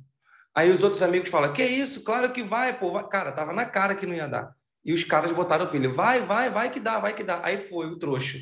Aí 0.53 0.71
os 0.71 0.83
outros 0.83 1.03
amigos 1.03 1.29
falam, 1.29 1.53
que 1.53 1.63
isso? 1.63 2.03
Claro 2.03 2.33
que 2.33 2.41
vai, 2.41 2.77
pô. 2.77 2.91
Cara, 3.03 3.31
tava 3.31 3.53
na 3.53 3.65
cara 3.65 3.95
que 3.95 4.05
não 4.07 4.15
ia 4.15 4.27
dar. 4.27 4.51
E 4.83 4.91
os 4.91 5.03
caras 5.03 5.31
botaram 5.31 5.65
o 5.65 5.69
pilha, 5.69 5.89
vai, 5.89 6.21
vai, 6.21 6.49
vai 6.49 6.71
que 6.71 6.79
dá, 6.79 6.99
vai 6.99 7.13
que 7.13 7.23
dá. 7.23 7.39
Aí 7.43 7.57
foi 7.57 7.85
o 7.87 7.99
trouxa 7.99 8.39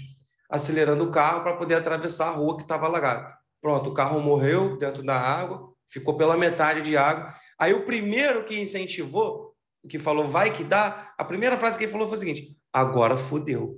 acelerando 0.49 1.03
o 1.03 1.11
carro 1.11 1.41
para 1.41 1.57
poder 1.57 1.75
atravessar 1.75 2.27
a 2.27 2.31
rua 2.31 2.55
que 2.55 2.63
estava 2.63 2.85
alagada. 2.85 3.35
Pronto, 3.61 3.89
o 3.89 3.93
carro 3.93 4.21
morreu 4.21 4.77
dentro 4.77 5.03
da 5.03 5.19
água, 5.19 5.73
ficou 5.89 6.15
pela 6.17 6.37
metade 6.37 6.81
de 6.81 6.95
água. 6.95 7.33
Aí 7.59 7.73
o 7.73 7.85
primeiro 7.85 8.45
que 8.45 8.59
incentivou, 8.59 9.55
que 9.89 9.99
falou 9.99 10.27
vai 10.27 10.53
que 10.53 10.63
dá, 10.63 11.13
a 11.17 11.23
primeira 11.23 11.57
frase 11.57 11.77
que 11.77 11.85
ele 11.85 11.91
falou 11.91 12.07
foi 12.07 12.15
o 12.15 12.19
seguinte: 12.19 12.55
agora 12.71 13.17
fodeu. 13.17 13.75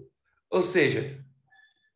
Ou 0.51 0.61
seja, 0.61 1.23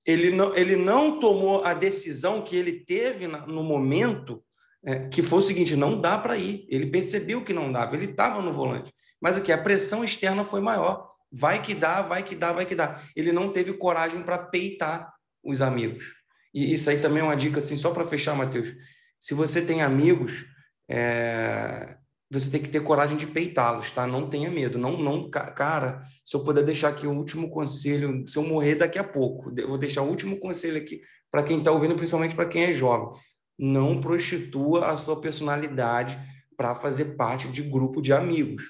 ele 0.05 0.31
não, 0.31 0.55
ele 0.55 0.75
não 0.75 1.19
tomou 1.19 1.63
a 1.63 1.73
decisão 1.73 2.41
que 2.41 2.55
ele 2.55 2.83
teve 2.85 3.27
no 3.27 3.63
momento, 3.63 4.43
é, 4.83 5.07
que 5.07 5.21
foi 5.21 5.39
o 5.39 5.43
seguinte: 5.43 5.75
não 5.75 5.99
dá 5.99 6.17
para 6.17 6.37
ir. 6.37 6.65
Ele 6.69 6.87
percebeu 6.87 7.43
que 7.43 7.53
não 7.53 7.71
dava, 7.71 7.95
ele 7.95 8.05
estava 8.05 8.41
no 8.41 8.53
volante. 8.53 8.93
Mas 9.19 9.37
o 9.37 9.41
que? 9.41 9.51
A 9.51 9.57
pressão 9.57 10.03
externa 10.03 10.43
foi 10.43 10.61
maior. 10.61 11.11
Vai 11.31 11.61
que 11.61 11.73
dá, 11.73 12.01
vai 12.01 12.23
que 12.23 12.35
dá, 12.35 12.51
vai 12.51 12.65
que 12.65 12.75
dá. 12.75 13.01
Ele 13.15 13.31
não 13.31 13.51
teve 13.53 13.73
coragem 13.73 14.21
para 14.21 14.37
peitar 14.37 15.13
os 15.43 15.61
amigos. 15.61 16.05
E 16.53 16.73
isso 16.73 16.89
aí 16.89 16.99
também 16.99 17.21
é 17.21 17.23
uma 17.23 17.35
dica, 17.35 17.59
assim, 17.59 17.77
só 17.77 17.91
para 17.91 18.07
fechar, 18.07 18.35
Matheus. 18.35 18.73
Se 19.17 19.33
você 19.33 19.65
tem 19.65 19.81
amigos, 19.81 20.45
é... 20.89 21.95
você 22.31 22.49
tem 22.49 22.61
que 22.61 22.69
ter 22.69 22.81
coragem 22.81 23.17
de 23.17 23.27
peitá-los, 23.27 23.91
tá? 23.91 24.07
Não 24.07 24.29
tenha 24.29 24.49
medo. 24.49 24.77
Não, 24.77 24.97
não, 24.97 25.29
cara, 25.29 26.01
se 26.23 26.33
eu 26.33 26.41
puder 26.41 26.63
deixar 26.63 26.87
aqui 26.87 27.05
o 27.05 27.11
último 27.11 27.49
conselho, 27.49 28.25
se 28.25 28.37
eu 28.37 28.43
morrer 28.43 28.75
daqui 28.75 28.97
a 28.97 29.03
pouco, 29.03 29.53
eu 29.57 29.67
vou 29.67 29.77
deixar 29.77 30.01
o 30.01 30.07
último 30.07 30.39
conselho 30.39 30.77
aqui 30.77 31.01
para 31.29 31.43
quem 31.43 31.57
está 31.57 31.71
ouvindo, 31.71 31.95
principalmente 31.95 32.33
para 32.33 32.47
quem 32.47 32.63
é 32.63 32.73
jovem. 32.73 33.19
Não 33.59 33.99
prostitua 33.99 34.91
a 34.91 34.97
sua 34.97 35.19
personalidade 35.19 36.17
para 36.55 36.73
fazer 36.73 37.15
parte 37.15 37.49
de 37.49 37.63
grupo 37.63 38.01
de 38.01 38.13
amigos, 38.13 38.63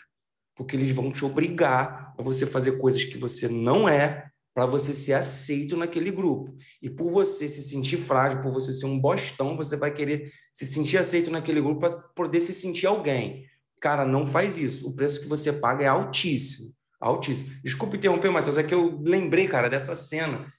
porque 0.55 0.75
eles 0.75 0.91
vão 0.91 1.11
te 1.11 1.23
obrigar 1.23 2.15
a 2.17 2.23
você 2.23 2.47
fazer 2.47 2.79
coisas 2.79 3.03
que 3.03 3.17
você 3.17 3.47
não 3.47 3.87
é 3.87 4.27
para 4.53 4.65
você 4.65 4.93
ser 4.93 5.13
aceito 5.13 5.77
naquele 5.77 6.11
grupo. 6.11 6.55
E 6.81 6.89
por 6.89 7.11
você 7.11 7.47
se 7.47 7.61
sentir 7.61 7.97
frágil, 7.97 8.41
por 8.41 8.51
você 8.51 8.73
ser 8.73 8.85
um 8.85 8.99
bostão, 8.99 9.55
você 9.55 9.77
vai 9.77 9.93
querer 9.93 10.31
se 10.51 10.65
sentir 10.65 10.97
aceito 10.97 11.31
naquele 11.31 11.61
grupo 11.61 11.79
para 11.79 11.95
poder 12.15 12.39
se 12.39 12.53
sentir 12.53 12.85
alguém. 12.85 13.45
Cara, 13.81 14.05
não 14.05 14.27
faz 14.27 14.57
isso. 14.57 14.87
O 14.87 14.93
preço 14.93 15.19
que 15.19 15.27
você 15.27 15.51
paga 15.51 15.83
é 15.83 15.87
altíssimo. 15.87 16.71
Altíssimo. 16.99 17.49
Desculpe 17.63 17.97
interromper, 17.97 18.31
Matheus, 18.31 18.57
é 18.57 18.63
que 18.63 18.73
eu 18.73 18.99
lembrei, 19.01 19.47
cara, 19.47 19.67
dessa 19.67 19.95
cena. 19.95 20.53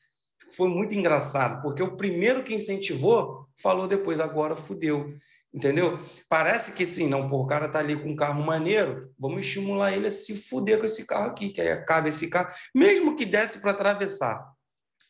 Foi 0.57 0.69
muito 0.69 0.95
engraçado, 0.95 1.63
porque 1.63 1.83
o 1.83 1.97
primeiro 1.97 2.43
que 2.43 2.53
incentivou 2.53 3.47
falou 3.57 3.87
depois, 3.87 4.19
agora 4.19 4.57
fudeu. 4.57 5.15
Entendeu? 5.55 6.01
Parece 6.29 6.73
que 6.73 6.87
sim, 6.87 7.09
não, 7.09 7.29
pô, 7.29 7.43
o 7.43 7.47
cara 7.47 7.69
tá 7.69 7.79
ali 7.79 7.95
com 7.95 8.11
um 8.11 8.17
carro 8.17 8.43
maneiro, 8.43 9.13
vamos 9.19 9.45
estimular 9.45 9.93
ele 9.93 10.07
a 10.07 10.11
se 10.11 10.35
fuder 10.35 10.79
com 10.79 10.87
esse 10.87 11.07
carro 11.07 11.27
aqui, 11.27 11.51
que 11.51 11.61
aí 11.61 11.71
acaba 11.71 12.09
esse 12.09 12.29
carro, 12.29 12.51
mesmo 12.75 13.15
que 13.15 13.27
desse 13.27 13.61
para 13.61 13.73
atravessar, 13.73 14.51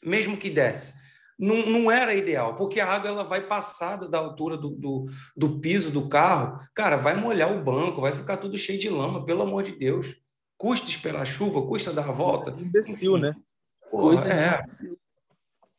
mesmo 0.04 0.36
que 0.36 0.50
desse. 0.50 0.94
Não, 1.42 1.66
não 1.66 1.90
era 1.90 2.14
ideal, 2.14 2.54
porque 2.54 2.78
a 2.78 2.86
água 2.86 3.08
ela 3.08 3.24
vai 3.24 3.40
passar 3.40 3.96
da 3.96 4.16
altura 4.16 4.56
do, 4.56 4.70
do, 4.70 5.06
do 5.36 5.58
piso 5.58 5.90
do 5.90 6.08
carro, 6.08 6.64
cara, 6.72 6.96
vai 6.96 7.16
molhar 7.16 7.52
o 7.52 7.60
banco, 7.60 8.00
vai 8.00 8.12
ficar 8.12 8.36
tudo 8.36 8.56
cheio 8.56 8.78
de 8.78 8.88
lama, 8.88 9.24
pelo 9.24 9.42
amor 9.42 9.64
de 9.64 9.72
Deus. 9.72 10.16
Custa 10.56 10.88
esperar 10.88 11.22
a 11.22 11.24
chuva, 11.24 11.66
custa 11.66 11.92
dar 11.92 12.08
a 12.08 12.12
volta. 12.12 12.44
Coisa 12.44 12.60
de 12.60 12.68
imbecil, 12.68 13.18
né? 13.18 13.34
Porra, 13.90 14.02
Coisa 14.04 14.32
é. 14.32 14.36
de 14.36 14.54
imbecil. 14.54 14.98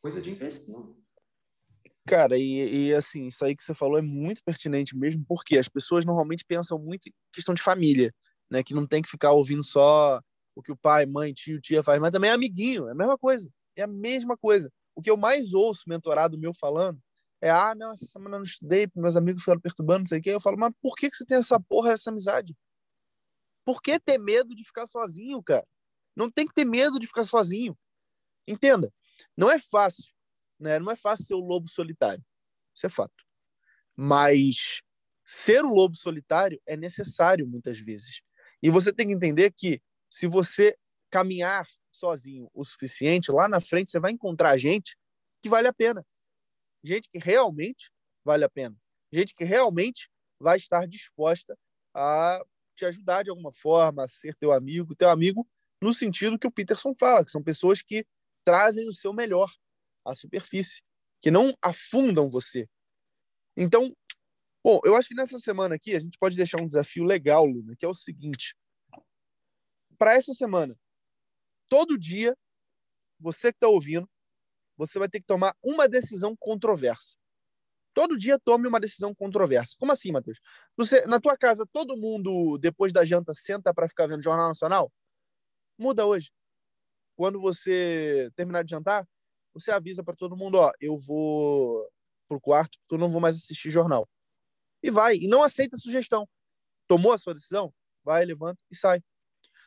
Coisa 0.02 0.20
de 0.20 0.30
imbecil. 0.32 0.96
Cara, 2.06 2.36
e, 2.36 2.88
e, 2.88 2.92
assim, 2.92 3.28
isso 3.28 3.42
aí 3.42 3.56
que 3.56 3.64
você 3.64 3.72
falou 3.72 3.96
é 3.96 4.02
muito 4.02 4.44
pertinente 4.44 4.94
mesmo, 4.94 5.24
porque 5.26 5.56
as 5.56 5.66
pessoas 5.66 6.04
normalmente 6.04 6.44
pensam 6.46 6.78
muito 6.78 7.08
em 7.08 7.12
questão 7.32 7.54
de 7.54 7.62
família, 7.62 8.12
né? 8.50 8.62
Que 8.62 8.74
não 8.74 8.86
tem 8.86 9.00
que 9.00 9.08
ficar 9.08 9.32
ouvindo 9.32 9.64
só 9.64 10.20
o 10.54 10.62
que 10.62 10.70
o 10.70 10.76
pai, 10.76 11.06
mãe, 11.06 11.32
tio, 11.32 11.58
tia 11.58 11.82
faz, 11.82 11.98
mas 11.98 12.10
também 12.10 12.28
é 12.28 12.34
amiguinho, 12.34 12.86
é 12.86 12.92
a 12.92 12.94
mesma 12.94 13.16
coisa. 13.16 13.48
É 13.74 13.82
a 13.82 13.86
mesma 13.86 14.36
coisa. 14.36 14.70
O 14.94 15.02
que 15.02 15.10
eu 15.10 15.16
mais 15.16 15.54
ouço 15.54 15.82
mentorado 15.88 16.38
meu 16.38 16.52
falando 16.54 17.00
é: 17.40 17.50
ah, 17.50 17.74
não, 17.74 17.92
essa 17.92 18.06
semana 18.06 18.36
eu 18.36 18.40
não 18.40 18.44
estudei, 18.44 18.88
meus 18.94 19.16
amigos 19.16 19.42
ficaram 19.42 19.60
perturbando, 19.60 20.00
não 20.00 20.06
sei 20.06 20.20
o 20.20 20.22
quê. 20.22 20.30
Eu 20.30 20.40
falo, 20.40 20.58
mas 20.58 20.72
por 20.80 20.94
que, 20.96 21.10
que 21.10 21.16
você 21.16 21.24
tem 21.24 21.38
essa 21.38 21.60
porra, 21.60 21.92
essa 21.92 22.10
amizade? 22.10 22.56
Por 23.64 23.80
que 23.82 23.98
ter 23.98 24.18
medo 24.18 24.54
de 24.54 24.64
ficar 24.64 24.86
sozinho, 24.86 25.42
cara? 25.42 25.66
Não 26.14 26.30
tem 26.30 26.46
que 26.46 26.54
ter 26.54 26.64
medo 26.64 26.98
de 26.98 27.06
ficar 27.06 27.24
sozinho. 27.24 27.76
Entenda, 28.46 28.92
não 29.36 29.50
é 29.50 29.58
fácil 29.58 30.14
né? 30.58 30.78
Não 30.78 30.90
é 30.90 30.96
fácil 30.96 31.26
ser 31.26 31.34
o 31.34 31.40
lobo 31.40 31.68
solitário. 31.68 32.24
Isso 32.74 32.86
é 32.86 32.88
fato. 32.88 33.24
Mas 33.96 34.82
ser 35.24 35.64
o 35.64 35.72
lobo 35.72 35.96
solitário 35.96 36.60
é 36.66 36.76
necessário 36.76 37.46
muitas 37.46 37.78
vezes. 37.78 38.22
E 38.62 38.70
você 38.70 38.92
tem 38.92 39.08
que 39.08 39.12
entender 39.12 39.52
que 39.52 39.80
se 40.10 40.26
você 40.26 40.76
caminhar 41.10 41.66
sozinho 41.94 42.50
o 42.52 42.64
suficiente, 42.64 43.30
lá 43.30 43.48
na 43.48 43.60
frente 43.60 43.90
você 43.90 44.00
vai 44.00 44.10
encontrar 44.10 44.58
gente 44.58 44.96
que 45.42 45.48
vale 45.48 45.68
a 45.68 45.72
pena. 45.72 46.04
Gente 46.82 47.08
que 47.08 47.18
realmente 47.18 47.90
vale 48.24 48.44
a 48.44 48.50
pena. 48.50 48.76
Gente 49.12 49.34
que 49.34 49.44
realmente 49.44 50.08
vai 50.40 50.56
estar 50.56 50.86
disposta 50.86 51.56
a 51.94 52.44
te 52.76 52.84
ajudar 52.84 53.22
de 53.22 53.30
alguma 53.30 53.52
forma, 53.52 54.04
a 54.04 54.08
ser 54.08 54.34
teu 54.34 54.52
amigo, 54.52 54.96
teu 54.96 55.08
amigo 55.08 55.48
no 55.80 55.92
sentido 55.92 56.38
que 56.38 56.46
o 56.46 56.50
Peterson 56.50 56.94
fala, 56.94 57.24
que 57.24 57.30
são 57.30 57.42
pessoas 57.42 57.82
que 57.82 58.06
trazem 58.44 58.88
o 58.88 58.92
seu 58.92 59.12
melhor 59.12 59.52
à 60.04 60.14
superfície, 60.14 60.82
que 61.22 61.30
não 61.30 61.56
afundam 61.62 62.28
você. 62.28 62.68
Então, 63.56 63.94
bom, 64.62 64.80
eu 64.84 64.96
acho 64.96 65.08
que 65.08 65.14
nessa 65.14 65.38
semana 65.38 65.76
aqui 65.76 65.94
a 65.94 66.00
gente 66.00 66.18
pode 66.18 66.36
deixar 66.36 66.60
um 66.60 66.66
desafio 66.66 67.04
legal, 67.04 67.44
Luna, 67.44 67.76
que 67.76 67.84
é 67.84 67.88
o 67.88 67.94
seguinte: 67.94 68.56
para 69.96 70.14
essa 70.14 70.34
semana, 70.34 70.76
todo 71.68 71.98
dia, 71.98 72.36
você 73.18 73.52
que 73.52 73.56
está 73.56 73.68
ouvindo, 73.68 74.08
você 74.76 74.98
vai 74.98 75.08
ter 75.08 75.20
que 75.20 75.26
tomar 75.26 75.56
uma 75.62 75.88
decisão 75.88 76.36
controversa. 76.36 77.16
Todo 77.94 78.18
dia 78.18 78.38
tome 78.40 78.66
uma 78.66 78.80
decisão 78.80 79.14
controversa. 79.14 79.76
Como 79.78 79.92
assim, 79.92 80.10
Matheus? 80.10 80.40
Você, 80.76 81.06
na 81.06 81.20
tua 81.20 81.36
casa, 81.36 81.64
todo 81.72 81.96
mundo, 81.96 82.58
depois 82.58 82.92
da 82.92 83.04
janta, 83.04 83.32
senta 83.32 83.72
para 83.72 83.88
ficar 83.88 84.08
vendo 84.08 84.22
Jornal 84.22 84.48
Nacional? 84.48 84.92
Muda 85.78 86.04
hoje. 86.04 86.32
Quando 87.16 87.40
você 87.40 88.30
terminar 88.34 88.64
de 88.64 88.70
jantar, 88.70 89.06
você 89.52 89.70
avisa 89.70 90.02
para 90.02 90.16
todo 90.16 90.36
mundo, 90.36 90.56
ó, 90.56 90.72
eu 90.80 90.98
vou 90.98 91.88
pro 92.28 92.40
quarto 92.40 92.76
porque 92.80 92.96
eu 92.96 92.98
não 92.98 93.08
vou 93.08 93.20
mais 93.20 93.36
assistir 93.36 93.70
jornal. 93.70 94.08
E 94.82 94.90
vai, 94.90 95.16
e 95.16 95.28
não 95.28 95.42
aceita 95.42 95.76
a 95.76 95.78
sugestão. 95.78 96.28
Tomou 96.88 97.12
a 97.12 97.18
sua 97.18 97.34
decisão? 97.34 97.72
Vai, 98.02 98.24
levanta 98.24 98.60
e 98.70 98.76
sai. 98.76 99.00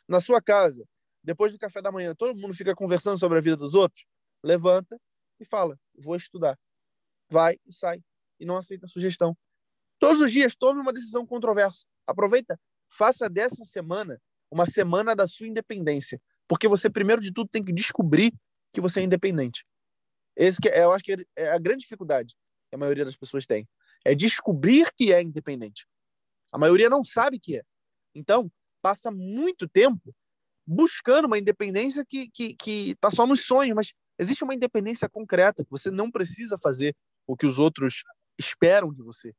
Na 0.08 0.20
sua 0.20 0.42
casa, 0.42 0.86
depois 1.28 1.52
do 1.52 1.60
café 1.60 1.82
da 1.82 1.92
manhã, 1.92 2.16
todo 2.16 2.34
mundo 2.34 2.54
fica 2.54 2.74
conversando 2.74 3.20
sobre 3.20 3.38
a 3.38 3.42
vida 3.42 3.58
dos 3.58 3.74
outros? 3.74 4.06
Levanta 4.42 4.98
e 5.38 5.44
fala, 5.44 5.78
vou 5.94 6.16
estudar. 6.16 6.58
Vai 7.30 7.60
e 7.66 7.74
sai. 7.74 8.02
E 8.40 8.46
não 8.46 8.56
aceita 8.56 8.88
sugestão. 8.88 9.38
Todos 10.00 10.22
os 10.22 10.32
dias, 10.32 10.56
tome 10.56 10.80
uma 10.80 10.94
decisão 10.94 11.26
controversa. 11.26 11.86
Aproveita, 12.08 12.58
faça 12.88 13.30
dessa 13.30 13.66
semana 13.66 14.22
uma 14.50 14.66
semana 14.66 15.14
da 15.14 15.28
sua 15.28 15.48
independência. 15.48 16.18
Porque 16.48 16.66
você, 16.66 16.90
primeiro 16.90 17.22
de 17.22 17.34
tudo, 17.34 17.50
tem 17.50 17.62
que 17.62 17.74
descobrir 17.74 18.32
que 18.72 18.80
você 18.80 19.02
é 19.02 19.04
independente. 19.04 19.66
Esse 20.34 20.62
que 20.62 20.70
é, 20.70 20.86
eu 20.86 20.94
acho 20.94 21.04
que 21.04 21.28
é 21.36 21.50
a 21.50 21.60
grande 21.60 21.82
dificuldade 21.82 22.36
que 22.70 22.76
a 22.76 22.78
maioria 22.78 23.04
das 23.04 23.18
pessoas 23.18 23.46
tem. 23.46 23.68
É 24.06 24.16
descobrir 24.16 24.90
que 24.96 25.12
é 25.12 25.22
independente. 25.22 25.86
A 26.54 26.58
maioria 26.58 26.90
não 26.90 27.04
sabe 27.04 27.38
que 27.38 27.58
é. 27.58 27.64
Então, 28.16 28.50
passa 28.82 29.12
muito 29.12 29.68
tempo 29.68 30.16
buscando 30.68 31.26
uma 31.26 31.40
independência 31.40 32.06
que 32.06 32.30
que 32.30 32.54
que 32.56 32.96
tá 33.00 33.10
só 33.10 33.26
nos 33.26 33.46
sonhos, 33.46 33.74
mas 33.74 33.94
existe 34.20 34.44
uma 34.44 34.54
independência 34.54 35.08
concreta 35.08 35.64
que 35.64 35.72
você 35.72 35.90
não 35.90 36.12
precisa 36.12 36.58
fazer 36.58 36.94
o 37.26 37.38
que 37.38 37.46
os 37.46 37.58
outros 37.58 38.04
esperam 38.38 38.92
de 38.92 39.02
você. 39.02 39.34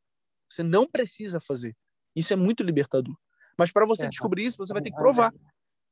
Você 0.51 0.63
não 0.63 0.89
precisa 0.89 1.39
fazer. 1.41 1.77
Isso 2.17 2.33
é 2.33 2.37
muito 2.37 2.63
libertador. 2.63 3.15
Mas 3.59 3.71
para 3.71 3.85
você 3.85 4.07
é, 4.07 4.09
descobrir 4.09 4.47
isso, 4.47 4.57
você 4.57 4.73
vai 4.73 4.81
ter 4.81 4.91
que 4.91 4.97
provar. 4.97 5.33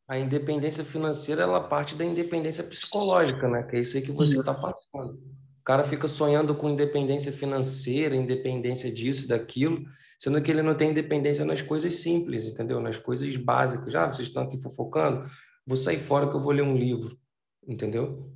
A 0.09 0.19
independência 0.19 0.85
financeira, 0.85 1.43
ela 1.43 1.69
parte 1.69 1.95
da 1.95 2.05
independência 2.05 2.65
psicológica, 2.65 3.49
né? 3.49 3.65
Que 3.65 3.77
é 3.77 3.81
isso 3.81 3.97
aí 3.97 4.03
que 4.03 4.13
você 4.13 4.39
está 4.39 4.55
passando. 4.55 5.21
Cara 5.67 5.83
fica 5.83 6.07
sonhando 6.07 6.55
com 6.55 6.71
independência 6.71 7.33
financeira, 7.33 8.15
independência 8.15 8.89
disso, 8.89 9.27
daquilo, 9.27 9.85
sendo 10.17 10.41
que 10.41 10.49
ele 10.49 10.63
não 10.63 10.77
tem 10.77 10.93
independência 10.93 11.45
nas 11.45 11.61
coisas 11.61 11.93
simples, 11.97 12.45
entendeu? 12.47 12.81
Nas 12.81 12.97
coisas 12.97 13.37
básicas. 13.37 13.93
Já, 13.93 14.05
ah, 14.05 14.13
vocês 14.13 14.29
estão 14.29 14.45
aqui 14.45 14.63
fofocando? 14.63 15.29
Vou 15.67 15.77
sair 15.77 15.99
fora 15.99 16.31
que 16.31 16.37
eu 16.37 16.41
vou 16.41 16.53
ler 16.53 16.63
um 16.63 16.77
livro, 16.77 17.19
entendeu? 17.67 18.33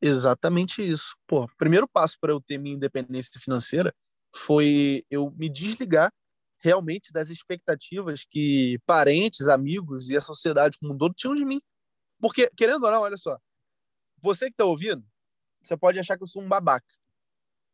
Exatamente 0.00 0.88
isso. 0.88 1.16
Pô, 1.26 1.48
primeiro 1.58 1.88
passo 1.88 2.16
para 2.20 2.32
eu 2.32 2.40
ter 2.40 2.58
minha 2.58 2.76
independência 2.76 3.40
financeira 3.40 3.92
foi 4.36 5.04
eu 5.10 5.32
me 5.36 5.48
desligar 5.48 6.12
realmente 6.60 7.12
das 7.12 7.28
expectativas 7.28 8.24
que 8.24 8.78
parentes, 8.86 9.48
amigos 9.48 10.10
e 10.10 10.16
a 10.16 10.20
sociedade 10.20 10.78
como 10.78 10.94
um 10.94 10.96
todo 10.96 11.12
tinham 11.12 11.34
de 11.34 11.44
mim. 11.44 11.60
Porque, 12.20 12.48
querendo 12.56 12.84
ou 12.84 12.90
não, 12.92 13.00
olha 13.00 13.16
só, 13.16 13.36
você 14.22 14.46
que 14.46 14.52
está 14.52 14.64
ouvindo, 14.64 15.04
você 15.68 15.76
pode 15.76 15.98
achar 15.98 16.16
que 16.16 16.22
eu 16.22 16.26
sou 16.26 16.42
um 16.42 16.48
babaca. 16.48 16.86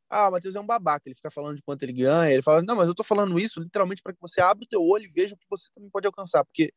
Ah, 0.08 0.28
o 0.28 0.32
Matheus 0.32 0.56
é 0.56 0.60
um 0.60 0.66
babaca, 0.66 1.02
ele 1.06 1.14
fica 1.14 1.30
falando 1.30 1.56
de 1.56 1.62
quanto 1.62 1.82
ele 1.84 1.92
ganha, 1.92 2.32
ele 2.32 2.42
fala, 2.42 2.62
não, 2.62 2.74
mas 2.74 2.86
eu 2.86 2.92
estou 2.92 3.04
falando 3.04 3.38
isso 3.38 3.60
literalmente 3.60 4.02
para 4.02 4.12
que 4.12 4.20
você 4.20 4.40
abra 4.40 4.64
o 4.64 4.66
teu 4.66 4.82
olho 4.82 5.04
e 5.04 5.08
veja 5.08 5.34
o 5.34 5.38
que 5.38 5.46
você 5.48 5.68
também 5.72 5.88
pode 5.88 6.06
alcançar, 6.06 6.44
porque 6.44 6.72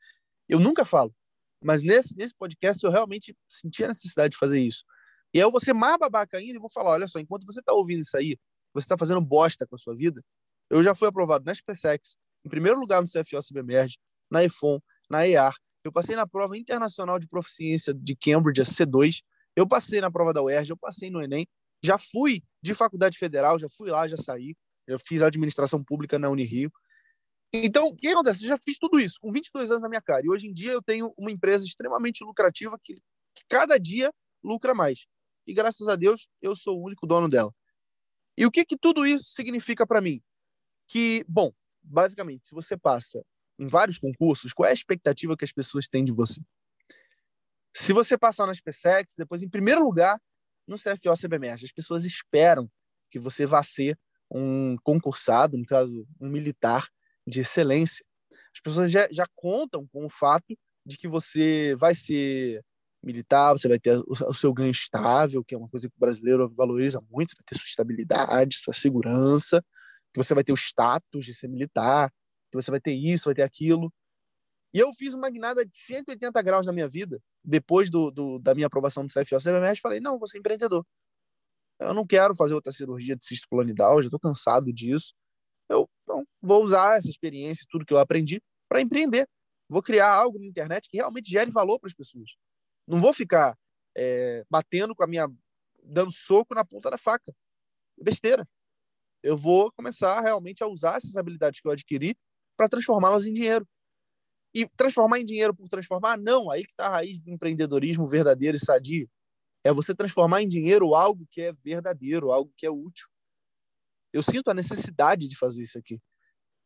eu 0.47 0.59
nunca 0.59 0.85
falo, 0.85 1.13
mas 1.63 1.81
nesse, 1.81 2.15
nesse 2.15 2.35
podcast 2.35 2.83
eu 2.83 2.91
realmente 2.91 3.35
senti 3.49 3.83
a 3.83 3.87
necessidade 3.87 4.33
de 4.33 4.37
fazer 4.37 4.59
isso. 4.59 4.83
E 5.33 5.39
aí 5.39 5.43
eu 5.43 5.49
vou 5.51 5.59
ser 5.59 5.73
mais 5.73 5.97
babaca 5.97 6.37
ainda 6.37 6.57
e 6.57 6.59
vou 6.59 6.69
falar, 6.69 6.91
olha 6.91 7.07
só, 7.07 7.17
enquanto 7.19 7.45
você 7.45 7.59
está 7.59 7.73
ouvindo 7.73 8.01
isso 8.01 8.15
aí, 8.15 8.37
você 8.71 8.85
está 8.85 8.95
fazendo 8.97 9.19
bosta 9.19 9.65
com 9.65 9.73
a 9.73 9.79
sua 9.79 9.95
vida, 9.95 10.23
eu 10.69 10.83
já 10.83 10.93
fui 10.93 11.07
aprovado 11.07 11.43
na 11.43 11.55
SpaceX, 11.55 12.15
em 12.45 12.49
primeiro 12.49 12.79
lugar 12.79 13.01
no 13.01 13.07
CFO 13.07 13.39
CBMERG, 13.41 13.97
na 14.29 14.43
EFON, 14.43 14.79
na 15.09 15.27
EAR. 15.27 15.55
Eu 15.83 15.91
passei 15.91 16.15
na 16.15 16.25
prova 16.25 16.57
internacional 16.57 17.19
de 17.19 17.27
proficiência 17.27 17.93
de 17.93 18.15
Cambridge, 18.15 18.61
a 18.61 18.65
C2. 18.65 19.21
Eu 19.55 19.67
passei 19.67 20.01
na 20.01 20.11
prova 20.11 20.33
da 20.33 20.41
UERJ, 20.41 20.71
eu 20.71 20.77
passei 20.77 21.09
no 21.09 21.21
Enem. 21.21 21.47
Já 21.83 21.97
fui 21.97 22.41
de 22.61 22.73
faculdade 22.73 23.17
federal, 23.17 23.59
já 23.59 23.67
fui 23.69 23.89
lá, 23.89 24.07
já 24.07 24.17
saí. 24.17 24.55
Eu 24.87 24.99
fiz 24.99 25.21
administração 25.21 25.83
pública 25.83 26.17
na 26.17 26.29
Unirio. 26.29 26.71
Então, 27.53 27.89
o 27.89 27.95
que 27.95 28.07
acontece? 28.07 28.43
Eu 28.43 28.47
já 28.47 28.57
fiz 28.57 28.79
tudo 28.79 28.99
isso 28.99 29.17
com 29.21 29.31
22 29.31 29.69
anos 29.69 29.83
na 29.83 29.89
minha 29.89 30.01
cara. 30.01 30.21
E 30.25 30.29
hoje 30.29 30.47
em 30.47 30.53
dia 30.53 30.71
eu 30.71 30.81
tenho 30.81 31.13
uma 31.17 31.31
empresa 31.31 31.63
extremamente 31.63 32.23
lucrativa 32.23 32.77
que, 32.83 32.95
que 32.95 33.43
cada 33.47 33.77
dia 33.77 34.11
lucra 34.43 34.73
mais. 34.73 35.05
e 35.47 35.53
graças 35.53 35.87
a 35.87 35.95
Deus 35.95 36.27
eu 36.41 36.55
sou 36.55 36.79
o 36.79 36.85
único 36.85 37.05
dono 37.05 37.29
dela. 37.29 37.53
E 38.37 38.45
o 38.45 38.51
que, 38.51 38.65
que 38.65 38.77
tudo 38.77 39.05
isso 39.05 39.25
significa 39.35 39.85
para 39.85 40.01
mim? 40.01 40.21
Que, 40.87 41.23
bom, 41.27 41.53
basicamente, 41.81 42.47
se 42.47 42.55
você 42.55 42.75
passa 42.75 43.23
em 43.59 43.67
vários 43.67 43.99
concursos, 43.99 44.53
qual 44.53 44.67
é 44.67 44.71
a 44.71 44.73
expectativa 44.73 45.37
que 45.37 45.45
as 45.45 45.51
pessoas 45.51 45.87
têm 45.87 46.03
de 46.03 46.11
você? 46.11 46.41
Se 47.75 47.91
você 47.91 48.17
passar 48.17 48.45
nas 48.45 48.59
PSEX, 48.59 49.15
depois, 49.17 49.41
em 49.41 49.49
primeiro 49.49 49.83
lugar, 49.83 50.19
no 50.67 50.77
CFO 50.77 51.17
CBMERG, 51.19 51.65
as 51.65 51.71
pessoas 51.71 52.05
esperam 52.05 52.69
que 53.09 53.19
você 53.19 53.45
vá 53.45 53.61
ser 53.63 53.97
um 54.31 54.75
concursado, 54.83 55.57
no 55.57 55.65
caso, 55.65 56.07
um 56.19 56.29
militar 56.29 56.87
de 57.27 57.41
excelência. 57.41 58.05
As 58.53 58.61
pessoas 58.61 58.91
já, 58.91 59.07
já 59.11 59.25
contam 59.35 59.87
com 59.87 60.05
o 60.05 60.09
fato 60.09 60.57
de 60.85 60.97
que 60.97 61.07
você 61.07 61.75
vai 61.75 61.95
ser 61.95 62.63
militar, 63.03 63.51
você 63.51 63.67
vai 63.67 63.79
ter 63.79 64.01
o 64.07 64.33
seu 64.33 64.53
ganho 64.53 64.71
estável, 64.71 65.43
que 65.43 65.53
é 65.53 65.57
uma 65.57 65.67
coisa 65.67 65.89
que 65.89 65.95
o 65.95 65.99
brasileiro 65.99 66.51
valoriza 66.55 67.01
muito, 67.11 67.35
vai 67.35 67.43
ter 67.45 67.57
sua 67.57 67.65
estabilidade, 67.65 68.57
sua 68.57 68.73
segurança, 68.73 69.63
que 70.13 70.23
você 70.23 70.33
vai 70.33 70.43
ter 70.43 70.53
o 70.53 70.57
status 70.57 71.25
de 71.25 71.33
ser 71.33 71.49
militar, 71.49 72.09
que 72.51 72.61
você 72.61 72.71
vai 72.71 72.79
ter 72.79 72.93
isso, 72.93 73.25
vai 73.25 73.35
ter 73.35 73.41
aquilo. 73.41 73.91
E 74.73 74.79
eu 74.79 74.91
fiz 74.93 75.13
uma 75.13 75.29
guinada 75.29 75.65
de 75.65 75.75
180 75.75 76.41
graus 76.41 76.65
na 76.65 76.73
minha 76.73 76.87
vida, 76.87 77.21
depois 77.43 77.89
do, 77.89 78.09
do 78.09 78.39
da 78.39 78.55
minha 78.55 78.67
aprovação 78.67 79.05
do 79.05 79.13
CFO 79.13 79.37
CBMS, 79.37 79.79
falei, 79.79 79.99
não, 79.99 80.17
vou 80.17 80.27
ser 80.27 80.39
empreendedor. 80.39 80.85
Eu 81.79 81.93
não 81.93 82.05
quero 82.05 82.35
fazer 82.35 82.53
outra 82.53 82.71
cirurgia 82.71 83.15
de 83.15 83.23
cisto 83.23 83.47
planidal, 83.49 84.01
já 84.01 84.07
estou 84.07 84.19
cansado 84.19 84.71
disso. 84.73 85.13
Eu 85.69 85.89
não, 86.07 86.25
vou 86.41 86.63
usar 86.63 86.97
essa 86.97 87.09
experiência 87.09 87.65
tudo 87.69 87.85
que 87.85 87.93
eu 87.93 87.99
aprendi 87.99 88.41
para 88.67 88.81
empreender. 88.81 89.27
Vou 89.69 89.81
criar 89.81 90.11
algo 90.11 90.39
na 90.39 90.45
internet 90.45 90.87
que 90.89 90.97
realmente 90.97 91.29
gere 91.29 91.51
valor 91.51 91.79
para 91.79 91.87
as 91.87 91.93
pessoas. 91.93 92.35
Não 92.87 92.99
vou 92.99 93.13
ficar 93.13 93.57
é, 93.95 94.43
batendo 94.49 94.95
com 94.95 95.03
a 95.03 95.07
minha. 95.07 95.27
dando 95.83 96.11
soco 96.11 96.53
na 96.55 96.65
ponta 96.65 96.89
da 96.89 96.97
faca. 96.97 97.33
Besteira. 98.01 98.47
Eu 99.21 99.37
vou 99.37 99.71
começar 99.71 100.19
realmente 100.19 100.63
a 100.63 100.67
usar 100.67 100.97
essas 100.97 101.15
habilidades 101.15 101.61
que 101.61 101.67
eu 101.67 101.71
adquiri 101.71 102.15
para 102.57 102.67
transformá-las 102.67 103.25
em 103.25 103.33
dinheiro. 103.33 103.67
E 104.53 104.67
transformar 104.77 105.19
em 105.19 105.25
dinheiro 105.25 105.53
por 105.53 105.67
transformar, 105.67 106.17
não. 106.17 106.51
Aí 106.51 106.63
que 106.63 106.71
está 106.71 106.87
a 106.87 106.89
raiz 106.89 107.19
do 107.19 107.31
empreendedorismo 107.31 108.07
verdadeiro 108.07 108.57
e 108.57 108.59
sadio. 108.59 109.09
É 109.63 109.71
você 109.71 109.95
transformar 109.95 110.41
em 110.41 110.47
dinheiro 110.47 110.93
algo 110.93 111.25
que 111.31 111.41
é 111.41 111.51
verdadeiro, 111.53 112.31
algo 112.31 112.53
que 112.55 112.65
é 112.65 112.69
útil. 112.69 113.07
Eu 114.11 114.21
sinto 114.21 114.49
a 114.49 114.53
necessidade 114.53 115.27
de 115.27 115.35
fazer 115.35 115.63
isso 115.63 115.77
aqui. 115.77 115.99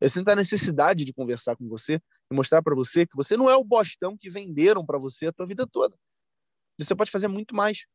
Eu 0.02 0.10
sinto 0.10 0.30
a 0.30 0.36
necessidade 0.36 1.06
de 1.06 1.14
conversar 1.14 1.56
com 1.56 1.68
você 1.68 2.02
e 2.32 2.36
mostrar 2.36 2.62
para 2.62 2.76
você 2.76 3.06
que 3.06 3.16
você 3.16 3.38
não 3.38 3.50
é 3.50 3.56
o 3.56 3.64
bostão 3.64 4.18
que 4.18 4.30
venderam 4.30 4.86
para 4.86 5.00
você 5.00 5.28
a 5.28 5.34
tua 5.34 5.46
vida 5.46 5.66
toda. 5.66 5.98
Você 6.80 6.96
pode 6.96 7.10
fazer 7.10 7.28
muito 7.28 7.56
mais. 7.56 7.86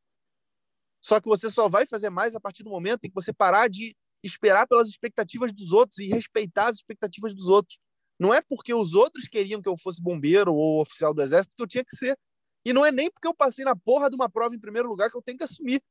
Só 1.01 1.21
que 1.21 1.29
você 1.29 1.49
só 1.51 1.69
vai 1.69 1.87
fazer 1.87 2.11
mais 2.11 2.35
a 2.35 2.41
partir 2.41 2.63
do 2.63 2.71
momento 2.71 3.05
em 3.05 3.09
que 3.09 3.15
você 3.15 3.33
parar 3.33 3.69
de 3.69 3.97
esperar 4.23 4.67
pelas 4.67 4.89
expectativas 4.89 5.53
dos 5.53 5.73
outros 5.73 5.99
e 5.99 6.09
respeitar 6.09 6.69
as 6.69 6.77
expectativas 6.77 7.35
dos 7.35 7.49
outros. 7.49 7.79
Não 8.23 8.33
é 8.33 8.41
porque 8.41 8.73
os 8.73 8.95
outros 8.95 9.27
queriam 9.27 9.61
que 9.61 9.69
eu 9.69 9.77
fosse 9.77 10.01
bombeiro 10.01 10.55
ou 10.55 10.81
oficial 10.81 11.13
do 11.13 11.21
exército 11.21 11.57
que 11.57 11.63
eu 11.63 11.67
tinha 11.67 11.85
que 11.85 11.97
ser. 11.97 12.17
E 12.65 12.73
não 12.73 12.87
é 12.87 12.93
nem 12.93 13.11
porque 13.11 13.27
eu 13.27 13.35
passei 13.35 13.65
na 13.65 13.75
porra 13.75 14.09
de 14.09 14.15
uma 14.15 14.31
prova 14.31 14.55
em 14.55 14.61
primeiro 14.61 14.89
lugar 14.89 15.11
que 15.11 15.17
eu 15.17 15.23
tenho 15.23 15.37
que 15.37 15.43
assumir. 15.43 15.83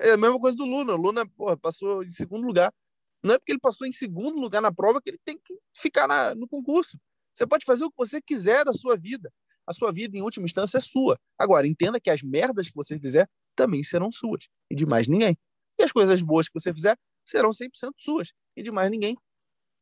É 0.00 0.10
a 0.10 0.16
mesma 0.16 0.36
coisa 0.40 0.56
do 0.56 0.64
Luna. 0.66 0.94
O 0.94 0.96
Luna 0.96 1.24
porra, 1.24 1.56
passou 1.56 2.02
em 2.02 2.10
segundo 2.10 2.44
lugar. 2.44 2.74
Não 3.22 3.34
é 3.34 3.38
porque 3.38 3.52
ele 3.52 3.60
passou 3.60 3.86
em 3.86 3.92
segundo 3.92 4.36
lugar 4.36 4.60
na 4.60 4.74
prova 4.74 5.00
que 5.00 5.10
ele 5.10 5.20
tem 5.24 5.38
que 5.38 5.56
ficar 5.76 6.08
na, 6.08 6.34
no 6.34 6.48
concurso. 6.48 6.98
Você 7.32 7.46
pode 7.46 7.64
fazer 7.64 7.84
o 7.84 7.90
que 7.90 7.96
você 7.96 8.20
quiser 8.20 8.64
da 8.64 8.74
sua 8.74 8.96
vida. 8.96 9.32
A 9.64 9.72
sua 9.72 9.92
vida, 9.92 10.18
em 10.18 10.22
última 10.22 10.44
instância, 10.44 10.78
é 10.78 10.80
sua. 10.80 11.16
Agora, 11.38 11.68
entenda 11.68 12.00
que 12.00 12.10
as 12.10 12.20
merdas 12.20 12.68
que 12.68 12.74
você 12.74 12.98
fizer 12.98 13.28
também 13.54 13.84
serão 13.84 14.10
suas 14.10 14.48
e 14.68 14.74
de 14.74 14.84
mais 14.84 15.06
ninguém. 15.06 15.38
E 15.78 15.84
as 15.84 15.92
coisas 15.92 16.20
boas 16.20 16.48
que 16.48 16.58
você 16.58 16.74
fizer 16.74 16.98
serão 17.24 17.50
100% 17.50 17.92
suas 17.96 18.32
e 18.56 18.62
de 18.64 18.72
mais 18.72 18.90
ninguém. 18.90 19.16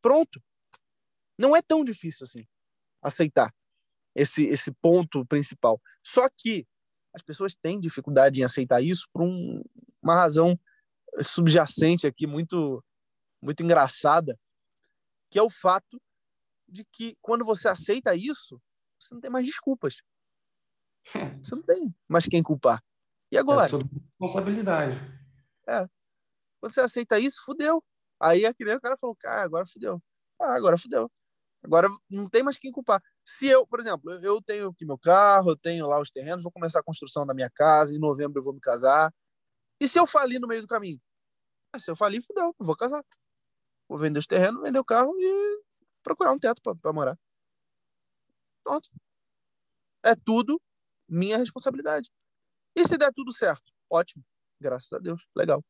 Pronto. 0.02 0.38
Não 1.38 1.54
é 1.54 1.62
tão 1.62 1.84
difícil 1.84 2.24
assim 2.24 2.46
aceitar 3.02 3.54
esse, 4.14 4.44
esse 4.46 4.70
ponto 4.72 5.24
principal. 5.26 5.80
Só 6.02 6.28
que 6.28 6.66
as 7.12 7.22
pessoas 7.22 7.54
têm 7.54 7.78
dificuldade 7.78 8.40
em 8.40 8.44
aceitar 8.44 8.82
isso 8.82 9.06
por 9.12 9.22
um, 9.22 9.62
uma 10.02 10.14
razão 10.14 10.58
subjacente 11.22 12.06
aqui 12.06 12.26
muito 12.26 12.82
muito 13.40 13.62
engraçada, 13.62 14.40
que 15.30 15.38
é 15.38 15.42
o 15.42 15.50
fato 15.50 16.00
de 16.66 16.82
que 16.90 17.14
quando 17.20 17.44
você 17.44 17.68
aceita 17.68 18.16
isso, 18.16 18.60
você 18.98 19.14
não 19.14 19.20
tem 19.20 19.30
mais 19.30 19.46
desculpas. 19.46 20.02
Você 21.44 21.54
não 21.54 21.62
tem 21.62 21.94
mais 22.08 22.26
quem 22.26 22.42
culpar. 22.42 22.82
E 23.30 23.36
agora? 23.36 23.66
É 23.66 23.68
sobre 23.68 23.86
responsabilidade. 23.92 24.96
É. 25.68 25.86
Quando 26.58 26.72
você 26.72 26.80
aceita 26.80 27.20
isso, 27.20 27.44
fudeu. 27.44 27.84
Aí 28.18 28.46
a 28.46 28.54
criança, 28.54 28.78
o 28.78 28.80
cara 28.80 28.96
falou, 28.96 29.14
cara, 29.16 29.42
agora 29.42 29.66
fudeu. 29.66 30.02
Ah, 30.40 30.54
agora 30.54 30.78
fudeu. 30.78 31.12
Agora 31.64 31.88
não 32.10 32.28
tem 32.28 32.42
mais 32.42 32.58
quem 32.58 32.70
culpar. 32.70 33.02
Se 33.24 33.46
eu, 33.48 33.66
por 33.66 33.80
exemplo, 33.80 34.12
eu 34.22 34.42
tenho 34.42 34.68
aqui 34.68 34.84
meu 34.84 34.98
carro, 34.98 35.50
eu 35.52 35.56
tenho 35.56 35.86
lá 35.88 35.98
os 36.00 36.10
terrenos, 36.10 36.42
vou 36.42 36.52
começar 36.52 36.80
a 36.80 36.82
construção 36.82 37.26
da 37.26 37.32
minha 37.34 37.50
casa, 37.50 37.94
em 37.94 37.98
novembro 37.98 38.38
eu 38.38 38.44
vou 38.44 38.52
me 38.52 38.60
casar. 38.60 39.12
E 39.80 39.88
se 39.88 39.98
eu 39.98 40.06
falir 40.06 40.40
no 40.40 40.48
meio 40.48 40.62
do 40.62 40.68
caminho? 40.68 41.00
Ah, 41.72 41.80
se 41.80 41.90
eu 41.90 41.96
falir, 41.96 42.22
fudeu, 42.22 42.54
eu 42.58 42.66
vou 42.66 42.76
casar. 42.76 43.04
Vou 43.88 43.98
vender 43.98 44.18
os 44.18 44.26
terrenos, 44.26 44.62
vender 44.62 44.78
o 44.78 44.84
carro 44.84 45.14
e 45.18 45.62
procurar 46.02 46.32
um 46.32 46.38
teto 46.38 46.62
para 46.62 46.92
morar. 46.92 47.18
Pronto. 48.64 48.88
É 50.02 50.14
tudo 50.14 50.60
minha 51.08 51.38
responsabilidade. 51.38 52.10
E 52.76 52.84
se 52.86 52.98
der 52.98 53.12
tudo 53.12 53.32
certo? 53.32 53.72
Ótimo. 53.90 54.24
Graças 54.60 54.92
a 54.92 54.98
Deus. 54.98 55.26
Legal. 55.36 55.64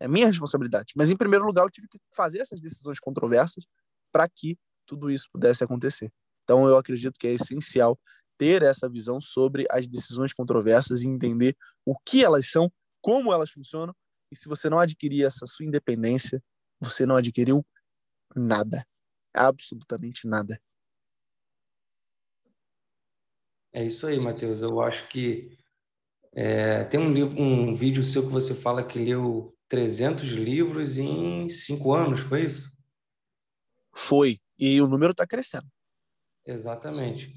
É 0.00 0.08
minha 0.08 0.26
responsabilidade. 0.26 0.92
Mas, 0.96 1.10
em 1.10 1.16
primeiro 1.16 1.44
lugar, 1.44 1.64
eu 1.64 1.70
tive 1.70 1.88
que 1.88 1.98
fazer 2.14 2.40
essas 2.40 2.60
decisões 2.60 2.98
controversas 2.98 3.64
para 4.12 4.28
que 4.28 4.58
tudo 4.86 5.10
isso 5.10 5.28
pudesse 5.32 5.62
acontecer. 5.62 6.12
Então, 6.44 6.66
eu 6.66 6.76
acredito 6.76 7.18
que 7.18 7.26
é 7.26 7.32
essencial 7.32 7.98
ter 8.36 8.62
essa 8.62 8.88
visão 8.88 9.20
sobre 9.20 9.66
as 9.70 9.86
decisões 9.86 10.32
controversas 10.32 11.02
e 11.02 11.08
entender 11.08 11.54
o 11.84 11.94
que 11.98 12.24
elas 12.24 12.50
são, 12.50 12.72
como 13.02 13.32
elas 13.32 13.50
funcionam. 13.50 13.94
E 14.32 14.36
se 14.36 14.48
você 14.48 14.70
não 14.70 14.78
adquirir 14.78 15.24
essa 15.24 15.46
sua 15.46 15.66
independência, 15.66 16.42
você 16.80 17.04
não 17.04 17.16
adquiriu 17.16 17.64
nada. 18.34 18.86
Absolutamente 19.34 20.26
nada. 20.26 20.60
É 23.72 23.84
isso 23.84 24.06
aí, 24.06 24.18
Matheus. 24.18 24.62
Eu 24.62 24.80
acho 24.80 25.06
que 25.08 25.56
é, 26.32 26.84
tem 26.84 26.98
um 26.98 27.12
livro, 27.12 27.40
um 27.40 27.74
vídeo 27.74 28.02
seu 28.02 28.22
que 28.22 28.32
você 28.32 28.54
fala 28.54 28.82
que 28.82 28.98
leu 28.98 29.56
300 29.68 30.30
livros 30.30 30.98
em 30.98 31.48
cinco 31.48 31.92
anos, 31.92 32.20
foi 32.20 32.44
isso? 32.44 32.69
Foi. 33.92 34.38
E 34.58 34.80
o 34.80 34.86
número 34.86 35.12
está 35.12 35.26
crescendo. 35.26 35.66
Exatamente. 36.46 37.34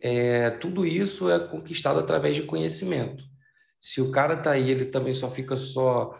É, 0.00 0.50
tudo 0.50 0.86
isso 0.86 1.30
é 1.30 1.38
conquistado 1.38 1.98
através 1.98 2.34
de 2.36 2.42
conhecimento. 2.42 3.24
Se 3.80 4.00
o 4.00 4.10
cara 4.10 4.34
está 4.34 4.52
aí, 4.52 4.70
ele 4.70 4.86
também 4.86 5.12
só 5.12 5.30
fica 5.30 5.56
só 5.56 6.18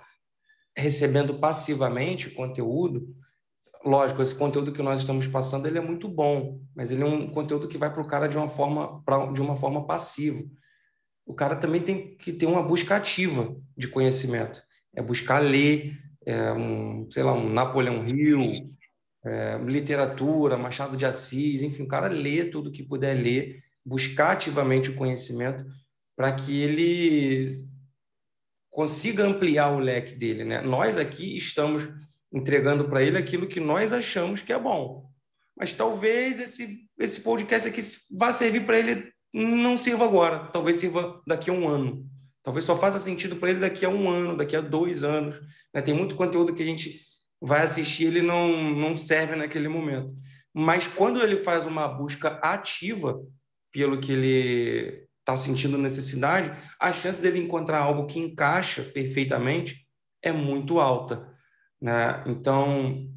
recebendo 0.77 1.39
passivamente 1.39 2.29
o 2.29 2.35
conteúdo, 2.35 3.15
lógico, 3.85 4.23
esse 4.23 4.35
conteúdo 4.35 4.73
que 4.73 4.83
nós 4.83 5.01
estamos 5.01 5.27
passando 5.27 5.67
ele 5.67 5.79
é 5.79 5.83
muito 5.83 6.09
bom, 6.09 6.61
mas 6.75 6.91
ele 6.91 7.03
é 7.03 7.07
um 7.07 7.31
conteúdo 7.31 7.69
que 7.69 7.79
vai 7.79 7.93
para 7.93 8.03
o 8.03 8.07
cara 8.07 8.29
de 8.29 8.37
uma 8.37 8.49
forma 8.49 9.03
pra, 9.05 9.27
de 9.33 9.41
uma 9.41 9.57
forma 9.57 9.87
passiva. 9.87 10.43
O 11.27 11.35
cara 11.35 11.57
também 11.57 11.83
tem 11.83 12.17
que 12.17 12.33
ter 12.33 12.47
uma 12.47 12.63
busca 12.63 12.97
ativa 12.97 13.55
de 13.77 13.89
conhecimento, 13.89 14.63
é 14.95 15.03
buscar 15.03 15.39
ler, 15.39 15.97
é 16.25 16.53
um, 16.53 17.11
sei 17.11 17.23
lá, 17.23 17.33
um 17.33 17.53
Napoleão 17.53 18.07
Hill, 18.07 18.69
é, 19.25 19.59
literatura, 19.59 20.57
Machado 20.57 20.97
de 20.97 21.05
Assis, 21.05 21.63
enfim, 21.63 21.83
o 21.83 21.89
cara 21.89 22.09
lê 22.09 22.45
tudo 22.45 22.73
que 22.73 22.83
puder 22.83 23.15
ler, 23.15 23.63
buscar 23.85 24.33
ativamente 24.33 24.91
o 24.91 24.95
conhecimento 24.95 25.65
para 26.17 26.33
que 26.33 26.61
ele 26.61 27.47
consiga 28.71 29.25
ampliar 29.25 29.71
o 29.73 29.79
leque 29.79 30.15
dele, 30.15 30.45
né? 30.45 30.61
Nós 30.61 30.97
aqui 30.97 31.37
estamos 31.37 31.89
entregando 32.33 32.89
para 32.89 33.03
ele 33.03 33.19
aquilo 33.19 33.49
que 33.49 33.59
nós 33.59 33.93
achamos 33.93 34.41
que 34.41 34.53
é 34.53 34.59
bom. 34.59 35.11
Mas 35.57 35.73
talvez 35.73 36.39
esse, 36.39 36.87
esse 36.99 37.21
podcast 37.21 37.69
aqui 37.69 37.81
vá 38.17 38.33
servir 38.33 38.65
para 38.65 38.79
ele, 38.79 39.13
não 39.35 39.77
sirva 39.77 40.05
agora, 40.05 40.47
talvez 40.47 40.77
sirva 40.77 41.21
daqui 41.27 41.51
a 41.51 41.53
um 41.53 41.69
ano. 41.69 42.07
Talvez 42.43 42.65
só 42.65 42.77
faça 42.77 42.99
sentido 42.99 43.37
para 43.37 43.51
ele 43.51 43.61
daqui 43.61 43.85
a 43.85 43.89
um 43.91 44.09
ano, 44.09 44.37
daqui 44.37 44.57
a 44.57 44.61
dois 44.61 45.05
anos. 45.05 45.39
Né? 45.75 45.83
Tem 45.83 45.93
muito 45.93 46.15
conteúdo 46.15 46.55
que 46.55 46.63
a 46.63 46.67
gente 46.67 47.01
vai 47.41 47.63
assistir, 47.63 48.05
ele 48.05 48.23
não, 48.23 48.73
não 48.73 48.97
serve 48.97 49.35
naquele 49.35 49.69
momento. 49.69 50.15
Mas 50.53 50.87
quando 50.87 51.23
ele 51.23 51.37
faz 51.37 51.67
uma 51.67 51.89
busca 51.89 52.39
ativa 52.43 53.21
pelo 53.73 54.01
que 54.01 54.13
ele 54.13 55.09
está 55.21 55.37
sentindo 55.37 55.79
necessidade, 55.79 56.53
a 56.79 56.93
chance 56.93 57.23
dele 57.23 57.39
encontrar 57.39 57.79
algo 57.79 58.07
que 58.07 58.19
encaixa 58.19 58.83
perfeitamente 58.83 59.87
é 60.23 60.33
muito 60.33 60.81
alta. 60.81 61.29
Né? 61.81 62.23
Então, 62.27 63.09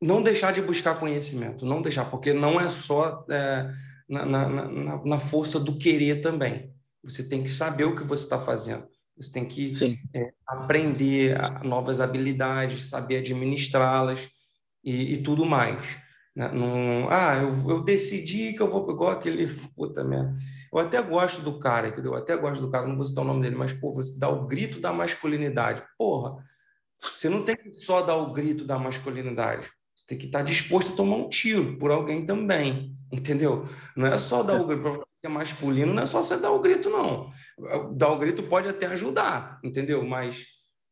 não 0.00 0.22
deixar 0.22 0.52
de 0.52 0.62
buscar 0.62 0.98
conhecimento, 0.98 1.66
não 1.66 1.82
deixar, 1.82 2.06
porque 2.06 2.32
não 2.32 2.60
é 2.60 2.70
só 2.70 3.24
é, 3.28 3.70
na, 4.08 4.24
na, 4.24 4.48
na, 4.48 5.04
na, 5.04 5.20
força 5.20 5.60
do 5.60 5.76
querer 5.76 6.22
também. 6.22 6.72
Você 7.02 7.28
tem 7.28 7.42
que 7.42 7.50
saber 7.50 7.84
o 7.84 7.96
que 7.96 8.04
você 8.04 8.24
está 8.24 8.40
fazendo. 8.40 8.88
Você 9.20 9.32
tem 9.32 9.44
que 9.44 9.72
é, 10.14 10.32
aprender 10.46 11.36
novas 11.62 12.00
habilidades, 12.00 12.86
saber 12.86 13.18
administrá-las 13.18 14.26
e, 14.82 15.14
e, 15.14 15.22
tudo 15.22 15.44
mais. 15.44 15.98
Né? 16.34 16.50
Não, 16.52 17.08
ah, 17.10 17.36
eu, 17.36 17.70
eu, 17.70 17.82
decidi 17.82 18.54
que 18.54 18.62
eu 18.62 18.70
vou 18.70 18.90
igual 18.90 19.10
aquele 19.10 19.48
puta 19.76 20.02
merda. 20.02 20.38
Eu 20.72 20.78
até 20.78 21.02
gosto 21.02 21.42
do 21.42 21.58
cara, 21.58 21.88
entendeu? 21.88 22.12
Eu 22.12 22.18
até 22.18 22.36
gosto 22.36 22.62
do 22.62 22.70
cara, 22.70 22.86
não 22.86 22.96
vou 22.96 23.04
citar 23.04 23.24
o 23.24 23.26
nome 23.26 23.42
dele, 23.42 23.56
mas 23.56 23.72
pô, 23.72 23.92
você 23.92 24.18
dá 24.18 24.28
o 24.28 24.46
grito 24.46 24.80
da 24.80 24.92
masculinidade. 24.92 25.82
Porra, 25.98 26.42
você 26.98 27.28
não 27.28 27.44
tem 27.44 27.56
que 27.56 27.72
só 27.72 28.00
dar 28.02 28.16
o 28.16 28.32
grito 28.32 28.64
da 28.64 28.78
masculinidade. 28.78 29.68
Você 30.10 30.16
tem 30.16 30.18
que 30.18 30.26
estar 30.26 30.42
disposto 30.42 30.92
a 30.92 30.96
tomar 30.96 31.16
um 31.18 31.28
tiro 31.28 31.76
por 31.78 31.88
alguém 31.92 32.26
também, 32.26 32.96
entendeu? 33.12 33.68
Não 33.94 34.08
é 34.08 34.18
só 34.18 34.42
dar 34.42 34.60
o 34.60 34.66
grito 34.66 34.82
para 34.82 35.00
ser 35.20 35.28
masculino, 35.28 35.94
não 35.94 36.02
é 36.02 36.06
só 36.06 36.20
você 36.20 36.36
dar 36.36 36.50
o 36.50 36.58
grito, 36.58 36.90
não. 36.90 37.30
Dar 37.92 38.08
o 38.08 38.18
grito 38.18 38.42
pode 38.42 38.66
até 38.66 38.86
ajudar, 38.86 39.60
entendeu? 39.62 40.04
Mas 40.04 40.46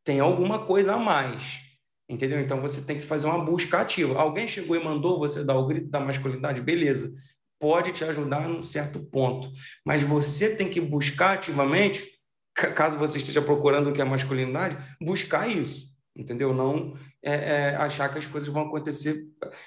tem 0.05 0.21
alguma 0.21 0.59
coisa 0.59 0.93
a 0.93 0.97
mais, 0.97 1.59
entendeu? 2.07 2.39
Então 2.39 2.61
você 2.61 2.81
tem 2.85 2.97
que 2.97 3.05
fazer 3.05 3.27
uma 3.27 3.43
busca 3.43 3.81
ativa. 3.81 4.17
Alguém 4.17 4.47
chegou 4.47 4.73
e 4.77 4.81
mandou 4.81 5.19
você 5.19 5.43
dar 5.43 5.57
o 5.57 5.67
grito 5.67 5.89
da 5.89 5.99
masculinidade, 5.99 6.61
beleza? 6.61 7.13
Pode 7.59 7.91
te 7.91 8.05
ajudar 8.05 8.47
num 8.47 8.63
certo 8.63 9.01
ponto, 9.01 9.51
mas 9.85 10.01
você 10.01 10.55
tem 10.55 10.69
que 10.69 10.79
buscar 10.79 11.33
ativamente, 11.33 12.07
caso 12.53 12.97
você 12.97 13.17
esteja 13.17 13.41
procurando 13.41 13.89
o 13.89 13.93
que 13.93 14.01
é 14.01 14.05
masculinidade, 14.05 14.77
buscar 15.01 15.45
isso 15.49 15.88
entendeu? 16.15 16.53
Não 16.53 16.97
é, 17.23 17.33
é, 17.33 17.75
achar 17.75 18.09
que 18.09 18.19
as 18.19 18.25
coisas 18.25 18.49
vão 18.49 18.63
acontecer 18.63 19.15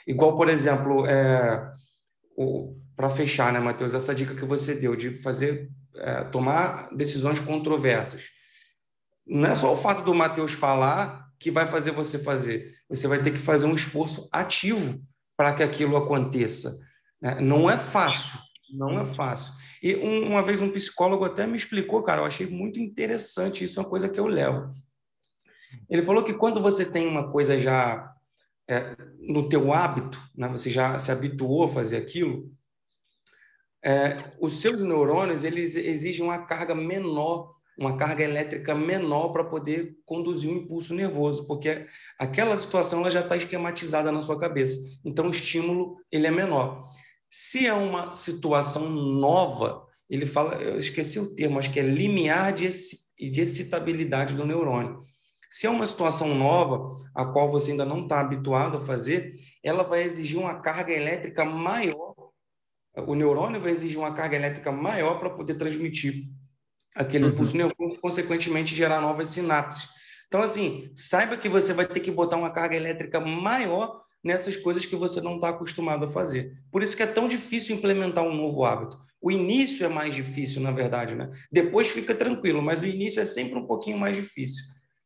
igual, 0.06 0.36
por 0.36 0.48
exemplo, 0.48 1.06
é, 1.06 1.72
para 2.96 3.10
fechar, 3.10 3.52
né, 3.52 3.60
Matheus, 3.60 3.94
essa 3.94 4.14
dica 4.14 4.34
que 4.34 4.44
você 4.44 4.74
deu 4.74 4.94
de 4.96 5.18
fazer, 5.18 5.70
é, 5.96 6.24
tomar 6.24 6.88
decisões 6.94 7.38
controversas. 7.38 8.22
Não 9.26 9.50
é 9.50 9.54
só 9.54 9.72
o 9.72 9.76
fato 9.76 10.04
do 10.04 10.14
Matheus 10.14 10.52
falar 10.52 11.26
que 11.38 11.50
vai 11.50 11.66
fazer 11.66 11.90
você 11.90 12.18
fazer. 12.18 12.72
Você 12.88 13.08
vai 13.08 13.22
ter 13.22 13.32
que 13.32 13.38
fazer 13.38 13.66
um 13.66 13.74
esforço 13.74 14.28
ativo 14.32 15.00
para 15.36 15.52
que 15.52 15.62
aquilo 15.62 15.96
aconteça. 15.96 16.78
Né? 17.20 17.40
Não 17.40 17.68
é 17.68 17.78
fácil, 17.78 18.38
não 18.72 19.00
é 19.00 19.06
fácil. 19.06 19.52
E 19.82 19.96
um, 19.96 20.28
uma 20.28 20.42
vez 20.42 20.60
um 20.60 20.70
psicólogo 20.70 21.24
até 21.24 21.46
me 21.46 21.56
explicou, 21.56 22.02
cara, 22.02 22.20
eu 22.20 22.26
achei 22.26 22.46
muito 22.46 22.78
interessante, 22.78 23.64
isso 23.64 23.80
é 23.80 23.82
uma 23.82 23.88
coisa 23.88 24.08
que 24.08 24.20
eu 24.20 24.26
levo. 24.26 24.72
Ele 25.88 26.02
falou 26.02 26.22
que 26.22 26.34
quando 26.34 26.60
você 26.60 26.84
tem 26.84 27.06
uma 27.06 27.30
coisa 27.30 27.58
já 27.58 28.12
é, 28.68 28.96
no 29.18 29.48
teu 29.48 29.72
hábito, 29.72 30.20
né, 30.34 30.48
você 30.48 30.70
já 30.70 30.96
se 30.98 31.10
habituou 31.10 31.64
a 31.64 31.68
fazer 31.68 31.96
aquilo, 31.96 32.50
é, 33.84 34.16
os 34.40 34.60
seus 34.60 34.80
neurônios 34.80 35.42
eles 35.42 35.74
exigem 35.74 36.24
uma 36.24 36.46
carga 36.46 36.74
menor, 36.74 37.54
uma 37.76 37.96
carga 37.96 38.22
elétrica 38.22 38.74
menor 38.74 39.28
para 39.28 39.44
poder 39.44 39.96
conduzir 40.04 40.50
um 40.50 40.56
impulso 40.56 40.94
nervoso, 40.94 41.46
porque 41.46 41.86
aquela 42.18 42.56
situação 42.56 43.00
ela 43.00 43.10
já 43.10 43.20
está 43.20 43.36
esquematizada 43.36 44.12
na 44.12 44.22
sua 44.22 44.38
cabeça. 44.38 44.78
Então 45.04 45.26
o 45.26 45.30
estímulo 45.30 45.96
ele 46.10 46.26
é 46.26 46.30
menor. 46.30 46.88
Se 47.28 47.66
é 47.66 47.72
uma 47.72 48.14
situação 48.14 48.88
nova, 48.88 49.86
ele 50.08 50.26
fala, 50.26 50.54
eu 50.56 50.76
esqueci 50.76 51.18
o 51.18 51.34
termo, 51.34 51.58
acho 51.58 51.72
que 51.72 51.80
é 51.80 51.82
limiar 51.82 52.52
de, 52.52 52.68
de 52.68 53.40
excitabilidade 53.40 54.36
do 54.36 54.46
neurônio. 54.46 55.02
Se 55.52 55.66
é 55.66 55.70
uma 55.70 55.86
situação 55.86 56.34
nova, 56.34 56.98
a 57.14 57.26
qual 57.26 57.50
você 57.50 57.72
ainda 57.72 57.84
não 57.84 58.04
está 58.04 58.20
habituado 58.20 58.78
a 58.78 58.80
fazer, 58.80 59.34
ela 59.62 59.82
vai 59.82 60.02
exigir 60.02 60.38
uma 60.38 60.54
carga 60.62 60.94
elétrica 60.94 61.44
maior. 61.44 62.14
O 62.96 63.14
neurônio 63.14 63.60
vai 63.60 63.70
exigir 63.70 63.98
uma 63.98 64.14
carga 64.14 64.34
elétrica 64.34 64.72
maior 64.72 65.20
para 65.20 65.28
poder 65.28 65.56
transmitir 65.56 66.24
aquele 66.96 67.24
uhum. 67.24 67.30
impulso 67.32 67.54
neurônico, 67.54 68.00
consequentemente 68.00 68.74
gerar 68.74 69.02
novas 69.02 69.28
sinapses. 69.28 69.90
Então, 70.26 70.40
assim, 70.40 70.90
saiba 70.96 71.36
que 71.36 71.50
você 71.50 71.74
vai 71.74 71.84
ter 71.86 72.00
que 72.00 72.10
botar 72.10 72.38
uma 72.38 72.50
carga 72.50 72.74
elétrica 72.74 73.20
maior 73.20 74.00
nessas 74.24 74.56
coisas 74.56 74.86
que 74.86 74.96
você 74.96 75.20
não 75.20 75.34
está 75.34 75.50
acostumado 75.50 76.06
a 76.06 76.08
fazer. 76.08 76.56
Por 76.70 76.82
isso 76.82 76.96
que 76.96 77.02
é 77.02 77.06
tão 77.06 77.28
difícil 77.28 77.76
implementar 77.76 78.24
um 78.24 78.34
novo 78.34 78.64
hábito. 78.64 78.98
O 79.20 79.30
início 79.30 79.84
é 79.84 79.88
mais 79.90 80.14
difícil, 80.14 80.62
na 80.62 80.70
verdade, 80.70 81.14
né? 81.14 81.30
Depois 81.52 81.90
fica 81.90 82.14
tranquilo, 82.14 82.62
mas 82.62 82.80
o 82.80 82.86
início 82.86 83.20
é 83.20 83.26
sempre 83.26 83.58
um 83.58 83.66
pouquinho 83.66 83.98
mais 83.98 84.16
difícil. 84.16 84.64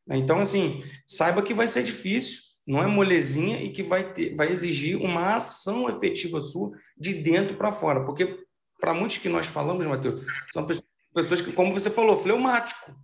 Então, 0.09 0.41
assim, 0.41 0.85
saiba 1.07 1.43
que 1.43 1.55
vai 1.55 1.66
ser 1.66 1.83
difícil, 1.83 2.41
não 2.66 2.83
é 2.83 2.87
molezinha 2.87 3.62
e 3.62 3.70
que 3.70 3.83
vai, 3.83 4.12
ter, 4.12 4.35
vai 4.35 4.51
exigir 4.51 4.97
uma 4.97 5.37
ação 5.37 5.89
efetiva 5.89 6.41
sua 6.41 6.73
de 6.97 7.15
dentro 7.15 7.57
para 7.57 7.73
fora. 7.73 8.05
Porque, 8.05 8.45
para 8.81 8.95
muitos 8.95 9.19
que 9.19 9.28
nós 9.28 9.47
falamos, 9.47 9.87
Matheus, 9.87 10.24
são 10.53 10.66
pessoas 11.15 11.41
que, 11.41 11.53
como 11.53 11.73
você 11.73 11.91
falou, 11.91 12.23
fleumático. 12.23 12.95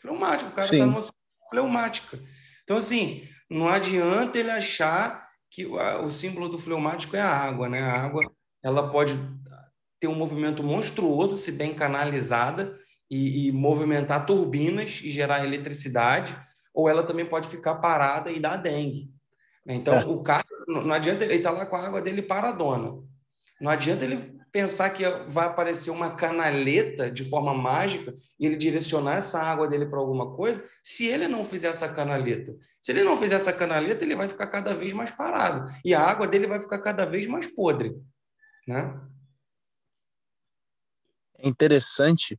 Fleumático, 0.00 0.50
o 0.50 0.54
cara 0.54 0.66
está 0.66 0.86
numa 0.86 1.02
fleumática. 1.48 2.20
Então, 2.62 2.76
assim, 2.76 3.28
não 3.48 3.68
adianta 3.68 4.38
ele 4.38 4.50
achar 4.50 5.28
que 5.50 5.66
o 5.66 6.10
símbolo 6.10 6.48
do 6.48 6.58
fleumático 6.58 7.16
é 7.16 7.20
a 7.20 7.28
água, 7.28 7.68
né? 7.68 7.80
A 7.80 8.02
água, 8.02 8.22
ela 8.62 8.90
pode 8.90 9.14
ter 10.00 10.08
um 10.08 10.14
movimento 10.14 10.62
monstruoso 10.62 11.36
se 11.36 11.52
bem 11.52 11.74
canalizada, 11.74 12.78
e, 13.14 13.46
e 13.46 13.52
movimentar 13.52 14.26
turbinas 14.26 15.00
e 15.02 15.08
gerar 15.08 15.44
eletricidade, 15.44 16.36
ou 16.74 16.88
ela 16.88 17.04
também 17.04 17.24
pode 17.24 17.48
ficar 17.48 17.76
parada 17.76 18.32
e 18.32 18.40
dar 18.40 18.56
dengue. 18.56 19.08
Então, 19.64 19.94
é. 19.94 20.04
o 20.04 20.20
cara, 20.20 20.44
não 20.66 20.92
adianta 20.92 21.24
ele 21.24 21.34
estar 21.34 21.52
tá 21.52 21.58
lá 21.58 21.66
com 21.66 21.76
a 21.76 21.86
água 21.86 22.02
dele 22.02 22.22
paradona. 22.22 23.00
Não 23.60 23.70
adianta 23.70 24.04
ele 24.04 24.34
pensar 24.50 24.90
que 24.90 25.04
vai 25.28 25.46
aparecer 25.46 25.90
uma 25.90 26.16
canaleta 26.16 27.08
de 27.08 27.28
forma 27.28 27.54
mágica 27.54 28.12
e 28.38 28.46
ele 28.46 28.56
direcionar 28.56 29.16
essa 29.16 29.40
água 29.40 29.68
dele 29.68 29.86
para 29.86 29.98
alguma 29.98 30.34
coisa, 30.34 30.62
se 30.82 31.06
ele 31.06 31.28
não 31.28 31.44
fizer 31.44 31.68
essa 31.68 31.94
canaleta. 31.94 32.54
Se 32.82 32.90
ele 32.90 33.04
não 33.04 33.16
fizer 33.16 33.36
essa 33.36 33.52
canaleta, 33.52 34.04
ele 34.04 34.16
vai 34.16 34.28
ficar 34.28 34.48
cada 34.48 34.74
vez 34.74 34.92
mais 34.92 35.12
parado. 35.12 35.72
E 35.84 35.94
a 35.94 36.00
água 36.00 36.26
dele 36.26 36.48
vai 36.48 36.60
ficar 36.60 36.80
cada 36.80 37.04
vez 37.04 37.28
mais 37.28 37.46
podre. 37.46 37.96
Né? 38.66 39.00
É 41.38 41.48
interessante 41.48 42.38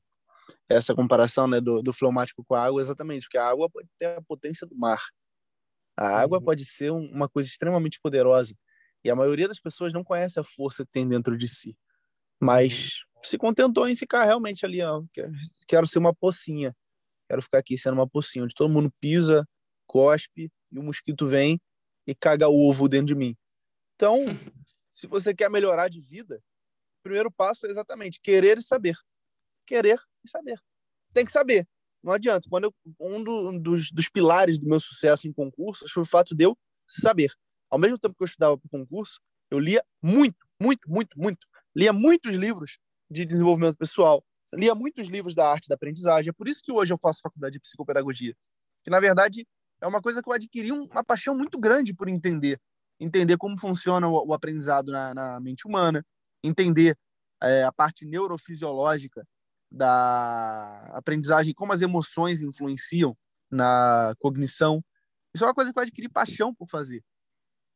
essa 0.69 0.95
comparação 0.95 1.47
né, 1.47 1.61
do, 1.61 1.81
do 1.81 1.93
fleumático 1.93 2.43
com 2.43 2.55
a 2.55 2.63
água, 2.63 2.81
exatamente, 2.81 3.23
porque 3.23 3.37
a 3.37 3.47
água 3.47 3.69
pode 3.69 3.87
ter 3.97 4.05
a 4.05 4.21
potência 4.21 4.65
do 4.65 4.75
mar. 4.75 4.99
A 5.97 6.19
água 6.19 6.39
uhum. 6.39 6.43
pode 6.43 6.65
ser 6.65 6.91
um, 6.91 7.05
uma 7.11 7.29
coisa 7.29 7.47
extremamente 7.47 7.99
poderosa. 8.01 8.55
E 9.03 9.09
a 9.09 9.15
maioria 9.15 9.47
das 9.47 9.59
pessoas 9.59 9.93
não 9.93 10.03
conhece 10.03 10.39
a 10.39 10.43
força 10.43 10.83
que 10.83 10.91
tem 10.91 11.07
dentro 11.07 11.37
de 11.37 11.47
si. 11.47 11.77
Mas 12.41 13.01
uhum. 13.15 13.23
se 13.23 13.37
contentou 13.37 13.87
em 13.87 13.95
ficar 13.95 14.25
realmente 14.25 14.65
ali, 14.65 14.81
ó, 14.81 15.03
quero 15.67 15.87
ser 15.87 15.99
uma 15.99 16.13
pocinha. 16.13 16.75
Quero 17.29 17.41
ficar 17.41 17.59
aqui 17.59 17.77
sendo 17.77 17.93
uma 17.93 18.07
pocinha, 18.07 18.43
onde 18.43 18.53
todo 18.53 18.71
mundo 18.71 18.91
pisa, 18.99 19.47
cospe, 19.87 20.51
e 20.71 20.79
o 20.79 20.83
mosquito 20.83 21.25
vem 21.25 21.59
e 22.05 22.13
caga 22.13 22.47
o 22.47 22.69
ovo 22.69 22.87
dentro 22.87 23.07
de 23.07 23.15
mim. 23.15 23.35
Então, 23.95 24.19
se 24.91 25.07
você 25.07 25.33
quer 25.33 25.49
melhorar 25.49 25.87
de 25.87 25.99
vida, 25.99 26.37
o 26.99 27.03
primeiro 27.03 27.31
passo 27.31 27.65
é 27.65 27.69
exatamente 27.69 28.19
querer 28.21 28.57
e 28.57 28.61
saber 28.61 28.95
querer 29.65 29.99
e 30.25 30.29
saber. 30.29 30.59
Tem 31.13 31.25
que 31.25 31.31
saber. 31.31 31.67
Não 32.03 32.13
adianta. 32.13 32.47
Quando 32.49 32.65
eu, 32.65 32.73
um, 32.99 33.23
do, 33.23 33.59
dos, 33.59 33.91
dos, 33.91 34.09
pilares 34.09 34.59
do 34.59 34.67
meu 34.67 34.79
sucesso 34.79 35.27
em 35.27 35.33
concursos 35.33 35.91
foi 35.91 36.03
o 36.03 36.05
fato 36.05 36.35
de 36.35 36.43
eu 36.43 36.57
saber. 36.87 37.31
Ao 37.69 37.79
mesmo 37.79 37.97
tempo 37.97 38.15
que 38.15 38.23
eu 38.23 38.27
estudava 38.27 38.57
para 38.57 38.67
o 38.67 38.69
concurso, 38.69 39.19
eu 39.49 39.59
lia 39.59 39.83
muito, 40.01 40.37
muito, 40.61 40.89
muito, 40.89 41.17
muito. 41.17 41.47
Lia 41.75 41.91
muitos 41.91 42.35
livros 42.35 42.77
de 43.09 43.25
desenvolvimento 43.25 43.77
pessoal. 43.77 44.23
Lia 44.53 44.75
muitos 44.75 45.07
livros 45.07 45.33
da 45.33 45.49
arte 45.49 45.67
da 45.67 45.75
aprendizagem. 45.75 46.29
É 46.29 46.33
por 46.33 46.47
isso 46.47 46.61
que 46.63 46.71
hoje 46.71 46.93
eu 46.93 46.97
faço 47.01 47.21
faculdade 47.21 47.53
de 47.53 47.59
psicopedagogia. 47.59 48.35
Que, 48.83 48.89
na 48.89 48.99
verdade, 48.99 49.47
é 49.81 49.87
uma 49.87 50.01
coisa 50.01 50.21
que 50.21 50.29
eu 50.29 50.33
adquiri 50.33 50.71
uma 50.71 51.03
paixão 51.03 51.35
muito 51.35 51.59
grande 51.59 51.93
por 51.93 52.07
entender. 52.07 52.59
Entender 52.99 53.37
como 53.37 53.59
funciona 53.59 54.07
o, 54.07 54.27
o 54.27 54.33
aprendizado 54.33 54.91
na, 54.91 55.13
na, 55.13 55.39
mente 55.39 55.67
humana, 55.67 56.05
entender 56.43 56.97
é, 57.41 57.63
a 57.63 57.71
parte 57.71 58.05
neurofisiológica 58.05 59.27
da 59.75 60.89
aprendizagem, 60.93 61.53
como 61.53 61.73
as 61.73 61.81
emoções 61.81 62.41
influenciam 62.41 63.15
na 63.51 64.15
cognição. 64.19 64.83
Isso 65.33 65.43
é 65.43 65.47
uma 65.47 65.53
coisa 65.53 65.73
que 65.73 65.77
eu 65.77 65.83
adquiri 65.83 66.07
paixão 66.07 66.55
por 66.55 66.69
fazer. 66.69 67.03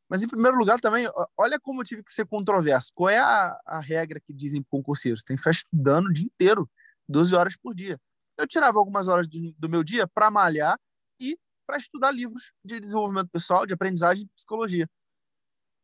Mas, 0.08 0.22
em 0.22 0.28
primeiro 0.28 0.56
lugar, 0.56 0.80
também, 0.80 1.06
olha 1.36 1.60
como 1.60 1.82
eu 1.82 1.84
tive 1.84 2.02
que 2.02 2.10
ser 2.10 2.26
controverso. 2.26 2.90
Qual 2.94 3.08
é 3.08 3.18
a, 3.18 3.56
a 3.64 3.80
regra 3.80 4.18
que 4.18 4.32
dizem 4.32 4.62
concurseiros? 4.62 5.22
Tem 5.22 5.36
que 5.36 5.40
ficar 5.40 5.52
estudando 5.52 6.06
o 6.06 6.12
dia 6.12 6.24
inteiro, 6.26 6.68
12 7.08 7.34
horas 7.34 7.56
por 7.56 7.74
dia. 7.74 8.00
Eu 8.36 8.46
tirava 8.46 8.78
algumas 8.78 9.06
horas 9.06 9.28
do, 9.28 9.52
do 9.58 9.68
meu 9.68 9.84
dia 9.84 10.08
para 10.08 10.30
malhar 10.30 10.76
e 11.20 11.38
para 11.66 11.76
estudar 11.76 12.10
livros 12.10 12.52
de 12.64 12.80
desenvolvimento 12.80 13.28
pessoal, 13.28 13.66
de 13.66 13.74
aprendizagem 13.74 14.24
e 14.24 14.28
psicologia. 14.34 14.88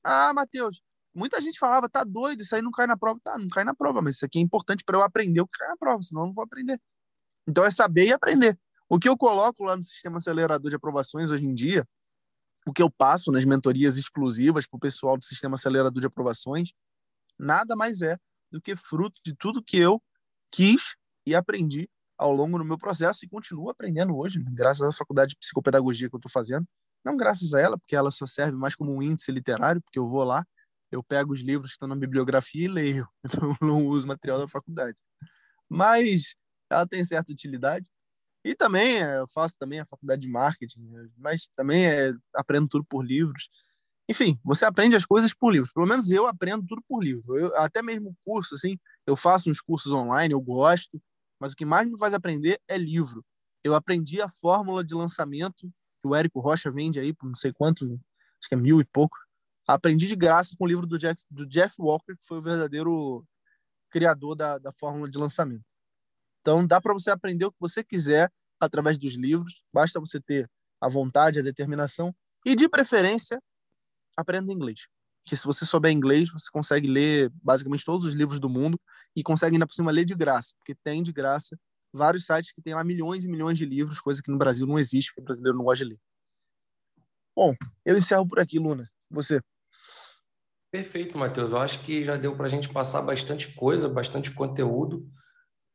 Ah, 0.02 0.32
Matheus, 0.34 0.80
Muita 1.16 1.40
gente 1.40 1.58
falava, 1.58 1.88
tá 1.88 2.04
doido, 2.04 2.42
isso 2.42 2.54
aí 2.54 2.60
não 2.60 2.70
cai 2.70 2.86
na 2.86 2.96
prova. 2.96 3.18
Tá, 3.24 3.38
não 3.38 3.48
cai 3.48 3.64
na 3.64 3.74
prova, 3.74 4.02
mas 4.02 4.16
isso 4.16 4.26
aqui 4.26 4.38
é 4.38 4.42
importante 4.42 4.84
para 4.84 4.98
eu 4.98 5.02
aprender 5.02 5.40
o 5.40 5.46
que 5.46 5.58
cai 5.58 5.68
na 5.68 5.76
prova, 5.76 6.02
senão 6.02 6.22
eu 6.22 6.26
não 6.26 6.34
vou 6.34 6.44
aprender. 6.44 6.78
Então 7.48 7.64
é 7.64 7.70
saber 7.70 8.06
e 8.06 8.12
aprender. 8.12 8.58
O 8.86 8.98
que 8.98 9.08
eu 9.08 9.16
coloco 9.16 9.64
lá 9.64 9.76
no 9.76 9.82
sistema 9.82 10.18
acelerador 10.18 10.68
de 10.68 10.76
aprovações 10.76 11.30
hoje 11.30 11.44
em 11.46 11.54
dia, 11.54 11.88
o 12.66 12.72
que 12.72 12.82
eu 12.82 12.90
passo 12.90 13.32
nas 13.32 13.46
mentorias 13.46 13.96
exclusivas 13.96 14.66
para 14.66 14.76
o 14.76 14.80
pessoal 14.80 15.16
do 15.16 15.24
sistema 15.24 15.54
acelerador 15.54 16.00
de 16.00 16.06
aprovações, 16.06 16.72
nada 17.38 17.74
mais 17.74 18.02
é 18.02 18.18
do 18.52 18.60
que 18.60 18.76
fruto 18.76 19.18
de 19.24 19.34
tudo 19.34 19.62
que 19.62 19.78
eu 19.78 20.02
quis 20.50 20.96
e 21.24 21.34
aprendi 21.34 21.88
ao 22.18 22.32
longo 22.32 22.58
do 22.58 22.64
meu 22.64 22.76
processo 22.76 23.24
e 23.24 23.28
continuo 23.28 23.70
aprendendo 23.70 24.16
hoje, 24.16 24.38
né? 24.38 24.50
graças 24.52 24.82
à 24.82 24.92
faculdade 24.92 25.30
de 25.30 25.36
psicopedagogia 25.36 26.08
que 26.10 26.14
eu 26.14 26.18
estou 26.18 26.30
fazendo. 26.30 26.66
Não 27.02 27.16
graças 27.16 27.54
a 27.54 27.60
ela, 27.60 27.78
porque 27.78 27.96
ela 27.96 28.10
só 28.10 28.26
serve 28.26 28.56
mais 28.56 28.74
como 28.74 28.92
um 28.92 29.02
índice 29.02 29.32
literário, 29.32 29.80
porque 29.80 29.98
eu 29.98 30.06
vou 30.06 30.24
lá, 30.24 30.44
eu 30.90 31.02
pego 31.02 31.32
os 31.32 31.40
livros 31.40 31.70
que 31.70 31.76
estão 31.76 31.88
na 31.88 31.96
bibliografia 31.96 32.64
e 32.64 32.68
leio, 32.68 33.08
então 33.24 33.56
eu 33.60 33.66
não 33.66 33.86
uso 33.86 34.06
material 34.06 34.38
da 34.38 34.48
faculdade. 34.48 34.98
Mas 35.68 36.36
ela 36.70 36.86
tem 36.86 37.04
certa 37.04 37.32
utilidade. 37.32 37.86
E 38.44 38.54
também 38.54 38.98
eh, 39.02 39.18
eu 39.18 39.28
faço 39.28 39.56
também 39.58 39.80
a 39.80 39.86
faculdade 39.86 40.22
de 40.22 40.28
marketing, 40.28 40.80
né? 40.88 41.08
mas 41.16 41.48
também 41.56 41.86
é, 41.86 42.12
aprendo 42.34 42.68
tudo 42.68 42.84
por 42.84 43.04
livros. 43.04 43.50
Enfim, 44.08 44.38
você 44.44 44.64
aprende 44.64 44.94
as 44.94 45.04
coisas 45.04 45.34
por 45.34 45.52
livros. 45.52 45.72
Pelo 45.72 45.86
menos 45.86 46.10
eu 46.12 46.26
aprendo 46.26 46.64
tudo 46.66 46.82
por 46.88 47.02
livro. 47.02 47.36
Eu, 47.36 47.56
até 47.56 47.82
mesmo 47.82 48.16
curso, 48.24 48.54
assim, 48.54 48.78
eu 49.06 49.16
faço 49.16 49.50
uns 49.50 49.60
cursos 49.60 49.92
online, 49.92 50.32
eu 50.32 50.40
gosto, 50.40 51.02
mas 51.40 51.52
o 51.52 51.56
que 51.56 51.64
mais 51.64 51.90
me 51.90 51.98
faz 51.98 52.14
aprender 52.14 52.60
é 52.68 52.78
livro. 52.78 53.24
Eu 53.64 53.74
aprendi 53.74 54.20
a 54.22 54.28
fórmula 54.28 54.84
de 54.84 54.94
lançamento 54.94 55.68
que 56.00 56.06
o 56.06 56.14
Érico 56.14 56.40
Rocha 56.40 56.70
vende 56.70 57.00
aí 57.00 57.12
por 57.12 57.26
não 57.26 57.34
sei 57.34 57.52
quanto, 57.52 57.84
acho 57.84 58.48
que 58.48 58.54
é 58.54 58.58
mil 58.58 58.80
e 58.80 58.84
pouco. 58.84 59.16
Aprendi 59.66 60.06
de 60.06 60.16
graça 60.16 60.54
com 60.56 60.64
o 60.64 60.68
livro 60.68 60.86
do 60.86 60.98
Jeff, 60.98 61.22
do 61.30 61.46
Jeff 61.46 61.74
Walker, 61.78 62.16
que 62.16 62.24
foi 62.24 62.38
o 62.38 62.42
verdadeiro 62.42 63.24
criador 63.90 64.36
da, 64.36 64.58
da 64.58 64.72
fórmula 64.72 65.10
de 65.10 65.18
lançamento. 65.18 65.64
Então, 66.40 66.66
dá 66.66 66.80
para 66.80 66.92
você 66.92 67.10
aprender 67.10 67.44
o 67.44 67.50
que 67.50 67.58
você 67.58 67.82
quiser 67.82 68.30
através 68.60 68.96
dos 68.96 69.14
livros, 69.14 69.62
basta 69.72 69.98
você 69.98 70.20
ter 70.20 70.48
a 70.80 70.88
vontade, 70.88 71.38
a 71.38 71.42
determinação 71.42 72.14
e, 72.44 72.54
de 72.54 72.68
preferência, 72.68 73.42
aprenda 74.16 74.52
inglês. 74.52 74.86
Que 75.24 75.36
se 75.36 75.44
você 75.44 75.66
souber 75.66 75.90
inglês, 75.90 76.30
você 76.30 76.46
consegue 76.52 76.86
ler 76.86 77.30
basicamente 77.42 77.84
todos 77.84 78.06
os 78.06 78.14
livros 78.14 78.38
do 78.38 78.48
mundo 78.48 78.80
e 79.14 79.22
consegue 79.22 79.56
ainda 79.56 79.66
por 79.66 79.74
cima 79.74 79.90
ler 79.90 80.04
de 80.04 80.14
graça, 80.14 80.54
porque 80.58 80.74
tem 80.84 81.02
de 81.02 81.12
graça 81.12 81.58
vários 81.92 82.26
sites 82.26 82.52
que 82.52 82.62
tem 82.62 82.74
lá 82.74 82.84
milhões 82.84 83.24
e 83.24 83.28
milhões 83.28 83.58
de 83.58 83.64
livros, 83.64 84.00
coisa 84.00 84.22
que 84.22 84.30
no 84.30 84.38
Brasil 84.38 84.66
não 84.66 84.78
existe, 84.78 85.10
porque 85.10 85.22
o 85.22 85.24
brasileiro 85.24 85.58
não 85.58 85.64
gosta 85.64 85.84
de 85.84 85.90
ler. 85.90 86.00
Bom, 87.34 87.54
eu 87.84 87.98
encerro 87.98 88.26
por 88.26 88.38
aqui, 88.38 88.58
Luna. 88.58 88.88
Você. 89.10 89.40
Perfeito, 90.70 91.16
Matheus. 91.16 91.50
Eu 91.50 91.58
acho 91.58 91.80
que 91.80 92.04
já 92.04 92.16
deu 92.16 92.36
para 92.36 92.46
a 92.46 92.50
gente 92.50 92.68
passar 92.68 93.02
bastante 93.02 93.54
coisa, 93.54 93.88
bastante 93.88 94.30
conteúdo 94.30 95.00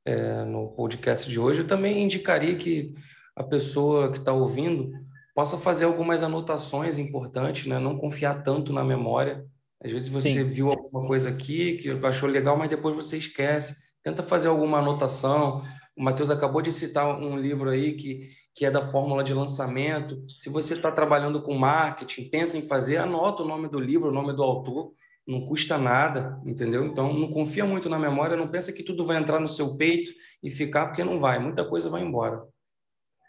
é, 0.06 0.44
no 0.46 0.70
podcast 0.76 1.30
de 1.30 1.40
hoje. 1.40 1.62
Eu 1.62 1.68
também 1.68 2.04
indicaria 2.04 2.56
que 2.56 2.94
a 3.36 3.44
pessoa 3.44 4.12
que 4.12 4.20
está 4.20 4.34
ouvindo 4.34 4.92
possa 5.34 5.58
fazer 5.58 5.86
algumas 5.86 6.22
anotações 6.22 6.98
importantes, 6.98 7.66
né? 7.66 7.80
não 7.80 7.98
confiar 7.98 8.44
tanto 8.44 8.74
na 8.74 8.84
memória. 8.84 9.46
Às 9.84 9.92
vezes 9.92 10.08
você 10.08 10.34
Sim. 10.34 10.44
viu 10.44 10.68
alguma 10.68 11.08
coisa 11.08 11.30
aqui 11.30 11.78
que 11.78 11.90
achou 12.06 12.30
legal, 12.30 12.58
mas 12.58 12.70
depois 12.70 12.96
você 12.96 13.18
esquece. 13.18 13.76
Tenta 14.04 14.22
fazer 14.22 14.48
alguma 14.48 14.80
anotação. 14.80 15.64
O 15.98 16.04
Matheus 16.04 16.30
acabou 16.30 16.62
de 16.62 16.72
citar 16.72 17.08
um 17.20 17.38
livro 17.38 17.70
aí 17.70 17.94
que, 17.94 18.30
que 18.54 18.66
é 18.66 18.72
da 18.72 18.86
fórmula 18.86 19.24
de 19.24 19.34
lançamento. 19.34 20.26
Se 20.38 20.50
você 20.50 20.74
está 20.74 20.92
trabalhando 20.92 21.42
com 21.42 21.54
marketing, 21.54 22.30
pensa 22.30 22.58
em 22.58 22.68
fazer, 22.68 22.98
anota 22.98 23.44
o 23.44 23.48
nome 23.48 23.70
do 23.70 23.80
livro, 23.80 24.10
o 24.10 24.14
nome 24.14 24.34
do 24.34 24.44
autor. 24.44 24.94
Não 25.26 25.46
custa 25.46 25.78
nada, 25.78 26.42
entendeu? 26.46 26.86
Então, 26.86 27.14
não 27.14 27.32
confia 27.32 27.64
muito 27.64 27.88
na 27.88 28.00
memória, 28.00 28.36
não 28.36 28.50
pensa 28.50 28.74
que 28.74 28.84
tudo 28.84 29.06
vai 29.06 29.18
entrar 29.18 29.40
no 29.40 29.48
seu 29.48 29.78
peito 29.78 30.12
e 30.42 30.50
ficar, 30.50 30.88
porque 30.88 31.04
não 31.04 31.20
vai. 31.20 31.40
Muita 31.40 31.64
coisa 31.64 31.90
vai 31.90 32.02
embora. 32.02 32.44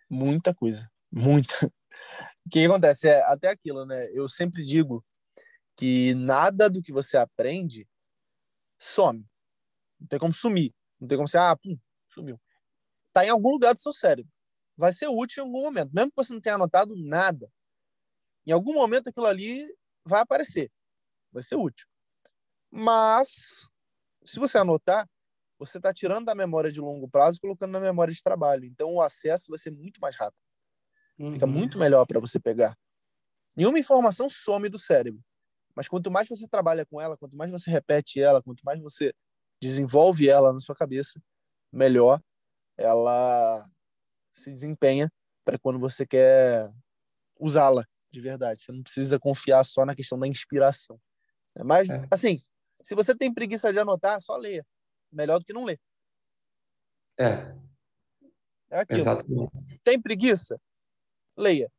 Muita 0.09 0.55
coisa. 0.55 0.91
Muita. 1.11 1.67
O 2.45 2.51
que 2.51 2.65
acontece? 2.65 3.09
É 3.09 3.23
até 3.27 3.51
aquilo, 3.51 3.85
né? 3.85 4.09
Eu 4.13 4.29
sempre 4.29 4.65
digo 4.65 5.05
que 5.77 6.15
nada 6.15 6.69
do 6.69 6.83
que 6.83 6.93
você 6.93 7.17
aprende 7.17 7.87
some. 8.79 9.25
Não 10.01 10.09
tem 10.09 10.19
como 10.19 10.35
sumir. 10.35 10.75
Não 10.99 11.07
tem 11.07 11.17
como 11.17 11.29
ser, 11.29 11.39
ah, 11.39 11.57
pum, 11.57 11.79
sumiu. 12.09 12.41
Tá 13.13 13.25
em 13.25 13.29
algum 13.29 13.51
lugar 13.51 13.75
do 13.75 13.81
seu 13.81 13.93
cérebro. 13.93 14.32
Vai 14.77 14.93
ser 14.93 15.09
útil 15.09 15.45
em 15.45 15.47
algum 15.47 15.63
momento. 15.63 15.91
Mesmo 15.93 16.11
que 16.11 16.17
você 16.17 16.33
não 16.33 16.41
tenha 16.41 16.55
anotado 16.55 16.95
nada. 16.97 17.51
Em 18.47 18.53
algum 18.53 18.73
momento 18.73 19.09
aquilo 19.09 19.27
ali 19.27 19.67
vai 20.05 20.21
aparecer. 20.21 20.71
Vai 21.31 21.43
ser 21.43 21.57
útil. 21.57 21.87
Mas, 22.71 23.69
se 24.25 24.39
você 24.39 24.59
anotar, 24.59 25.09
você 25.59 25.79
está 25.79 25.93
tirando 25.93 26.25
da 26.25 26.35
memória 26.35 26.73
de 26.73 26.81
longo 26.81 27.09
prazo 27.09 27.39
e 27.39 27.41
colocando 27.41 27.73
na 27.73 27.81
memória 27.81 28.13
de 28.13 28.23
trabalho. 28.23 28.65
Então, 28.65 28.95
o 28.95 29.01
acesso 29.01 29.47
vai 29.51 29.59
ser 29.59 29.71
muito 29.71 30.01
mais 30.01 30.17
rápido. 30.17 30.41
Uhum. 31.19 31.35
Fica 31.35 31.47
muito 31.47 31.79
melhor 31.79 32.07
para 32.07 32.19
você 32.19 32.41
pegar. 32.41 32.77
E 33.57 33.67
uma 33.67 33.79
informação 33.79 34.29
some 34.29 34.69
do 34.69 34.79
cérebro. 34.79 35.23
Mas 35.75 35.89
quanto 35.89 36.11
mais 36.11 36.29
você 36.29 36.47
trabalha 36.49 36.85
com 36.85 37.01
ela, 37.01 37.17
quanto 37.17 37.37
mais 37.37 37.51
você 37.51 37.71
repete 37.71 38.21
ela, 38.21 38.43
quanto 38.43 38.63
mais 38.65 38.81
você 38.81 39.15
desenvolve 39.61 40.29
ela 40.29 40.53
na 40.53 40.61
sua 40.61 40.75
cabeça, 40.75 41.23
melhor 41.71 42.21
ela 42.77 43.65
se 44.33 44.53
desempenha 44.53 45.11
para 45.45 45.59
quando 45.59 45.79
você 45.79 46.07
quer 46.07 46.73
usá-la 47.39 47.85
de 48.11 48.21
verdade. 48.21 48.63
Você 48.63 48.73
não 48.73 48.83
precisa 48.83 49.19
confiar 49.19 49.65
só 49.65 49.85
na 49.85 49.95
questão 49.95 50.19
da 50.19 50.27
inspiração. 50.27 51.01
Mas, 51.65 51.91
é. 51.91 52.07
assim, 52.11 52.43
se 52.83 52.95
você 52.95 53.15
tem 53.15 53.33
preguiça 53.33 53.73
de 53.73 53.79
anotar, 53.79 54.21
só 54.21 54.37
leia. 54.37 54.67
Melhor 55.11 55.39
do 55.39 55.45
que 55.45 55.53
não 55.53 55.65
ler. 55.65 55.81
É. 57.19 57.55
É 58.71 58.81
aquilo. 58.81 59.01
Exatamente. 59.01 59.81
Tem 59.85 60.01
preguiça? 60.01 60.59
leia. 61.37 61.71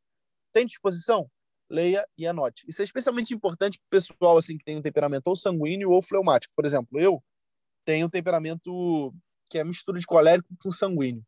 Tem 0.52 0.66
disposição? 0.66 1.30
Leia 1.68 2.06
e 2.16 2.26
anote. 2.26 2.64
Isso 2.68 2.82
é 2.82 2.84
especialmente 2.84 3.34
importante 3.34 3.78
para 3.78 3.86
o 3.86 3.90
pessoal 3.90 4.36
assim, 4.36 4.56
que 4.58 4.64
tem 4.64 4.76
um 4.76 4.82
temperamento 4.82 5.26
ou 5.26 5.36
sanguíneo 5.36 5.90
ou 5.90 6.02
fleumático. 6.02 6.52
Por 6.54 6.64
exemplo, 6.64 7.00
eu 7.00 7.22
tenho 7.84 8.06
um 8.06 8.10
temperamento 8.10 9.14
que 9.50 9.58
é 9.58 9.64
mistura 9.64 9.98
de 9.98 10.06
colérico 10.06 10.48
com 10.62 10.70
sanguíneo. 10.70 11.24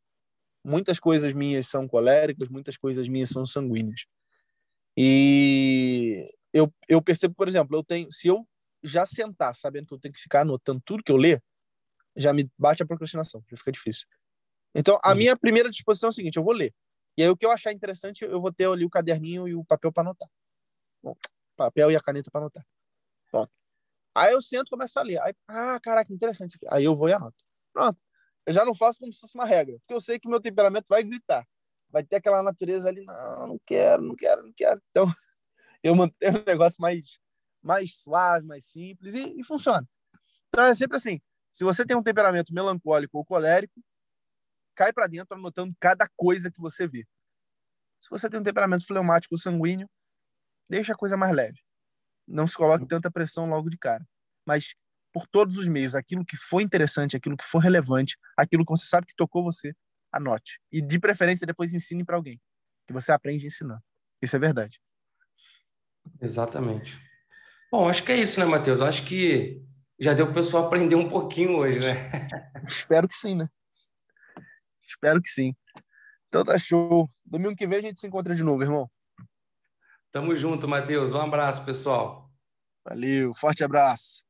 Muitas 0.66 0.98
coisas 0.98 1.32
minhas 1.32 1.68
são 1.68 1.86
coléricas, 1.86 2.48
muitas 2.48 2.76
coisas 2.76 3.06
minhas 3.06 3.30
são 3.30 3.46
sanguíneas. 3.46 4.04
E 4.96 6.28
eu, 6.52 6.74
eu 6.88 7.00
percebo, 7.00 7.36
por 7.36 7.46
exemplo, 7.46 7.76
eu 7.76 7.84
tenho, 7.84 8.10
se 8.10 8.26
eu 8.26 8.44
já 8.82 9.06
sentar 9.06 9.54
sabendo 9.54 9.86
que 9.86 9.94
eu 9.94 10.00
tenho 10.00 10.12
que 10.12 10.20
ficar 10.20 10.40
anotando 10.40 10.82
tudo 10.84 11.04
que 11.04 11.12
eu 11.12 11.16
ler, 11.16 11.40
já 12.16 12.32
me 12.32 12.50
bate 12.58 12.82
a 12.82 12.86
procrastinação, 12.86 13.44
já 13.48 13.56
fica 13.56 13.70
difícil. 13.70 14.08
Então, 14.74 14.98
a 15.04 15.14
minha 15.14 15.36
primeira 15.36 15.70
disposição 15.70 16.08
é 16.08 16.10
o 16.10 16.12
seguinte: 16.12 16.36
eu 16.36 16.42
vou 16.42 16.52
ler. 16.52 16.74
E 17.16 17.22
aí 17.22 17.28
o 17.28 17.36
que 17.36 17.46
eu 17.46 17.52
achar 17.52 17.72
interessante, 17.72 18.24
eu 18.24 18.40
vou 18.40 18.52
ter 18.52 18.66
ali 18.66 18.84
o 18.84 18.90
caderninho 18.90 19.46
e 19.46 19.54
o 19.54 19.64
papel 19.64 19.92
para 19.92 20.02
anotar. 20.02 20.28
Bom, 21.00 21.14
papel 21.56 21.92
e 21.92 21.96
a 21.96 22.00
caneta 22.00 22.28
para 22.28 22.40
anotar. 22.40 22.66
Pronto. 23.30 23.52
Aí 24.16 24.32
eu 24.32 24.42
sento 24.42 24.66
e 24.66 24.70
começo 24.70 24.98
a 24.98 25.02
ler. 25.02 25.20
Aí, 25.20 25.32
ah, 25.46 25.78
caraca, 25.80 26.12
interessante 26.12 26.50
isso 26.50 26.58
aqui. 26.60 26.66
Aí 26.74 26.84
eu 26.84 26.96
vou 26.96 27.08
e 27.08 27.12
anoto. 27.12 27.36
Pronto. 27.72 27.98
Eu 28.46 28.52
já 28.52 28.64
não 28.64 28.74
faço 28.74 29.00
como 29.00 29.12
se 29.12 29.20
fosse 29.20 29.34
uma 29.34 29.44
regra, 29.44 29.76
porque 29.80 29.92
eu 29.92 30.00
sei 30.00 30.18
que 30.20 30.28
meu 30.28 30.40
temperamento 30.40 30.86
vai 30.88 31.02
gritar. 31.02 31.46
Vai 31.90 32.04
ter 32.04 32.16
aquela 32.16 32.42
natureza 32.42 32.88
ali, 32.88 33.04
não, 33.04 33.48
não 33.48 33.60
quero, 33.66 34.02
não 34.02 34.14
quero, 34.14 34.44
não 34.44 34.52
quero. 34.52 34.80
Então, 34.90 35.06
eu 35.82 35.94
mantenho 35.94 36.38
um 36.40 36.44
negócio 36.46 36.80
mais, 36.80 37.18
mais 37.60 37.96
suave, 37.96 38.46
mais 38.46 38.64
simples 38.64 39.14
e, 39.14 39.34
e 39.36 39.44
funciona. 39.44 39.86
Então, 40.48 40.64
é 40.64 40.74
sempre 40.74 40.96
assim. 40.96 41.20
Se 41.52 41.64
você 41.64 41.84
tem 41.84 41.96
um 41.96 42.02
temperamento 42.02 42.54
melancólico 42.54 43.18
ou 43.18 43.24
colérico, 43.24 43.82
cai 44.74 44.92
para 44.92 45.06
dentro 45.06 45.36
anotando 45.36 45.74
cada 45.80 46.08
coisa 46.16 46.50
que 46.50 46.60
você 46.60 46.86
vê. 46.86 47.04
Se 47.98 48.08
você 48.10 48.28
tem 48.28 48.38
um 48.38 48.44
temperamento 48.44 48.86
fleumático 48.86 49.36
sanguíneo, 49.38 49.88
deixa 50.68 50.92
a 50.92 50.96
coisa 50.96 51.16
mais 51.16 51.34
leve. 51.34 51.60
Não 52.26 52.46
se 52.46 52.54
coloque 52.54 52.86
tanta 52.86 53.10
pressão 53.10 53.48
logo 53.48 53.70
de 53.70 53.78
cara. 53.78 54.06
Mas 54.44 54.74
por 55.16 55.26
todos 55.26 55.56
os 55.56 55.66
meios, 55.66 55.94
aquilo 55.94 56.26
que 56.26 56.36
for 56.36 56.60
interessante, 56.60 57.16
aquilo 57.16 57.38
que 57.38 57.44
for 57.44 57.58
relevante, 57.58 58.18
aquilo 58.36 58.66
que 58.66 58.70
você 58.70 58.86
sabe 58.86 59.06
que 59.06 59.16
tocou 59.16 59.42
você, 59.42 59.74
anote. 60.12 60.60
E 60.70 60.82
de 60.82 61.00
preferência 61.00 61.46
depois 61.46 61.72
ensine 61.72 62.04
para 62.04 62.16
alguém, 62.16 62.38
que 62.86 62.92
você 62.92 63.10
aprende 63.12 63.46
ensinando. 63.46 63.80
Isso 64.20 64.36
é 64.36 64.38
verdade. 64.38 64.78
Exatamente. 66.20 67.00
Bom, 67.72 67.88
acho 67.88 68.04
que 68.04 68.12
é 68.12 68.16
isso, 68.18 68.38
né, 68.38 68.44
Matheus? 68.44 68.82
Acho 68.82 69.06
que 69.06 69.64
já 69.98 70.12
deu 70.12 70.26
para 70.26 70.32
o 70.32 70.34
pessoal 70.34 70.66
aprender 70.66 70.96
um 70.96 71.08
pouquinho 71.08 71.56
hoje, 71.56 71.80
né? 71.80 72.10
Espero 72.68 73.08
que 73.08 73.14
sim, 73.14 73.36
né? 73.36 73.48
Espero 74.82 75.18
que 75.22 75.28
sim. 75.28 75.56
Então 76.28 76.44
tá 76.44 76.58
show. 76.58 77.10
Domingo 77.24 77.56
que 77.56 77.66
vem 77.66 77.78
a 77.78 77.82
gente 77.82 77.98
se 77.98 78.06
encontra 78.06 78.34
de 78.34 78.44
novo, 78.44 78.62
irmão. 78.62 78.90
Tamo 80.12 80.36
junto, 80.36 80.68
Matheus. 80.68 81.14
Um 81.14 81.22
abraço, 81.22 81.64
pessoal. 81.64 82.30
Valeu, 82.84 83.32
forte 83.34 83.64
abraço. 83.64 84.25